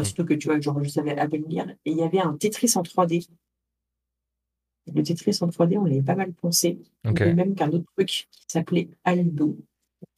Surtout 0.04 0.26
que 0.26 0.34
tu 0.36 0.48
vois, 0.48 0.60
genre, 0.62 0.82
je 0.84 0.90
savais 0.90 1.18
à 1.18 1.28
peine 1.28 1.46
lire. 1.48 1.68
Et 1.86 1.92
il 1.92 1.98
y 1.98 2.04
avait 2.04 2.20
un 2.20 2.38
Tetris 2.38 2.74
en 2.76 2.84
3D. 2.84 3.28
Le 4.94 5.04
Tetris 5.04 5.40
en 5.42 5.48
3D, 5.48 5.78
on 5.78 5.86
l'avait 5.86 6.02
pas 6.02 6.16
mal 6.16 6.32
pensé. 6.34 6.80
Okay. 7.06 7.34
Même 7.34 7.56
qu'un 7.56 7.72
autre 7.72 7.92
truc 7.96 8.08
qui 8.08 8.46
s'appelait 8.48 8.90
Aldo, 9.04 9.58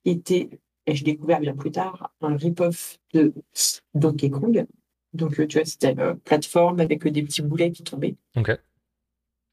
qui 0.03 0.11
était, 0.11 0.49
et 0.91 0.95
je 0.95 1.05
découvert 1.05 1.39
bien 1.39 1.55
plus 1.55 1.71
tard, 1.71 2.13
un 2.19 2.35
rip-off 2.35 2.99
de 3.13 3.33
Donkey 3.93 4.29
Kong. 4.29 4.65
Donc, 5.13 5.47
tu 5.47 5.57
vois, 5.57 5.65
c'était 5.65 5.93
une 5.93 6.15
plateforme 6.19 6.81
avec 6.81 7.07
des 7.07 7.23
petits 7.23 7.41
boulets 7.41 7.71
qui 7.71 7.83
tombaient. 7.83 8.17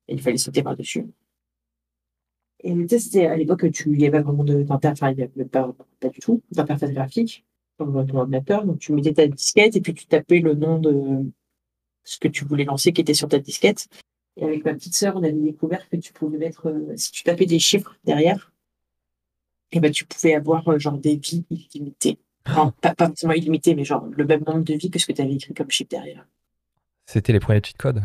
Et 0.08 0.14
il 0.14 0.20
fallait 0.20 0.36
sauter 0.36 0.64
par-dessus. 0.64 1.06
Et 2.64 2.74
c'était 2.98 3.26
à 3.26 3.36
l'époque, 3.36 3.70
tu 3.70 3.96
y 3.96 4.06
avait 4.06 4.20
vraiment 4.20 4.42
d'interface, 4.42 5.14
pas, 5.52 5.72
pas 6.00 6.08
du 6.08 6.18
tout, 6.18 6.42
d'interface 6.50 6.90
graphique 6.90 7.44
dans 7.78 8.04
ton 8.04 8.18
ordinateur. 8.18 8.64
Donc, 8.64 8.80
tu 8.80 8.92
mettais 8.92 9.12
ta 9.12 9.28
disquette 9.28 9.76
et 9.76 9.80
puis 9.80 9.94
tu 9.94 10.06
tapais 10.06 10.40
le 10.40 10.54
nom 10.54 10.80
de 10.80 11.24
ce 12.02 12.18
que 12.18 12.26
tu 12.26 12.44
voulais 12.44 12.64
lancer 12.64 12.92
qui 12.92 13.00
était 13.00 13.14
sur 13.14 13.28
ta 13.28 13.38
disquette. 13.38 13.86
Et 14.36 14.44
avec 14.44 14.64
ma 14.64 14.74
petite 14.74 14.96
sœur, 14.96 15.14
on 15.14 15.22
avait 15.22 15.32
découvert 15.32 15.88
que 15.88 15.96
tu 15.98 16.12
pouvais 16.12 16.38
mettre, 16.38 16.68
euh, 16.68 16.96
si 16.96 17.12
tu 17.12 17.22
tapais 17.22 17.46
des 17.46 17.60
chiffres 17.60 17.96
derrière, 18.04 18.52
et 19.72 19.80
ben, 19.80 19.90
tu 19.90 20.04
pouvais 20.04 20.34
avoir 20.34 20.66
euh, 20.68 20.78
genre 20.78 20.98
des 20.98 21.16
vies 21.16 21.44
illimitées. 21.50 22.18
Enfin, 22.46 22.72
pas, 22.80 22.94
pas 22.94 23.06
forcément 23.08 23.34
illimitées, 23.34 23.74
mais 23.74 23.84
genre 23.84 24.06
le 24.06 24.24
même 24.24 24.42
nombre 24.44 24.64
de 24.64 24.74
vies 24.74 24.90
que 24.90 24.98
ce 24.98 25.06
que 25.06 25.12
tu 25.12 25.22
avais 25.22 25.34
écrit 25.34 25.54
comme 25.54 25.70
chiffre 25.70 25.90
derrière. 25.90 26.26
C'était 27.06 27.32
les 27.32 27.40
premiers 27.40 27.62
cheat 27.62 27.76
codes? 27.76 28.02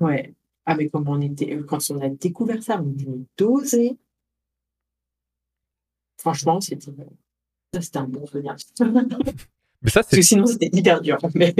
Ouais. 0.00 0.34
Ah, 0.66 0.74
mais 0.74 0.88
quand 0.88 1.02
on, 1.06 1.20
était, 1.20 1.58
quand 1.66 1.78
on 1.90 2.00
a 2.00 2.08
découvert 2.08 2.62
ça, 2.62 2.80
on 2.80 2.92
était 2.92 3.06
dosé. 3.36 3.96
Franchement, 6.18 6.60
c'était 6.60 6.92
ça, 7.72 7.80
c'était 7.80 7.98
un 7.98 8.08
bon 8.08 8.26
souvenir. 8.26 8.56
mais 9.82 9.90
ça, 9.90 10.02
Parce 10.02 10.10
que 10.10 10.22
sinon, 10.22 10.46
c'était 10.46 10.70
hyper 10.72 11.00
dur. 11.00 11.18
Mais... 11.34 11.54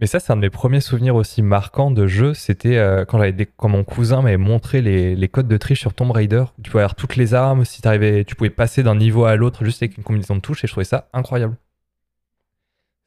mais 0.00 0.06
ça, 0.06 0.20
c'est 0.20 0.32
un 0.32 0.36
de 0.36 0.40
mes 0.40 0.50
premiers 0.50 0.80
souvenirs 0.80 1.14
aussi 1.14 1.42
marquants 1.42 1.90
de 1.90 2.06
jeu. 2.06 2.34
C'était 2.34 2.76
euh, 2.76 3.04
quand, 3.04 3.18
j'avais 3.18 3.46
quand 3.46 3.68
mon 3.68 3.84
cousin 3.84 4.22
m'avait 4.22 4.36
montré 4.36 4.82
les, 4.82 5.14
les, 5.14 5.28
codes 5.28 5.48
de 5.48 5.56
triche 5.56 5.80
sur 5.80 5.94
Tomb 5.94 6.10
Raider. 6.10 6.44
Tu 6.62 6.70
pouvais 6.70 6.82
avoir 6.82 6.96
toutes 6.96 7.16
les 7.16 7.34
armes. 7.34 7.64
Si 7.64 7.86
arrivais, 7.86 8.24
tu 8.24 8.34
pouvais 8.34 8.50
passer 8.50 8.82
d'un 8.82 8.96
niveau 8.96 9.24
à 9.24 9.36
l'autre 9.36 9.64
juste 9.64 9.82
avec 9.82 9.96
une 9.96 10.04
combinaison 10.04 10.36
de 10.36 10.40
touches. 10.40 10.64
Et 10.64 10.66
je 10.66 10.72
trouvais 10.72 10.84
ça 10.84 11.08
incroyable. 11.12 11.56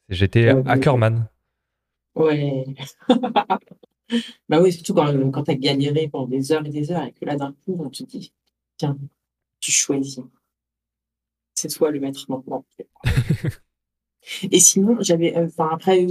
J'étais 0.09 0.53
ouais, 0.53 0.63
Ackerman. 0.65 1.27
Ouais. 2.15 2.65
bah 4.49 4.61
oui, 4.61 4.71
surtout 4.71 4.93
quand, 4.93 5.31
quand 5.31 5.43
tu 5.43 5.51
as 5.51 5.55
galéré 5.55 6.07
pendant 6.07 6.27
des 6.27 6.51
heures 6.53 6.65
et 6.65 6.69
des 6.69 6.91
heures 6.91 7.03
et 7.03 7.11
que 7.11 7.25
là, 7.25 7.35
d'un 7.35 7.51
coup, 7.65 7.77
on 7.79 7.89
te 7.89 8.03
dit 8.03 8.31
tiens, 8.77 8.97
tu 9.59 9.71
choisis 9.71 10.21
c'est 11.57 11.69
toi 11.69 11.91
le 11.91 11.99
maître 11.99 12.23
maintenant. 12.29 12.65
Et 14.51 14.59
sinon, 14.59 14.97
j'avais, 15.01 15.35
euh, 15.37 15.47
enfin 15.47 15.69
après, 15.71 16.05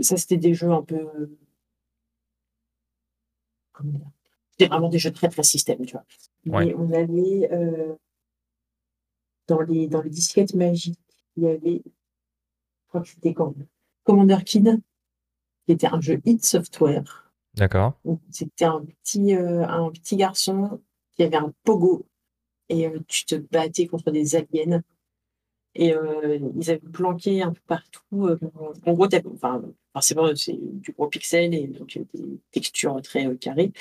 ça 0.00 0.16
c'était 0.16 0.36
des 0.36 0.54
jeux 0.54 0.70
un 0.70 0.82
peu, 0.82 1.06
c'était 4.52 4.68
vraiment 4.68 4.88
des 4.88 4.98
jeux 4.98 5.12
très 5.12 5.28
très 5.28 5.42
système, 5.42 5.84
tu 5.84 5.92
vois. 5.92 6.04
Mais 6.44 6.74
on 6.74 6.92
avait 6.92 7.48
euh, 7.52 7.94
dans 9.46 9.60
les 9.60 9.88
dans 9.88 10.02
les 10.02 10.10
disquettes 10.10 10.54
magiques, 10.54 10.98
il 11.36 11.44
y 11.44 11.48
avait 11.48 11.82
crois 12.88 13.02
que 13.02 13.08
c'était 13.08 13.34
quand? 13.34 13.54
Commander 14.04 14.38
Kid, 14.44 14.80
qui 15.66 15.72
était 15.72 15.86
un 15.86 16.00
jeu 16.00 16.20
hit 16.24 16.44
software. 16.44 17.30
D'accord. 17.54 17.98
C'était 18.30 18.64
un 18.64 18.84
petit, 18.84 19.34
euh, 19.34 19.66
un 19.66 19.90
petit 19.90 20.16
garçon 20.16 20.80
qui 21.14 21.22
avait 21.22 21.36
un 21.36 21.52
pogo 21.64 22.06
et 22.68 22.86
euh, 22.86 22.98
tu 23.08 23.24
te 23.24 23.34
battais 23.34 23.86
contre 23.86 24.10
des 24.10 24.36
aliens. 24.36 24.82
Et 25.80 25.94
euh, 25.94 26.40
ils 26.56 26.70
avaient 26.70 26.80
planqué 26.80 27.40
un 27.40 27.52
peu 27.52 27.60
partout. 27.66 28.28
en 28.84 28.92
gros, 28.92 29.06
enfin, 29.32 29.62
forcément, 29.92 30.34
c'est 30.34 30.58
du 30.58 30.90
gros 30.92 31.06
pixel 31.06 31.54
et 31.54 31.68
donc 31.68 31.96
des 32.14 32.40
textures 32.50 33.00
très 33.00 33.36
carrées. 33.36 33.72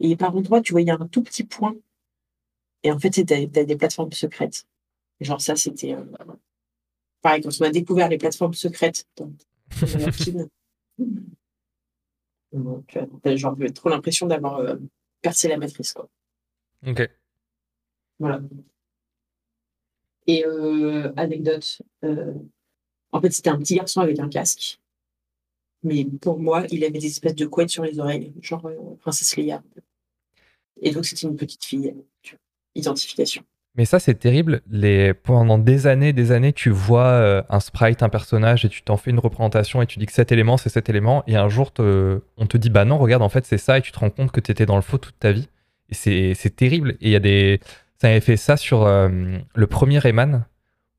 Et 0.00 0.16
par 0.16 0.32
contre, 0.32 0.60
tu 0.60 0.72
voyais 0.72 0.90
un 0.90 1.06
tout 1.06 1.22
petit 1.22 1.44
point. 1.44 1.74
Et 2.82 2.90
en 2.90 2.98
fait, 2.98 3.14
c'était 3.14 3.46
des 3.46 3.76
plateformes 3.76 4.12
secrètes. 4.12 4.64
Genre, 5.20 5.40
ça, 5.40 5.54
c'était. 5.54 5.94
pareil, 7.20 7.42
quand 7.42 7.50
on 7.60 7.64
a 7.64 7.70
découvert 7.70 8.08
les 8.08 8.18
plateformes 8.18 8.54
secrètes 8.54 9.06
dans, 9.16 9.30
donc, 12.52 12.98
j'avais 13.24 13.70
trop 13.70 13.88
l'impression 13.88 14.26
d'avoir 14.26 14.58
euh, 14.58 14.76
percé 15.20 15.48
la 15.48 15.56
matrice. 15.56 15.92
Quoi. 15.92 16.08
Ok. 16.86 17.10
Voilà. 18.18 18.40
Et 20.26 20.44
euh, 20.46 21.12
anecdote, 21.16 21.82
euh, 22.04 22.32
en 23.10 23.20
fait, 23.20 23.32
c'était 23.32 23.50
un 23.50 23.58
petit 23.58 23.76
garçon 23.76 24.00
avec 24.00 24.18
un 24.18 24.28
casque. 24.28 24.78
Mais 25.82 26.06
pour 26.20 26.38
moi, 26.38 26.64
il 26.70 26.84
avait 26.84 26.98
des 26.98 27.06
espèces 27.06 27.34
de 27.34 27.46
couettes 27.46 27.70
sur 27.70 27.82
les 27.82 27.98
oreilles, 27.98 28.32
genre 28.40 28.70
Princesse 29.00 29.36
Leia. 29.36 29.62
Et 30.80 30.92
donc, 30.92 31.04
c'était 31.04 31.26
une 31.26 31.36
petite 31.36 31.64
fille. 31.64 31.94
Identification. 32.74 33.42
Mais 33.74 33.84
ça, 33.84 33.98
c'est 33.98 34.14
terrible. 34.14 34.62
Les... 34.70 35.12
Pendant 35.12 35.58
des 35.58 35.86
années, 35.86 36.12
des 36.12 36.30
années, 36.30 36.52
tu 36.52 36.70
vois 36.70 37.06
euh, 37.06 37.42
un 37.48 37.60
sprite, 37.60 38.02
un 38.02 38.08
personnage, 38.08 38.64
et 38.64 38.68
tu 38.68 38.82
t'en 38.82 38.96
fais 38.96 39.10
une 39.10 39.18
représentation, 39.18 39.82
et 39.82 39.86
tu 39.86 39.98
dis 39.98 40.06
que 40.06 40.12
cet 40.12 40.30
élément, 40.30 40.56
c'est 40.56 40.68
cet 40.68 40.88
élément, 40.88 41.24
et 41.26 41.36
un 41.36 41.48
jour, 41.48 41.72
on 41.78 42.46
te 42.46 42.56
dit, 42.56 42.70
bah 42.70 42.84
non, 42.84 42.98
regarde, 42.98 43.22
en 43.22 43.28
fait, 43.28 43.44
c'est 43.44 43.58
ça, 43.58 43.78
et 43.78 43.82
tu 43.82 43.92
te 43.92 43.98
rends 43.98 44.10
compte 44.10 44.30
que 44.30 44.40
tu 44.40 44.52
étais 44.52 44.66
dans 44.66 44.76
le 44.76 44.82
faux 44.82 44.98
toute 44.98 45.18
ta 45.18 45.32
vie. 45.32 45.48
Et 46.04 46.34
c'est 46.34 46.56
terrible. 46.56 46.92
Et 47.00 47.08
il 47.08 47.10
y 47.10 47.16
a 47.16 47.20
des. 47.20 47.60
Ça 48.02 48.08
avait 48.08 48.20
fait 48.20 48.36
ça 48.36 48.56
sur 48.56 48.82
euh, 48.82 49.08
le 49.54 49.66
premier 49.68 49.98
Rayman, 50.00 50.44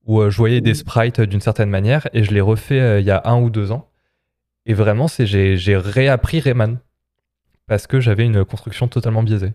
où 0.05 0.21
euh, 0.21 0.30
je 0.30 0.38
voyais 0.38 0.61
des 0.61 0.73
sprites 0.73 1.19
d'une 1.19 1.41
certaine 1.41 1.69
manière, 1.69 2.07
et 2.13 2.23
je 2.23 2.34
l'ai 2.34 2.41
refait 2.41 3.01
il 3.01 3.05
y 3.05 3.11
a 3.11 3.21
un 3.25 3.41
ou 3.41 3.49
deux 3.49 3.71
ans. 3.71 3.89
Et 4.65 4.73
vraiment, 4.73 5.07
j'ai 5.19 5.77
réappris 5.77 6.39
Rayman. 6.39 6.80
Parce 7.67 7.88
que 7.88 7.99
j'avais 7.99 8.25
une 8.25 8.43
construction 8.43 8.88
totalement 8.88 9.23
biaisée 9.23 9.53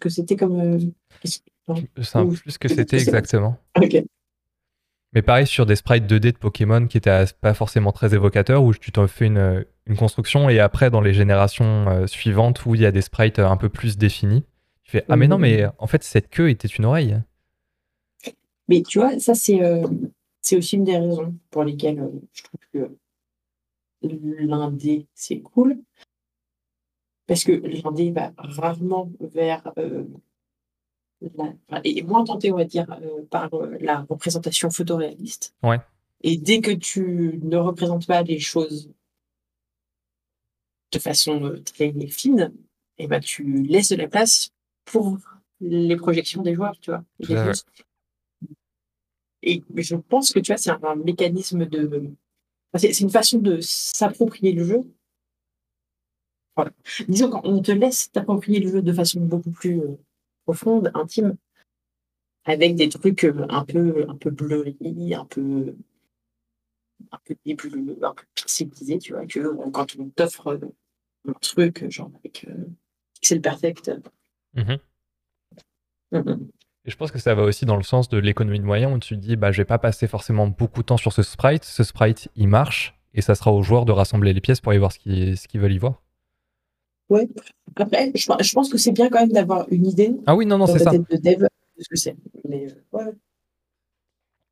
que 0.00 0.08
c'était 0.08 0.36
comme. 0.36 0.60
Euh, 0.60 0.78
c'est? 1.24 1.42
Plus 2.42 2.58
que 2.58 2.68
c'était 2.68 2.96
exactement. 2.96 3.56
Mais 5.12 5.22
pareil 5.22 5.46
sur 5.46 5.66
des 5.66 5.74
sprites 5.74 6.04
2D 6.04 6.32
de 6.32 6.38
Pokémon 6.38 6.86
qui 6.86 6.96
étaient 6.96 7.24
pas 7.40 7.54
forcément 7.54 7.90
très 7.90 8.14
évocateurs, 8.14 8.62
où 8.62 8.72
tu 8.72 8.92
t'en 8.92 9.08
fais 9.08 9.26
une, 9.26 9.64
une, 9.86 9.96
construction 9.96 10.48
et 10.48 10.60
après 10.60 10.88
dans 10.90 11.00
les 11.00 11.14
générations 11.14 11.88
euh, 11.88 12.06
suivantes 12.06 12.64
où 12.64 12.76
il 12.76 12.80
y 12.80 12.86
a 12.86 12.92
des 12.92 13.02
sprites 13.02 13.40
un 13.40 13.56
peu 13.56 13.68
plus 13.68 13.98
définis, 13.98 14.44
fais 14.90 15.04
Ah 15.08 15.16
mais 15.16 15.28
non, 15.28 15.38
mais 15.38 15.64
en 15.78 15.86
fait 15.86 16.02
cette 16.02 16.28
queue 16.30 16.50
était 16.50 16.68
une 16.68 16.84
oreille. 16.84 17.16
Mais 18.68 18.82
tu 18.82 18.98
vois, 18.98 19.18
ça 19.18 19.34
c'est 19.34 19.62
euh, 19.62 19.86
c'est 20.40 20.56
aussi 20.56 20.76
une 20.76 20.84
des 20.84 20.96
raisons 20.96 21.34
pour 21.50 21.64
lesquelles 21.64 22.08
je 22.32 22.42
trouve 22.42 22.60
que 22.72 22.96
l'indé 24.02 25.06
c'est 25.14 25.40
cool 25.40 25.78
parce 27.30 27.44
que 27.44 27.52
l'indé 27.52 28.10
va 28.10 28.32
rarement 28.36 29.08
vers 29.20 29.72
euh, 29.78 30.02
la, 31.36 31.80
est 31.84 32.02
moins 32.02 32.24
tenté, 32.24 32.50
on 32.50 32.56
va 32.56 32.64
dire, 32.64 32.90
euh, 32.90 33.24
par 33.30 33.54
euh, 33.54 33.76
la 33.80 34.00
représentation 34.00 34.68
photoréaliste. 34.68 35.54
Ouais. 35.62 35.78
Et 36.22 36.36
dès 36.36 36.60
que 36.60 36.72
tu 36.72 37.38
ne 37.44 37.56
représentes 37.56 38.08
pas 38.08 38.22
les 38.22 38.40
choses 38.40 38.90
de 40.90 40.98
façon 40.98 41.54
très 41.64 41.92
fine, 42.08 42.52
et 42.98 43.04
eh 43.04 43.06
ben, 43.06 43.20
tu 43.20 43.62
laisses 43.62 43.90
de 43.90 43.96
la 43.96 44.08
place 44.08 44.50
pour 44.92 45.18
les 45.60 45.96
projections 45.96 46.42
des 46.42 46.54
joueurs, 46.54 46.78
tu 46.80 46.90
vois. 46.90 47.04
Et 49.42 49.62
je 49.76 49.96
pense 49.96 50.32
que 50.32 50.40
tu 50.40 50.52
vois, 50.52 50.58
c'est 50.58 50.70
un, 50.70 50.96
mécanisme 50.96 51.66
de. 51.66 52.10
C'est 52.74 53.00
une 53.00 53.10
façon 53.10 53.38
de 53.38 53.58
s'approprier 53.60 54.52
le 54.52 54.64
jeu 54.64 54.84
Disons 57.08 57.30
qu'on 57.30 57.62
te 57.62 57.72
laisse 57.72 58.10
t'approprier 58.12 58.60
le 58.60 58.70
jeu 58.70 58.82
de 58.82 58.92
façon 58.92 59.20
beaucoup 59.20 59.50
plus 59.50 59.80
euh, 59.80 59.96
profonde, 60.44 60.90
intime, 60.94 61.36
avec 62.44 62.74
des 62.74 62.88
trucs 62.88 63.24
euh, 63.24 63.46
un 63.48 63.64
peu, 63.64 64.06
un 64.08 64.16
peu 64.16 64.30
blurry, 64.30 65.14
un 65.14 65.24
peu, 65.24 65.74
un 67.12 67.18
peu 67.24 67.36
nébuleux, 67.46 67.96
un 68.02 68.14
peu 68.14 68.24
pixelisé, 68.34 68.98
tu 68.98 69.12
vois, 69.12 69.26
que 69.26 69.40
euh, 69.40 69.70
quand 69.70 69.96
on 69.98 70.08
t'offre 70.10 70.58
un 71.26 71.32
truc, 71.40 71.88
genre 71.90 72.10
avec 72.18 72.46
Pixel 73.14 73.40
Perfect. 73.40 73.90
Mhm. 74.54 74.78
Et 76.84 76.90
je 76.90 76.96
pense 76.96 77.10
que 77.10 77.18
ça 77.18 77.34
va 77.34 77.42
aussi 77.42 77.66
dans 77.66 77.76
le 77.76 77.82
sens 77.82 78.08
de 78.08 78.18
l'économie 78.18 78.58
de 78.58 78.64
moyens 78.64 78.94
où 78.94 78.98
tu 78.98 79.14
te 79.14 79.20
dis, 79.20 79.36
bah, 79.36 79.52
je 79.52 79.58
vais 79.58 79.66
pas 79.66 79.78
passer 79.78 80.06
forcément 80.06 80.48
beaucoup 80.48 80.80
de 80.80 80.86
temps 80.86 80.96
sur 80.96 81.12
ce 81.12 81.22
sprite. 81.22 81.64
Ce 81.64 81.84
sprite, 81.84 82.28
il 82.36 82.48
marche 82.48 82.98
et 83.14 83.20
ça 83.20 83.34
sera 83.34 83.52
aux 83.52 83.62
joueurs 83.62 83.84
de 83.84 83.92
rassembler 83.92 84.32
les 84.32 84.40
pièces 84.40 84.60
pour 84.60 84.72
y 84.72 84.78
voir 84.78 84.92
ce 84.92 84.98
qu'ils 84.98 85.60
veulent 85.60 85.72
y 85.72 85.78
voir. 85.78 86.02
Ouais. 87.10 87.28
Après, 87.76 88.12
je, 88.14 88.52
pense 88.52 88.70
que 88.70 88.78
c'est 88.78 88.92
bien 88.92 89.08
quand 89.10 89.20
même 89.20 89.32
d'avoir 89.32 89.66
une 89.70 89.86
idée. 89.86 90.12
Ah 90.26 90.36
oui, 90.36 90.46
non, 90.46 90.58
non, 90.58 90.66
c'est 90.66 90.78
ça. 90.78 90.90
de 90.92 90.98
dev 90.98 91.42
de 91.42 91.82
ce 91.82 91.88
que 91.88 91.96
c'est. 91.96 92.16
Mais 92.48 92.66
euh, 92.66 92.96
ouais. 92.96 93.12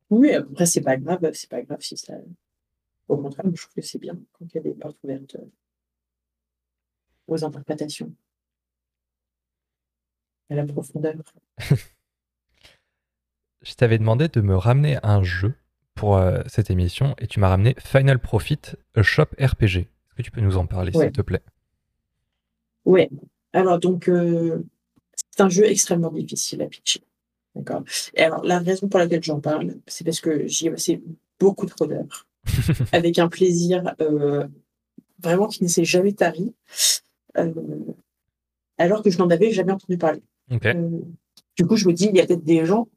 Oui, 0.09 0.31
après, 0.33 0.65
c'est 0.65 0.81
pas 0.81 0.97
grave. 0.97 1.31
C'est 1.33 1.49
pas 1.49 1.61
grave 1.61 1.79
si 1.81 1.95
ça. 1.95 2.15
Au 3.07 3.17
contraire, 3.17 3.45
je 3.53 3.61
trouve 3.61 3.73
que 3.75 3.81
c'est 3.81 3.97
bien 3.97 4.19
quand 4.33 4.45
il 4.45 4.55
y 4.55 4.57
a 4.59 4.61
des 4.61 4.73
portes 4.73 4.97
ouvertes 5.03 5.35
euh, 5.35 5.45
aux 7.27 7.43
interprétations. 7.43 8.13
À 10.49 10.55
la 10.55 10.65
profondeur. 10.65 11.15
je 13.61 13.73
t'avais 13.73 13.97
demandé 13.97 14.27
de 14.27 14.41
me 14.41 14.55
ramener 14.55 14.97
un 15.03 15.23
jeu 15.23 15.53
pour 15.95 16.17
euh, 16.17 16.41
cette 16.47 16.69
émission 16.69 17.15
et 17.19 17.27
tu 17.27 17.39
m'as 17.39 17.49
ramené 17.49 17.75
Final 17.77 18.19
Profit, 18.19 18.59
a 18.95 19.03
Shop 19.03 19.27
RPG. 19.39 19.63
Est-ce 19.63 20.15
que 20.15 20.21
tu 20.21 20.31
peux 20.31 20.41
nous 20.41 20.57
en 20.57 20.65
parler, 20.65 20.91
s'il 20.91 21.11
te 21.11 21.21
plaît? 21.21 21.41
Ouais. 22.85 23.09
Alors, 23.53 23.79
donc, 23.79 24.07
euh, 24.07 24.63
c'est 25.31 25.41
un 25.41 25.49
jeu 25.49 25.65
extrêmement 25.65 26.11
difficile 26.11 26.61
à 26.61 26.67
pitcher. 26.67 27.01
D'accord? 27.55 27.83
Et 28.13 28.23
alors, 28.23 28.43
la 28.45 28.59
raison 28.59 28.87
pour 28.87 28.99
laquelle 28.99 29.23
j'en 29.23 29.41
parle, 29.41 29.75
c'est 29.87 30.05
parce 30.05 30.21
que 30.21 30.47
j'y 30.47 30.67
ai 30.67 30.71
passé 30.71 31.03
beaucoup 31.39 31.65
trop 31.65 31.85
d'heures, 31.85 32.27
avec 32.93 33.19
un 33.19 33.27
plaisir 33.27 33.93
euh, 34.01 34.47
vraiment 35.21 35.47
qui 35.47 35.63
ne 35.63 35.67
s'est 35.67 35.85
jamais 35.85 36.13
tari, 36.13 36.53
alors 38.77 39.03
que 39.03 39.09
je 39.09 39.17
n'en 39.17 39.29
avais 39.29 39.51
jamais 39.51 39.73
entendu 39.73 39.97
parler. 39.97 40.21
Du 40.49 41.65
coup, 41.65 41.75
je 41.75 41.87
me 41.87 41.93
dis, 41.93 42.05
il 42.05 42.15
y 42.15 42.21
a 42.21 42.25
peut-être 42.25 42.43
des 42.43 42.65
gens 42.65 42.87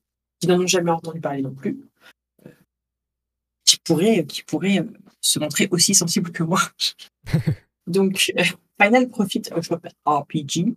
qui 0.41 0.47
n'en 0.49 0.61
ont 0.61 0.66
jamais 0.66 0.91
entendu 0.91 1.20
parler 1.20 1.43
non 1.43 1.55
plus, 1.55 1.81
qui 3.65 3.79
pourraient, 3.85 4.24
qui 4.27 4.43
pourraient 4.43 4.85
se 5.20 5.39
montrer 5.39 5.69
aussi 5.70 5.95
sensibles 5.95 6.33
que 6.33 6.43
moi. 6.43 6.61
Donc, 7.87 8.33
Final 8.81 9.09
Profit 9.09 9.43
of 9.53 9.69
RPG. 10.07 10.77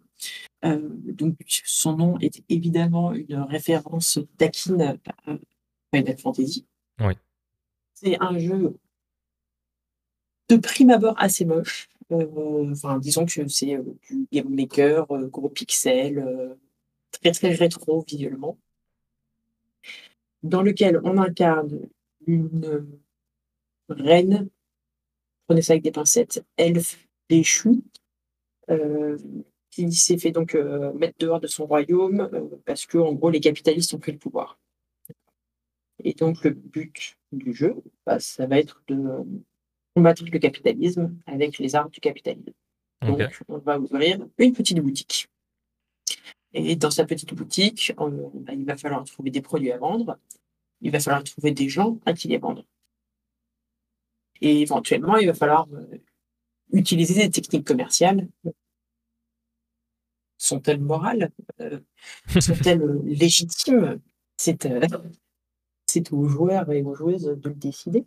Euh, 0.63 0.89
donc, 0.89 1.35
son 1.47 1.97
nom 1.97 2.19
est 2.19 2.43
évidemment 2.49 3.13
une 3.13 3.41
référence 3.41 4.19
taquine 4.37 4.81
à 4.81 4.95
Final 5.93 6.17
Fantasy. 6.17 6.65
Oui. 6.99 7.13
C'est 7.93 8.17
un 8.21 8.37
jeu 8.37 8.75
de 10.49 10.57
prime 10.57 10.89
abord 10.89 11.15
assez 11.17 11.45
moche. 11.45 11.89
Euh, 12.11 12.71
enfin, 12.71 12.99
disons 12.99 13.25
que 13.25 13.47
c'est 13.47 13.75
euh, 13.75 13.83
du 14.09 14.27
game 14.31 14.49
maker, 14.49 15.07
gros 15.29 15.49
pixels, 15.49 16.23
très 17.19 17.31
très 17.31 17.53
rétro 17.53 18.03
visuellement, 18.07 18.57
dans 20.43 20.61
lequel 20.61 20.99
on 21.03 21.17
incarne 21.17 21.87
une 22.27 22.87
reine, 23.89 24.49
prenez 25.47 25.61
ça 25.61 25.73
avec 25.73 25.83
des 25.83 25.91
pincettes, 25.91 26.43
elfe 26.57 27.07
déchu, 27.29 27.81
euh, 28.69 29.17
qui 29.69 29.91
s'est 29.91 30.17
fait 30.17 30.31
donc 30.31 30.55
euh, 30.55 30.93
mettre 30.93 31.17
dehors 31.19 31.39
de 31.39 31.47
son 31.47 31.65
royaume 31.65 32.29
euh, 32.33 32.47
parce 32.65 32.85
que 32.85 32.97
en 32.97 33.13
gros 33.13 33.29
les 33.29 33.41
capitalistes 33.41 33.93
ont 33.93 33.99
pris 33.99 34.13
le 34.13 34.17
pouvoir. 34.17 34.57
Et 36.03 36.13
donc 36.13 36.43
le 36.43 36.51
but 36.51 37.17
du 37.31 37.53
jeu, 37.53 37.75
bah, 38.05 38.19
ça 38.19 38.47
va 38.47 38.57
être 38.59 38.81
de 38.87 38.97
combattre 39.95 40.23
le 40.23 40.39
capitalisme 40.39 41.17
avec 41.25 41.57
les 41.57 41.75
armes 41.75 41.89
du 41.89 41.99
capitalisme. 41.99 42.53
Donc 43.01 43.21
on 43.47 43.57
va 43.57 43.79
ouvrir 43.79 44.25
une 44.37 44.53
petite 44.53 44.79
boutique. 44.79 45.27
Et 46.57 46.77
dans 46.77 46.89
sa 46.89 47.05
petite 47.05 47.33
boutique, 47.33 47.93
bah, 47.97 48.53
il 48.53 48.65
va 48.65 48.77
falloir 48.77 49.03
trouver 49.03 49.29
des 49.29 49.41
produits 49.41 49.73
à 49.73 49.77
vendre. 49.77 50.17
Il 50.79 50.91
va 50.91 51.01
falloir 51.01 51.23
trouver 51.23 51.51
des 51.51 51.67
gens 51.67 51.99
à 52.05 52.13
qui 52.13 52.29
les 52.29 52.37
vendre. 52.37 52.63
Et 54.39 54.61
éventuellement, 54.61 55.17
il 55.17 55.27
va 55.27 55.33
falloir 55.33 55.67
utiliser 56.71 57.15
des 57.15 57.29
techniques 57.29 57.67
commerciales 57.67 58.29
sont-elles 60.37 60.79
morales 60.79 61.31
euh, 61.59 61.79
Sont-elles 62.39 62.81
légitimes 63.03 63.99
C'est 64.37 64.65
euh, 64.65 64.87
c'est 65.87 66.11
aux 66.11 66.27
joueurs 66.27 66.71
et 66.71 66.83
aux 66.83 66.95
joueuses 66.95 67.35
de 67.37 67.49
le 67.49 67.55
décider. 67.55 68.05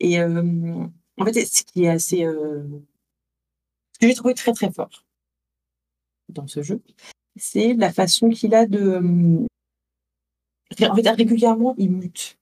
Et 0.00 0.22
en 0.22 0.90
fait, 1.24 1.44
ce 1.44 1.62
qui 1.64 1.84
est 1.84 1.88
assez. 1.88 2.24
ce 2.24 3.98
que 4.00 4.08
j'ai 4.08 4.14
trouvé 4.14 4.34
très 4.34 4.52
très 4.52 4.72
fort 4.72 5.04
dans 6.28 6.46
ce 6.46 6.62
jeu, 6.62 6.80
c'est 7.40 7.74
la 7.74 7.92
façon 7.92 8.28
qu'il 8.30 8.54
a 8.54 8.66
de. 8.66 9.46
En 10.82 10.94
fait, 10.94 11.08
régulièrement, 11.08 11.74
il 11.78 11.90
mute. 11.90 12.38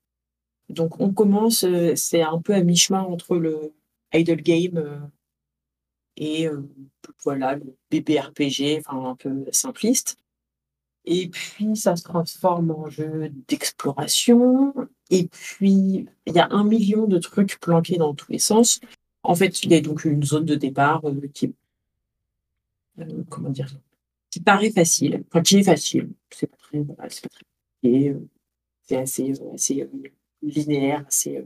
Donc, 0.69 1.01
on 1.01 1.13
commence, 1.13 1.65
c'est 1.97 2.23
un 2.23 2.41
peu 2.41 2.55
à 2.55 2.63
mi-chemin 2.63 3.01
entre 3.01 3.37
le 3.37 3.73
idle 4.13 4.43
game 4.43 5.11
et 6.17 6.49
voilà, 7.25 7.57
le 7.57 7.75
BBRPG, 7.91 8.81
enfin 8.81 9.11
un 9.11 9.17
peu 9.17 9.47
simpliste. 9.51 10.19
Et 11.05 11.29
puis, 11.29 11.75
ça 11.75 11.97
se 11.97 12.03
transforme 12.03 12.71
en 12.71 12.91
jeu 12.91 13.31
d'exploration. 13.49 14.75
Et 15.11 15.27
puis, 15.29 16.07
il 16.27 16.35
y 16.35 16.39
a 16.39 16.49
un 16.51 16.65
million 16.65 17.07
de 17.07 17.19
trucs 17.19 17.59
planqués 17.61 17.97
dans 17.97 18.15
tous 18.15 18.31
les 18.31 18.39
sens. 18.39 18.81
En 19.23 19.35
fait, 19.35 19.63
il 19.65 19.73
y 19.73 19.75
a 19.75 19.81
donc 19.81 20.05
une 20.05 20.23
zone 20.23 20.45
de 20.45 20.55
départ 20.55 21.09
euh, 21.09 21.29
qui 21.33 21.55
euh, 22.99 23.25
comment 23.31 23.51
dire, 23.51 23.69
qui 24.31 24.41
paraît 24.41 24.71
facile, 24.71 25.25
enfin 25.29 25.43
qui 25.43 25.59
est 25.59 25.63
facile. 25.63 26.11
C'est 26.31 26.47
pas 26.47 26.57
très, 26.57 26.79
c'est 27.09 27.23
pas 27.23 27.29
très, 27.29 28.09
euh, 28.09 28.21
c'est 28.83 28.97
assez, 28.97 29.33
assez 29.55 29.89
linéaire, 30.43 31.05
assez 31.07 31.43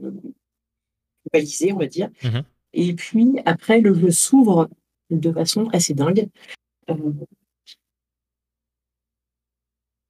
balisé, 1.31 1.73
on 1.73 1.77
va 1.77 1.87
dire. 1.87 2.09
Mmh 2.23 2.39
Et 2.73 2.93
puis 2.93 3.39
après, 3.45 3.81
le 3.81 3.93
jeu 3.93 4.11
s'ouvre 4.11 4.69
de 5.09 5.31
façon 5.31 5.69
assez 5.69 5.93
dingue 5.93 6.27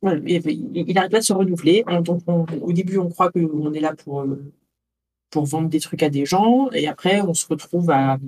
il 0.04 0.94
n'arrête 0.94 1.12
pas 1.12 1.20
de 1.20 1.24
se 1.24 1.34
renouveler. 1.34 1.84
au 2.62 2.74
début, 2.74 2.98
on 2.98 3.10
croit 3.10 3.32
qu'on 3.32 3.74
est 3.74 3.80
là 3.80 3.96
pour, 3.96 4.22
euh, 4.22 4.54
pour 5.30 5.46
vendre 5.46 5.70
des 5.70 5.80
trucs 5.80 6.04
à 6.04 6.10
des 6.10 6.26
gens, 6.26 6.70
et 6.72 6.88
après, 6.88 7.22
on 7.22 7.34
se 7.34 7.48
retrouve 7.48 7.90
à, 7.90 8.20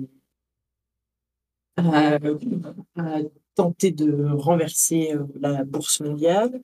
tenter 3.56 3.90
de 3.90 4.28
renverser 4.34 5.12
euh, 5.12 5.24
la 5.40 5.64
bourse 5.64 6.00
mondiale. 6.00 6.60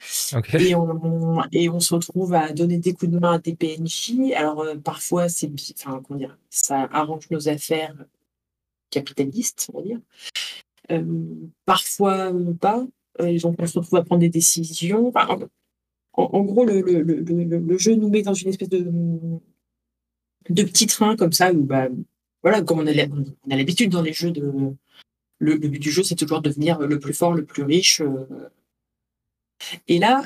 Et, 0.54 0.76
on, 0.76 1.42
et 1.50 1.68
on 1.68 1.80
se 1.80 1.94
retrouve 1.94 2.34
à 2.34 2.52
donner 2.52 2.78
des 2.78 2.92
coups 2.92 3.10
de 3.10 3.18
main 3.18 3.32
à 3.32 3.38
des 3.38 3.56
PNJ. 3.56 4.32
Alors, 4.36 4.60
euh, 4.60 4.76
parfois, 4.76 5.28
c'est, 5.28 5.50
enfin, 5.74 6.00
comment 6.06 6.20
dire, 6.20 6.38
ça 6.50 6.88
arrange 6.92 7.28
nos 7.30 7.48
affaires 7.48 7.96
capitalistes, 8.90 9.70
on 9.72 9.80
va 9.80 9.84
dire. 9.84 10.00
parfois 11.64 12.32
pas. 12.60 12.86
Euh, 13.20 13.38
on 13.44 13.66
se 13.66 13.78
retrouve 13.78 13.98
à 13.98 14.04
prendre 14.04 14.20
des 14.20 14.28
décisions. 14.28 15.12
en, 16.12 16.40
gros, 16.42 16.64
le, 16.64 17.78
jeu 17.78 17.94
nous 17.94 18.08
met 18.08 18.22
dans 18.22 18.34
une 18.34 18.48
espèce 18.48 18.68
de, 18.68 18.90
de 20.50 20.62
petit 20.62 20.86
train 20.86 21.16
comme 21.16 21.32
ça, 21.32 21.52
où, 21.52 21.62
bah, 21.62 21.88
voilà, 22.42 22.62
comme 22.62 22.80
on 22.80 22.86
a, 22.86 23.56
l'habitude 23.56 23.90
dans 23.90 24.02
les 24.02 24.12
jeux 24.12 24.30
de. 24.30 24.52
Le, 25.42 25.56
but 25.56 25.80
du 25.80 25.90
jeu, 25.90 26.04
c'est 26.04 26.14
toujours 26.14 26.40
de 26.40 26.48
devenir 26.48 26.78
le 26.78 26.98
plus 27.00 27.14
fort, 27.14 27.34
le 27.34 27.44
plus 27.44 27.64
riche. 27.64 28.00
Euh. 28.00 28.48
Et 29.88 29.98
là, 29.98 30.22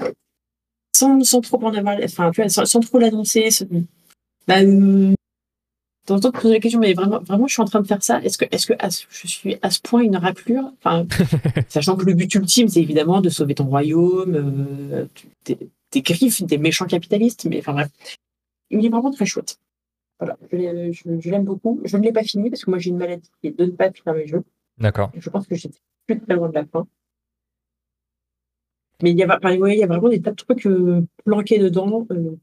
sans, 0.95 1.41
trop 1.41 1.65
en 1.65 1.75
avoir, 1.75 1.97
enfin, 2.05 2.31
tu 2.31 2.43
vois, 2.43 2.49
sans, 2.49 2.81
trop 2.81 2.99
l'annoncer, 2.99 3.49
bah, 4.47 4.61
euh, 4.61 5.15
T'entends 6.07 6.31
te 6.31 6.39
poser 6.39 6.55
la 6.55 6.61
question, 6.61 6.79
mais 6.79 6.93
vraiment, 6.93 7.19
vraiment, 7.21 7.49
je 7.49 7.55
suis 7.55 7.63
en 7.63 7.65
train 7.65 7.81
de 7.81 7.87
faire 7.87 8.03
ça. 8.03 8.23
Est-ce 8.23 8.39
que, 8.39 8.45
est-ce 8.53 8.69
que 8.69 8.75
je 9.11 9.27
suis 9.27 9.57
à 9.61 9.71
ce 9.71 9.81
point 9.81 10.03
une 10.03 10.17
raclure? 10.17 10.73
Enfin, 10.79 11.05
Sachant 11.69 11.97
que 11.97 12.05
le 12.05 12.15
but 12.15 12.33
ultime, 12.33 12.69
c'est 12.69 12.81
évidemment 12.81 13.21
de 13.21 13.29
sauver 13.29 13.57
ton 13.57 13.65
royaume, 13.65 14.37
euh, 14.37 15.07
des, 15.45 16.03
griffes, 16.03 16.45
des 16.45 16.59
méchants 16.59 16.87
capitalistes. 16.87 17.47
Mais 17.47 17.59
enfin 17.59 17.73
bref, 17.73 17.89
il 18.71 18.87
est 18.87 18.89
vraiment 18.89 19.11
très 19.11 19.27
chouette. 19.27 19.59
Voilà, 20.21 20.39
je, 20.53 21.29
l'aime 21.31 21.45
beaucoup. 21.45 21.81
Je 21.85 21.97
ne 21.97 22.03
l'ai 22.03 22.13
pas 22.13 22.23
fini 22.23 22.51
parce 22.51 22.65
que 22.65 22.71
moi 22.71 22.79
j'ai 22.79 22.91
une 22.91 22.99
maladie 22.99 23.29
qui 23.41 23.49
est 23.49 23.59
de 23.59 23.65
ne 23.65 23.71
pas 23.73 23.91
finir 23.91 24.15
mes 24.15 24.29
jeux. 24.29 24.45
D'accord. 24.79 25.11
Je 25.17 25.31
pense 25.31 25.47
que 25.47 25.55
j'étais 25.55 25.79
plus 26.07 26.21
très 26.21 26.35
loin 26.35 26.49
de 26.49 26.55
la 26.55 26.67
fin. 26.67 26.87
Mais 29.03 29.11
il 29.11 29.19
y 29.19 29.25
a, 29.25 29.39
il 29.43 29.79
y 29.79 29.83
a 29.83 29.87
vraiment 29.87 30.09
des 30.09 30.23
tas 30.23 30.31
de 30.31 30.37
trucs 30.37 30.67
euh, 30.67 31.07
planqués 31.25 31.59
dedans. 31.59 32.07
Euh, 32.11 32.37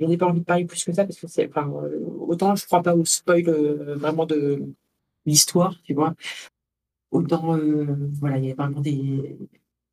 je 0.00 0.06
n'ai 0.06 0.16
pas 0.16 0.26
envie 0.26 0.40
de 0.40 0.44
parler 0.44 0.64
plus 0.64 0.84
que 0.84 0.92
ça 0.92 1.04
parce 1.04 1.18
que 1.18 1.26
c'est, 1.26 1.48
enfin, 1.48 1.72
euh, 1.82 2.00
autant 2.20 2.54
je 2.54 2.66
crois 2.66 2.82
pas 2.82 2.94
au 2.94 3.04
spoil 3.04 3.48
euh, 3.48 3.96
vraiment 3.96 4.26
de 4.26 4.62
l'histoire, 5.26 5.80
tu 5.82 5.94
vois. 5.94 6.14
Autant, 7.10 7.56
euh, 7.56 7.96
voilà, 8.12 8.38
il 8.38 8.46
y 8.46 8.50
a 8.50 8.54
vraiment 8.54 8.80
des, 8.80 9.36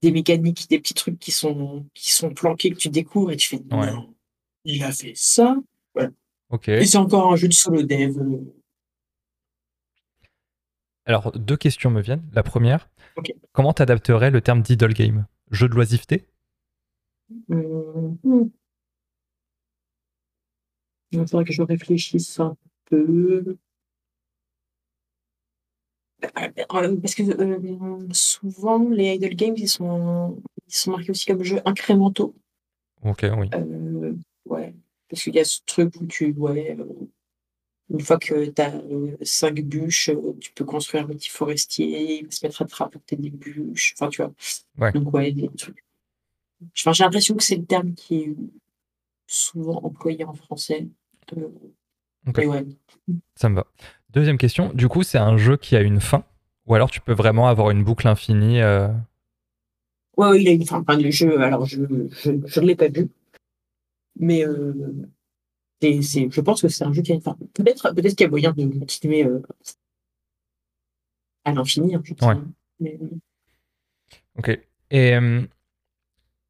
des 0.01 0.11
mécaniques, 0.11 0.67
des 0.69 0.79
petits 0.79 0.95
trucs 0.95 1.19
qui 1.19 1.31
sont, 1.31 1.85
qui 1.93 2.11
sont 2.11 2.33
planqués 2.33 2.71
que 2.71 2.77
tu 2.77 2.89
découvres 2.89 3.31
et 3.31 3.37
tu 3.37 3.49
fais, 3.49 3.63
il 4.65 4.83
a 4.83 4.91
fait 4.91 5.13
ça. 5.15 5.57
Voilà. 5.93 6.11
Et 6.81 6.85
c'est 6.85 6.97
encore 6.97 7.31
un 7.31 7.35
jeu 7.35 7.47
de 7.47 7.53
solo 7.53 7.83
dev. 7.83 8.17
Alors, 11.11 11.33
deux 11.33 11.57
questions 11.57 11.91
me 11.91 11.99
viennent. 11.99 12.23
La 12.31 12.41
première, 12.41 12.89
comment 13.51 13.73
tu 13.73 13.81
adapterais 13.81 14.31
le 14.31 14.39
terme 14.39 14.61
d'idle 14.61 14.93
game? 14.93 15.25
Jeu 15.51 15.67
de 15.67 15.73
loisiveté? 15.73 16.25
Hmm. 17.49 18.45
Il 21.11 21.27
faudrait 21.27 21.43
que 21.43 21.51
je 21.51 21.63
réfléchisse 21.63 22.39
un 22.39 22.55
peu. 22.85 23.57
Euh, 26.23 26.95
parce 27.01 27.13
que 27.13 27.23
euh, 27.23 28.07
souvent, 28.13 28.87
les 28.87 29.15
idle 29.15 29.35
games, 29.35 29.55
ils 29.57 29.67
sont, 29.67 30.41
ils 30.65 30.73
sont 30.73 30.91
marqués 30.91 31.11
aussi 31.11 31.25
comme 31.25 31.43
jeux 31.43 31.59
incrémentaux. 31.65 32.33
Ok, 33.03 33.25
oui. 33.37 33.49
Euh, 33.53 34.13
ouais. 34.45 34.73
Parce 35.09 35.23
qu'il 35.23 35.35
y 35.35 35.39
a 35.41 35.43
ce 35.43 35.59
truc 35.65 35.93
où 35.99 36.05
tu. 36.05 36.31
Ouais, 36.37 36.77
une 37.91 37.99
fois 37.99 38.17
que 38.17 38.45
tu 38.45 38.61
as 38.61 38.73
cinq 39.21 39.61
bûches, 39.61 40.11
tu 40.39 40.51
peux 40.53 40.63
construire 40.63 41.03
un 41.03 41.07
petit 41.07 41.29
forestier, 41.29 42.19
il 42.19 42.25
va 42.25 42.31
se 42.31 42.45
mettre 42.45 42.61
à 42.61 42.65
te 42.65 42.75
rapporter 42.75 43.15
des 43.17 43.29
bûches. 43.29 43.93
Enfin, 43.97 44.09
tu 44.09 44.21
vois. 44.21 44.31
Ouais. 44.77 44.91
Donc, 44.93 45.13
ouais, 45.13 45.31
des 45.31 45.49
trucs. 45.57 45.83
Enfin, 46.77 46.93
j'ai 46.93 47.03
l'impression 47.03 47.35
que 47.35 47.43
c'est 47.43 47.57
le 47.57 47.65
terme 47.65 47.93
qui 47.93 48.15
est 48.15 48.35
souvent 49.27 49.81
employé 49.83 50.23
en 50.23 50.33
français. 50.33 50.87
Ça 53.35 53.49
me 53.49 53.55
va. 53.55 53.67
Deuxième 54.09 54.37
question, 54.37 54.71
du 54.73 54.87
coup, 54.87 55.03
c'est 55.03 55.17
un 55.17 55.37
jeu 55.37 55.57
qui 55.57 55.75
a 55.75 55.81
une 55.81 55.99
fin? 55.99 56.23
Ou 56.67 56.75
alors 56.75 56.91
tu 56.91 57.01
peux 57.01 57.13
vraiment 57.13 57.47
avoir 57.47 57.71
une 57.71 57.83
boucle 57.83 58.07
infinie 58.07 58.61
euh... 58.61 58.87
Ouais, 60.17 60.41
il 60.41 60.47
a 60.47 60.51
une 60.51 60.65
fin. 60.65 60.79
Enfin, 60.79 60.97
le 60.97 61.09
jeu, 61.09 61.41
alors 61.41 61.65
je 61.65 61.81
ne 61.81 62.65
l'ai 62.65 62.75
pas 62.75 62.89
vu. 62.89 63.09
Mais 64.19 64.45
euh, 65.83 66.01
c'est, 66.01 66.29
je 66.29 66.41
pense 66.41 66.61
que 66.61 66.67
c'est 66.67 66.83
un 66.83 66.93
jeu 66.93 67.01
qui 67.01 67.11
a 67.11 67.15
une 67.15 67.21
fin. 67.21 67.37
Peut-être 67.53 67.93
peut 67.93 68.01
qu'il 68.01 68.21
y 68.21 68.23
a 68.23 68.29
moyen 68.29 68.51
de 68.51 68.79
continuer 68.79 69.25
euh, 69.25 69.41
à 71.45 71.53
l'infini. 71.53 71.95
Hein, 71.95 72.03
ouais. 72.79 72.99
Ok. 74.37 74.59
Et, 74.91 75.15
euh, 75.15 75.41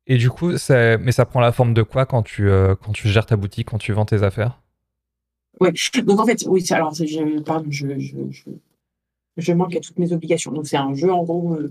et 0.07 0.17
du 0.17 0.29
coup, 0.29 0.51
mais 0.69 1.11
ça 1.11 1.25
prend 1.25 1.39
la 1.39 1.51
forme 1.51 1.73
de 1.73 1.83
quoi 1.83 2.05
quand 2.05 2.23
tu, 2.23 2.49
euh, 2.49 2.75
quand 2.75 2.91
tu 2.91 3.07
gères 3.07 3.25
ta 3.25 3.35
boutique, 3.35 3.69
quand 3.69 3.77
tu 3.77 3.93
vends 3.93 4.05
tes 4.05 4.23
affaires? 4.23 4.61
Ouais. 5.59 5.71
Donc 6.03 6.19
en 6.19 6.25
fait, 6.25 6.43
oui, 6.47 6.65
alors 6.71 6.93
je, 6.93 7.39
pardon, 7.41 7.69
je, 7.69 7.99
je, 7.99 8.17
je, 9.37 9.53
manque 9.53 9.75
à 9.75 9.79
toutes 9.79 9.99
mes 9.99 10.11
obligations. 10.11 10.51
Donc 10.51 10.67
c'est 10.67 10.77
un 10.77 10.93
jeu 10.95 11.11
en 11.11 11.23
gros. 11.23 11.55
Euh, 11.55 11.69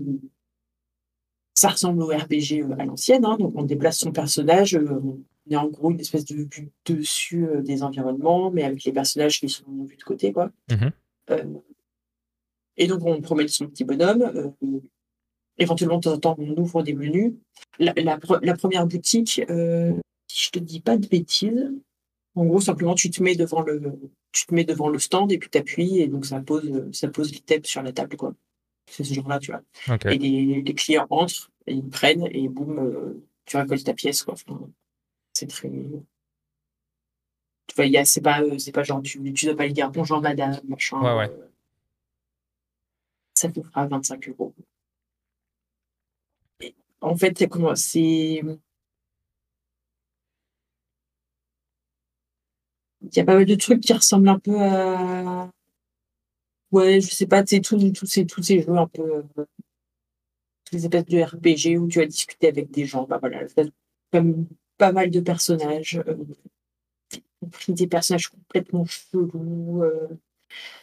ça 1.53 1.69
ressemble 1.69 2.01
au 2.01 2.07
RPG 2.07 2.61
euh, 2.61 2.75
à 2.79 2.85
l'ancienne. 2.85 3.25
Hein. 3.25 3.37
donc 3.37 3.53
on 3.55 3.63
déplace 3.63 3.99
son 3.99 4.11
personnage. 4.11 4.75
Euh, 4.75 5.01
on 5.47 5.51
est 5.51 5.57
en 5.57 5.67
gros 5.67 5.91
une 5.91 5.99
espèce 5.99 6.25
de 6.25 6.35
vue 6.35 6.71
dessus 6.85 7.47
des 7.61 7.83
environnements, 7.83 8.51
mais 8.51 8.63
avec 8.63 8.83
les 8.83 8.91
personnages 8.91 9.39
qui 9.39 9.49
sont 9.49 9.83
vus 9.85 9.97
de 9.97 10.03
côté, 10.03 10.31
quoi. 10.31 10.51
Mmh 10.69 10.87
et 12.77 12.87
donc 12.87 13.05
on 13.05 13.21
promène 13.21 13.47
son 13.47 13.67
petit 13.67 13.83
bonhomme. 13.83 14.53
éventuellement, 15.57 15.97
de 15.97 16.03
temps 16.03 16.13
en 16.13 16.19
temps, 16.19 16.35
on 16.39 16.57
ouvre 16.57 16.83
des 16.83 16.93
menus. 16.93 17.33
La, 17.79 17.93
la, 17.95 18.17
la 18.41 18.53
première 18.55 18.87
boutique, 18.87 19.41
si 20.27 20.45
je 20.45 20.49
te 20.49 20.59
dis 20.59 20.79
pas 20.79 20.97
de 20.97 21.07
bêtises, 21.07 21.71
en 22.35 22.45
gros, 22.45 22.61
simplement, 22.61 22.95
tu 22.95 23.09
te 23.09 23.21
mets 23.21 23.35
devant 23.35 23.61
le, 23.61 23.81
tu 24.31 24.45
te 24.45 24.53
mets 24.53 24.63
devant 24.63 24.89
le 24.89 24.99
stand 24.99 25.31
et 25.31 25.37
puis 25.37 25.49
tu 25.49 25.57
appuies 25.57 25.99
et 25.99 26.07
donc 26.07 26.25
ça 26.25 26.39
pose, 26.39 26.89
ça 26.93 27.09
pose 27.09 27.31
l'items 27.31 27.67
sur 27.67 27.83
la 27.83 27.91
table, 27.91 28.15
quoi. 28.15 28.33
C'est 28.89 29.03
ce 29.03 29.13
genre-là, 29.13 29.39
tu 29.39 29.51
vois. 29.51 29.61
Et 30.11 30.17
les, 30.17 30.63
clients 30.73 31.07
entrent, 31.09 31.51
et 31.67 31.73
ils 31.73 31.87
prennent 31.87 32.27
et 32.31 32.47
boum, 32.47 32.79
euh, 32.79 33.25
tu 33.45 33.57
récoltes 33.57 33.83
ta 33.83 33.93
pièce, 33.93 34.23
quoi. 34.23 34.35
C'est 35.41 35.47
très. 35.47 35.69
Tu 37.67 37.75
vois, 37.75 38.05
c'est 38.05 38.21
pas, 38.21 38.41
euh, 38.41 38.57
c'est 38.59 38.71
pas 38.71 38.83
genre, 38.83 39.01
tu, 39.01 39.33
tu 39.33 39.45
dois 39.45 39.55
pas 39.55 39.65
lui 39.65 39.73
dire 39.73 39.89
bonjour 39.89 40.21
madame, 40.21 40.59
machin. 40.67 41.01
Ouais, 41.01 41.17
ouais. 41.17 41.31
Euh, 41.31 41.47
ça 43.33 43.49
te 43.49 43.61
fera 43.61 43.87
25 43.87 44.29
euros. 44.29 44.53
en 47.01 47.15
fait, 47.15 47.37
c'est 47.37 47.47
comment 47.47 47.75
C'est 47.75 48.41
il 53.01 53.17
y 53.17 53.19
a 53.19 53.25
pas 53.25 53.33
mal 53.33 53.45
de 53.45 53.55
trucs 53.55 53.81
qui 53.81 53.93
ressemblent 53.93 54.29
un 54.29 54.37
peu 54.37 54.55
à. 54.61 55.49
Ouais, 56.71 57.01
je 57.01 57.07
sais 57.09 57.25
pas, 57.27 57.43
tu 57.43 57.55
sais, 57.55 57.61
tous 57.61 58.05
ces, 58.05 58.25
tous 58.25 58.43
ces 58.43 58.61
jeux 58.61 58.77
un 58.77 58.87
peu. 58.87 59.23
Euh, 59.37 59.45
les 60.71 60.85
espèces 60.85 61.05
de 61.05 61.21
RPG 61.21 61.77
où 61.79 61.87
tu 61.87 61.99
as 61.99 62.05
discuté 62.05 62.47
avec 62.47 62.71
des 62.71 62.85
gens. 62.85 63.05
Bah 63.05 63.17
voilà, 63.19 63.41
comme 64.11 64.47
pas 64.81 64.91
mal 64.91 65.11
de 65.11 65.19
personnages. 65.19 66.01
pris 67.51 67.73
des 67.73 67.87
personnages 67.87 68.29
complètement 68.29 68.85
chelous. 68.85 69.83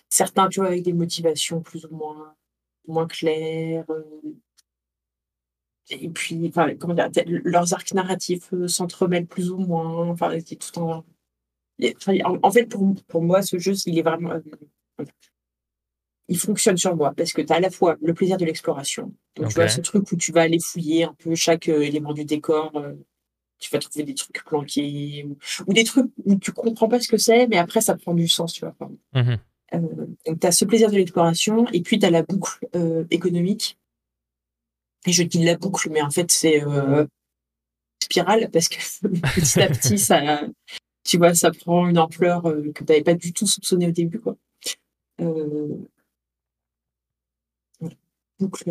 certains, 0.08 0.48
tu 0.48 0.60
vois, 0.60 0.68
avec 0.68 0.82
des 0.84 0.92
motivations 0.92 1.60
plus 1.60 1.84
ou 1.86 1.94
moins, 1.94 2.34
moins 2.86 3.08
claires. 3.08 3.86
et 5.90 6.08
puis, 6.10 6.48
enfin, 6.48 6.74
comment 6.76 6.94
dire, 6.94 7.10
leurs 7.26 7.74
arcs 7.74 7.92
narratifs 7.92 8.52
s'entremêlent 8.68 9.26
plus 9.26 9.50
ou 9.50 9.58
moins. 9.58 10.08
Enfin, 10.10 10.36
c'est 10.46 10.56
tout 10.56 10.78
en 10.78 11.04
en, 12.42 12.50
fait, 12.50 12.66
pour, 12.66 12.94
pour, 13.06 13.22
moi, 13.22 13.42
ce 13.42 13.58
jeu, 13.58 13.72
il 13.86 13.98
est 13.98 14.02
vraiment. 14.02 14.32
Euh, 14.32 15.04
il 16.30 16.38
fonctionne 16.38 16.76
sur 16.76 16.94
moi 16.94 17.14
parce 17.16 17.32
que 17.32 17.40
tu 17.40 17.52
as 17.52 17.56
à 17.56 17.60
la 17.60 17.70
fois 17.70 17.96
le 18.02 18.12
plaisir 18.12 18.36
de 18.36 18.44
l'exploration. 18.44 19.14
Tu 19.34 19.42
vois, 19.42 19.68
ce 19.68 19.80
truc 19.80 20.10
où 20.12 20.16
tu 20.16 20.30
vas 20.30 20.42
aller 20.42 20.58
fouiller 20.60 21.04
un 21.04 21.14
peu 21.14 21.34
chaque 21.34 21.68
euh, 21.68 21.80
élément 21.80 22.12
du 22.12 22.24
décor. 22.24 22.76
Euh, 22.76 22.92
tu 23.58 23.70
vas 23.70 23.78
trouver 23.78 24.04
des 24.04 24.14
trucs 24.14 24.44
planqués 24.44 25.26
ou, 25.66 25.72
des 25.72 25.84
trucs 25.84 26.10
où 26.24 26.36
tu 26.36 26.52
comprends 26.52 26.88
pas 26.88 27.00
ce 27.00 27.08
que 27.08 27.16
c'est, 27.16 27.46
mais 27.48 27.58
après, 27.58 27.80
ça 27.80 27.96
prend 27.96 28.14
du 28.14 28.28
sens, 28.28 28.52
tu 28.52 28.64
vois. 28.64 28.74
Mmh 29.14 29.36
donc, 29.70 30.40
tu 30.40 30.46
as 30.46 30.50
ce 30.50 30.64
plaisir 30.64 30.90
de 30.90 30.96
l'exploration 30.96 31.68
et 31.74 31.82
puis 31.82 31.98
tu 31.98 32.06
as 32.06 32.10
la 32.10 32.22
boucle 32.22 32.66
économique. 33.10 33.78
Et 35.06 35.12
je 35.12 35.22
dis 35.22 35.44
la 35.44 35.58
boucle, 35.58 35.90
mais 35.90 36.00
en 36.00 36.08
fait, 36.08 36.32
c'est 36.32 36.62
spirale 38.02 38.50
parce 38.50 38.68
que 38.68 38.76
petit 39.34 39.60
à 39.60 39.68
petit, 39.68 39.98
ça, 39.98 40.40
tu 41.04 41.18
vois, 41.18 41.34
ça 41.34 41.50
prend 41.50 41.88
une 41.88 41.98
ampleur 41.98 42.46
euh, 42.46 42.72
que 42.72 42.84
tu 42.84 42.92
n'avais 42.92 43.02
pas 43.02 43.14
du 43.14 43.32
tout 43.32 43.46
soupçonné 43.46 43.88
au 43.88 43.92
début. 43.92 44.20
Quoi. 44.20 44.36
Euh, 45.20 45.78
boucle, 48.38 48.70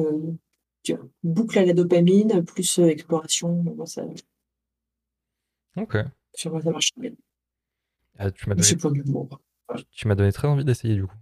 boucle 1.23 1.59
à 1.59 1.65
la 1.65 1.73
dopamine, 1.73 2.43
plus 2.43 2.79
euh, 2.79 2.87
exploration. 2.87 3.63
Ça, 3.85 4.05
ok. 5.77 5.97
Sur 6.33 6.51
moi, 6.51 6.61
ça 6.61 6.71
marche 6.71 6.91
bien. 6.97 7.11
Ah, 8.17 8.31
tu 8.31 8.49
m'as 8.49 8.55
donné... 8.55 8.67
Tu 9.91 10.07
m'as 10.07 10.15
donné 10.15 10.31
très 10.31 10.47
envie 10.47 10.63
d'essayer 10.63 10.95
du 10.95 11.05
coup. 11.05 11.15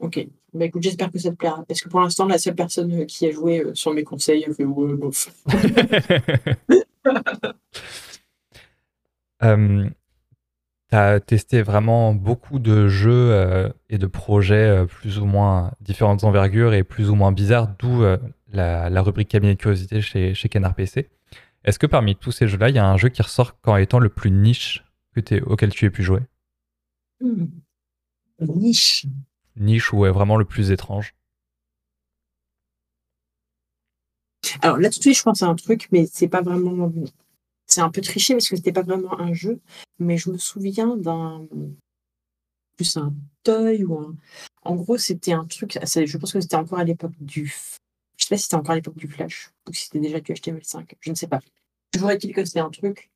Ok. 0.00 0.26
Bah, 0.54 0.64
écoute, 0.64 0.82
j'espère 0.82 1.10
que 1.10 1.18
ça 1.18 1.30
te 1.30 1.36
plaira. 1.36 1.64
Parce 1.66 1.80
que 1.80 1.88
pour 1.88 2.00
l'instant, 2.00 2.26
la 2.26 2.38
seule 2.38 2.54
personne 2.54 3.04
qui 3.06 3.26
a 3.26 3.32
joué 3.32 3.64
sur 3.74 3.92
mes 3.92 4.04
conseils, 4.04 4.46
fait 4.54 4.64
ouais, 4.64 4.94
bof. 4.94 5.34
Tu 10.90 10.96
as 10.96 11.20
testé 11.20 11.60
vraiment 11.60 12.14
beaucoup 12.14 12.58
de 12.58 12.88
jeux 12.88 13.30
euh, 13.30 13.68
et 13.90 13.98
de 13.98 14.06
projets 14.06 14.54
euh, 14.54 14.86
plus 14.86 15.18
ou 15.18 15.26
moins 15.26 15.72
différentes 15.82 16.24
envergures 16.24 16.72
et 16.72 16.82
plus 16.82 17.10
ou 17.10 17.14
moins 17.14 17.30
bizarres, 17.30 17.68
d'où 17.78 18.02
euh, 18.02 18.16
la, 18.52 19.02
rubrique 19.02 19.28
cabinet 19.28 19.54
de 19.54 19.58
curiosité 19.60 20.00
chez, 20.00 20.32
chez 20.32 20.48
Canard 20.48 20.74
PC. 20.74 21.10
Est-ce 21.68 21.78
que 21.78 21.86
parmi 21.86 22.16
tous 22.16 22.32
ces 22.32 22.48
jeux-là, 22.48 22.70
il 22.70 22.76
y 22.76 22.78
a 22.78 22.88
un 22.88 22.96
jeu 22.96 23.10
qui 23.10 23.20
ressort 23.20 23.60
comme 23.60 23.76
étant 23.76 23.98
le 23.98 24.08
plus 24.08 24.30
niche 24.30 24.86
que 25.14 25.44
auquel 25.44 25.68
tu 25.70 25.84
aies 25.84 25.90
pu 25.90 26.02
jouer? 26.02 26.22
Hmm. 27.20 27.44
Niche 28.40 29.04
Niche 29.54 29.92
ou 29.92 30.06
est 30.06 30.10
vraiment 30.10 30.38
le 30.38 30.46
plus 30.46 30.70
étrange? 30.70 31.14
Alors 34.62 34.78
là, 34.78 34.88
tout 34.88 34.96
de 34.96 35.02
suite, 35.02 35.18
je 35.18 35.22
pense 35.22 35.42
à 35.42 35.46
un 35.46 35.56
truc, 35.56 35.88
mais 35.92 36.06
c'est 36.10 36.28
pas 36.28 36.40
vraiment 36.40 36.90
c'est 37.66 37.82
un 37.82 37.90
peu 37.90 38.00
triché 38.00 38.32
parce 38.32 38.48
que 38.48 38.56
c'était 38.56 38.72
pas 38.72 38.80
vraiment 38.80 39.20
un 39.20 39.34
jeu, 39.34 39.60
mais 39.98 40.16
je 40.16 40.30
me 40.30 40.38
souviens 40.38 40.96
d'un 40.96 41.46
plus 42.76 42.96
un 42.96 43.12
toy 43.42 43.84
ou 43.84 43.98
un... 43.98 44.16
En 44.62 44.74
gros, 44.74 44.96
c'était 44.96 45.32
un 45.32 45.44
truc. 45.44 45.78
Je 45.82 46.16
pense 46.16 46.32
que 46.32 46.40
c'était 46.40 46.56
encore 46.56 46.78
à 46.78 46.84
l'époque 46.84 47.12
du. 47.20 47.54
Je 48.16 48.24
sais 48.24 48.30
pas 48.30 48.38
si 48.38 48.44
c'était 48.44 48.54
encore 48.54 48.70
à 48.70 48.76
l'époque 48.76 48.96
du 48.96 49.06
Flash 49.06 49.50
ou 49.68 49.74
si 49.74 49.84
c'était 49.84 50.00
déjà 50.00 50.18
du 50.18 50.32
HTML5. 50.32 50.94
Je 51.00 51.10
ne 51.10 51.14
sais 51.14 51.26
pas. 51.26 51.40
Toujours 51.92 52.10
est-il 52.10 52.34
que 52.34 52.44
c'était 52.44 52.60
un 52.60 52.70
truc 52.70 53.10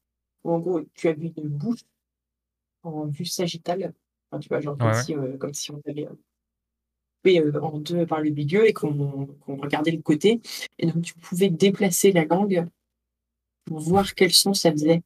où 0.45 0.53
en 0.53 0.59
gros 0.59 0.81
tu 0.95 1.09
as 1.09 1.13
vu 1.13 1.33
une 1.37 1.49
bouche 1.49 1.85
en 2.83 3.07
vue 3.07 3.25
sagittale. 3.25 3.93
tu 4.41 4.49
vois, 4.49 4.61
genre 4.61 4.77
comme, 4.77 4.95
Si, 4.95 5.15
euh, 5.15 5.37
comme, 5.37 5.55
Si, 5.55 5.71
on 5.71 5.81
avait 5.87 6.09
coupé 7.23 7.41
euh, 7.41 7.61
en 7.61 7.79
deux 7.79 8.07
par 8.07 8.21
le 8.21 8.31
milieu 8.31 8.67
et 8.67 8.73
qu'on 8.73 9.29
regardait 9.47 9.93
le 9.93 10.03
côté. 10.03 10.41
Et 10.79 10.87
donc 10.87 11.03
tu 11.03 11.15
pouvais 11.15 11.51
déplacer 11.51 12.13
la 12.13 12.25
langue 12.25 12.67
pour 13.65 13.79
voir 13.81 14.15
quel 14.15 14.33
son 14.33 14.55
ça 14.55 14.73
faisait. 14.73 15.03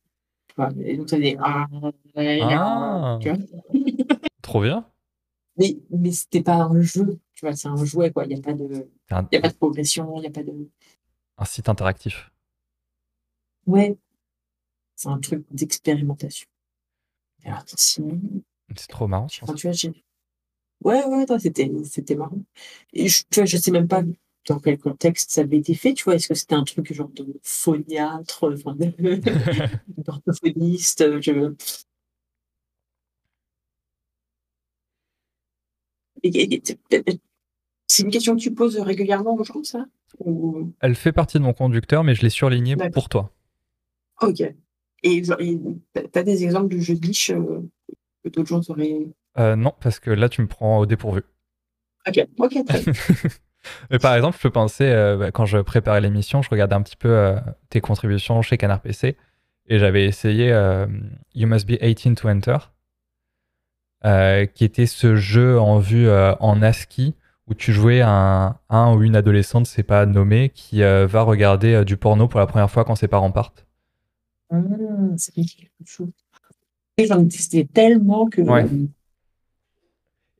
Et 0.80 0.96
donc 0.96 1.10
ça 1.10 1.16
faisait 1.16 1.36
ah, 1.40 1.66
ah. 2.16 3.18
Trop 4.42 4.62
bien. 4.62 4.86
Mais, 5.58 5.76
mais 5.90 6.12
c'était 6.12 6.42
pas 6.42 6.56
un 6.56 6.80
jeu, 6.82 7.18
tu 7.34 7.46
vois, 7.46 7.56
c'est 7.56 7.68
un 7.68 7.82
jouet, 7.82 8.10
quoi. 8.10 8.24
Il 8.24 8.28
n'y 8.28 8.38
a, 8.38 8.42
pas 8.42 8.52
de... 8.52 8.88
a 9.08 9.22
pas 9.22 9.48
de 9.48 9.54
progression, 9.54 10.16
il 10.18 10.20
n'y 10.20 10.26
a 10.26 10.30
pas 10.30 10.42
de. 10.42 10.68
Un 11.38 11.44
site 11.46 11.68
interactif. 11.70 12.30
Ouais. 13.66 13.96
C'est 14.94 15.08
un 15.08 15.18
truc 15.18 15.44
d'expérimentation. 15.50 16.48
C'est 18.74 18.88
trop 18.88 19.06
marrant. 19.06 19.26
tu 19.26 19.44
vois, 19.44 19.72
ouais, 20.84 21.04
ouais, 21.04 21.38
c'était, 21.38 21.70
c'était 21.84 22.16
marrant. 22.16 22.38
Et 22.92 23.08
je, 23.08 23.22
tu 23.30 23.40
vois, 23.40 23.44
je 23.44 23.56
sais 23.56 23.70
même 23.70 23.88
pas 23.88 24.02
dans 24.48 24.58
quel 24.58 24.78
contexte 24.78 25.30
ça 25.30 25.42
avait 25.42 25.58
été 25.58 25.74
fait, 25.74 25.94
tu 25.94 26.04
vois 26.04 26.14
Est-ce 26.14 26.28
que 26.28 26.34
c'était 26.34 26.54
un 26.54 26.64
truc 26.64 26.92
genre 26.92 27.08
de 27.08 27.26
phoniatre, 27.42 28.50
d'orthophoniste 29.98 31.20
je... 31.20 31.54
C'est 37.88 38.02
une 38.02 38.10
question 38.10 38.36
que 38.36 38.40
tu 38.40 38.52
poses 38.52 38.78
régulièrement 38.78 39.34
aux 39.34 39.44
gens, 39.44 39.62
ça? 39.62 39.86
Elle 40.80 40.94
fait 40.94 41.12
partie 41.12 41.38
de 41.38 41.42
mon 41.42 41.52
conducteur, 41.52 42.04
mais 42.04 42.14
je 42.14 42.22
l'ai 42.22 42.30
surlignée 42.30 42.76
pour 42.92 43.08
toi. 43.08 43.32
Ok. 44.20 44.42
Et 45.02 45.22
tu 45.22 45.32
as 46.14 46.22
des 46.22 46.44
exemples 46.44 46.74
de 46.74 46.80
jeux 46.80 46.94
de 46.94 47.06
niche 47.06 47.30
euh, 47.30 47.60
que 48.24 48.30
d'autres 48.30 48.48
gens 48.48 48.60
auraient... 48.68 49.06
Euh, 49.38 49.54
non, 49.56 49.74
parce 49.80 50.00
que 50.00 50.10
là, 50.10 50.28
tu 50.28 50.42
me 50.42 50.46
prends 50.46 50.78
au 50.78 50.86
dépourvu. 50.86 51.22
Ok, 52.08 52.26
ok, 52.38 52.64
très 52.66 52.80
bien. 52.82 52.92
Mais 53.90 53.98
par 53.98 54.14
exemple, 54.14 54.36
je 54.36 54.42
peux 54.42 54.50
penser, 54.50 54.84
euh, 54.84 55.16
bah, 55.16 55.30
quand 55.32 55.44
je 55.44 55.58
préparais 55.58 56.00
l'émission, 56.00 56.40
je 56.40 56.48
regardais 56.48 56.74
un 56.74 56.82
petit 56.82 56.96
peu 56.96 57.36
tes 57.68 57.80
contributions 57.80 58.40
chez 58.42 58.56
Canard 58.56 58.80
PC 58.80 59.16
et 59.68 59.78
j'avais 59.78 60.06
essayé 60.06 60.48
You 61.34 61.48
Must 61.48 61.66
Be 61.66 61.72
18 61.82 62.14
to 62.14 62.28
Enter, 62.28 62.58
qui 64.54 64.64
était 64.64 64.86
ce 64.86 65.16
jeu 65.16 65.58
en 65.58 65.80
vue 65.80 66.08
en 66.08 66.62
ASCII 66.62 67.16
où 67.48 67.54
tu 67.54 67.72
jouais 67.72 68.00
un, 68.02 68.56
un 68.68 68.94
ou 68.94 69.02
une 69.02 69.16
adolescente, 69.16 69.66
c'est 69.66 69.82
pas 69.82 70.06
nommé, 70.06 70.50
qui 70.50 70.82
va 70.82 71.22
regarder 71.22 71.84
du 71.84 71.96
porno 71.96 72.28
pour 72.28 72.38
la 72.38 72.46
première 72.46 72.70
fois 72.70 72.84
quand 72.84 72.94
ses 72.94 73.08
parents 73.08 73.32
partent. 73.32 73.65
Ah, 74.50 74.60
c'est 75.16 75.32
quelque 75.32 75.70
chose. 75.84 76.10
J'en 76.98 77.22
ai 77.22 77.28
testé 77.28 77.66
tellement 77.66 78.28
que. 78.28 78.42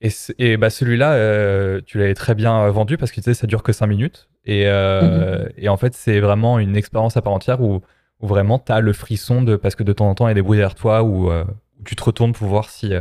Et, 0.02 0.10
et 0.38 0.56
bah 0.56 0.70
celui-là, 0.70 1.14
euh, 1.14 1.80
tu 1.84 1.98
l'avais 1.98 2.14
très 2.14 2.34
bien 2.34 2.64
euh, 2.64 2.70
vendu 2.70 2.98
parce 2.98 3.10
que 3.10 3.16
tu 3.16 3.22
sais, 3.22 3.34
ça 3.34 3.46
dure 3.46 3.62
que 3.62 3.72
5 3.72 3.86
minutes. 3.86 4.28
Et, 4.44 4.66
euh, 4.66 5.44
mhm. 5.44 5.52
et 5.56 5.68
en 5.68 5.76
fait, 5.76 5.94
c'est 5.94 6.20
vraiment 6.20 6.58
une 6.58 6.76
expérience 6.76 7.16
à 7.16 7.22
part 7.22 7.32
entière 7.32 7.60
où, 7.60 7.80
où 8.20 8.26
vraiment 8.26 8.58
tu 8.58 8.72
as 8.72 8.80
le 8.80 8.92
frisson 8.92 9.42
de, 9.42 9.56
parce 9.56 9.74
que 9.74 9.82
de 9.82 9.92
temps 9.92 10.08
en 10.08 10.14
temps, 10.14 10.26
il 10.28 10.30
y 10.30 10.32
a 10.32 10.34
des 10.34 10.42
bruits 10.42 10.58
derrière 10.58 10.74
toi 10.74 11.02
où, 11.02 11.30
tu 11.84 11.94
te 11.94 12.02
retournes 12.02 12.32
pour 12.32 12.48
voir 12.48 12.68
si, 12.68 12.92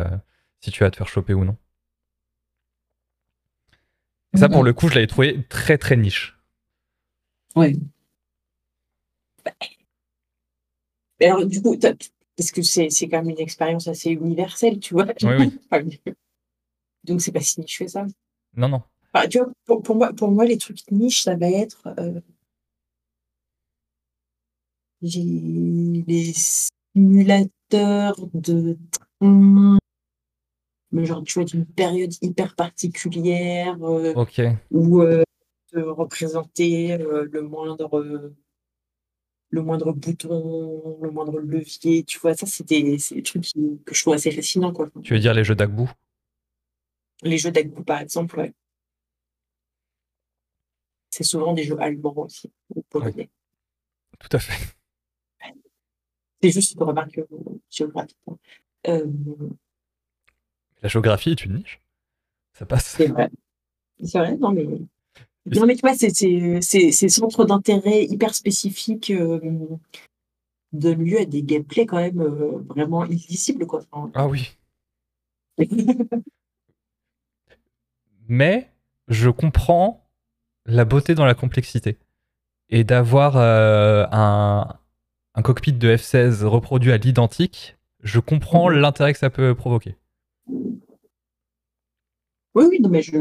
si 0.60 0.72
tu 0.72 0.84
vas 0.84 0.92
te 0.92 0.98
faire 0.98 1.08
choper 1.08 1.34
ou 1.34 1.46
non. 1.46 1.56
Et 4.34 4.38
ça, 4.38 4.50
pour 4.50 4.64
le 4.64 4.74
coup, 4.74 4.90
je 4.90 4.96
l'avais 4.96 5.08
trouvé 5.08 5.44
très 5.50 5.78
très 5.78 5.96
niche. 5.96 6.38
Ouais. 7.56 7.74
Alors, 11.26 11.46
du 11.46 11.62
coup, 11.62 11.78
parce 11.78 12.52
que 12.52 12.62
c'est 12.62 12.90
quand 13.08 13.24
même 13.24 13.30
une 13.30 13.40
expérience 13.40 13.88
assez 13.88 14.12
universelle, 14.12 14.80
tu 14.80 14.94
vois. 14.94 15.08
Oui, 15.24 15.52
oui. 15.72 16.02
Donc, 17.04 17.22
c'est 17.22 17.32
pas 17.32 17.42
si 17.42 17.62
niche 17.62 17.80
que 17.80 17.88
ça. 17.88 18.06
Non, 18.56 18.68
non. 18.68 18.82
tu 19.30 19.40
vois, 19.40 19.82
pour, 19.82 19.96
moi, 19.96 20.14
pour 20.14 20.32
moi, 20.32 20.46
les 20.46 20.58
trucs 20.58 20.90
niches, 20.92 21.24
ça 21.24 21.36
va 21.36 21.48
être. 21.50 21.88
Euh, 22.00 22.20
j'ai 25.02 25.22
les 25.22 26.34
simulateurs 26.34 28.16
de 28.34 28.78
train, 28.92 29.78
mais 30.92 31.06
genre, 31.06 31.24
tu 31.24 31.34
vois, 31.34 31.46
d'une 31.46 31.66
période 31.66 32.14
hyper 32.22 32.56
particulière. 32.56 33.78
Euh, 33.84 34.14
ok. 34.16 34.42
Où 34.72 35.02
euh, 35.02 35.24
de 35.74 35.82
représenter 35.82 36.98
le 36.98 37.42
moindre 37.42 38.34
le 39.50 39.62
moindre 39.62 39.94
bouton, 39.94 41.00
le 41.02 41.12
moindre 41.12 41.40
levier, 41.40 42.04
tu 42.04 42.20
vois, 42.20 42.34
ça, 42.34 42.46
c'est 42.46 42.68
des, 42.68 42.98
des, 42.98 43.24
trucs 43.24 43.46
que 43.86 43.96
je 43.96 44.02
trouve 44.02 44.14
assez 44.14 44.32
fascinants. 44.32 44.74
Quoi. 44.74 44.90
Tu 45.04 45.14
veux 45.14 45.20
dire 45.20 45.34
les 45.34 45.44
jeux 45.44 45.56
d'Agbou 45.56 45.90
les 47.22 47.38
jeux 47.38 47.52
d'Agbu, 47.52 47.84
par 47.84 48.02
exemple, 48.02 48.52
c'est 51.10 51.24
souvent 51.24 51.54
des 51.54 51.64
jeux 51.64 51.80
allemands 51.80 52.18
aussi, 52.18 52.52
ou 52.70 52.82
polonais. 52.84 53.30
Tout 54.20 54.30
à 54.32 54.40
fait. 54.40 54.76
C'est 56.42 56.52
juste 56.52 56.74
une 56.74 56.84
remarque 56.84 57.18
euh, 57.18 57.26
géographique. 57.70 58.18
Hein. 58.28 58.38
Euh, 58.88 59.08
La 60.82 60.90
géographie 60.90 61.32
est 61.32 61.46
une 61.46 61.56
niche. 61.56 61.82
Ça 62.54 62.66
passe. 62.66 62.96
C'est 62.98 63.08
vrai. 63.08 63.30
C'est 64.04 64.20
vrai, 64.20 64.38
non 64.38 64.52
mais. 64.52 64.68
Non 65.46 65.66
mais 65.66 65.76
tu 65.76 65.82
vois, 65.82 65.94
c'est 65.94 66.62
ces 66.62 67.10
centres 67.10 67.46
d'intérêt 67.46 68.06
hyper 68.06 68.34
spécifiques 68.34 69.12
euh, 69.12 69.40
donne 70.74 71.04
lieu 71.04 71.20
à 71.20 71.26
des 71.26 71.44
gameplays 71.44 71.86
quand 71.86 71.98
même 71.98 72.24
vraiment 72.68 73.06
illisibles. 73.06 73.68
Quoi. 73.68 73.84
ah 74.14 74.28
oui. 74.28 74.58
Mais 78.28 78.72
je 79.08 79.30
comprends 79.30 80.04
la 80.66 80.84
beauté 80.84 81.14
dans 81.14 81.26
la 81.26 81.36
complexité. 81.36 82.00
Et 82.70 82.84
d'avoir 82.84 83.38
un, 83.38 84.68
un 85.36 85.42
cockpit 85.42 85.74
de 85.74 85.96
F-16 85.96 86.44
reproduit 86.44 86.92
à 86.92 86.98
l'identique, 86.98 87.78
je 88.02 88.20
comprends 88.20 88.70
mhm. 88.70 88.78
l'intérêt 88.78 89.14
que 89.14 89.20
ça 89.20 89.30
peut 89.30 89.54
provoquer. 89.54 89.96
Oui, 90.48 92.64
oui, 92.70 92.80
non, 92.80 92.90
mais 92.90 93.02
je. 93.02 93.18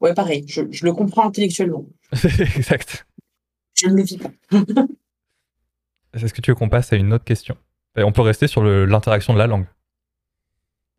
Ouais, 0.00 0.14
pareil, 0.14 0.44
je, 0.48 0.62
le 0.62 0.92
comprends 0.92 1.26
intellectuellement. 1.26 1.86
exact. 2.12 3.06
Je 3.74 3.86
ne 3.86 3.94
le 3.94 4.02
vis 4.02 4.18
pas. 4.18 4.30
Est-ce 6.14 6.34
que 6.34 6.40
tu 6.40 6.50
veux 6.50 6.54
qu'on 6.54 6.68
passe 6.68 6.92
à 6.92 6.96
une 6.96 7.12
autre 7.12 7.24
question? 7.24 7.56
On 7.96 8.12
peut 8.12 8.22
rester 8.22 8.46
sur 8.46 8.62
l'interaction 8.62 9.32
de 9.32 9.38
la 9.38 9.46
langue. 9.46 9.66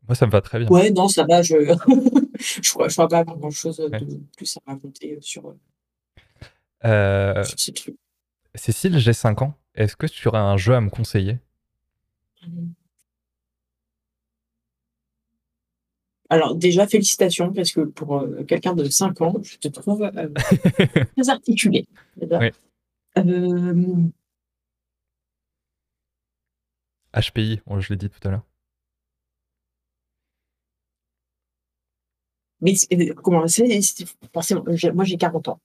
Moi, 0.07 0.15
ça 0.15 0.26
me 0.26 0.32
va 0.32 0.41
très 0.41 0.60
bien. 0.60 0.68
Ouais, 0.69 0.91
non, 0.91 1.07
ça 1.07 1.26
va. 1.26 1.41
Je 1.41 1.56
je 2.40 2.69
crois, 2.72 2.88
crois 2.88 3.07
pas 3.07 3.19
avoir 3.19 3.38
grand-chose 3.38 3.78
de 3.78 4.19
plus 4.36 4.57
à 4.57 4.72
raconter 4.72 5.18
sur, 5.22 5.48
euh, 5.48 5.60
euh. 6.86 7.44
Cécile, 8.56 8.98
j'ai 8.99 9.14
5 9.14 9.41
ans. 9.41 9.53
Est-ce 9.76 9.95
que 9.95 10.07
tu 10.07 10.28
aurais 10.28 10.40
un 10.40 10.57
jeu 10.57 10.76
à 10.76 10.82
me 10.82 10.90
conseiller? 10.90 11.40
Alors 16.32 16.56
déjà, 16.56 16.88
félicitations, 16.88 17.52
parce 17.52 17.74
que 17.74 17.82
pour 17.82 18.20
euh, 18.20 18.44
quelqu'un 18.45 18.74
de 18.74 18.86
5 18.86 19.20
ans, 19.22 19.36
je 19.44 19.58
te 19.58 19.68
trouve 19.68 20.02
euh, 20.03 20.30
très 21.18 21.30
articulé. 21.30 21.86
HPI, 27.14 27.60
je 27.80 27.90
l'ai 27.90 27.98
dit 27.98 28.10
tout 28.10 28.26
à 28.28 28.32
l'heure. 28.32 28.45
Mais 32.62 32.76
comment 33.22 33.45
c'est 33.49 33.68
Moi, 34.94 35.03
j'ai 35.03 35.18
40 35.18 35.48
ans. 35.49 35.60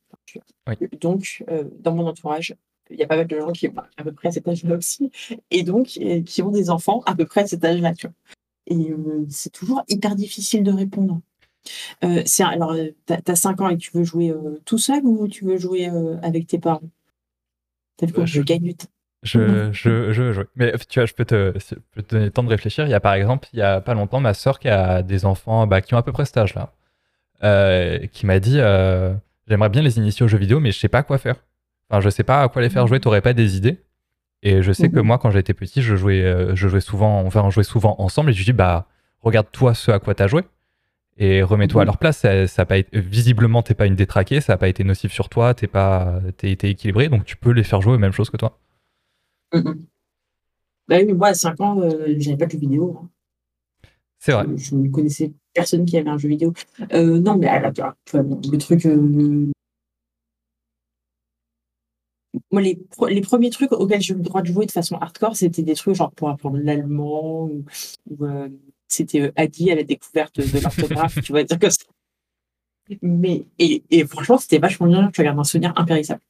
Donc, 1.01 1.45
dans 1.79 1.95
mon 1.95 2.09
entourage, 2.09 2.57
il 2.91 2.99
y 2.99 3.03
a 3.03 3.07
pas 3.07 3.17
mal 3.17 3.27
de 3.27 3.39
gens 3.39 3.53
qui 3.53 3.69
ont 3.69 3.75
à 3.97 4.05
peu 4.05 4.13
près 4.13 4.31
cet 4.33 4.49
âge-là 4.49 4.77
aussi, 4.77 5.11
et 5.51 5.63
donc 5.63 5.99
euh, 6.01 6.23
qui 6.23 6.43
ont 6.43 6.51
des 6.51 6.71
enfants 6.71 7.03
à 7.07 7.15
peu 7.15 7.25
près 7.25 7.43
à 7.43 7.47
cet 7.47 7.65
âge-là. 7.65 7.93
Et 8.67 8.91
euh, 8.91 9.25
c'est 9.29 9.53
toujours 9.53 9.83
hyper 9.89 10.17
difficile 10.17 10.63
de 10.63 10.73
répondre. 10.73 11.21
Euh, 12.05 12.23
alors, 12.41 12.77
tu 13.07 13.31
as, 13.31 13.37
5 13.37 13.61
ans 13.61 13.69
et 13.69 13.77
tu 13.77 13.91
veux 13.93 14.05
jouer 14.05 14.33
tout 14.65 14.79
seul 14.79 15.05
ou 15.05 15.27
tu 15.29 15.45
veux 15.45 15.59
jouer 15.59 15.87
avec 16.23 16.47
tes 16.47 16.59
parents? 16.59 16.83
T'as 17.97 18.07
vu 18.07 18.13
bah, 18.13 18.27
je 18.27 18.43
gagne 18.43 18.75
je, 19.23 19.73
je, 19.73 20.13
je, 20.13 20.23
veux 20.23 20.33
jouer. 20.33 20.45
Mais 20.55 20.73
tu 20.89 21.01
vois, 21.01 21.07
je 21.07 21.15
peux 21.15 21.25
te, 21.25 21.59
te, 21.59 21.75
donner 22.09 22.27
le 22.27 22.31
temps 22.31 22.45
de 22.45 22.49
réfléchir. 22.49 22.87
Il 22.87 22.91
y 22.91 22.95
a 22.95 23.01
par 23.01 23.15
exemple, 23.15 23.49
il 23.53 23.59
y 23.59 23.63
a 23.63 23.81
pas 23.81 23.95
longtemps, 23.95 24.21
ma 24.21 24.35
soeur 24.35 24.61
qui 24.61 24.69
a 24.69 25.03
des 25.03 25.25
enfants 25.25 25.67
bah, 25.67 25.81
qui 25.81 25.95
ont 25.95 25.99
à 25.99 26.03
peu 26.03 26.13
près 26.13 26.25
cet 26.25 26.37
âge-là, 26.37 26.73
qui 28.13 28.27
m'a 28.27 28.39
dit 28.39 28.59
J'aimerais 29.49 29.69
bien 29.69 29.83
les 29.83 29.99
initier 29.99 30.25
aux 30.25 30.29
jeux 30.29 30.39
vidéo, 30.39 30.61
mais 30.61 30.73
je 30.73 30.79
sais 30.79 30.89
pas 30.89 31.03
quoi 31.03 31.19
faire. 31.19 31.37
Enfin, 31.89 32.01
je 32.01 32.11
sais 32.11 32.25
pas 32.25 32.43
à 32.43 32.49
quoi 32.49 32.63
les 32.63 32.71
faire 32.71 32.87
jouer, 32.87 33.01
t'aurais 33.01 33.21
pas 33.21 33.33
des 33.33 33.57
idées. 33.57 33.79
Et 34.43 34.63
je 34.63 34.73
sais 34.73 34.91
que 34.91 35.01
mhm. 35.01 35.07
moi, 35.07 35.19
quand 35.19 35.31
j'étais 35.31 35.55
petit, 35.55 35.83
je 35.83 35.97
jouais, 35.97 36.23
euh, 36.23 36.55
je 36.55 36.69
jouais 36.69 36.81
souvent, 36.81 37.25
enfin, 37.25 37.43
on 37.43 37.51
jouait 37.51 37.65
souvent 37.65 37.97
ensemble 37.99 38.31
et 38.31 38.33
je 38.33 38.45
dis, 38.45 38.53
bah, 38.53 38.87
regarde-toi 39.23 39.75
ce 39.75 39.91
à 39.91 39.99
quoi 39.99 40.15
t'as 40.15 40.29
joué 40.29 40.43
et 41.19 41.43
remets-toi 41.43 41.83
à 41.83 41.85
mhm. 41.85 41.87
leur 41.87 41.99
place. 41.99 42.19
Ça, 42.19 42.47
ça 42.47 42.67
pas 42.67 42.79
été, 42.79 43.01
visiblement, 43.01 43.63
t'es 43.63 43.75
pas 43.75 43.87
une 43.87 43.97
détraquée, 43.97 44.41
ça 44.41 44.55
a 44.55 44.57
pas 44.57 44.69
été 44.69 44.85
nocif 44.85 45.13
sur 45.13 45.29
toi, 45.29 45.55
t'es 45.55 45.67
pas, 45.67 46.21
t'es, 46.37 46.53
équilibré, 46.53 47.09
donc 47.09 47.25
tu 47.25 47.37
peux 47.37 47.51
les 47.51 47.65
faire 47.65 47.81
jouer 47.81 47.95
aux 47.95 47.99
mêmes 47.99 48.13
choses 48.13 48.31
que 48.31 48.37
toi. 48.37 48.59
Mhm. 49.53 49.87
Bah 50.89 50.99
oui, 51.05 51.13
moi, 51.13 51.29
à 51.29 51.35
5 51.35 51.61
ans, 51.61 51.81
euh, 51.81 52.15
j'avais 52.19 52.37
pas 52.37 52.47
de 52.47 52.53
jeux 52.53 52.59
vidéo. 52.59 53.01
Hein. 53.03 53.09
C'est 54.19 54.33
vrai. 54.33 54.45
Je, 54.57 54.75
ne 54.75 54.89
connaissais 54.89 55.33
personne 55.53 55.85
qui 55.85 55.97
avait 55.99 56.09
un 56.09 56.19
jeu 56.19 56.29
vidéo. 56.29 56.53
Euh, 56.93 57.19
non, 57.19 57.37
mais 57.37 57.49
tu 57.73 57.81
vois, 57.81 57.97
le 58.13 58.59
truc, 58.59 58.87
moi, 62.53 62.63
les, 62.63 62.79
les, 63.09 63.21
premiers 63.21 63.51
trucs 63.51 63.73
auxquels 63.73 64.01
j'ai 64.01 64.15
eu 64.15 64.17
le 64.17 64.23
droit 64.23 64.43
de 64.43 64.47
jouer 64.47 64.67
de 64.67 64.71
façon 64.71 64.97
hardcore, 64.97 65.37
c'était 65.37 65.63
des 65.63 65.75
trucs 65.75 65.97
genre 65.97 66.13
pour 66.13 66.29
apprendre 66.29 66.59
l'allemand, 66.59 67.51
ou, 68.11 68.25
euh, 68.25 68.49
c'était 68.87 69.21
euh, 69.21 69.33
Adi 69.37 69.71
à 69.71 69.75
la 69.75 69.83
découverte 69.83 70.39
de 70.39 70.61
l'orthographe, 70.61 71.21
tu 71.23 71.33
vois, 71.33 71.43
dire 71.43 71.59
que 71.59 71.67
Mais, 73.03 73.45
et, 73.59 73.83
et 73.91 74.07
franchement, 74.07 74.39
c'était 74.39 74.59
vachement 74.59 74.87
bien, 74.87 75.11
tu 75.11 75.21
regardes 75.21 75.39
un 75.39 75.45
souvenir 75.45 75.73
impérissable. 75.77 76.21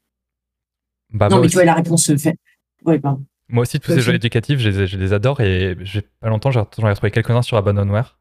Bah, 1.11 1.29
non, 1.29 1.41
mais 1.41 1.49
tu 1.49 1.55
vois, 1.55 1.65
la 1.65 1.75
réponse 1.75 2.05
se 2.07 2.17
fait. 2.17 2.37
Ouais, 2.85 3.01
Moi 3.49 3.63
aussi, 3.63 3.79
tous 3.79 3.93
ces 3.93 4.01
jeux 4.01 4.15
éducatifs, 4.15 4.59
je 4.59 4.71
les, 4.71 4.87
je 4.87 4.97
les 4.97 5.13
adore 5.13 5.41
et 5.41 5.77
j'ai 5.81 6.03
pas 6.03 6.29
longtemps, 6.29 6.51
j'en 6.51 6.63
ai 6.63 6.89
retrouvé 6.91 7.11
quelques-uns 7.11 7.43
sur 7.43 7.57
Abandonware. 7.57 8.19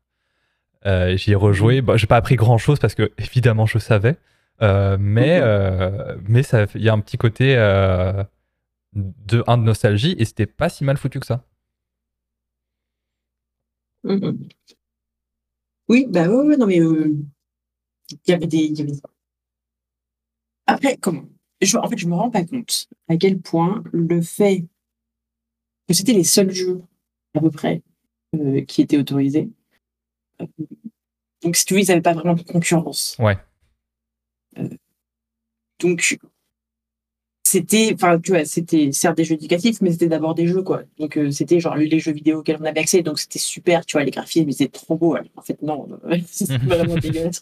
Euh, 0.85 1.17
J'y 1.17 1.31
ai 1.31 1.35
rejoué. 1.35 1.81
Bah, 1.81 1.97
j'ai 1.97 2.07
pas 2.07 2.17
appris 2.17 2.35
grand 2.35 2.57
chose 2.57 2.79
parce 2.79 2.93
que, 2.93 3.11
évidemment, 3.17 3.65
je 3.65 3.79
savais. 3.79 4.17
Euh, 4.61 4.97
mais 4.99 5.39
euh, 5.41 6.17
mais 6.27 6.41
il 6.75 6.81
y 6.81 6.89
a 6.89 6.93
un 6.93 7.01
petit 7.01 7.17
côté 7.17 7.57
euh, 7.57 8.23
de 8.93 9.43
un 9.47 9.57
de 9.57 9.63
nostalgie 9.63 10.15
et 10.17 10.25
c'était 10.25 10.45
pas 10.45 10.69
si 10.69 10.83
mal 10.83 10.97
foutu 10.97 11.19
que 11.19 11.25
ça. 11.25 11.43
Mm-hmm. 14.05 14.49
Oui, 15.89 16.07
bah 16.09 16.27
ouais, 16.27 16.57
non 16.57 16.67
mais 16.67 16.77
il 16.77 17.25
y 18.27 18.31
avait 18.33 18.47
des, 18.47 18.67
y 18.67 18.81
avait... 18.81 18.93
Après, 20.67 20.97
comment? 20.97 21.25
Je, 21.61 21.77
En 21.77 21.87
fait, 21.89 21.97
je 21.97 22.07
me 22.07 22.15
rends 22.15 22.31
pas 22.31 22.45
compte 22.45 22.87
à 23.07 23.17
quel 23.17 23.39
point 23.39 23.83
le 23.91 24.21
fait 24.21 24.65
que 25.87 25.93
c'était 25.93 26.13
les 26.13 26.23
seuls 26.23 26.51
jeux 26.51 26.81
à 27.33 27.41
peu 27.41 27.51
près 27.51 27.81
qui 28.67 28.81
étaient 28.81 28.97
autorisés. 28.97 29.49
donc, 31.41 31.55
si 31.55 31.65
tu 31.65 31.73
veux, 31.73 31.81
ils 31.81 31.87
n'avaient 31.87 32.01
pas 32.01 32.13
vraiment 32.13 32.33
de 32.33 32.41
concurrence. 32.41 33.15
Ouais. 33.19 33.37
Euh, 35.83 35.87
donc, 35.87 36.17
c'était, 37.43 37.91
enfin, 37.93 38.19
tu 38.19 38.31
vois, 38.31 38.45
c'était 38.45 38.91
certes 38.91 39.17
des 39.17 39.23
jeux 39.23 39.35
éducatifs, 39.35 39.81
mais 39.81 39.91
c'était 39.91 40.07
d'abord 40.07 40.35
des 40.35 40.47
jeux, 40.47 40.63
quoi. 40.63 40.83
Donc, 40.97 41.17
euh, 41.17 41.31
c'était 41.31 41.59
genre 41.59 41.75
les 41.75 41.99
jeux 41.99 42.11
vidéo 42.11 42.39
auxquels 42.39 42.57
on 42.59 42.65
avait 42.65 42.79
accès, 42.79 43.01
donc 43.01 43.19
c'était 43.19 43.39
super, 43.39 43.85
tu 43.85 43.93
vois, 43.93 44.03
les 44.03 44.11
graphismes, 44.11 44.51
c'était 44.51 44.67
trop 44.69 44.95
beau. 44.97 45.15
En 45.35 45.41
fait, 45.41 45.61
non, 45.61 45.87
c'était 46.27 46.57
vraiment 46.57 46.95
dégueulasse. 46.95 47.41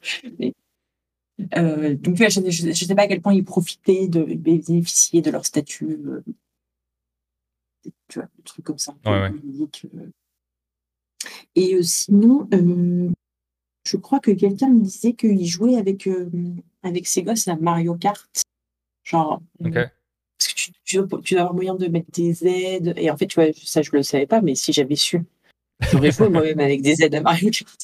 Euh, 1.57 1.95
donc, 1.95 2.17
je 2.17 2.67
ne 2.67 2.73
sais 2.73 2.95
pas 2.95 3.03
à 3.03 3.07
quel 3.07 3.21
point 3.21 3.33
ils 3.33 3.43
profitaient 3.43 4.07
de 4.07 4.23
bénéficier 4.23 5.21
de 5.21 5.31
leur 5.31 5.45
statut, 5.45 5.99
tu 8.07 8.19
vois, 8.19 8.27
des 8.37 8.43
trucs 8.43 8.65
comme 8.65 8.77
ça. 8.77 8.93
Et 11.55 11.81
sinon, 11.81 12.47
je 13.85 13.97
crois 13.97 14.19
que 14.19 14.31
quelqu'un 14.31 14.69
me 14.69 14.81
disait 14.81 15.13
qu'il 15.13 15.45
jouait 15.45 15.75
avec 15.75 16.07
avec 16.83 17.07
ses 17.07 17.23
gosses 17.23 17.47
à 17.47 17.55
Mario 17.55 17.95
Kart. 17.95 18.43
Genre. 19.03 19.41
Euh, 19.61 19.69
parce 19.71 20.53
que 20.53 20.55
tu, 20.55 20.71
tu, 20.83 20.97
dois 20.97 21.41
avoir 21.41 21.53
moyen 21.53 21.75
de 21.75 21.87
mettre 21.87 22.11
des 22.11 22.45
aides. 22.45 22.93
Et 22.97 23.09
en 23.09 23.17
fait, 23.17 23.27
tu 23.27 23.35
vois, 23.35 23.51
ça, 23.53 23.81
je 23.81 23.91
le 23.91 24.03
savais 24.03 24.27
pas, 24.27 24.41
mais 24.41 24.55
si 24.55 24.73
j'avais 24.73 24.95
su, 24.95 25.21
j'aurais 25.91 26.11
joué 26.11 26.29
moi-même 26.29 26.59
avec 26.59 26.81
des 26.81 27.03
aides 27.03 27.15
à 27.15 27.21
Mario 27.21 27.49
Kart. 27.49 27.81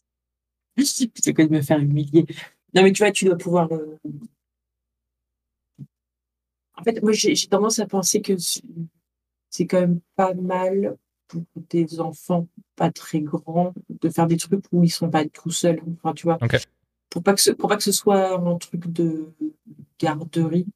Plutôt 0.75 1.33
que 1.33 1.41
de 1.41 1.51
me 1.51 1.61
faire 1.61 1.79
humilier. 1.79 2.25
Non, 2.73 2.83
mais 2.83 2.91
tu 2.91 3.03
vois, 3.03 3.11
tu 3.11 3.25
dois 3.25 3.37
pouvoir. 3.37 3.71
Euh, 3.71 3.97
en 6.77 6.83
fait, 6.83 7.01
moi, 7.01 7.11
j'ai 7.11 7.35
tendance 7.47 7.79
à 7.79 7.85
penser 7.85 8.21
que 8.21 8.33
c'est 8.37 9.67
quand 9.67 9.81
même 9.81 9.99
pas 10.15 10.33
mal 10.33 10.97
pour 11.29 11.43
des 11.69 12.01
enfants 12.01 12.47
pas 12.75 12.91
très 12.91 13.21
grands 13.21 13.73
de 13.89 14.09
faire 14.09 14.27
des 14.27 14.37
trucs 14.37 14.65
où 14.71 14.83
ils 14.83 14.89
sont 14.89 15.09
pas 15.09 15.25
tout 15.25 15.51
seuls. 15.51 15.81
Enfin, 16.03 16.13
tu 16.13 16.23
vois 16.23 16.37
pour 17.09 17.23
pas 17.23 17.33
que 17.33 17.41
ce, 17.41 17.51
pour 17.51 17.69
pas 17.69 17.77
que 17.77 17.83
ce 17.83 17.91
soit 17.91 18.39
un 18.39 18.57
truc 18.57 18.87
de 18.87 19.31
garderie, 19.99 20.67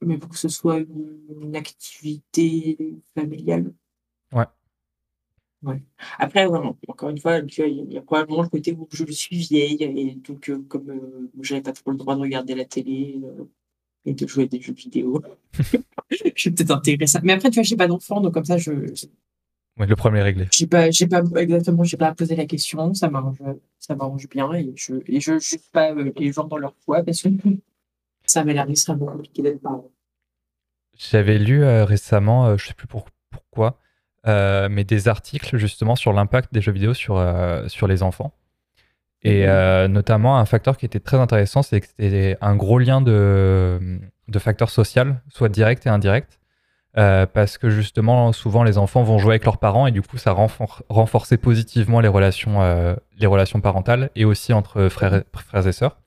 mais 0.00 0.18
pour 0.18 0.30
que 0.30 0.38
ce 0.38 0.48
soit 0.48 0.78
une, 0.78 1.56
activité 1.56 2.96
familiale. 3.14 3.72
Ouais. 4.32 4.44
Ouais. 5.62 5.82
Après, 6.18 6.46
encore 6.88 7.10
une 7.10 7.18
fois, 7.18 7.38
il 7.38 7.92
y, 7.92 7.98
a 7.98 8.02
probablement 8.02 8.42
le 8.42 8.48
côté 8.48 8.72
où 8.72 8.88
je 8.90 9.04
suis 9.12 9.36
vieille, 9.36 9.82
et 9.82 10.14
donc 10.16 10.48
euh, 10.50 10.64
comme 10.68 10.90
euh, 10.90 11.30
j'avais 11.40 11.62
pas 11.62 11.72
trop 11.72 11.92
le 11.92 11.98
droit 11.98 12.16
de 12.16 12.20
regarder 12.20 12.54
la 12.54 12.64
télé 12.64 13.20
euh, 13.22 13.44
et 14.04 14.14
de 14.14 14.26
jouer 14.26 14.44
à 14.44 14.46
des 14.46 14.60
jeux 14.60 14.72
vidéo, 14.72 15.22
je 16.10 16.48
vais 16.48 16.54
peut-être 16.54 16.70
intégrer 16.72 17.06
ça. 17.06 17.20
Mais 17.22 17.32
après, 17.32 17.50
tu 17.50 17.56
vois, 17.56 17.62
j'ai 17.62 17.76
pas 17.76 17.86
d'enfant, 17.86 18.20
donc 18.20 18.34
comme 18.34 18.44
ça, 18.44 18.58
je, 18.58 18.72
oui, 19.78 19.86
le 19.86 19.96
problème 19.96 20.20
est 20.20 20.24
réglé. 20.24 20.48
J'ai 20.52 20.66
pas, 20.66 20.90
j'ai 20.90 21.06
pas 21.06 21.22
exactement, 21.36 21.82
j'ai 21.82 21.96
pas 21.96 22.14
posé 22.14 22.36
la 22.36 22.44
question. 22.44 22.92
Ça 22.92 23.08
m'arrange, 23.08 23.38
ça 23.78 23.94
m'arrange 23.94 24.28
bien 24.28 24.52
et 24.52 24.72
je, 24.76 24.94
et 25.06 25.20
je 25.20 25.38
juge 25.38 25.60
pas 25.72 25.92
euh, 25.92 26.12
les 26.16 26.32
gens 26.32 26.44
dans 26.44 26.58
leur 26.58 26.74
foi 26.84 27.02
parce 27.02 27.22
que 27.22 27.28
ça 28.26 28.44
m'a 28.44 28.52
l'air 28.52 28.68
extrêmement 28.68 29.06
compliqué 29.06 29.42
d'être 29.42 29.62
parent. 29.62 29.90
J'avais 30.98 31.38
lu 31.38 31.64
euh, 31.64 31.86
récemment, 31.86 32.46
euh, 32.46 32.56
je 32.58 32.68
sais 32.68 32.74
plus 32.74 32.86
pourquoi, 32.86 33.78
mais 34.26 34.84
des 34.84 35.08
articles 35.08 35.56
justement 35.56 35.96
sur 35.96 36.12
l'impact 36.12 36.52
des 36.52 36.60
jeux 36.60 36.72
vidéo 36.72 36.92
sur, 36.92 37.20
sur 37.68 37.86
les 37.86 38.02
enfants. 38.02 38.34
Et 39.24 39.46
mhm. 39.46 39.86
notamment, 39.86 40.36
un 40.36 40.44
facteur 40.44 40.76
qui 40.76 40.84
était 40.84 41.00
très 41.00 41.16
intéressant, 41.16 41.62
c'est 41.62 41.80
que 41.80 41.86
c'était 41.86 42.36
un 42.40 42.56
gros 42.56 42.78
lien 42.78 43.00
de, 43.00 44.00
de 44.28 44.38
facteurs 44.38 44.70
sociaux, 44.70 45.14
soit 45.28 45.48
direct 45.48 45.86
et 45.86 45.88
indirect. 45.88 46.38
Parce 46.94 47.58
que 47.58 47.70
justement, 47.70 48.32
souvent, 48.32 48.64
les 48.64 48.78
enfants 48.78 49.02
vont 49.02 49.18
jouer 49.18 49.32
avec 49.32 49.44
leurs 49.44 49.58
parents 49.58 49.86
et 49.86 49.92
du 49.92 50.02
coup, 50.02 50.18
ça 50.18 50.32
renforçait 50.32 51.36
positivement 51.36 52.00
les 52.00 52.08
relations, 52.08 52.60
les 53.18 53.26
relations 53.26 53.60
parentales 53.60 54.10
et 54.14 54.24
aussi 54.24 54.52
entre 54.52 54.88
frères, 54.88 55.22
frères 55.34 55.66
et 55.66 55.72
sœurs. 55.72 55.98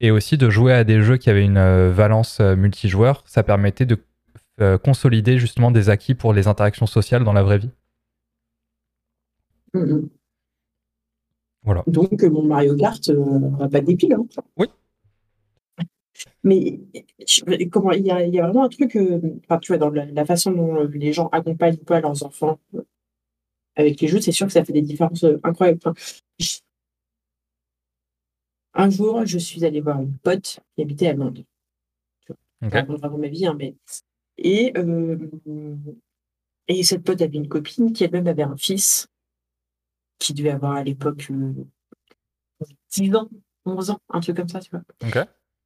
Et 0.00 0.10
aussi 0.10 0.38
de 0.38 0.48
jouer 0.48 0.72
à 0.72 0.82
des 0.82 1.02
jeux 1.02 1.18
qui 1.18 1.30
avaient 1.30 1.44
une 1.44 1.90
valence 1.90 2.40
multijoueur, 2.40 3.22
ça 3.26 3.42
permettait 3.42 3.86
de 3.86 3.98
consolider 4.82 5.38
justement 5.38 5.70
des 5.70 5.90
acquis 5.90 6.14
pour 6.14 6.32
les 6.32 6.48
interactions 6.48 6.86
sociales 6.86 7.24
dans 7.24 7.32
la 7.32 7.42
vraie 7.42 7.58
vie. 7.58 7.70
Mm, 9.74 9.80
mm. 9.80 10.08
Voilà. 11.62 11.82
Donc, 11.86 12.22
mon 12.22 12.42
Mario 12.42 12.76
Kart, 12.76 13.08
euh, 13.10 13.68
pas 13.68 13.80
de 13.80 14.14
Hein. 14.14 14.42
Oui. 14.56 14.68
Mais 16.42 16.80
comment 17.70 17.92
il 17.92 18.06
y, 18.06 18.10
a, 18.10 18.24
il 18.24 18.34
y 18.34 18.40
a 18.40 18.44
vraiment 18.44 18.64
un 18.64 18.68
truc, 18.68 18.96
euh, 18.96 19.20
tu 19.62 19.72
vois, 19.72 19.78
dans 19.78 19.90
la, 19.90 20.24
façon 20.24 20.52
dont 20.52 20.84
les 20.84 21.12
gens 21.12 21.28
accompagnent 21.28 21.78
pas 21.78 22.00
leurs 22.00 22.24
enfants 22.24 22.58
euh, 22.74 22.82
avec 23.76 24.00
les 24.00 24.08
jeux, 24.08 24.20
c'est 24.20 24.32
sûr 24.32 24.46
que 24.46 24.52
ça 24.52 24.64
fait 24.64 24.72
des 24.72 24.82
différences 24.82 25.24
incroyables. 25.42 25.80
un 28.74 28.90
jour, 28.90 29.24
je 29.24 29.38
suis 29.38 29.64
allée 29.64 29.80
voir 29.80 30.00
une 30.00 30.16
pote 30.18 30.60
qui 30.74 30.82
habitait 30.82 31.08
à 31.08 31.14
Londres. 31.14 31.42
Okay. 32.62 32.82
vraiment 32.82 33.16
ma 33.16 33.28
vie, 33.28 33.46
hein, 33.46 33.56
mais 33.58 33.74
et 34.36 34.74
et 36.68 36.82
cette 36.84 37.02
pote 37.02 37.20
avait 37.20 37.36
une 37.36 37.48
copine 37.48 37.92
qui 37.92 38.04
elle-même 38.04 38.26
avait 38.26 38.42
un 38.42 38.56
fils 38.56 39.08
qui 40.20 40.34
devait 40.34 40.50
avoir 40.50 40.72
à 40.72 40.84
l'époque 40.84 41.32
10 42.92 43.10
euh, 43.10 43.16
ans, 43.16 43.28
11 43.64 43.90
ans, 43.90 43.98
un 44.10 44.20
truc 44.20 44.36
comme 44.36 44.48
ça, 44.48 44.60
tu 44.60 44.70
vois. 44.70 44.82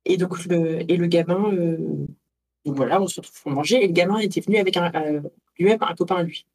Et 0.05 0.17
donc, 0.17 0.45
le, 0.47 0.91
et 0.91 0.97
le 0.97 1.07
gamin, 1.07 1.53
euh, 1.53 2.07
voilà, 2.65 3.01
on 3.01 3.07
se 3.07 3.21
retrouve 3.21 3.43
pour 3.43 3.53
manger, 3.53 3.85
et 3.85 3.87
le 3.87 3.93
gamin 3.93 4.19
était 4.19 4.41
venu 4.41 4.59
avec 4.59 4.77
euh, 4.77 5.21
lui-même 5.59 5.79
un 5.83 5.95
copain 5.95 6.17
à 6.17 6.23
lui. 6.23 6.47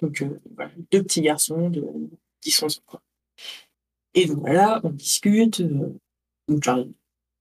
Donc, 0.00 0.24
voilà, 0.54 0.70
deux 0.90 1.02
petits 1.02 1.22
garçons 1.22 1.70
de 1.70 1.84
10 2.42 2.62
ans, 2.64 2.66
quoi. 2.86 3.00
Et 4.14 4.26
donc, 4.26 4.40
voilà, 4.40 4.80
on 4.84 4.90
discute, 4.90 5.62
donc, 5.62 6.62
genre, 6.62 6.84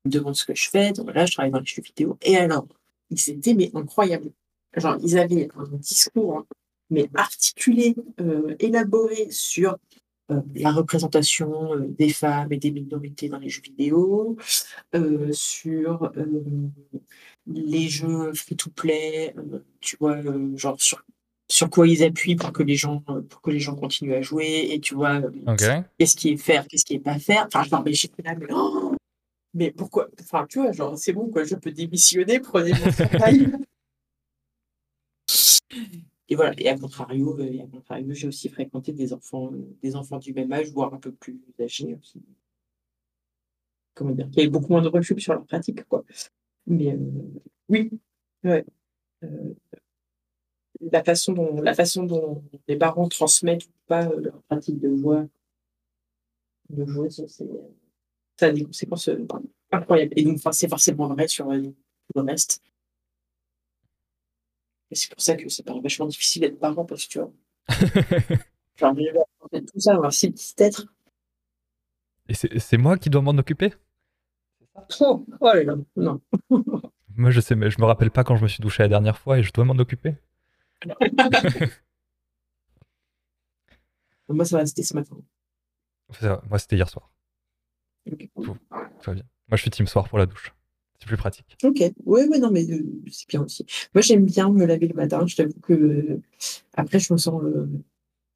me 0.06 0.11
demande 0.11 0.36
ce 0.36 0.45
que 0.45 0.56
je 0.56 0.69
fais, 0.69 0.91
donc 0.94 1.06
voilà, 1.06 1.26
je 1.26 1.34
travaille 1.34 1.52
dans 1.52 1.60
les 1.60 1.65
jeux 1.65 1.82
vidéo. 1.82 2.18
Et 2.22 2.38
alors, 2.38 2.68
ils 3.10 3.30
étaient, 3.30 3.53
mais 3.53 3.72
incroyables. 3.73 4.32
Genre, 4.76 4.98
ils 5.02 5.18
avaient 5.18 5.49
un 5.56 5.78
discours 5.78 6.38
hein, 6.38 6.45
mais 6.91 7.10
articulé, 7.15 7.95
euh, 8.19 8.56
élaboré 8.60 9.32
sur 9.32 9.72
euh, 9.73 9.76
la 10.55 10.71
représentation 10.71 11.75
euh, 11.75 11.87
des 11.87 12.09
femmes 12.09 12.51
et 12.51 12.57
des 12.57 12.71
minorités 12.71 13.29
dans 13.29 13.39
les 13.39 13.49
jeux 13.49 13.61
vidéo, 13.61 14.37
sur 15.31 16.11
les 17.47 17.87
jeux 17.89 18.33
free-to-play, 18.33 19.35
tu 19.79 19.97
vois, 19.99 20.17
genre 20.55 20.79
sur 20.79 21.03
sur 21.51 21.69
quoi 21.69 21.85
ils 21.87 22.03
appuient 22.03 22.37
pour 22.37 22.53
que 22.53 22.63
les 22.63 22.75
gens 22.75 23.03
pour 23.29 23.41
que 23.41 23.51
les 23.51 23.59
gens 23.59 23.75
continuent 23.75 24.13
à 24.13 24.21
jouer 24.21 24.69
et 24.71 24.79
tu 24.79 24.95
vois 24.95 25.21
qu'est-ce 25.97 26.15
qui 26.15 26.29
est 26.29 26.37
faire 26.37 26.65
qu'est-ce 26.67 26.85
qui 26.85 26.93
est 26.95 26.99
pas 26.99 27.19
faire. 27.19 27.45
Enfin 27.47 27.63
genre 27.63 27.83
mais 27.83 27.93
j'étais 27.93 28.23
là 28.23 28.35
mais 28.35 28.47
oh 28.51 28.95
mais 29.53 29.71
pourquoi 29.71 30.07
enfin 30.21 30.45
tu 30.49 30.59
vois 30.59 30.71
genre 30.71 30.97
c'est 30.97 31.11
bon 31.11 31.27
quoi 31.29 31.43
je 31.43 31.55
peux 31.55 31.71
démissionner 31.71 32.39
prenez 32.39 32.71
mon 32.71 32.91
travail 32.91 33.51
et 36.31 36.35
voilà. 36.35 36.53
Et 36.57 36.69
à 36.69 36.77
contrario, 36.77 37.37
euh, 37.41 37.67
contrario 37.67 38.13
j'ai 38.13 38.27
aussi 38.27 38.47
fréquenté 38.47 38.93
des 38.93 39.11
enfants, 39.11 39.51
euh, 39.53 39.75
des 39.83 39.97
enfants 39.97 40.17
du 40.17 40.33
même 40.33 40.51
âge, 40.53 40.71
voire 40.71 40.93
un 40.93 40.97
peu 40.97 41.11
plus 41.11 41.41
âgés. 41.59 41.93
Aussi. 41.93 42.23
Comment 43.93 44.11
dire, 44.11 44.29
qui 44.31 44.39
avaient 44.39 44.49
beaucoup 44.49 44.71
moins 44.71 44.81
de 44.81 44.87
recul 44.87 45.19
sur 45.19 45.33
leur 45.33 45.45
pratique, 45.45 45.83
quoi. 45.89 46.05
Mais 46.65 46.93
euh, 46.93 46.97
oui, 47.67 47.91
ouais. 48.45 48.65
la 50.79 51.03
façon 51.03 51.33
dont 51.33 51.59
la 51.61 51.73
façon 51.73 52.03
dont 52.03 52.43
les 52.65 52.77
parents 52.77 53.09
transmettent 53.09 53.65
ou 53.65 53.71
pas 53.85 54.09
leur 54.15 54.41
pratique 54.43 54.79
de 54.79 54.87
voix, 54.87 55.27
de 56.69 56.85
jouer, 56.85 57.09
ça 57.09 57.25
a 58.39 58.51
des 58.53 58.63
conséquences 58.63 59.09
incroyables. 59.69 60.13
Et 60.15 60.23
donc, 60.23 60.39
c'est 60.53 60.69
forcément 60.69 61.09
vrai 61.09 61.27
sur 61.27 61.51
le 61.51 61.73
reste. 62.15 62.61
Et 64.91 64.95
c'est 64.95 65.09
pour 65.09 65.22
ça 65.22 65.35
que 65.35 65.47
c'est 65.47 65.65
vachement 65.68 66.05
difficile 66.05 66.41
d'être 66.41 66.59
parent 66.59 66.85
parce 66.85 67.05
que 67.05 67.11
tu 67.11 67.19
vois. 67.19 67.31
J'arrive 68.76 69.18
à 69.53 69.59
tout 69.61 69.80
ça, 69.80 69.93
avoir 69.93 70.11
six 70.11 70.30
petits 70.31 70.53
êtres. 70.57 70.85
Et 72.27 72.34
c'est 72.34 72.77
moi 72.77 72.97
qui 72.97 73.09
dois 73.09 73.22
m'en 73.22 73.31
occuper? 73.31 73.73
Oh, 74.99 75.26
oh 75.39 75.53
là 75.53 75.76
non. 75.95 76.22
moi, 77.15 77.30
je 77.30 77.39
sais, 77.41 77.55
mais 77.55 77.69
je 77.69 77.80
me 77.80 77.85
rappelle 77.85 78.11
pas 78.11 78.23
quand 78.23 78.35
je 78.35 78.43
me 78.43 78.47
suis 78.47 78.61
douché 78.61 78.84
la 78.84 78.89
dernière 78.89 79.18
fois 79.18 79.39
et 79.39 79.43
je 79.43 79.51
dois 79.51 79.65
m'en 79.65 79.77
occuper. 79.77 80.15
moi, 84.30 84.45
ça 84.45 84.57
va, 84.57 84.65
c'était 84.65 84.84
ce 84.84 84.93
matin. 84.93 85.18
Moi, 86.49 86.59
c'était 86.59 86.77
hier 86.77 86.89
soir. 86.89 87.11
Okay. 88.11 88.30
Tout, 88.35 88.57
va 89.05 89.13
bien. 89.13 89.23
Moi, 89.47 89.57
je 89.57 89.61
suis 89.61 89.72
team 89.72 89.88
soir 89.88 90.07
pour 90.07 90.18
la 90.18 90.26
douche. 90.26 90.53
C'est 91.02 91.07
plus 91.07 91.18
pratique. 91.18 91.57
Ok, 91.64 91.82
oui, 92.06 92.22
oui, 92.30 92.40
non, 92.40 92.52
mais 92.52 92.64
euh, 92.69 92.86
c'est 93.11 93.28
bien 93.28 93.41
aussi. 93.41 93.65
Moi, 93.95 94.03
j'aime 94.03 94.23
bien 94.23 94.52
me 94.52 94.65
laver 94.65 94.88
le 94.88 94.94
matin. 94.94 95.26
Je 95.26 95.36
t'avoue 95.36 95.60
que 95.60 95.73
euh, 95.73 96.22
après, 96.76 96.99
je 96.99 97.11
me 97.11 97.18
sens. 97.18 97.41
Euh, 97.41 97.68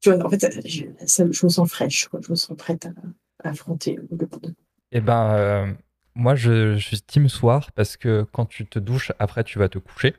tu 0.00 0.10
vois, 0.10 0.26
en 0.26 0.28
fait, 0.28 0.44
je, 0.66 1.22
me 1.22 1.48
sens 1.48 1.70
fraîche. 1.70 2.08
Je 2.20 2.30
me 2.30 2.34
sens 2.34 2.56
prête 2.56 2.86
à, 2.86 3.48
affronter 3.48 3.94
le 3.94 4.08
monde. 4.10 4.54
Eh 4.90 5.00
ben, 5.00 5.76
moi, 6.16 6.34
je, 6.34 6.76
suis 6.78 7.00
team 7.02 7.28
soir 7.28 7.70
parce 7.70 7.96
que 7.96 8.26
quand 8.32 8.46
tu 8.46 8.66
te 8.66 8.80
douches, 8.80 9.12
après, 9.20 9.44
tu 9.44 9.60
vas 9.60 9.68
te 9.68 9.78
coucher. 9.78 10.16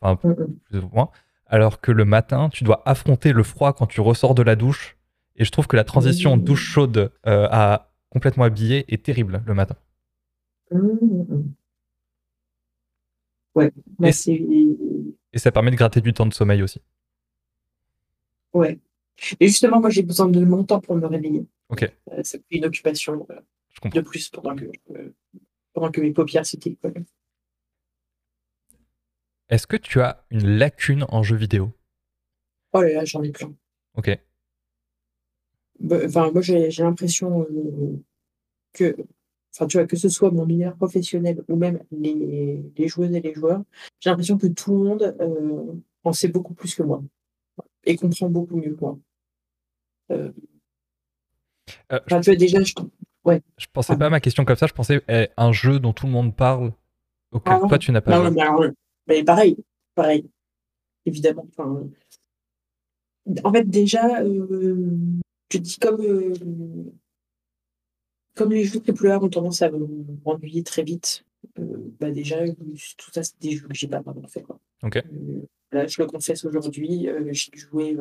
Enfin, 0.00 0.18
mm, 0.26 0.30
mm. 0.30 0.56
plus 0.70 0.78
ou 0.78 0.88
moins. 0.88 1.10
Alors 1.44 1.82
que 1.82 1.92
le 1.92 2.06
matin, 2.06 2.48
tu 2.50 2.64
dois 2.64 2.82
affronter 2.86 3.34
le 3.34 3.42
froid 3.42 3.74
quand 3.74 3.86
tu 3.86 4.00
ressors 4.00 4.34
de 4.34 4.42
la 4.42 4.56
douche. 4.56 4.96
Et 5.36 5.44
je 5.44 5.50
trouve 5.50 5.66
que 5.66 5.76
la 5.76 5.84
transition 5.84 6.38
douche 6.38 6.64
chaude 6.64 7.12
à 7.24 7.90
complètement 8.08 8.44
habillé 8.44 8.86
est 8.88 9.04
terrible 9.04 9.42
le 9.44 9.52
matin. 9.52 9.76
Mm, 10.70 11.52
Ouais. 13.54 13.72
Bah, 13.98 14.08
et, 14.08 15.38
ça 15.38 15.52
permet 15.52 15.70
de 15.70 15.76
gratter 15.76 16.00
du 16.00 16.12
temps 16.12 16.26
de 16.26 16.34
sommeil 16.34 16.62
aussi. 16.62 16.80
Ouais. 18.52 18.78
Et 19.40 19.46
justement, 19.46 19.80
moi, 19.80 19.90
j'ai 19.90 20.02
besoin 20.02 20.28
de 20.28 20.44
mon 20.44 20.64
temps 20.64 20.80
pour 20.80 20.96
me 20.96 21.06
réveiller. 21.06 21.46
Ok. 21.68 21.82
Euh, 21.82 22.20
c'est 22.24 22.42
une 22.50 22.64
occupation 22.64 23.26
euh, 23.30 23.88
de 23.88 24.00
plus 24.00 24.28
pendant 24.28 24.56
que, 24.56 24.64
euh, 24.90 25.14
pendant 25.72 25.90
que 25.90 26.00
mes 26.00 26.12
paupières 26.12 26.46
s'étaient 26.46 26.76
Est-ce 29.48 29.66
que 29.66 29.76
tu 29.76 30.00
as 30.00 30.24
une 30.30 30.46
lacune 30.58 31.04
en 31.08 31.22
jeu 31.22 31.36
vidéo? 31.36 31.72
Oh 32.72 32.82
là 32.82 32.92
là, 32.92 33.04
j'en 33.04 33.22
ai 33.22 33.30
plein. 33.30 33.54
Ok. 33.96 34.10
Enfin, 35.90 36.30
moi, 36.32 36.40
j'ai 36.42 36.70
l'impression 36.70 37.46
que 38.72 38.96
enfin, 39.54 39.66
tu 39.66 39.76
vois, 39.76 39.86
que 39.86 39.96
ce 39.96 40.08
soit 40.08 40.30
mon 40.30 40.48
univers 40.48 40.76
professionnel 40.76 41.42
ou 41.48 41.56
même 41.56 41.80
les, 41.92 42.64
les 42.76 42.88
joueuses 42.88 43.14
et 43.14 43.20
les 43.20 43.34
joueurs, 43.34 43.62
j'ai 44.00 44.10
l'impression 44.10 44.36
que 44.36 44.48
tout 44.48 44.72
le 44.72 44.78
monde 44.78 45.16
euh, 45.20 45.72
en 46.02 46.12
sait 46.12 46.28
beaucoup 46.28 46.54
plus 46.54 46.74
que 46.74 46.82
moi 46.82 47.02
et 47.84 47.96
comprend 47.96 48.28
beaucoup 48.28 48.56
mieux 48.56 48.74
que 48.74 48.80
moi. 48.80 48.98
Euh, 50.10 50.32
euh, 51.92 52.00
tu 52.08 52.14
vois, 52.14 52.36
déjà, 52.36 52.62
je, 52.62 52.74
ouais. 53.24 53.42
je 53.56 53.66
pensais 53.72 53.96
pas 53.96 54.06
à 54.06 54.10
ma 54.10 54.20
question 54.20 54.44
comme 54.44 54.56
ça, 54.56 54.66
je 54.66 54.72
pensais 54.72 55.02
à 55.08 55.28
un 55.44 55.52
jeu 55.52 55.78
dont 55.78 55.92
tout 55.92 56.06
le 56.06 56.12
monde 56.12 56.34
parle, 56.34 56.72
auquel 57.30 57.54
ah, 57.62 57.68
toi 57.68 57.78
tu 57.78 57.92
n'as 57.92 58.00
pas 58.00 58.18
non, 58.18 58.56
joué. 58.56 58.70
Mais, 59.06 59.22
pareil, 59.22 59.56
pareil, 59.94 60.28
évidemment. 61.06 61.46
en 61.58 63.52
fait, 63.52 63.68
déjà, 63.68 64.24
je 64.24 65.58
dis 65.58 65.78
comme 65.78 66.02
comme 68.34 68.52
les 68.52 68.64
jeux 68.64 68.80
AAA 68.80 69.22
ont 69.22 69.28
tendance 69.28 69.62
à 69.62 69.70
m'ennuyer 69.70 70.62
très 70.62 70.82
vite, 70.82 71.24
euh, 71.58 71.92
bah 72.00 72.10
déjà, 72.10 72.44
tout 72.46 73.10
ça, 73.12 73.22
c'est 73.22 73.38
des 73.40 73.56
jeux 73.56 73.68
que 73.68 73.74
j'ai 73.74 73.88
pas 73.88 74.00
vraiment 74.00 74.26
fait. 74.28 74.42
Quoi. 74.42 74.58
Euh, 74.84 75.42
là, 75.72 75.86
je 75.86 76.02
le 76.02 76.08
confesse 76.08 76.44
aujourd'hui, 76.44 77.08
euh, 77.08 77.28
j'ai 77.32 77.56
joué 77.56 77.96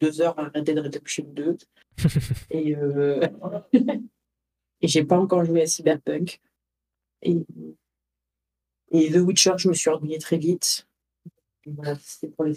deux 0.00 0.20
heures 0.20 0.38
à 0.38 0.48
Red 0.48 0.64
Dead 0.64 0.78
Redemption 0.78 1.24
2 1.28 1.56
et, 2.50 2.76
et 3.72 4.88
j'ai 4.88 5.04
pas 5.04 5.18
encore 5.18 5.44
joué 5.44 5.62
à 5.62 5.66
Cyberpunk. 5.66 6.40
Et, 7.22 7.36
et 8.90 9.10
The 9.10 9.16
Witcher, 9.16 9.52
je 9.56 9.68
me 9.68 9.74
suis 9.74 9.90
ennuyé 9.90 10.18
très 10.18 10.38
vite. 10.38 10.86
Voilà, 11.66 11.96
c'était 11.96 12.28
pour 12.28 12.44
les 12.44 12.54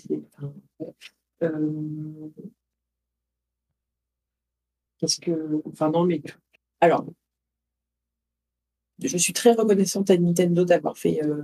Qu'est-ce 4.98 5.20
que. 5.20 5.62
Enfin, 5.66 5.92
non, 5.92 6.06
mais 6.06 6.22
alors, 6.84 7.06
je 9.00 9.18
suis 9.18 9.34
très 9.34 9.54
reconnaissante 9.54 10.10
à 10.10 10.18
Nintendo 10.18 10.66
d'avoir 10.66 10.98
fait, 10.98 11.24
euh, 11.24 11.44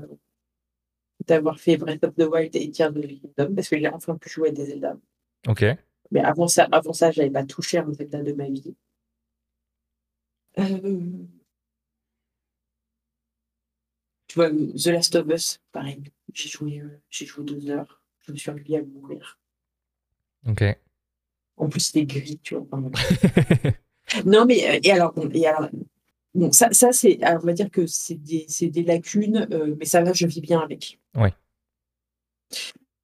d'avoir 1.27 1.59
fait 1.59 1.77
Breath 1.77 2.03
of 2.03 2.15
the 2.15 2.23
Wild 2.23 2.55
et 2.55 2.71
Tears 2.71 2.89
of 2.89 3.01
the 3.01 3.07
Kingdom 3.07 3.55
parce 3.55 3.69
que 3.69 3.77
j'ai 3.77 3.87
enfin 3.87 4.17
pu 4.17 4.29
jouer 4.29 4.49
à 4.49 4.51
des 4.51 4.65
Zelda. 4.65 4.97
Ok. 5.47 5.65
Mais 6.11 6.21
avant 6.21 6.47
ça, 6.47 6.67
avant 6.71 6.93
ça, 6.93 7.11
j'avais 7.11 7.29
pas 7.29 7.43
touché 7.43 7.77
à 7.77 7.85
un 7.85 7.93
Zelda 7.93 8.21
de 8.21 8.33
ma 8.33 8.49
vie. 8.49 8.75
Euh, 10.57 11.25
Tu 14.29 14.35
vois, 14.35 14.51
The 14.51 14.87
Last 14.87 15.15
of 15.15 15.27
Us, 15.27 15.59
pareil. 15.71 16.03
J'ai 16.33 16.49
joué, 16.49 16.83
j'ai 17.09 17.25
joué 17.25 17.43
deux 17.43 17.67
heures. 17.71 17.99
Je 18.19 18.31
me 18.31 18.37
suis 18.37 18.51
ennuyé 18.51 18.77
à 18.77 18.83
mourir. 18.83 19.39
Ok. 20.47 20.63
En 21.57 21.67
plus, 21.67 21.79
c'était 21.79 22.05
gris, 22.05 22.39
tu 22.43 22.55
vois. 22.55 22.67
non, 24.25 24.45
mais 24.45 24.79
et 24.83 24.91
alors, 24.91 25.13
et 25.33 25.47
alors 25.47 25.69
Bon, 26.35 26.51
ça, 26.51 26.71
ça 26.71 26.91
c'est, 26.91 27.19
on 27.25 27.45
va 27.45 27.53
dire 27.53 27.71
que 27.71 27.87
c'est 27.87 28.15
des, 28.15 28.45
des 28.61 28.83
lacunes, 28.83 29.47
euh, 29.51 29.75
mais 29.79 29.85
ça 29.85 30.03
va, 30.03 30.13
je 30.13 30.27
vis 30.27 30.41
bien 30.41 30.59
avec. 30.59 30.99
Oui. 31.15 31.29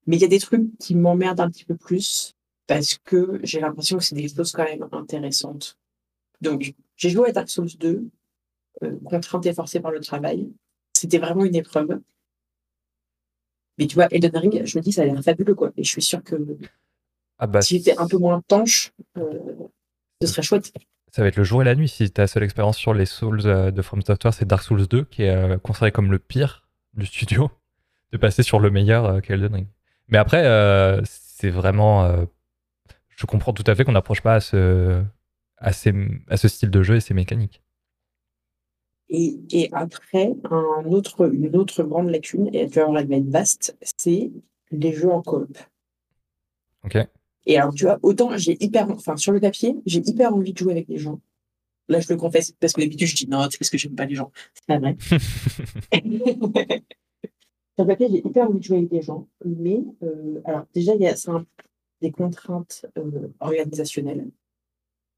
Mais 0.06 0.16
il 0.16 0.22
y 0.22 0.24
a 0.24 0.28
des 0.28 0.38
trucs 0.38 0.78
qui 0.78 0.94
m'emmerdent 0.94 1.40
un 1.40 1.50
petit 1.50 1.64
peu 1.64 1.76
plus 1.76 2.34
parce 2.68 2.98
que 2.98 3.40
j'ai 3.42 3.60
l'impression 3.60 3.98
que 3.98 4.04
c'est 4.04 4.14
des 4.14 4.28
choses 4.28 4.52
quand 4.52 4.64
même 4.64 4.86
intéressantes. 4.92 5.76
Donc, 6.40 6.74
j'ai 6.96 7.10
joué 7.10 7.30
à 7.30 7.32
Dark 7.32 7.48
Souls 7.48 7.76
2, 7.78 8.08
euh, 8.84 8.96
contrainte 9.04 9.46
et 9.46 9.54
forcée 9.54 9.80
par 9.80 9.90
le 9.90 10.00
travail. 10.00 10.48
C'était 10.92 11.18
vraiment 11.18 11.44
une 11.44 11.56
épreuve. 11.56 12.00
Mais 13.78 13.86
tu 13.86 13.96
vois, 13.96 14.06
Elden 14.10 14.36
Ring, 14.36 14.64
je 14.64 14.78
me 14.78 14.82
dis, 14.82 14.92
ça 14.92 15.02
a 15.02 15.04
l'air 15.04 15.22
fabuleux, 15.22 15.54
quoi. 15.54 15.72
Et 15.76 15.82
je 15.82 15.90
suis 15.90 16.02
sûr 16.02 16.22
que 16.22 16.36
ah 17.38 17.46
bah, 17.46 17.60
si 17.60 17.78
j'étais 17.78 17.98
un 17.98 18.06
peu 18.06 18.18
moins 18.18 18.40
tanche, 18.46 18.92
euh, 19.18 19.68
ce 20.22 20.28
serait 20.28 20.42
chouette 20.42 20.72
ça 21.16 21.22
va 21.22 21.28
être 21.28 21.36
le 21.36 21.44
jour 21.44 21.62
et 21.62 21.64
la 21.64 21.74
nuit. 21.74 21.88
Si 21.88 22.10
ta 22.10 22.26
seule 22.26 22.42
expérience 22.42 22.76
sur 22.76 22.92
les 22.92 23.06
Souls 23.06 23.40
euh, 23.46 23.70
de 23.70 23.80
From 23.80 24.02
Software, 24.02 24.34
c'est 24.34 24.44
Dark 24.44 24.62
Souls 24.62 24.86
2, 24.86 25.04
qui 25.04 25.22
est 25.22 25.30
euh, 25.30 25.56
considéré 25.56 25.90
comme 25.90 26.12
le 26.12 26.18
pire 26.18 26.68
du 26.92 27.06
studio, 27.06 27.50
de 28.12 28.18
passer 28.18 28.42
sur 28.42 28.60
le 28.60 28.70
meilleur 28.70 29.06
euh, 29.06 29.20
qu'Elden 29.20 29.54
Ring. 29.54 29.66
Mais 30.08 30.18
après, 30.18 30.42
c'est 31.04 31.48
vraiment. 31.48 32.08
je 33.08 33.26
comprends 33.26 33.52
tout 33.52 33.64
à 33.66 33.74
fait 33.74 33.82
qu'on 33.82 33.92
n'approche 33.92 34.20
pas 34.20 34.34
à 34.34 34.40
ce, 34.40 35.02
à, 35.56 35.70
à 35.70 36.36
ce 36.36 36.48
style 36.48 36.70
de 36.70 36.82
jeu 36.84 36.94
et 36.94 37.00
ces 37.00 37.12
mécaniques. 37.12 37.60
Et, 39.08 39.40
et, 39.50 39.68
après, 39.72 40.32
un 40.48 40.84
autre, 40.84 41.32
une 41.32 41.56
autre 41.56 41.82
grande 41.82 42.10
lacune, 42.10 42.54
et 42.54 42.68
tu 42.68 42.78
vas 42.78 42.84
voir, 42.84 42.98
elle 42.98 43.08
va 43.08 43.16
être 43.16 43.28
vaste, 43.28 43.76
c'est 43.96 44.30
les 44.70 44.92
jeux 44.92 45.10
en 45.10 45.22
coop. 45.22 45.58
Ok. 46.84 46.98
Et 47.46 47.56
alors, 47.58 47.72
tu 47.72 47.84
vois, 47.84 47.98
autant 48.02 48.36
j'ai 48.36 48.62
hyper, 48.62 48.90
enfin, 48.90 49.16
sur 49.16 49.32
le 49.32 49.40
papier, 49.40 49.76
j'ai 49.86 50.00
hyper 50.00 50.34
envie 50.34 50.52
de 50.52 50.58
jouer 50.58 50.72
avec 50.72 50.88
des 50.88 50.98
gens. 50.98 51.20
Là, 51.88 52.00
je 52.00 52.12
le 52.12 52.18
confesse, 52.18 52.50
parce 52.58 52.72
que 52.72 52.80
d'habitude, 52.80 53.06
je 53.06 53.14
dis 53.14 53.28
non, 53.28 53.46
c'est 53.48 53.58
parce 53.58 53.70
que 53.70 53.78
j'aime 53.78 53.94
pas 53.94 54.06
les 54.06 54.16
gens. 54.16 54.32
C'est 54.54 54.66
pas 54.66 54.78
vrai. 54.78 54.96
sur 57.76 57.84
le 57.84 57.86
papier, 57.86 58.08
j'ai 58.10 58.26
hyper 58.26 58.48
envie 58.48 58.58
de 58.58 58.64
jouer 58.64 58.78
avec 58.78 58.90
des 58.90 59.02
gens. 59.02 59.28
Mais, 59.44 59.80
euh, 60.02 60.40
alors, 60.44 60.66
déjà, 60.74 60.94
il 60.96 61.02
y 61.02 61.06
a 61.06 61.14
des 62.02 62.10
contraintes 62.10 62.86
euh, 62.98 63.28
organisationnelles. 63.38 64.28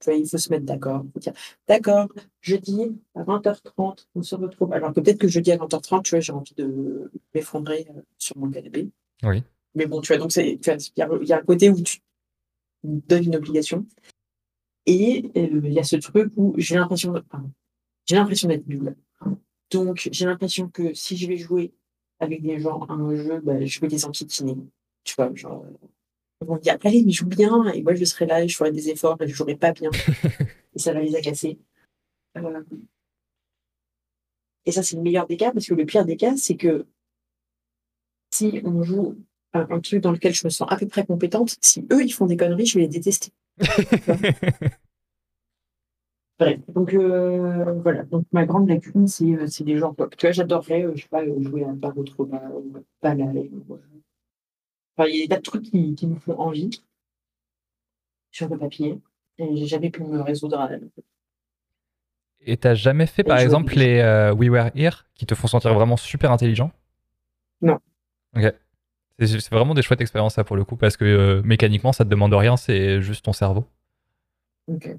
Tu 0.01 0.11
vois, 0.11 0.19
il 0.19 0.29
faut 0.29 0.37
se 0.37 0.51
mettre 0.51 0.67
d'accord. 0.67 1.03
Il 1.07 1.13
faut 1.13 1.21
dire, 1.21 1.33
d'accord, 1.67 2.09
jeudi 2.43 3.01
à 3.15 3.23
20h30, 3.23 4.07
on 4.15 4.23
se 4.23 4.35
retrouve. 4.35 4.73
Alors 4.75 4.93
que 4.93 5.01
peut-être 5.01 5.19
que 5.19 5.27
jeudi 5.27 5.51
à 5.51 5.57
20h30, 5.57 6.03
tu 6.03 6.11
vois, 6.11 6.21
j'ai 6.21 6.33
envie 6.33 6.55
de 6.55 7.11
m'effondrer 7.35 7.87
euh, 7.91 8.03
sur 8.19 8.37
mon 8.37 8.51
canapé. 8.51 8.91
Oui. 9.23 9.43
Mais 9.75 9.87
bon, 9.87 10.03
tu 10.03 10.09
vois, 10.09 10.19
donc 10.19 10.37
il 10.37 10.45
y, 10.45 10.61
y, 10.97 11.33
a 11.33 11.37
un 11.39 11.43
côté 11.43 11.71
où 11.71 11.81
tu 11.81 11.99
donne 13.07 13.25
une 13.25 13.37
obligation. 13.37 13.87
Et 14.87 15.31
euh, 15.37 15.61
il 15.65 15.73
y 15.73 15.79
a 15.79 15.85
ce 15.85 15.97
truc 15.97 16.33
où 16.37 16.55
j'ai 16.57 16.77
l'impression 16.77 17.15
j'ai 18.07 18.17
l'impression 18.17 18.49
d'être 18.49 18.67
nulle. 18.67 18.97
Donc 19.71 20.09
j'ai 20.11 20.25
l'impression 20.25 20.69
que 20.69 20.95
si 20.95 21.17
je 21.17 21.29
vais 21.29 21.37
jouer 21.37 21.75
avec 22.21 22.43
des 22.43 22.59
gens 22.59 22.81
à 22.85 22.95
un 22.95 23.15
jeu, 23.15 23.41
bah, 23.41 23.65
je 23.65 23.81
vais 23.81 23.89
les 23.89 24.05
enquiquiner. 24.05 24.57
Tu 25.05 25.15
vois, 25.15 25.33
genre 25.35 25.65
ils 26.41 26.47
vont 26.47 26.57
dire 26.57 26.79
allez 26.85 27.03
mais 27.05 27.13
joue 27.13 27.27
bien 27.27 27.65
et 27.73 27.83
moi 27.83 27.95
je 27.95 28.05
serai 28.05 28.27
là 28.27 28.43
et 28.43 28.49
je 28.49 28.57
ferai 28.57 28.71
des 28.71 28.91
efforts 28.91 29.21
et 29.21 29.29
je 29.29 29.35
jouerai 29.35 29.57
pas 29.57 29.73
bien 29.73 29.91
et 30.75 30.79
ça 30.79 30.93
va 30.93 31.01
les 31.01 31.17
agacer. 31.17 31.59
Euh, 32.37 32.63
et 34.65 34.73
ça 34.73 34.83
c'est 34.83 34.97
le 34.97 35.03
meilleur 35.03 35.27
des 35.27 35.37
cas 35.37 35.53
parce 35.53 35.67
que 35.67 35.75
le 35.75 35.85
pire 35.85 36.05
des 36.05 36.17
cas 36.17 36.37
c'est 36.37 36.57
que 36.57 36.87
si 38.33 38.61
on 38.65 38.83
joue 38.83 39.17
un, 39.55 39.81
truc 39.81 40.03
dans 40.03 40.13
lequel 40.13 40.35
je 40.35 40.47
me 40.47 40.51
sens 40.51 40.69
à 40.71 40.77
peu 40.77 40.87
près 40.87 41.05
compétente, 41.05 41.57
si 41.61 41.87
eux, 41.93 42.03
ils 42.03 42.11
font 42.13 42.27
des 42.27 42.37
conneries, 42.37 42.67
je 42.67 42.79
vais 42.79 42.83
les 42.83 42.89
détester. 42.89 43.33
Bref, 46.39 46.61
donc 46.69 46.95
euh, 46.95 47.75
voilà. 47.83 48.05
Donc 48.05 48.25
ma 48.31 48.47
grande 48.47 48.69
lacune, 48.69 49.09
c'est 49.09 49.25
euh, 49.25 49.47
des 49.61 49.77
gens 49.77 49.93
pop. 49.93 50.17
Tu 50.17 50.27
vois, 50.27 50.33
j'adorerais, 50.33 50.85
euh, 50.85 50.93
je 50.95 51.03
sais 51.03 51.09
pas, 51.09 51.25
jouer 51.25 51.65
à 51.65 51.75
pas 51.81 51.93
trop 52.07 52.27
pas 52.27 52.41
la 53.15 53.25
Enfin, 54.97 55.09
il 55.09 55.17
y 55.17 55.19
a 55.19 55.23
des 55.23 55.29
tas 55.29 55.37
de 55.37 55.43
trucs 55.43 55.65
qui, 55.65 55.95
qui, 55.95 56.07
me 56.07 56.17
font 56.17 56.39
envie 56.39 56.71
sur 58.31 58.49
le 58.49 58.57
papier. 58.57 59.01
Et 59.39 59.57
j'ai 59.57 59.67
jamais 59.67 59.91
pu 59.91 60.05
me 60.05 60.21
résoudre 60.21 60.61
à. 60.61 60.71
Et 62.41 62.57
t'as 62.57 62.75
jamais 62.75 63.07
fait, 63.07 63.25
par 63.25 63.39
exemple, 63.39 63.75
les 63.75 64.01
We 64.37 64.49
Were 64.49 64.71
Here 64.77 65.07
qui 65.15 65.27
te 65.27 65.35
font 65.35 65.49
sentir 65.49 65.75
vraiment 65.75 65.97
super 65.97 66.31
intelligent? 66.31 66.71
Non. 67.63 67.81
Ok. 68.37 68.55
C'est 69.21 69.51
vraiment 69.51 69.75
des 69.75 69.83
chouettes 69.83 70.01
expériences, 70.01 70.35
ça, 70.35 70.45
pour 70.45 70.57
le 70.57 70.65
coup, 70.65 70.77
parce 70.77 70.97
que 70.97 71.05
euh, 71.05 71.43
mécaniquement, 71.43 71.93
ça 71.93 72.05
te 72.05 72.11
demande 72.11 72.33
rien, 72.35 72.57
c'est 72.57 73.03
juste 73.03 73.25
ton 73.25 73.33
cerveau. 73.33 73.67
Ok. 74.69 74.97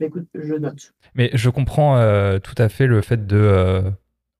Bah, 0.00 0.06
écoute, 0.06 0.26
je 0.34 0.54
note. 0.54 0.92
Mais 1.14 1.30
je 1.34 1.50
comprends 1.50 1.96
euh, 1.98 2.38
tout 2.40 2.54
à 2.58 2.68
fait 2.68 2.86
le 2.86 3.00
fait 3.00 3.26
de. 3.26 3.36
Euh, 3.36 3.90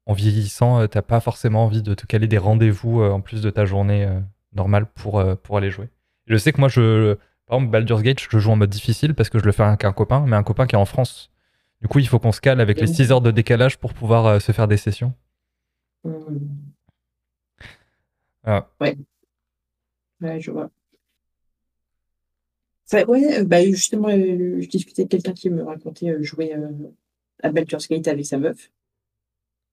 en 0.07 0.15
vieillissant, 0.15 0.87
t'as 0.89 1.03
pas 1.03 1.21
forcément 1.21 1.65
envie 1.65 1.83
de 1.83 1.93
te 1.93 2.07
caler 2.07 2.27
des 2.29 2.39
rendez-vous 2.39 3.03
en 3.03 3.21
plus 3.21 3.43
de 3.43 3.51
ta 3.51 3.67
journée 3.67 4.09
normale 4.55 4.87
pour, 4.87 5.23
pour 5.43 5.59
aller 5.59 5.71
jouer. 5.71 5.91
Je 6.27 6.39
sais 6.39 6.51
que 6.51 6.61
moi, 6.61 6.71
je, 6.71 7.13
par 7.45 7.59
exemple, 7.59 7.73
Baldur's 7.73 8.03
Gate, 8.03 8.19
je 8.19 8.39
joue 8.39 8.51
en 8.51 8.57
mode 8.57 8.71
difficile 8.71 9.15
parce 9.15 9.29
que 9.29 9.39
je 9.39 9.45
le 9.45 9.53
fais 9.53 9.65
avec 9.65 9.85
un 9.85 9.93
copain, 9.93 10.25
mais 10.27 10.35
un 10.35 10.43
copain 10.43 10.67
qui 10.67 10.77
est 10.77 10.79
en 10.79 10.87
France. 10.87 11.31
Du 11.83 11.89
coup, 11.89 11.99
il 11.99 12.09
faut 12.09 12.19
qu'on 12.19 12.33
se 12.33 12.41
cale 12.41 12.63
avec 12.63 12.81
les 12.81 12.87
6 12.87 13.13
heures 13.13 13.21
de 13.21 13.31
décalage 13.31 13.77
pour 13.77 13.93
pouvoir 13.93 14.41
se 14.41 14.51
faire 14.53 14.67
des 14.67 14.79
sessions. 14.79 15.13
Mmh. 16.05 16.68
Ah. 18.51 18.67
Ouais. 18.81 18.97
Ouais, 20.23 20.41
je 20.41 20.51
vois. 20.51 20.71
ouais, 22.93 23.41
euh, 23.41 23.45
bah, 23.45 23.63
justement, 23.63 24.09
euh, 24.09 24.59
je 24.61 24.67
discutais 24.67 25.03
avec 25.03 25.11
quelqu'un 25.11 25.35
qui 25.35 25.51
me 25.51 25.63
racontait 25.63 26.09
euh, 26.09 26.23
jouer 26.23 26.55
à 27.43 27.53
Baldur's 27.53 27.87
Gate 27.89 28.09
avec 28.09 28.25
sa 28.25 28.39
meuf. 28.39 28.73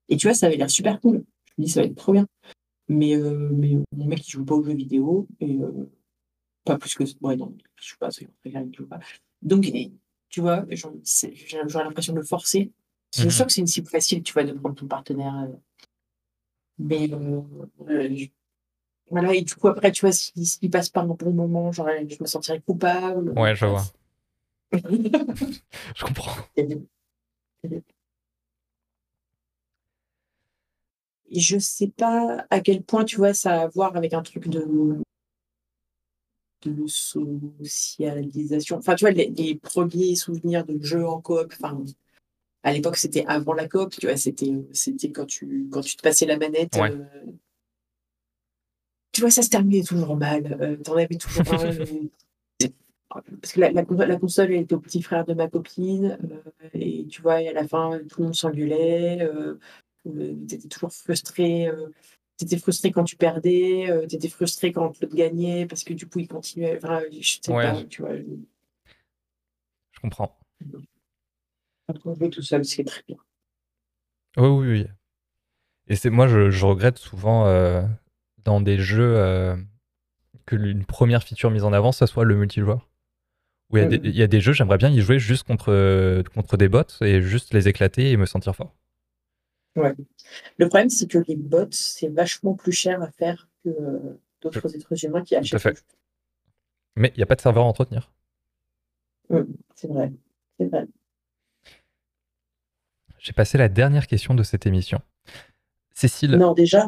Et 0.09 0.17
tu 0.17 0.27
vois, 0.27 0.33
ça 0.33 0.47
avait 0.47 0.57
l'air 0.57 0.69
super 0.69 0.99
cool. 0.99 1.23
Je 1.45 1.53
me 1.57 1.65
dis, 1.65 1.71
ça 1.71 1.79
va 1.81 1.87
être 1.87 1.95
trop 1.95 2.11
bien. 2.11 2.27
Mais, 2.89 3.15
mais 3.15 3.77
mon 3.93 4.05
mec, 4.07 4.27
il 4.27 4.31
joue 4.31 4.43
pas 4.43 4.55
aux 4.55 4.63
jeux 4.63 4.75
vidéo. 4.75 5.25
Et 5.39 5.57
pas 6.65 6.77
plus 6.77 6.95
que. 6.95 7.05
Ouais, 7.21 7.37
non, 7.37 7.55
je 7.77 7.89
joue 7.89 7.97
pas, 7.97 8.11
c'est 8.11 8.27
joue 8.73 8.87
pas. 8.87 8.99
Donc, 9.41 9.71
tu 10.27 10.41
vois, 10.41 10.65
j'ai 10.69 11.63
l'impression 11.73 12.11
de 12.11 12.19
le 12.19 12.25
forcer. 12.25 12.73
C'est 13.11 13.29
sûr 13.29 13.45
mhm. 13.45 13.47
que 13.47 13.53
c'est 13.53 13.61
une 13.61 13.67
cible 13.67 13.87
facile, 13.87 14.21
tu 14.21 14.33
vois, 14.33 14.43
de 14.43 14.51
prendre 14.51 14.75
ton 14.75 14.87
partenaire. 14.87 15.47
Mais 16.77 17.07
voilà, 19.11 19.33
et 19.35 19.41
du 19.41 19.55
coup, 19.55 19.67
après, 19.67 19.91
tu 19.91 20.01
vois, 20.01 20.11
s'il 20.11 20.45
si, 20.47 20.69
passe 20.69 20.89
pas 20.89 21.01
un 21.01 21.07
bon 21.07 21.31
moment, 21.31 21.71
genre, 21.71 21.89
je 22.09 22.17
me 22.19 22.25
sentirais 22.27 22.61
coupable. 22.61 23.31
Ouais, 23.37 23.55
je 23.55 23.65
vois. 23.65 23.83
je 24.73 26.03
comprends. 26.03 26.35
Et 31.29 31.39
je 31.39 31.57
sais 31.59 31.87
pas 31.87 32.45
à 32.49 32.59
quel 32.61 32.83
point, 32.83 33.03
tu 33.05 33.17
vois, 33.17 33.33
ça 33.33 33.61
a 33.61 33.63
à 33.63 33.67
voir 33.67 33.95
avec 33.95 34.13
un 34.13 34.21
truc 34.21 34.47
de, 34.47 35.01
de 36.65 36.87
socialisation. 36.87 38.77
Enfin, 38.77 38.95
tu 38.95 39.05
vois, 39.05 39.11
les, 39.11 39.55
premiers 39.61 40.15
souvenirs 40.15 40.65
de 40.65 40.81
jeux 40.81 41.05
en 41.07 41.21
coop, 41.21 41.53
enfin, 41.53 41.83
à 42.63 42.73
l'époque, 42.73 42.97
c'était 42.97 43.25
avant 43.27 43.53
la 43.53 43.67
coop, 43.67 43.91
tu 43.91 44.07
vois, 44.07 44.17
c'était, 44.17 44.53
c'était 44.71 45.11
quand 45.11 45.27
tu, 45.27 45.67
quand 45.71 45.81
tu 45.81 45.95
te 45.95 46.01
passais 46.01 46.25
la 46.25 46.37
manette. 46.37 46.77
Euh, 46.77 47.05
tu 49.15 49.21
vois, 49.21 49.31
ça 49.31 49.41
se 49.41 49.49
terminait 49.49 49.81
toujours 49.81 50.17
mal. 50.17 50.57
Euh, 50.59 50.75
T'en 50.75 50.97
avais 50.97 51.15
toujours 51.15 51.53
un. 51.53 51.71
Euh, 53.15 53.21
parce 53.39 53.53
que 53.53 53.61
la, 53.61 53.71
la, 53.71 53.85
console 54.17 54.51
elle 54.51 54.63
était 54.63 54.75
au 54.75 54.79
petit 54.81 55.01
frère 55.01 55.23
de 55.23 55.33
ma 55.33 55.47
copine. 55.47 56.17
Euh, 56.21 56.69
et 56.73 57.05
tu 57.07 57.21
vois, 57.21 57.35
à 57.35 57.53
la 57.53 57.65
fin, 57.65 58.01
tout 58.09 58.19
le 58.19 58.25
monde 58.25 58.35
s'engueulait. 58.35 59.21
Euh, 59.21 59.55
T'étais 60.49 60.67
toujours 60.67 60.91
frustré. 60.91 61.71
T'étais 62.35 62.57
frustré 62.57 62.91
quand 62.91 63.05
tu 63.05 63.15
perdais. 63.15 63.87
T'étais 64.09 64.27
frustré 64.27 64.73
quand 64.73 64.83
l'autre 64.83 65.15
gagnait. 65.15 65.65
Parce 65.65 65.85
que 65.85 65.93
du 65.93 66.07
coup, 66.07 66.19
il 66.19 66.27
continuait. 66.27 66.75
Enfin, 66.75 67.03
je 67.09 67.39
sais 67.41 67.53
pas, 67.53 67.81
tu 67.85 68.01
vois. 68.01 68.17
Je 68.17 69.99
comprends. 70.01 70.37
Quand 71.87 72.05
on 72.05 72.15
joue 72.15 72.27
tout 72.27 72.41
seul, 72.41 72.65
c'est 72.65 72.83
très 72.83 73.03
bien. 73.07 73.17
Oui, 74.35 74.49
oui, 74.49 74.67
oui. 74.67 74.85
Et 75.87 75.95
c'est 75.95 76.09
moi, 76.09 76.27
je, 76.27 76.49
je, 76.49 76.65
regrette 76.65 76.97
souvent 76.97 77.45
dans 78.45 78.61
des 78.61 78.77
jeux 78.77 79.17
euh, 79.17 79.55
que 80.45 80.55
une 80.55 80.85
première 80.85 81.23
feature 81.23 81.51
mise 81.51 81.63
en 81.63 81.73
avant, 81.73 81.91
ça 81.91 82.07
soit 82.07 82.23
le 82.23 82.35
multijoueur. 82.35 82.87
Où 83.71 83.77
il 83.77 84.15
y, 84.15 84.21
a 84.21 84.27
des 84.27 84.41
jeux, 84.41 84.53
j'aimerais 84.53 84.77
bien 84.77 84.89
y 84.89 85.01
jouer 85.01 85.17
juste 85.17 85.43
contre, 85.43 86.23
contre 86.35 86.55
des 86.55 86.69
bots 86.69 86.83
et 87.01 87.21
juste 87.23 87.51
les 87.51 87.67
éclater 87.67 88.11
et 88.11 88.15
me 88.15 88.27
sentir 88.27 88.55
fort. 88.55 88.75
Ouais. 89.75 89.93
Le 90.57 90.67
problème, 90.67 90.89
c'est 90.89 91.09
que 91.09 91.17
les 91.27 91.35
bots, 91.35 91.67
c'est 91.71 92.07
vachement 92.07 92.53
plus 92.53 92.71
cher 92.71 93.01
à 93.01 93.09
faire 93.09 93.49
que 93.63 94.19
d'autres 94.41 94.75
êtres 94.75 95.03
humains 95.03 95.23
qui 95.23 95.35
achètent. 95.35 95.49
Tout 95.49 95.67
à 95.67 95.71
fait. 95.71 95.83
Mais 96.95 97.11
il 97.15 97.17
n'y 97.17 97.23
a 97.23 97.25
pas 97.25 97.35
de 97.35 97.41
serveur 97.41 97.65
à 97.65 97.67
entretenir. 97.67 98.11
c'est 99.73 99.87
vrai. 99.87 100.13
C'est 100.57 100.67
vrai. 100.67 100.85
J'ai 103.17 103.33
passé 103.33 103.57
la 103.57 103.67
dernière 103.67 104.05
question 104.05 104.35
de 104.35 104.43
cette 104.43 104.67
émission. 104.67 105.01
Cécile. 105.95 106.35
Non, 106.35 106.53
déjà. 106.53 106.87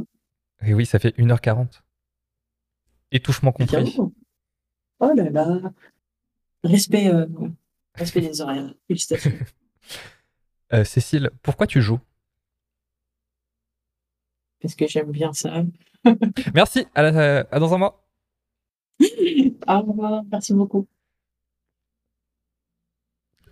Et 0.65 0.73
oui, 0.73 0.85
ça 0.85 0.99
fait 0.99 1.17
1h40. 1.17 1.81
Étouffement 3.11 3.51
compris. 3.51 3.97
Oh 4.99 5.11
là 5.15 5.29
là. 5.29 5.73
Respect, 6.63 7.07
euh, 7.07 7.27
respect 7.95 8.21
des 8.21 8.41
horaires. 8.41 8.73
Félicitations. 8.87 9.31
Euh, 10.73 10.83
Cécile, 10.83 11.31
pourquoi 11.43 11.65
tu 11.65 11.81
joues? 11.81 12.01
Parce 14.61 14.75
que 14.75 14.85
j'aime 14.85 15.11
bien 15.11 15.31
ça. 15.31 15.63
Merci, 16.53 16.85
à, 16.93 17.43
dans 17.57 17.73
un 17.73 17.77
mois. 17.77 18.05
Au 18.99 19.79
revoir, 19.79 20.23
merci 20.29 20.53
beaucoup. 20.53 20.85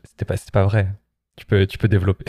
C'était 0.03 0.25
pas, 0.25 0.35
pas 0.51 0.65
vrai. 0.65 0.93
Tu 1.37 1.45
peux, 1.45 1.65
tu 1.67 1.77
peux 1.77 1.87
développer. 1.87 2.25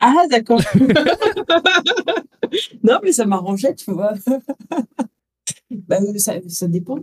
Ah, 0.00 0.24
d'accord. 0.30 0.60
non, 2.82 3.00
mais 3.02 3.12
ça 3.12 3.26
m'arrangeait, 3.26 3.74
tu 3.74 3.92
vois. 3.92 4.14
bah, 5.70 5.98
ça, 6.18 6.34
ça 6.48 6.68
dépend. 6.68 6.98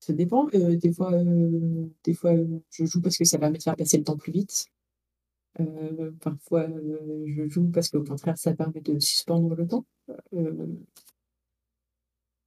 Ça 0.00 0.12
dépend. 0.12 0.48
Euh, 0.54 0.76
des 0.76 0.92
fois, 0.92 1.12
euh, 1.12 1.86
des 2.04 2.14
fois, 2.14 2.32
je 2.70 2.84
joue 2.84 3.00
parce 3.00 3.18
que 3.18 3.24
ça 3.24 3.38
va 3.38 3.50
me 3.50 3.58
faire 3.58 3.76
passer 3.76 3.98
le 3.98 4.04
temps 4.04 4.16
plus 4.16 4.32
vite. 4.32 4.66
Euh, 5.60 6.12
parfois, 6.20 6.68
je 7.26 7.48
joue 7.48 7.68
parce 7.68 7.90
qu'au 7.90 8.04
contraire, 8.04 8.38
ça 8.38 8.54
permet 8.54 8.80
de 8.80 8.98
suspendre 9.00 9.54
le 9.54 9.66
temps. 9.66 9.84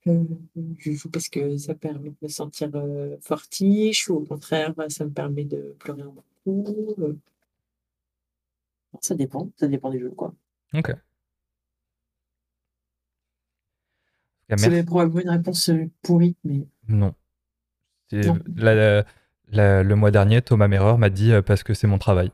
je 0.05 0.91
joue 0.91 1.09
parce 1.09 1.29
que 1.29 1.57
ça 1.57 1.75
permet 1.75 2.09
de 2.09 2.15
me 2.21 2.27
sentir 2.27 2.71
fortiche, 3.21 4.09
ou 4.09 4.15
au 4.15 4.23
contraire, 4.25 4.73
ça 4.89 5.05
me 5.05 5.11
permet 5.11 5.45
de 5.45 5.75
pleurer 5.79 6.01
un 6.03 6.13
coup. 6.43 6.65
Ça 9.01 9.15
dépend, 9.15 9.51
ça 9.57 9.67
dépend 9.67 9.89
des 9.89 9.99
jeux, 9.99 10.11
quoi. 10.11 10.33
Ok. 10.73 10.91
C'est 14.57 14.83
probablement 14.85 15.21
une 15.21 15.29
réponse 15.29 15.71
pourrie, 16.01 16.35
mais. 16.43 16.65
Non. 16.87 17.13
le 18.11 19.93
mois 19.93 20.11
dernier, 20.11 20.41
Thomas 20.41 20.67
Merreur 20.67 20.97
m'a 20.97 21.09
dit 21.09 21.31
parce 21.45 21.63
que 21.63 21.73
c'est 21.73 21.87
mon 21.87 21.97
travail. 21.97 22.31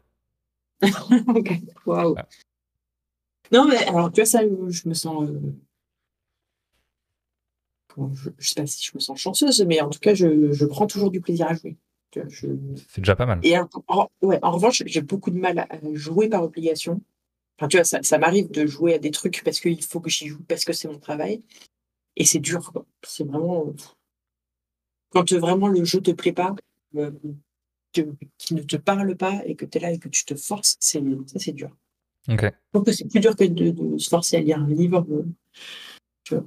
ok, 0.82 1.54
waouh. 1.86 2.16
Non, 3.52 3.68
mais 3.68 3.78
alors, 3.86 4.12
tu 4.12 4.22
vois, 4.22 4.26
ça, 4.26 4.42
je 4.42 4.90
me 4.90 4.94
sens. 4.94 5.30
je, 7.98 8.30
je, 8.38 8.48
sais 8.48 8.56
pas 8.56 8.68
si 8.68 8.86
je 8.86 8.92
me 8.94 9.00
sens 9.00 9.20
chanceuse, 9.20 9.64
mais 9.66 9.82
en 9.82 9.90
tout 9.90 10.00
cas, 10.00 10.14
je, 10.14 10.52
je 10.52 10.66
prends 10.66 10.86
toujours 10.86 11.10
du 11.10 11.22
plaisir 11.22 11.48
à 11.48 11.54
jouer. 11.54 11.78
C'est 12.38 13.02
déjà 13.02 13.16
pas 13.16 13.26
mal. 13.26 13.40
Et 13.44 13.58
en, 13.58 14.10
ouais, 14.22 14.40
en 14.42 14.52
revanche, 14.52 14.84
j'ai 14.86 15.02
beaucoup 15.02 15.32
de 15.32 15.38
mal 15.38 15.60
à 15.60 15.68
jouer 15.94 16.30
par 16.30 16.44
obligation. 16.44 17.02
Enfin, 17.58 17.68
tu 17.68 17.78
vois, 17.78 17.84
ça, 17.84 18.02
ça 18.04 18.18
m'arrive 18.18 18.52
de 18.52 18.66
jouer 18.66 18.94
à 18.94 19.00
des 19.00 19.12
trucs 19.12 19.44
parce 19.44 19.60
qu'il 19.60 19.84
faut 19.84 20.00
que 20.00 20.10
j'y 20.10 20.28
joue, 20.28 20.42
parce 20.48 20.64
que 20.64 20.74
c'est 20.74 20.88
mon 20.88 21.00
travail. 21.00 21.44
Et 22.18 22.26
c'est 22.26 22.40
dur, 22.40 22.74
C'est 23.04 23.24
vraiment. 23.24 23.74
Quand 25.12 25.32
vraiment 25.34 25.70
le 25.70 25.86
jeu 25.86 26.02
te 26.02 26.12
plaît 26.12 26.34
pas, 26.34 26.54
euh, 26.96 27.12
qui 27.94 28.54
ne 28.54 28.62
te 28.62 28.76
parle 28.76 29.16
pas 29.16 29.42
et 29.46 29.56
que 29.56 29.66
tu 29.66 29.78
es 29.78 29.82
là 29.82 29.92
et 29.92 30.00
que 30.00 30.10
tu 30.10 30.26
te 30.26 30.36
forces, 30.36 30.76
c'est, 30.80 31.02
ça, 31.28 31.40
c'est 31.40 31.54
dur. 31.54 31.70
Ok. 32.28 32.52
Je 32.74 32.80
que 32.80 32.92
c'est 32.92 33.06
plus 33.06 33.20
dur 33.20 33.36
que 33.36 33.46
de, 33.46 33.98
se 33.98 34.10
forcer 34.10 34.38
à 34.38 34.42
lire 34.42 34.60
un 34.60 34.68
livre. 34.68 35.06
Euh, 35.10 35.24
tu 36.24 36.36
vois. 36.36 36.44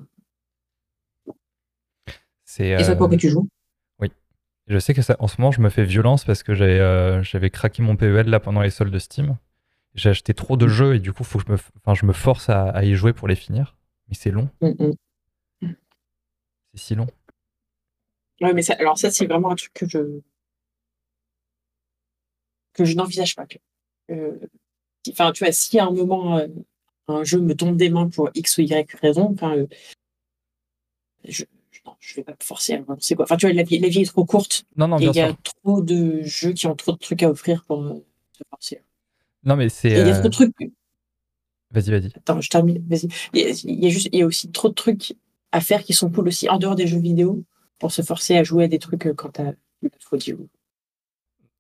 Et 2.59 2.85
ça, 2.85 2.97
pourquoi 2.97 3.17
euh, 3.17 3.19
tu 3.19 3.31
joues? 3.31 3.49
je 4.67 4.79
sais 4.79 4.95
que 4.95 5.03
ça, 5.03 5.17
en 5.19 5.27
ce 5.27 5.41
moment, 5.41 5.51
je 5.51 5.61
me 5.61 5.69
fais 5.69 5.83
violence 5.83 6.25
parce 6.25 6.45
que 6.45 6.55
j'avais, 6.55 6.79
euh, 6.79 7.25
j'avais 7.25 7.51
craqué 7.51 7.83
mon 7.83 7.97
PEL 7.97 8.29
là 8.29 8.39
pendant 8.39 8.61
les 8.61 8.71
soldes 8.71 8.93
de 8.93 8.99
Steam. 9.01 9.37
J'ai 9.97 10.11
acheté 10.11 10.33
trop 10.33 10.57
de 10.57 10.67
mm. 10.67 10.69
jeux 10.69 10.95
et 10.95 11.01
du 11.01 11.13
coup, 11.13 11.25
faut 11.25 11.41
que 11.41 11.45
je 11.47 11.53
me, 11.53 11.59
enfin, 11.79 11.95
je 11.95 12.07
me 12.07 12.13
force 12.13 12.49
à, 12.51 12.85
y 12.85 12.95
jouer 12.95 13.13
pour 13.13 13.27
les 13.27 13.35
finir. 13.35 13.77
Mais 14.09 14.15
c'est 14.15 14.31
long. 14.31 14.49
Mm, 14.61 14.69
mm. 14.79 14.93
C'est 16.75 16.81
si 16.81 16.95
long. 16.95 17.07
Ouais, 18.41 18.53
mais 18.55 18.63
ça, 18.63 18.75
alors 18.75 18.99
ça, 18.99 19.11
c'est 19.11 19.27
vraiment 19.27 19.51
un 19.51 19.57
truc 19.57 19.73
que 19.75 19.89
je 19.89 20.21
que 22.73 22.85
je 22.85 22.95
n'envisage 22.95 23.35
pas. 23.35 23.47
Euh, 24.11 24.39
enfin, 25.11 25.33
tu 25.33 25.45
vois, 25.45 25.53
si 25.53 25.79
à 25.79 25.87
un 25.87 25.91
moment 25.91 26.39
euh, 26.39 26.49
un 27.09 27.25
jeu 27.25 27.41
me 27.41 27.55
tombe 27.55 27.77
des 27.77 27.91
mains 27.91 28.09
pour 28.09 28.31
X 28.35 28.59
ou 28.59 28.63
Y 28.63 28.95
raison, 29.01 29.31
enfin, 29.33 29.67
je, 31.25 31.45
je 31.99 32.15
vais 32.17 32.23
pas 32.23 32.33
me 32.33 32.45
forcer 32.45 32.75
à 32.75 32.85
c'est 32.99 33.15
quoi. 33.15 33.25
Enfin, 33.25 33.37
tu 33.37 33.47
vois, 33.47 33.55
la 33.55 33.63
vie, 33.63 33.79
la 33.79 33.89
vie 33.89 34.01
est 34.01 34.07
trop 34.07 34.25
courte. 34.25 34.65
Non, 34.77 34.89
non, 34.89 34.99
Il 34.99 35.15
y 35.15 35.21
a 35.21 35.37
trop 35.63 35.83
de 35.83 36.23
jeux 36.23 36.53
qui 36.53 36.67
ont 36.67 36.77
trop 36.77 36.93
de 36.93 36.99
trucs 36.99 37.23
à 37.23 37.31
offrir 37.31 37.65
pour 37.65 37.83
euh, 37.83 38.05
se 38.33 38.43
forcer. 38.49 38.83
Non, 39.45 39.57
mais 39.57 39.69
c'est. 39.69 39.91
Il 39.91 39.97
y 39.97 40.11
a 40.11 40.19
trop 40.19 40.29
de 40.29 40.33
trucs. 40.33 40.55
Vas-y, 41.73 41.91
vas-y. 41.91 42.07
Attends, 42.17 42.41
je 42.41 42.49
termine. 42.49 42.85
Vas-y. 42.89 43.09
Il 43.33 43.85
y, 43.85 43.87
a 43.87 43.91
juste, 43.91 44.09
il 44.13 44.19
y 44.19 44.23
a 44.23 44.27
aussi 44.27 44.51
trop 44.51 44.69
de 44.69 44.75
trucs 44.75 45.15
à 45.53 45.61
faire 45.61 45.83
qui 45.83 45.93
sont 45.93 46.11
cool 46.11 46.29
aussi 46.29 46.49
en 46.49 46.59
dehors 46.59 46.77
des 46.77 46.87
jeux 46.87 46.99
vidéo 46.99 47.45
pour 47.79 47.93
se 47.93 48.03
forcer 48.03 48.37
à 48.37 48.45
jouer 48.45 48.65
à 48.65 48.69
des 48.69 48.79
trucs 48.79 49.07
euh, 49.07 49.15
quand 49.15 49.31
t'as 49.31 49.53
faut 50.01 50.17
dire. 50.17 50.37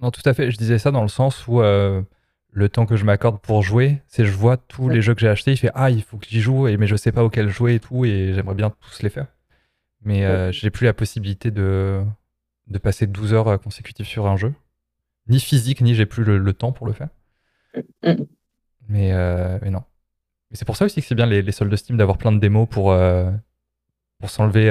Non, 0.00 0.10
tout 0.10 0.22
à 0.24 0.34
fait. 0.34 0.50
Je 0.50 0.56
disais 0.56 0.78
ça 0.78 0.90
dans 0.90 1.02
le 1.02 1.08
sens 1.08 1.46
où 1.46 1.60
euh, 1.60 2.02
le 2.50 2.68
temps 2.68 2.86
que 2.86 2.96
je 2.96 3.04
m'accorde 3.04 3.40
pour 3.40 3.62
jouer, 3.62 4.02
c'est 4.06 4.24
je 4.24 4.32
vois 4.32 4.56
tous 4.56 4.88
les 4.88 5.02
jeux 5.02 5.14
que 5.14 5.20
j'ai 5.20 5.28
achetés, 5.28 5.52
il 5.52 5.56
fait 5.56 5.70
ah 5.74 5.90
il 5.90 6.02
faut 6.02 6.18
que 6.18 6.26
j'y 6.28 6.40
joue 6.40 6.68
et 6.68 6.76
mais 6.76 6.86
je 6.86 6.96
sais 6.96 7.12
pas 7.12 7.24
auquel 7.24 7.48
jouer 7.48 7.74
et 7.74 7.80
tout 7.80 8.04
et 8.04 8.32
j'aimerais 8.34 8.54
bien 8.54 8.70
tous 8.70 9.02
les 9.02 9.10
faire 9.10 9.26
mais 10.02 10.24
euh, 10.24 10.50
j'ai 10.52 10.70
plus 10.70 10.86
la 10.86 10.94
possibilité 10.94 11.50
de, 11.50 12.02
de 12.68 12.78
passer 12.78 13.06
12 13.06 13.34
heures 13.34 13.48
euh, 13.48 13.58
consécutives 13.58 14.06
sur 14.06 14.26
un 14.26 14.36
jeu. 14.36 14.54
Ni 15.28 15.40
physique, 15.40 15.80
ni 15.80 15.94
j'ai 15.94 16.06
plus 16.06 16.24
le, 16.24 16.52
temps 16.52 16.72
pour 16.72 16.86
le 16.86 16.92
faire. 16.92 17.08
Mm. 18.02 18.24
Mais, 18.88 19.12
euh, 19.12 19.58
mais 19.62 19.70
non. 19.70 19.84
Mais 20.50 20.56
c'est 20.56 20.64
pour 20.64 20.76
ça 20.76 20.86
aussi 20.86 21.00
que 21.00 21.06
c'est 21.06 21.14
bien 21.14 21.26
les, 21.26 21.42
les 21.42 21.52
soldes 21.52 21.74
Steam 21.76 21.96
d'avoir 21.96 22.18
plein 22.18 22.32
de 22.32 22.38
démos 22.38 22.68
pour, 22.68 22.96
pour 24.20 24.30
s'enlever 24.30 24.70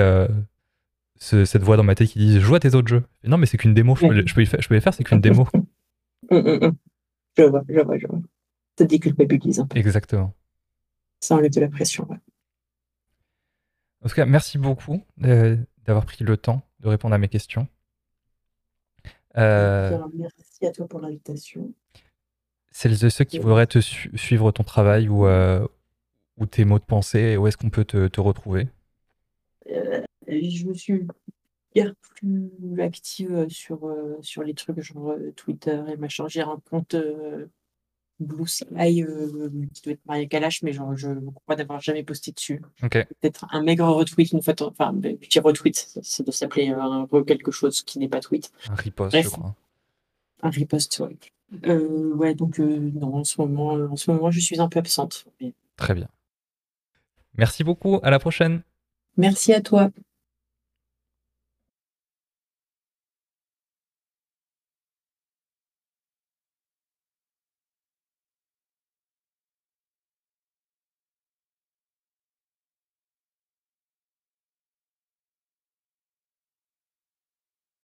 cette 1.19 1.63
voix 1.63 1.76
dans 1.76 1.84
ma 1.84 1.95
tête 1.95 2.09
qui 2.09 2.19
dit 2.19 2.39
joue 2.39 2.55
à 2.55 2.59
tes 2.59 2.76
autres 2.76 2.88
jeux. 2.88 3.03
non, 3.23 3.38
mais 3.38 3.45
c'est 3.45 3.57
qu'une 3.57 3.73
démo, 3.73 3.95
je 3.95 4.07
peux, 4.07 4.26
je, 4.26 4.34
peux 4.34 4.45
faire, 4.45 4.61
je 4.61 4.67
peux 4.67 4.76
les 4.76 4.81
faire, 4.81 4.93
c'est 4.93 5.03
qu'une 5.03 5.21
démo. 5.21 5.47
Mm, 6.31 6.35
mm, 6.35 6.77
je 7.38 7.43
vois, 7.43 7.63
je 7.67 7.80
vois, 7.80 7.97
je 7.97 8.05
vois. 8.05 8.19
Ça 8.77 8.85
déculpabilise 8.85 9.59
un 9.59 9.65
peu. 9.65 9.80
Exactement. 9.80 10.35
Ça 11.21 11.35
enlève 11.35 11.51
de 11.51 11.61
la 11.61 11.69
pression, 11.69 12.05
ouais. 12.09 12.17
En 14.03 14.07
tout 14.07 14.15
cas, 14.15 14.26
merci 14.26 14.57
beaucoup 14.57 15.03
euh, 15.23 15.57
d'avoir 15.85 16.05
pris 16.05 16.23
le 16.23 16.38
temps 16.38 16.61
de 16.80 16.88
répondre 16.88 17.13
à 17.13 17.17
mes 17.17 17.27
questions. 17.27 17.67
Euh, 19.38 19.97
merci 20.13 20.65
à 20.65 20.71
toi 20.71 20.88
pour 20.88 21.01
l'invitation. 21.01 21.73
Celles 22.71 23.03
et 23.03 23.09
ceux 23.09 23.26
qui 23.26 23.39
voudraient 23.39 23.67
te 23.67 23.80
suivre 23.80 24.51
ton 24.51 24.63
travail 24.63 25.09
ou, 25.09 25.26
euh, 25.26 25.67
ou 26.38 26.45
tes 26.45 26.63
mots 26.63 26.80
de 26.80 26.84
pensée, 26.84 27.35
où 27.35 27.47
est-ce 27.47 27.57
qu'on 27.57 27.69
peut 27.69 27.84
te, 27.84 28.21
retrouver? 28.21 28.67
Je 30.30 30.65
me 30.65 30.73
suis 30.73 31.07
bien 31.73 31.93
plus 32.15 32.81
active 32.81 33.47
sur, 33.49 33.80
sur 34.22 34.43
les 34.43 34.53
trucs 34.53 34.81
genre 34.81 35.15
Twitter 35.35 35.81
et 35.88 35.97
machin. 35.97 36.27
J'ai 36.27 36.41
un 36.41 36.61
compte 36.69 36.95
Blue 38.19 38.47
Sky 38.47 39.03
euh, 39.03 39.49
qui 39.73 39.81
doit 39.81 39.93
être 39.93 40.06
Maria 40.06 40.26
Kalash, 40.26 40.61
mais 40.64 40.73
genre, 40.73 40.95
je 40.95 41.10
crois 41.35 41.56
d'avoir 41.56 41.80
jamais 41.80 42.03
posté 42.03 42.31
dessus. 42.31 42.61
Peut-être 42.81 43.45
un 43.51 43.64
maigre 43.64 43.88
retweet 43.88 44.31
une 44.34 44.41
fois, 44.41 44.53
enfin, 44.61 44.89
un 44.89 44.99
petit 44.99 45.39
retweet, 45.39 45.89
ça, 46.01 46.23
doit 46.23 46.34
s'appeler 46.34 46.68
un 46.68 47.07
quelque 47.26 47.51
chose 47.51 47.81
qui 47.81 47.99
n'est 47.99 48.10
pas 48.10 48.19
tweet. 48.19 48.51
Un 48.69 48.76
repost, 48.76 49.22
je 49.22 49.30
crois. 49.30 49.56
Un 50.43 50.49
repost. 50.49 51.01
Euh, 51.65 52.14
ouais, 52.14 52.35
donc 52.35 52.60
euh, 52.60 52.91
non, 52.93 53.15
en 53.15 53.23
ce 53.23 53.41
moment, 53.41 53.72
en 53.72 53.95
ce 53.95 54.11
moment, 54.11 54.31
je 54.31 54.39
suis 54.39 54.60
un 54.60 54.68
peu 54.68 54.80
absente. 54.80 55.26
Très 55.77 55.93
bien. 55.93 56.10
Merci 57.38 57.64
beaucoup. 57.64 57.99
À 58.03 58.10
la 58.10 58.19
prochaine. 58.19 58.64
Merci 59.18 59.53
à 59.53 59.61
toi. 59.61 59.89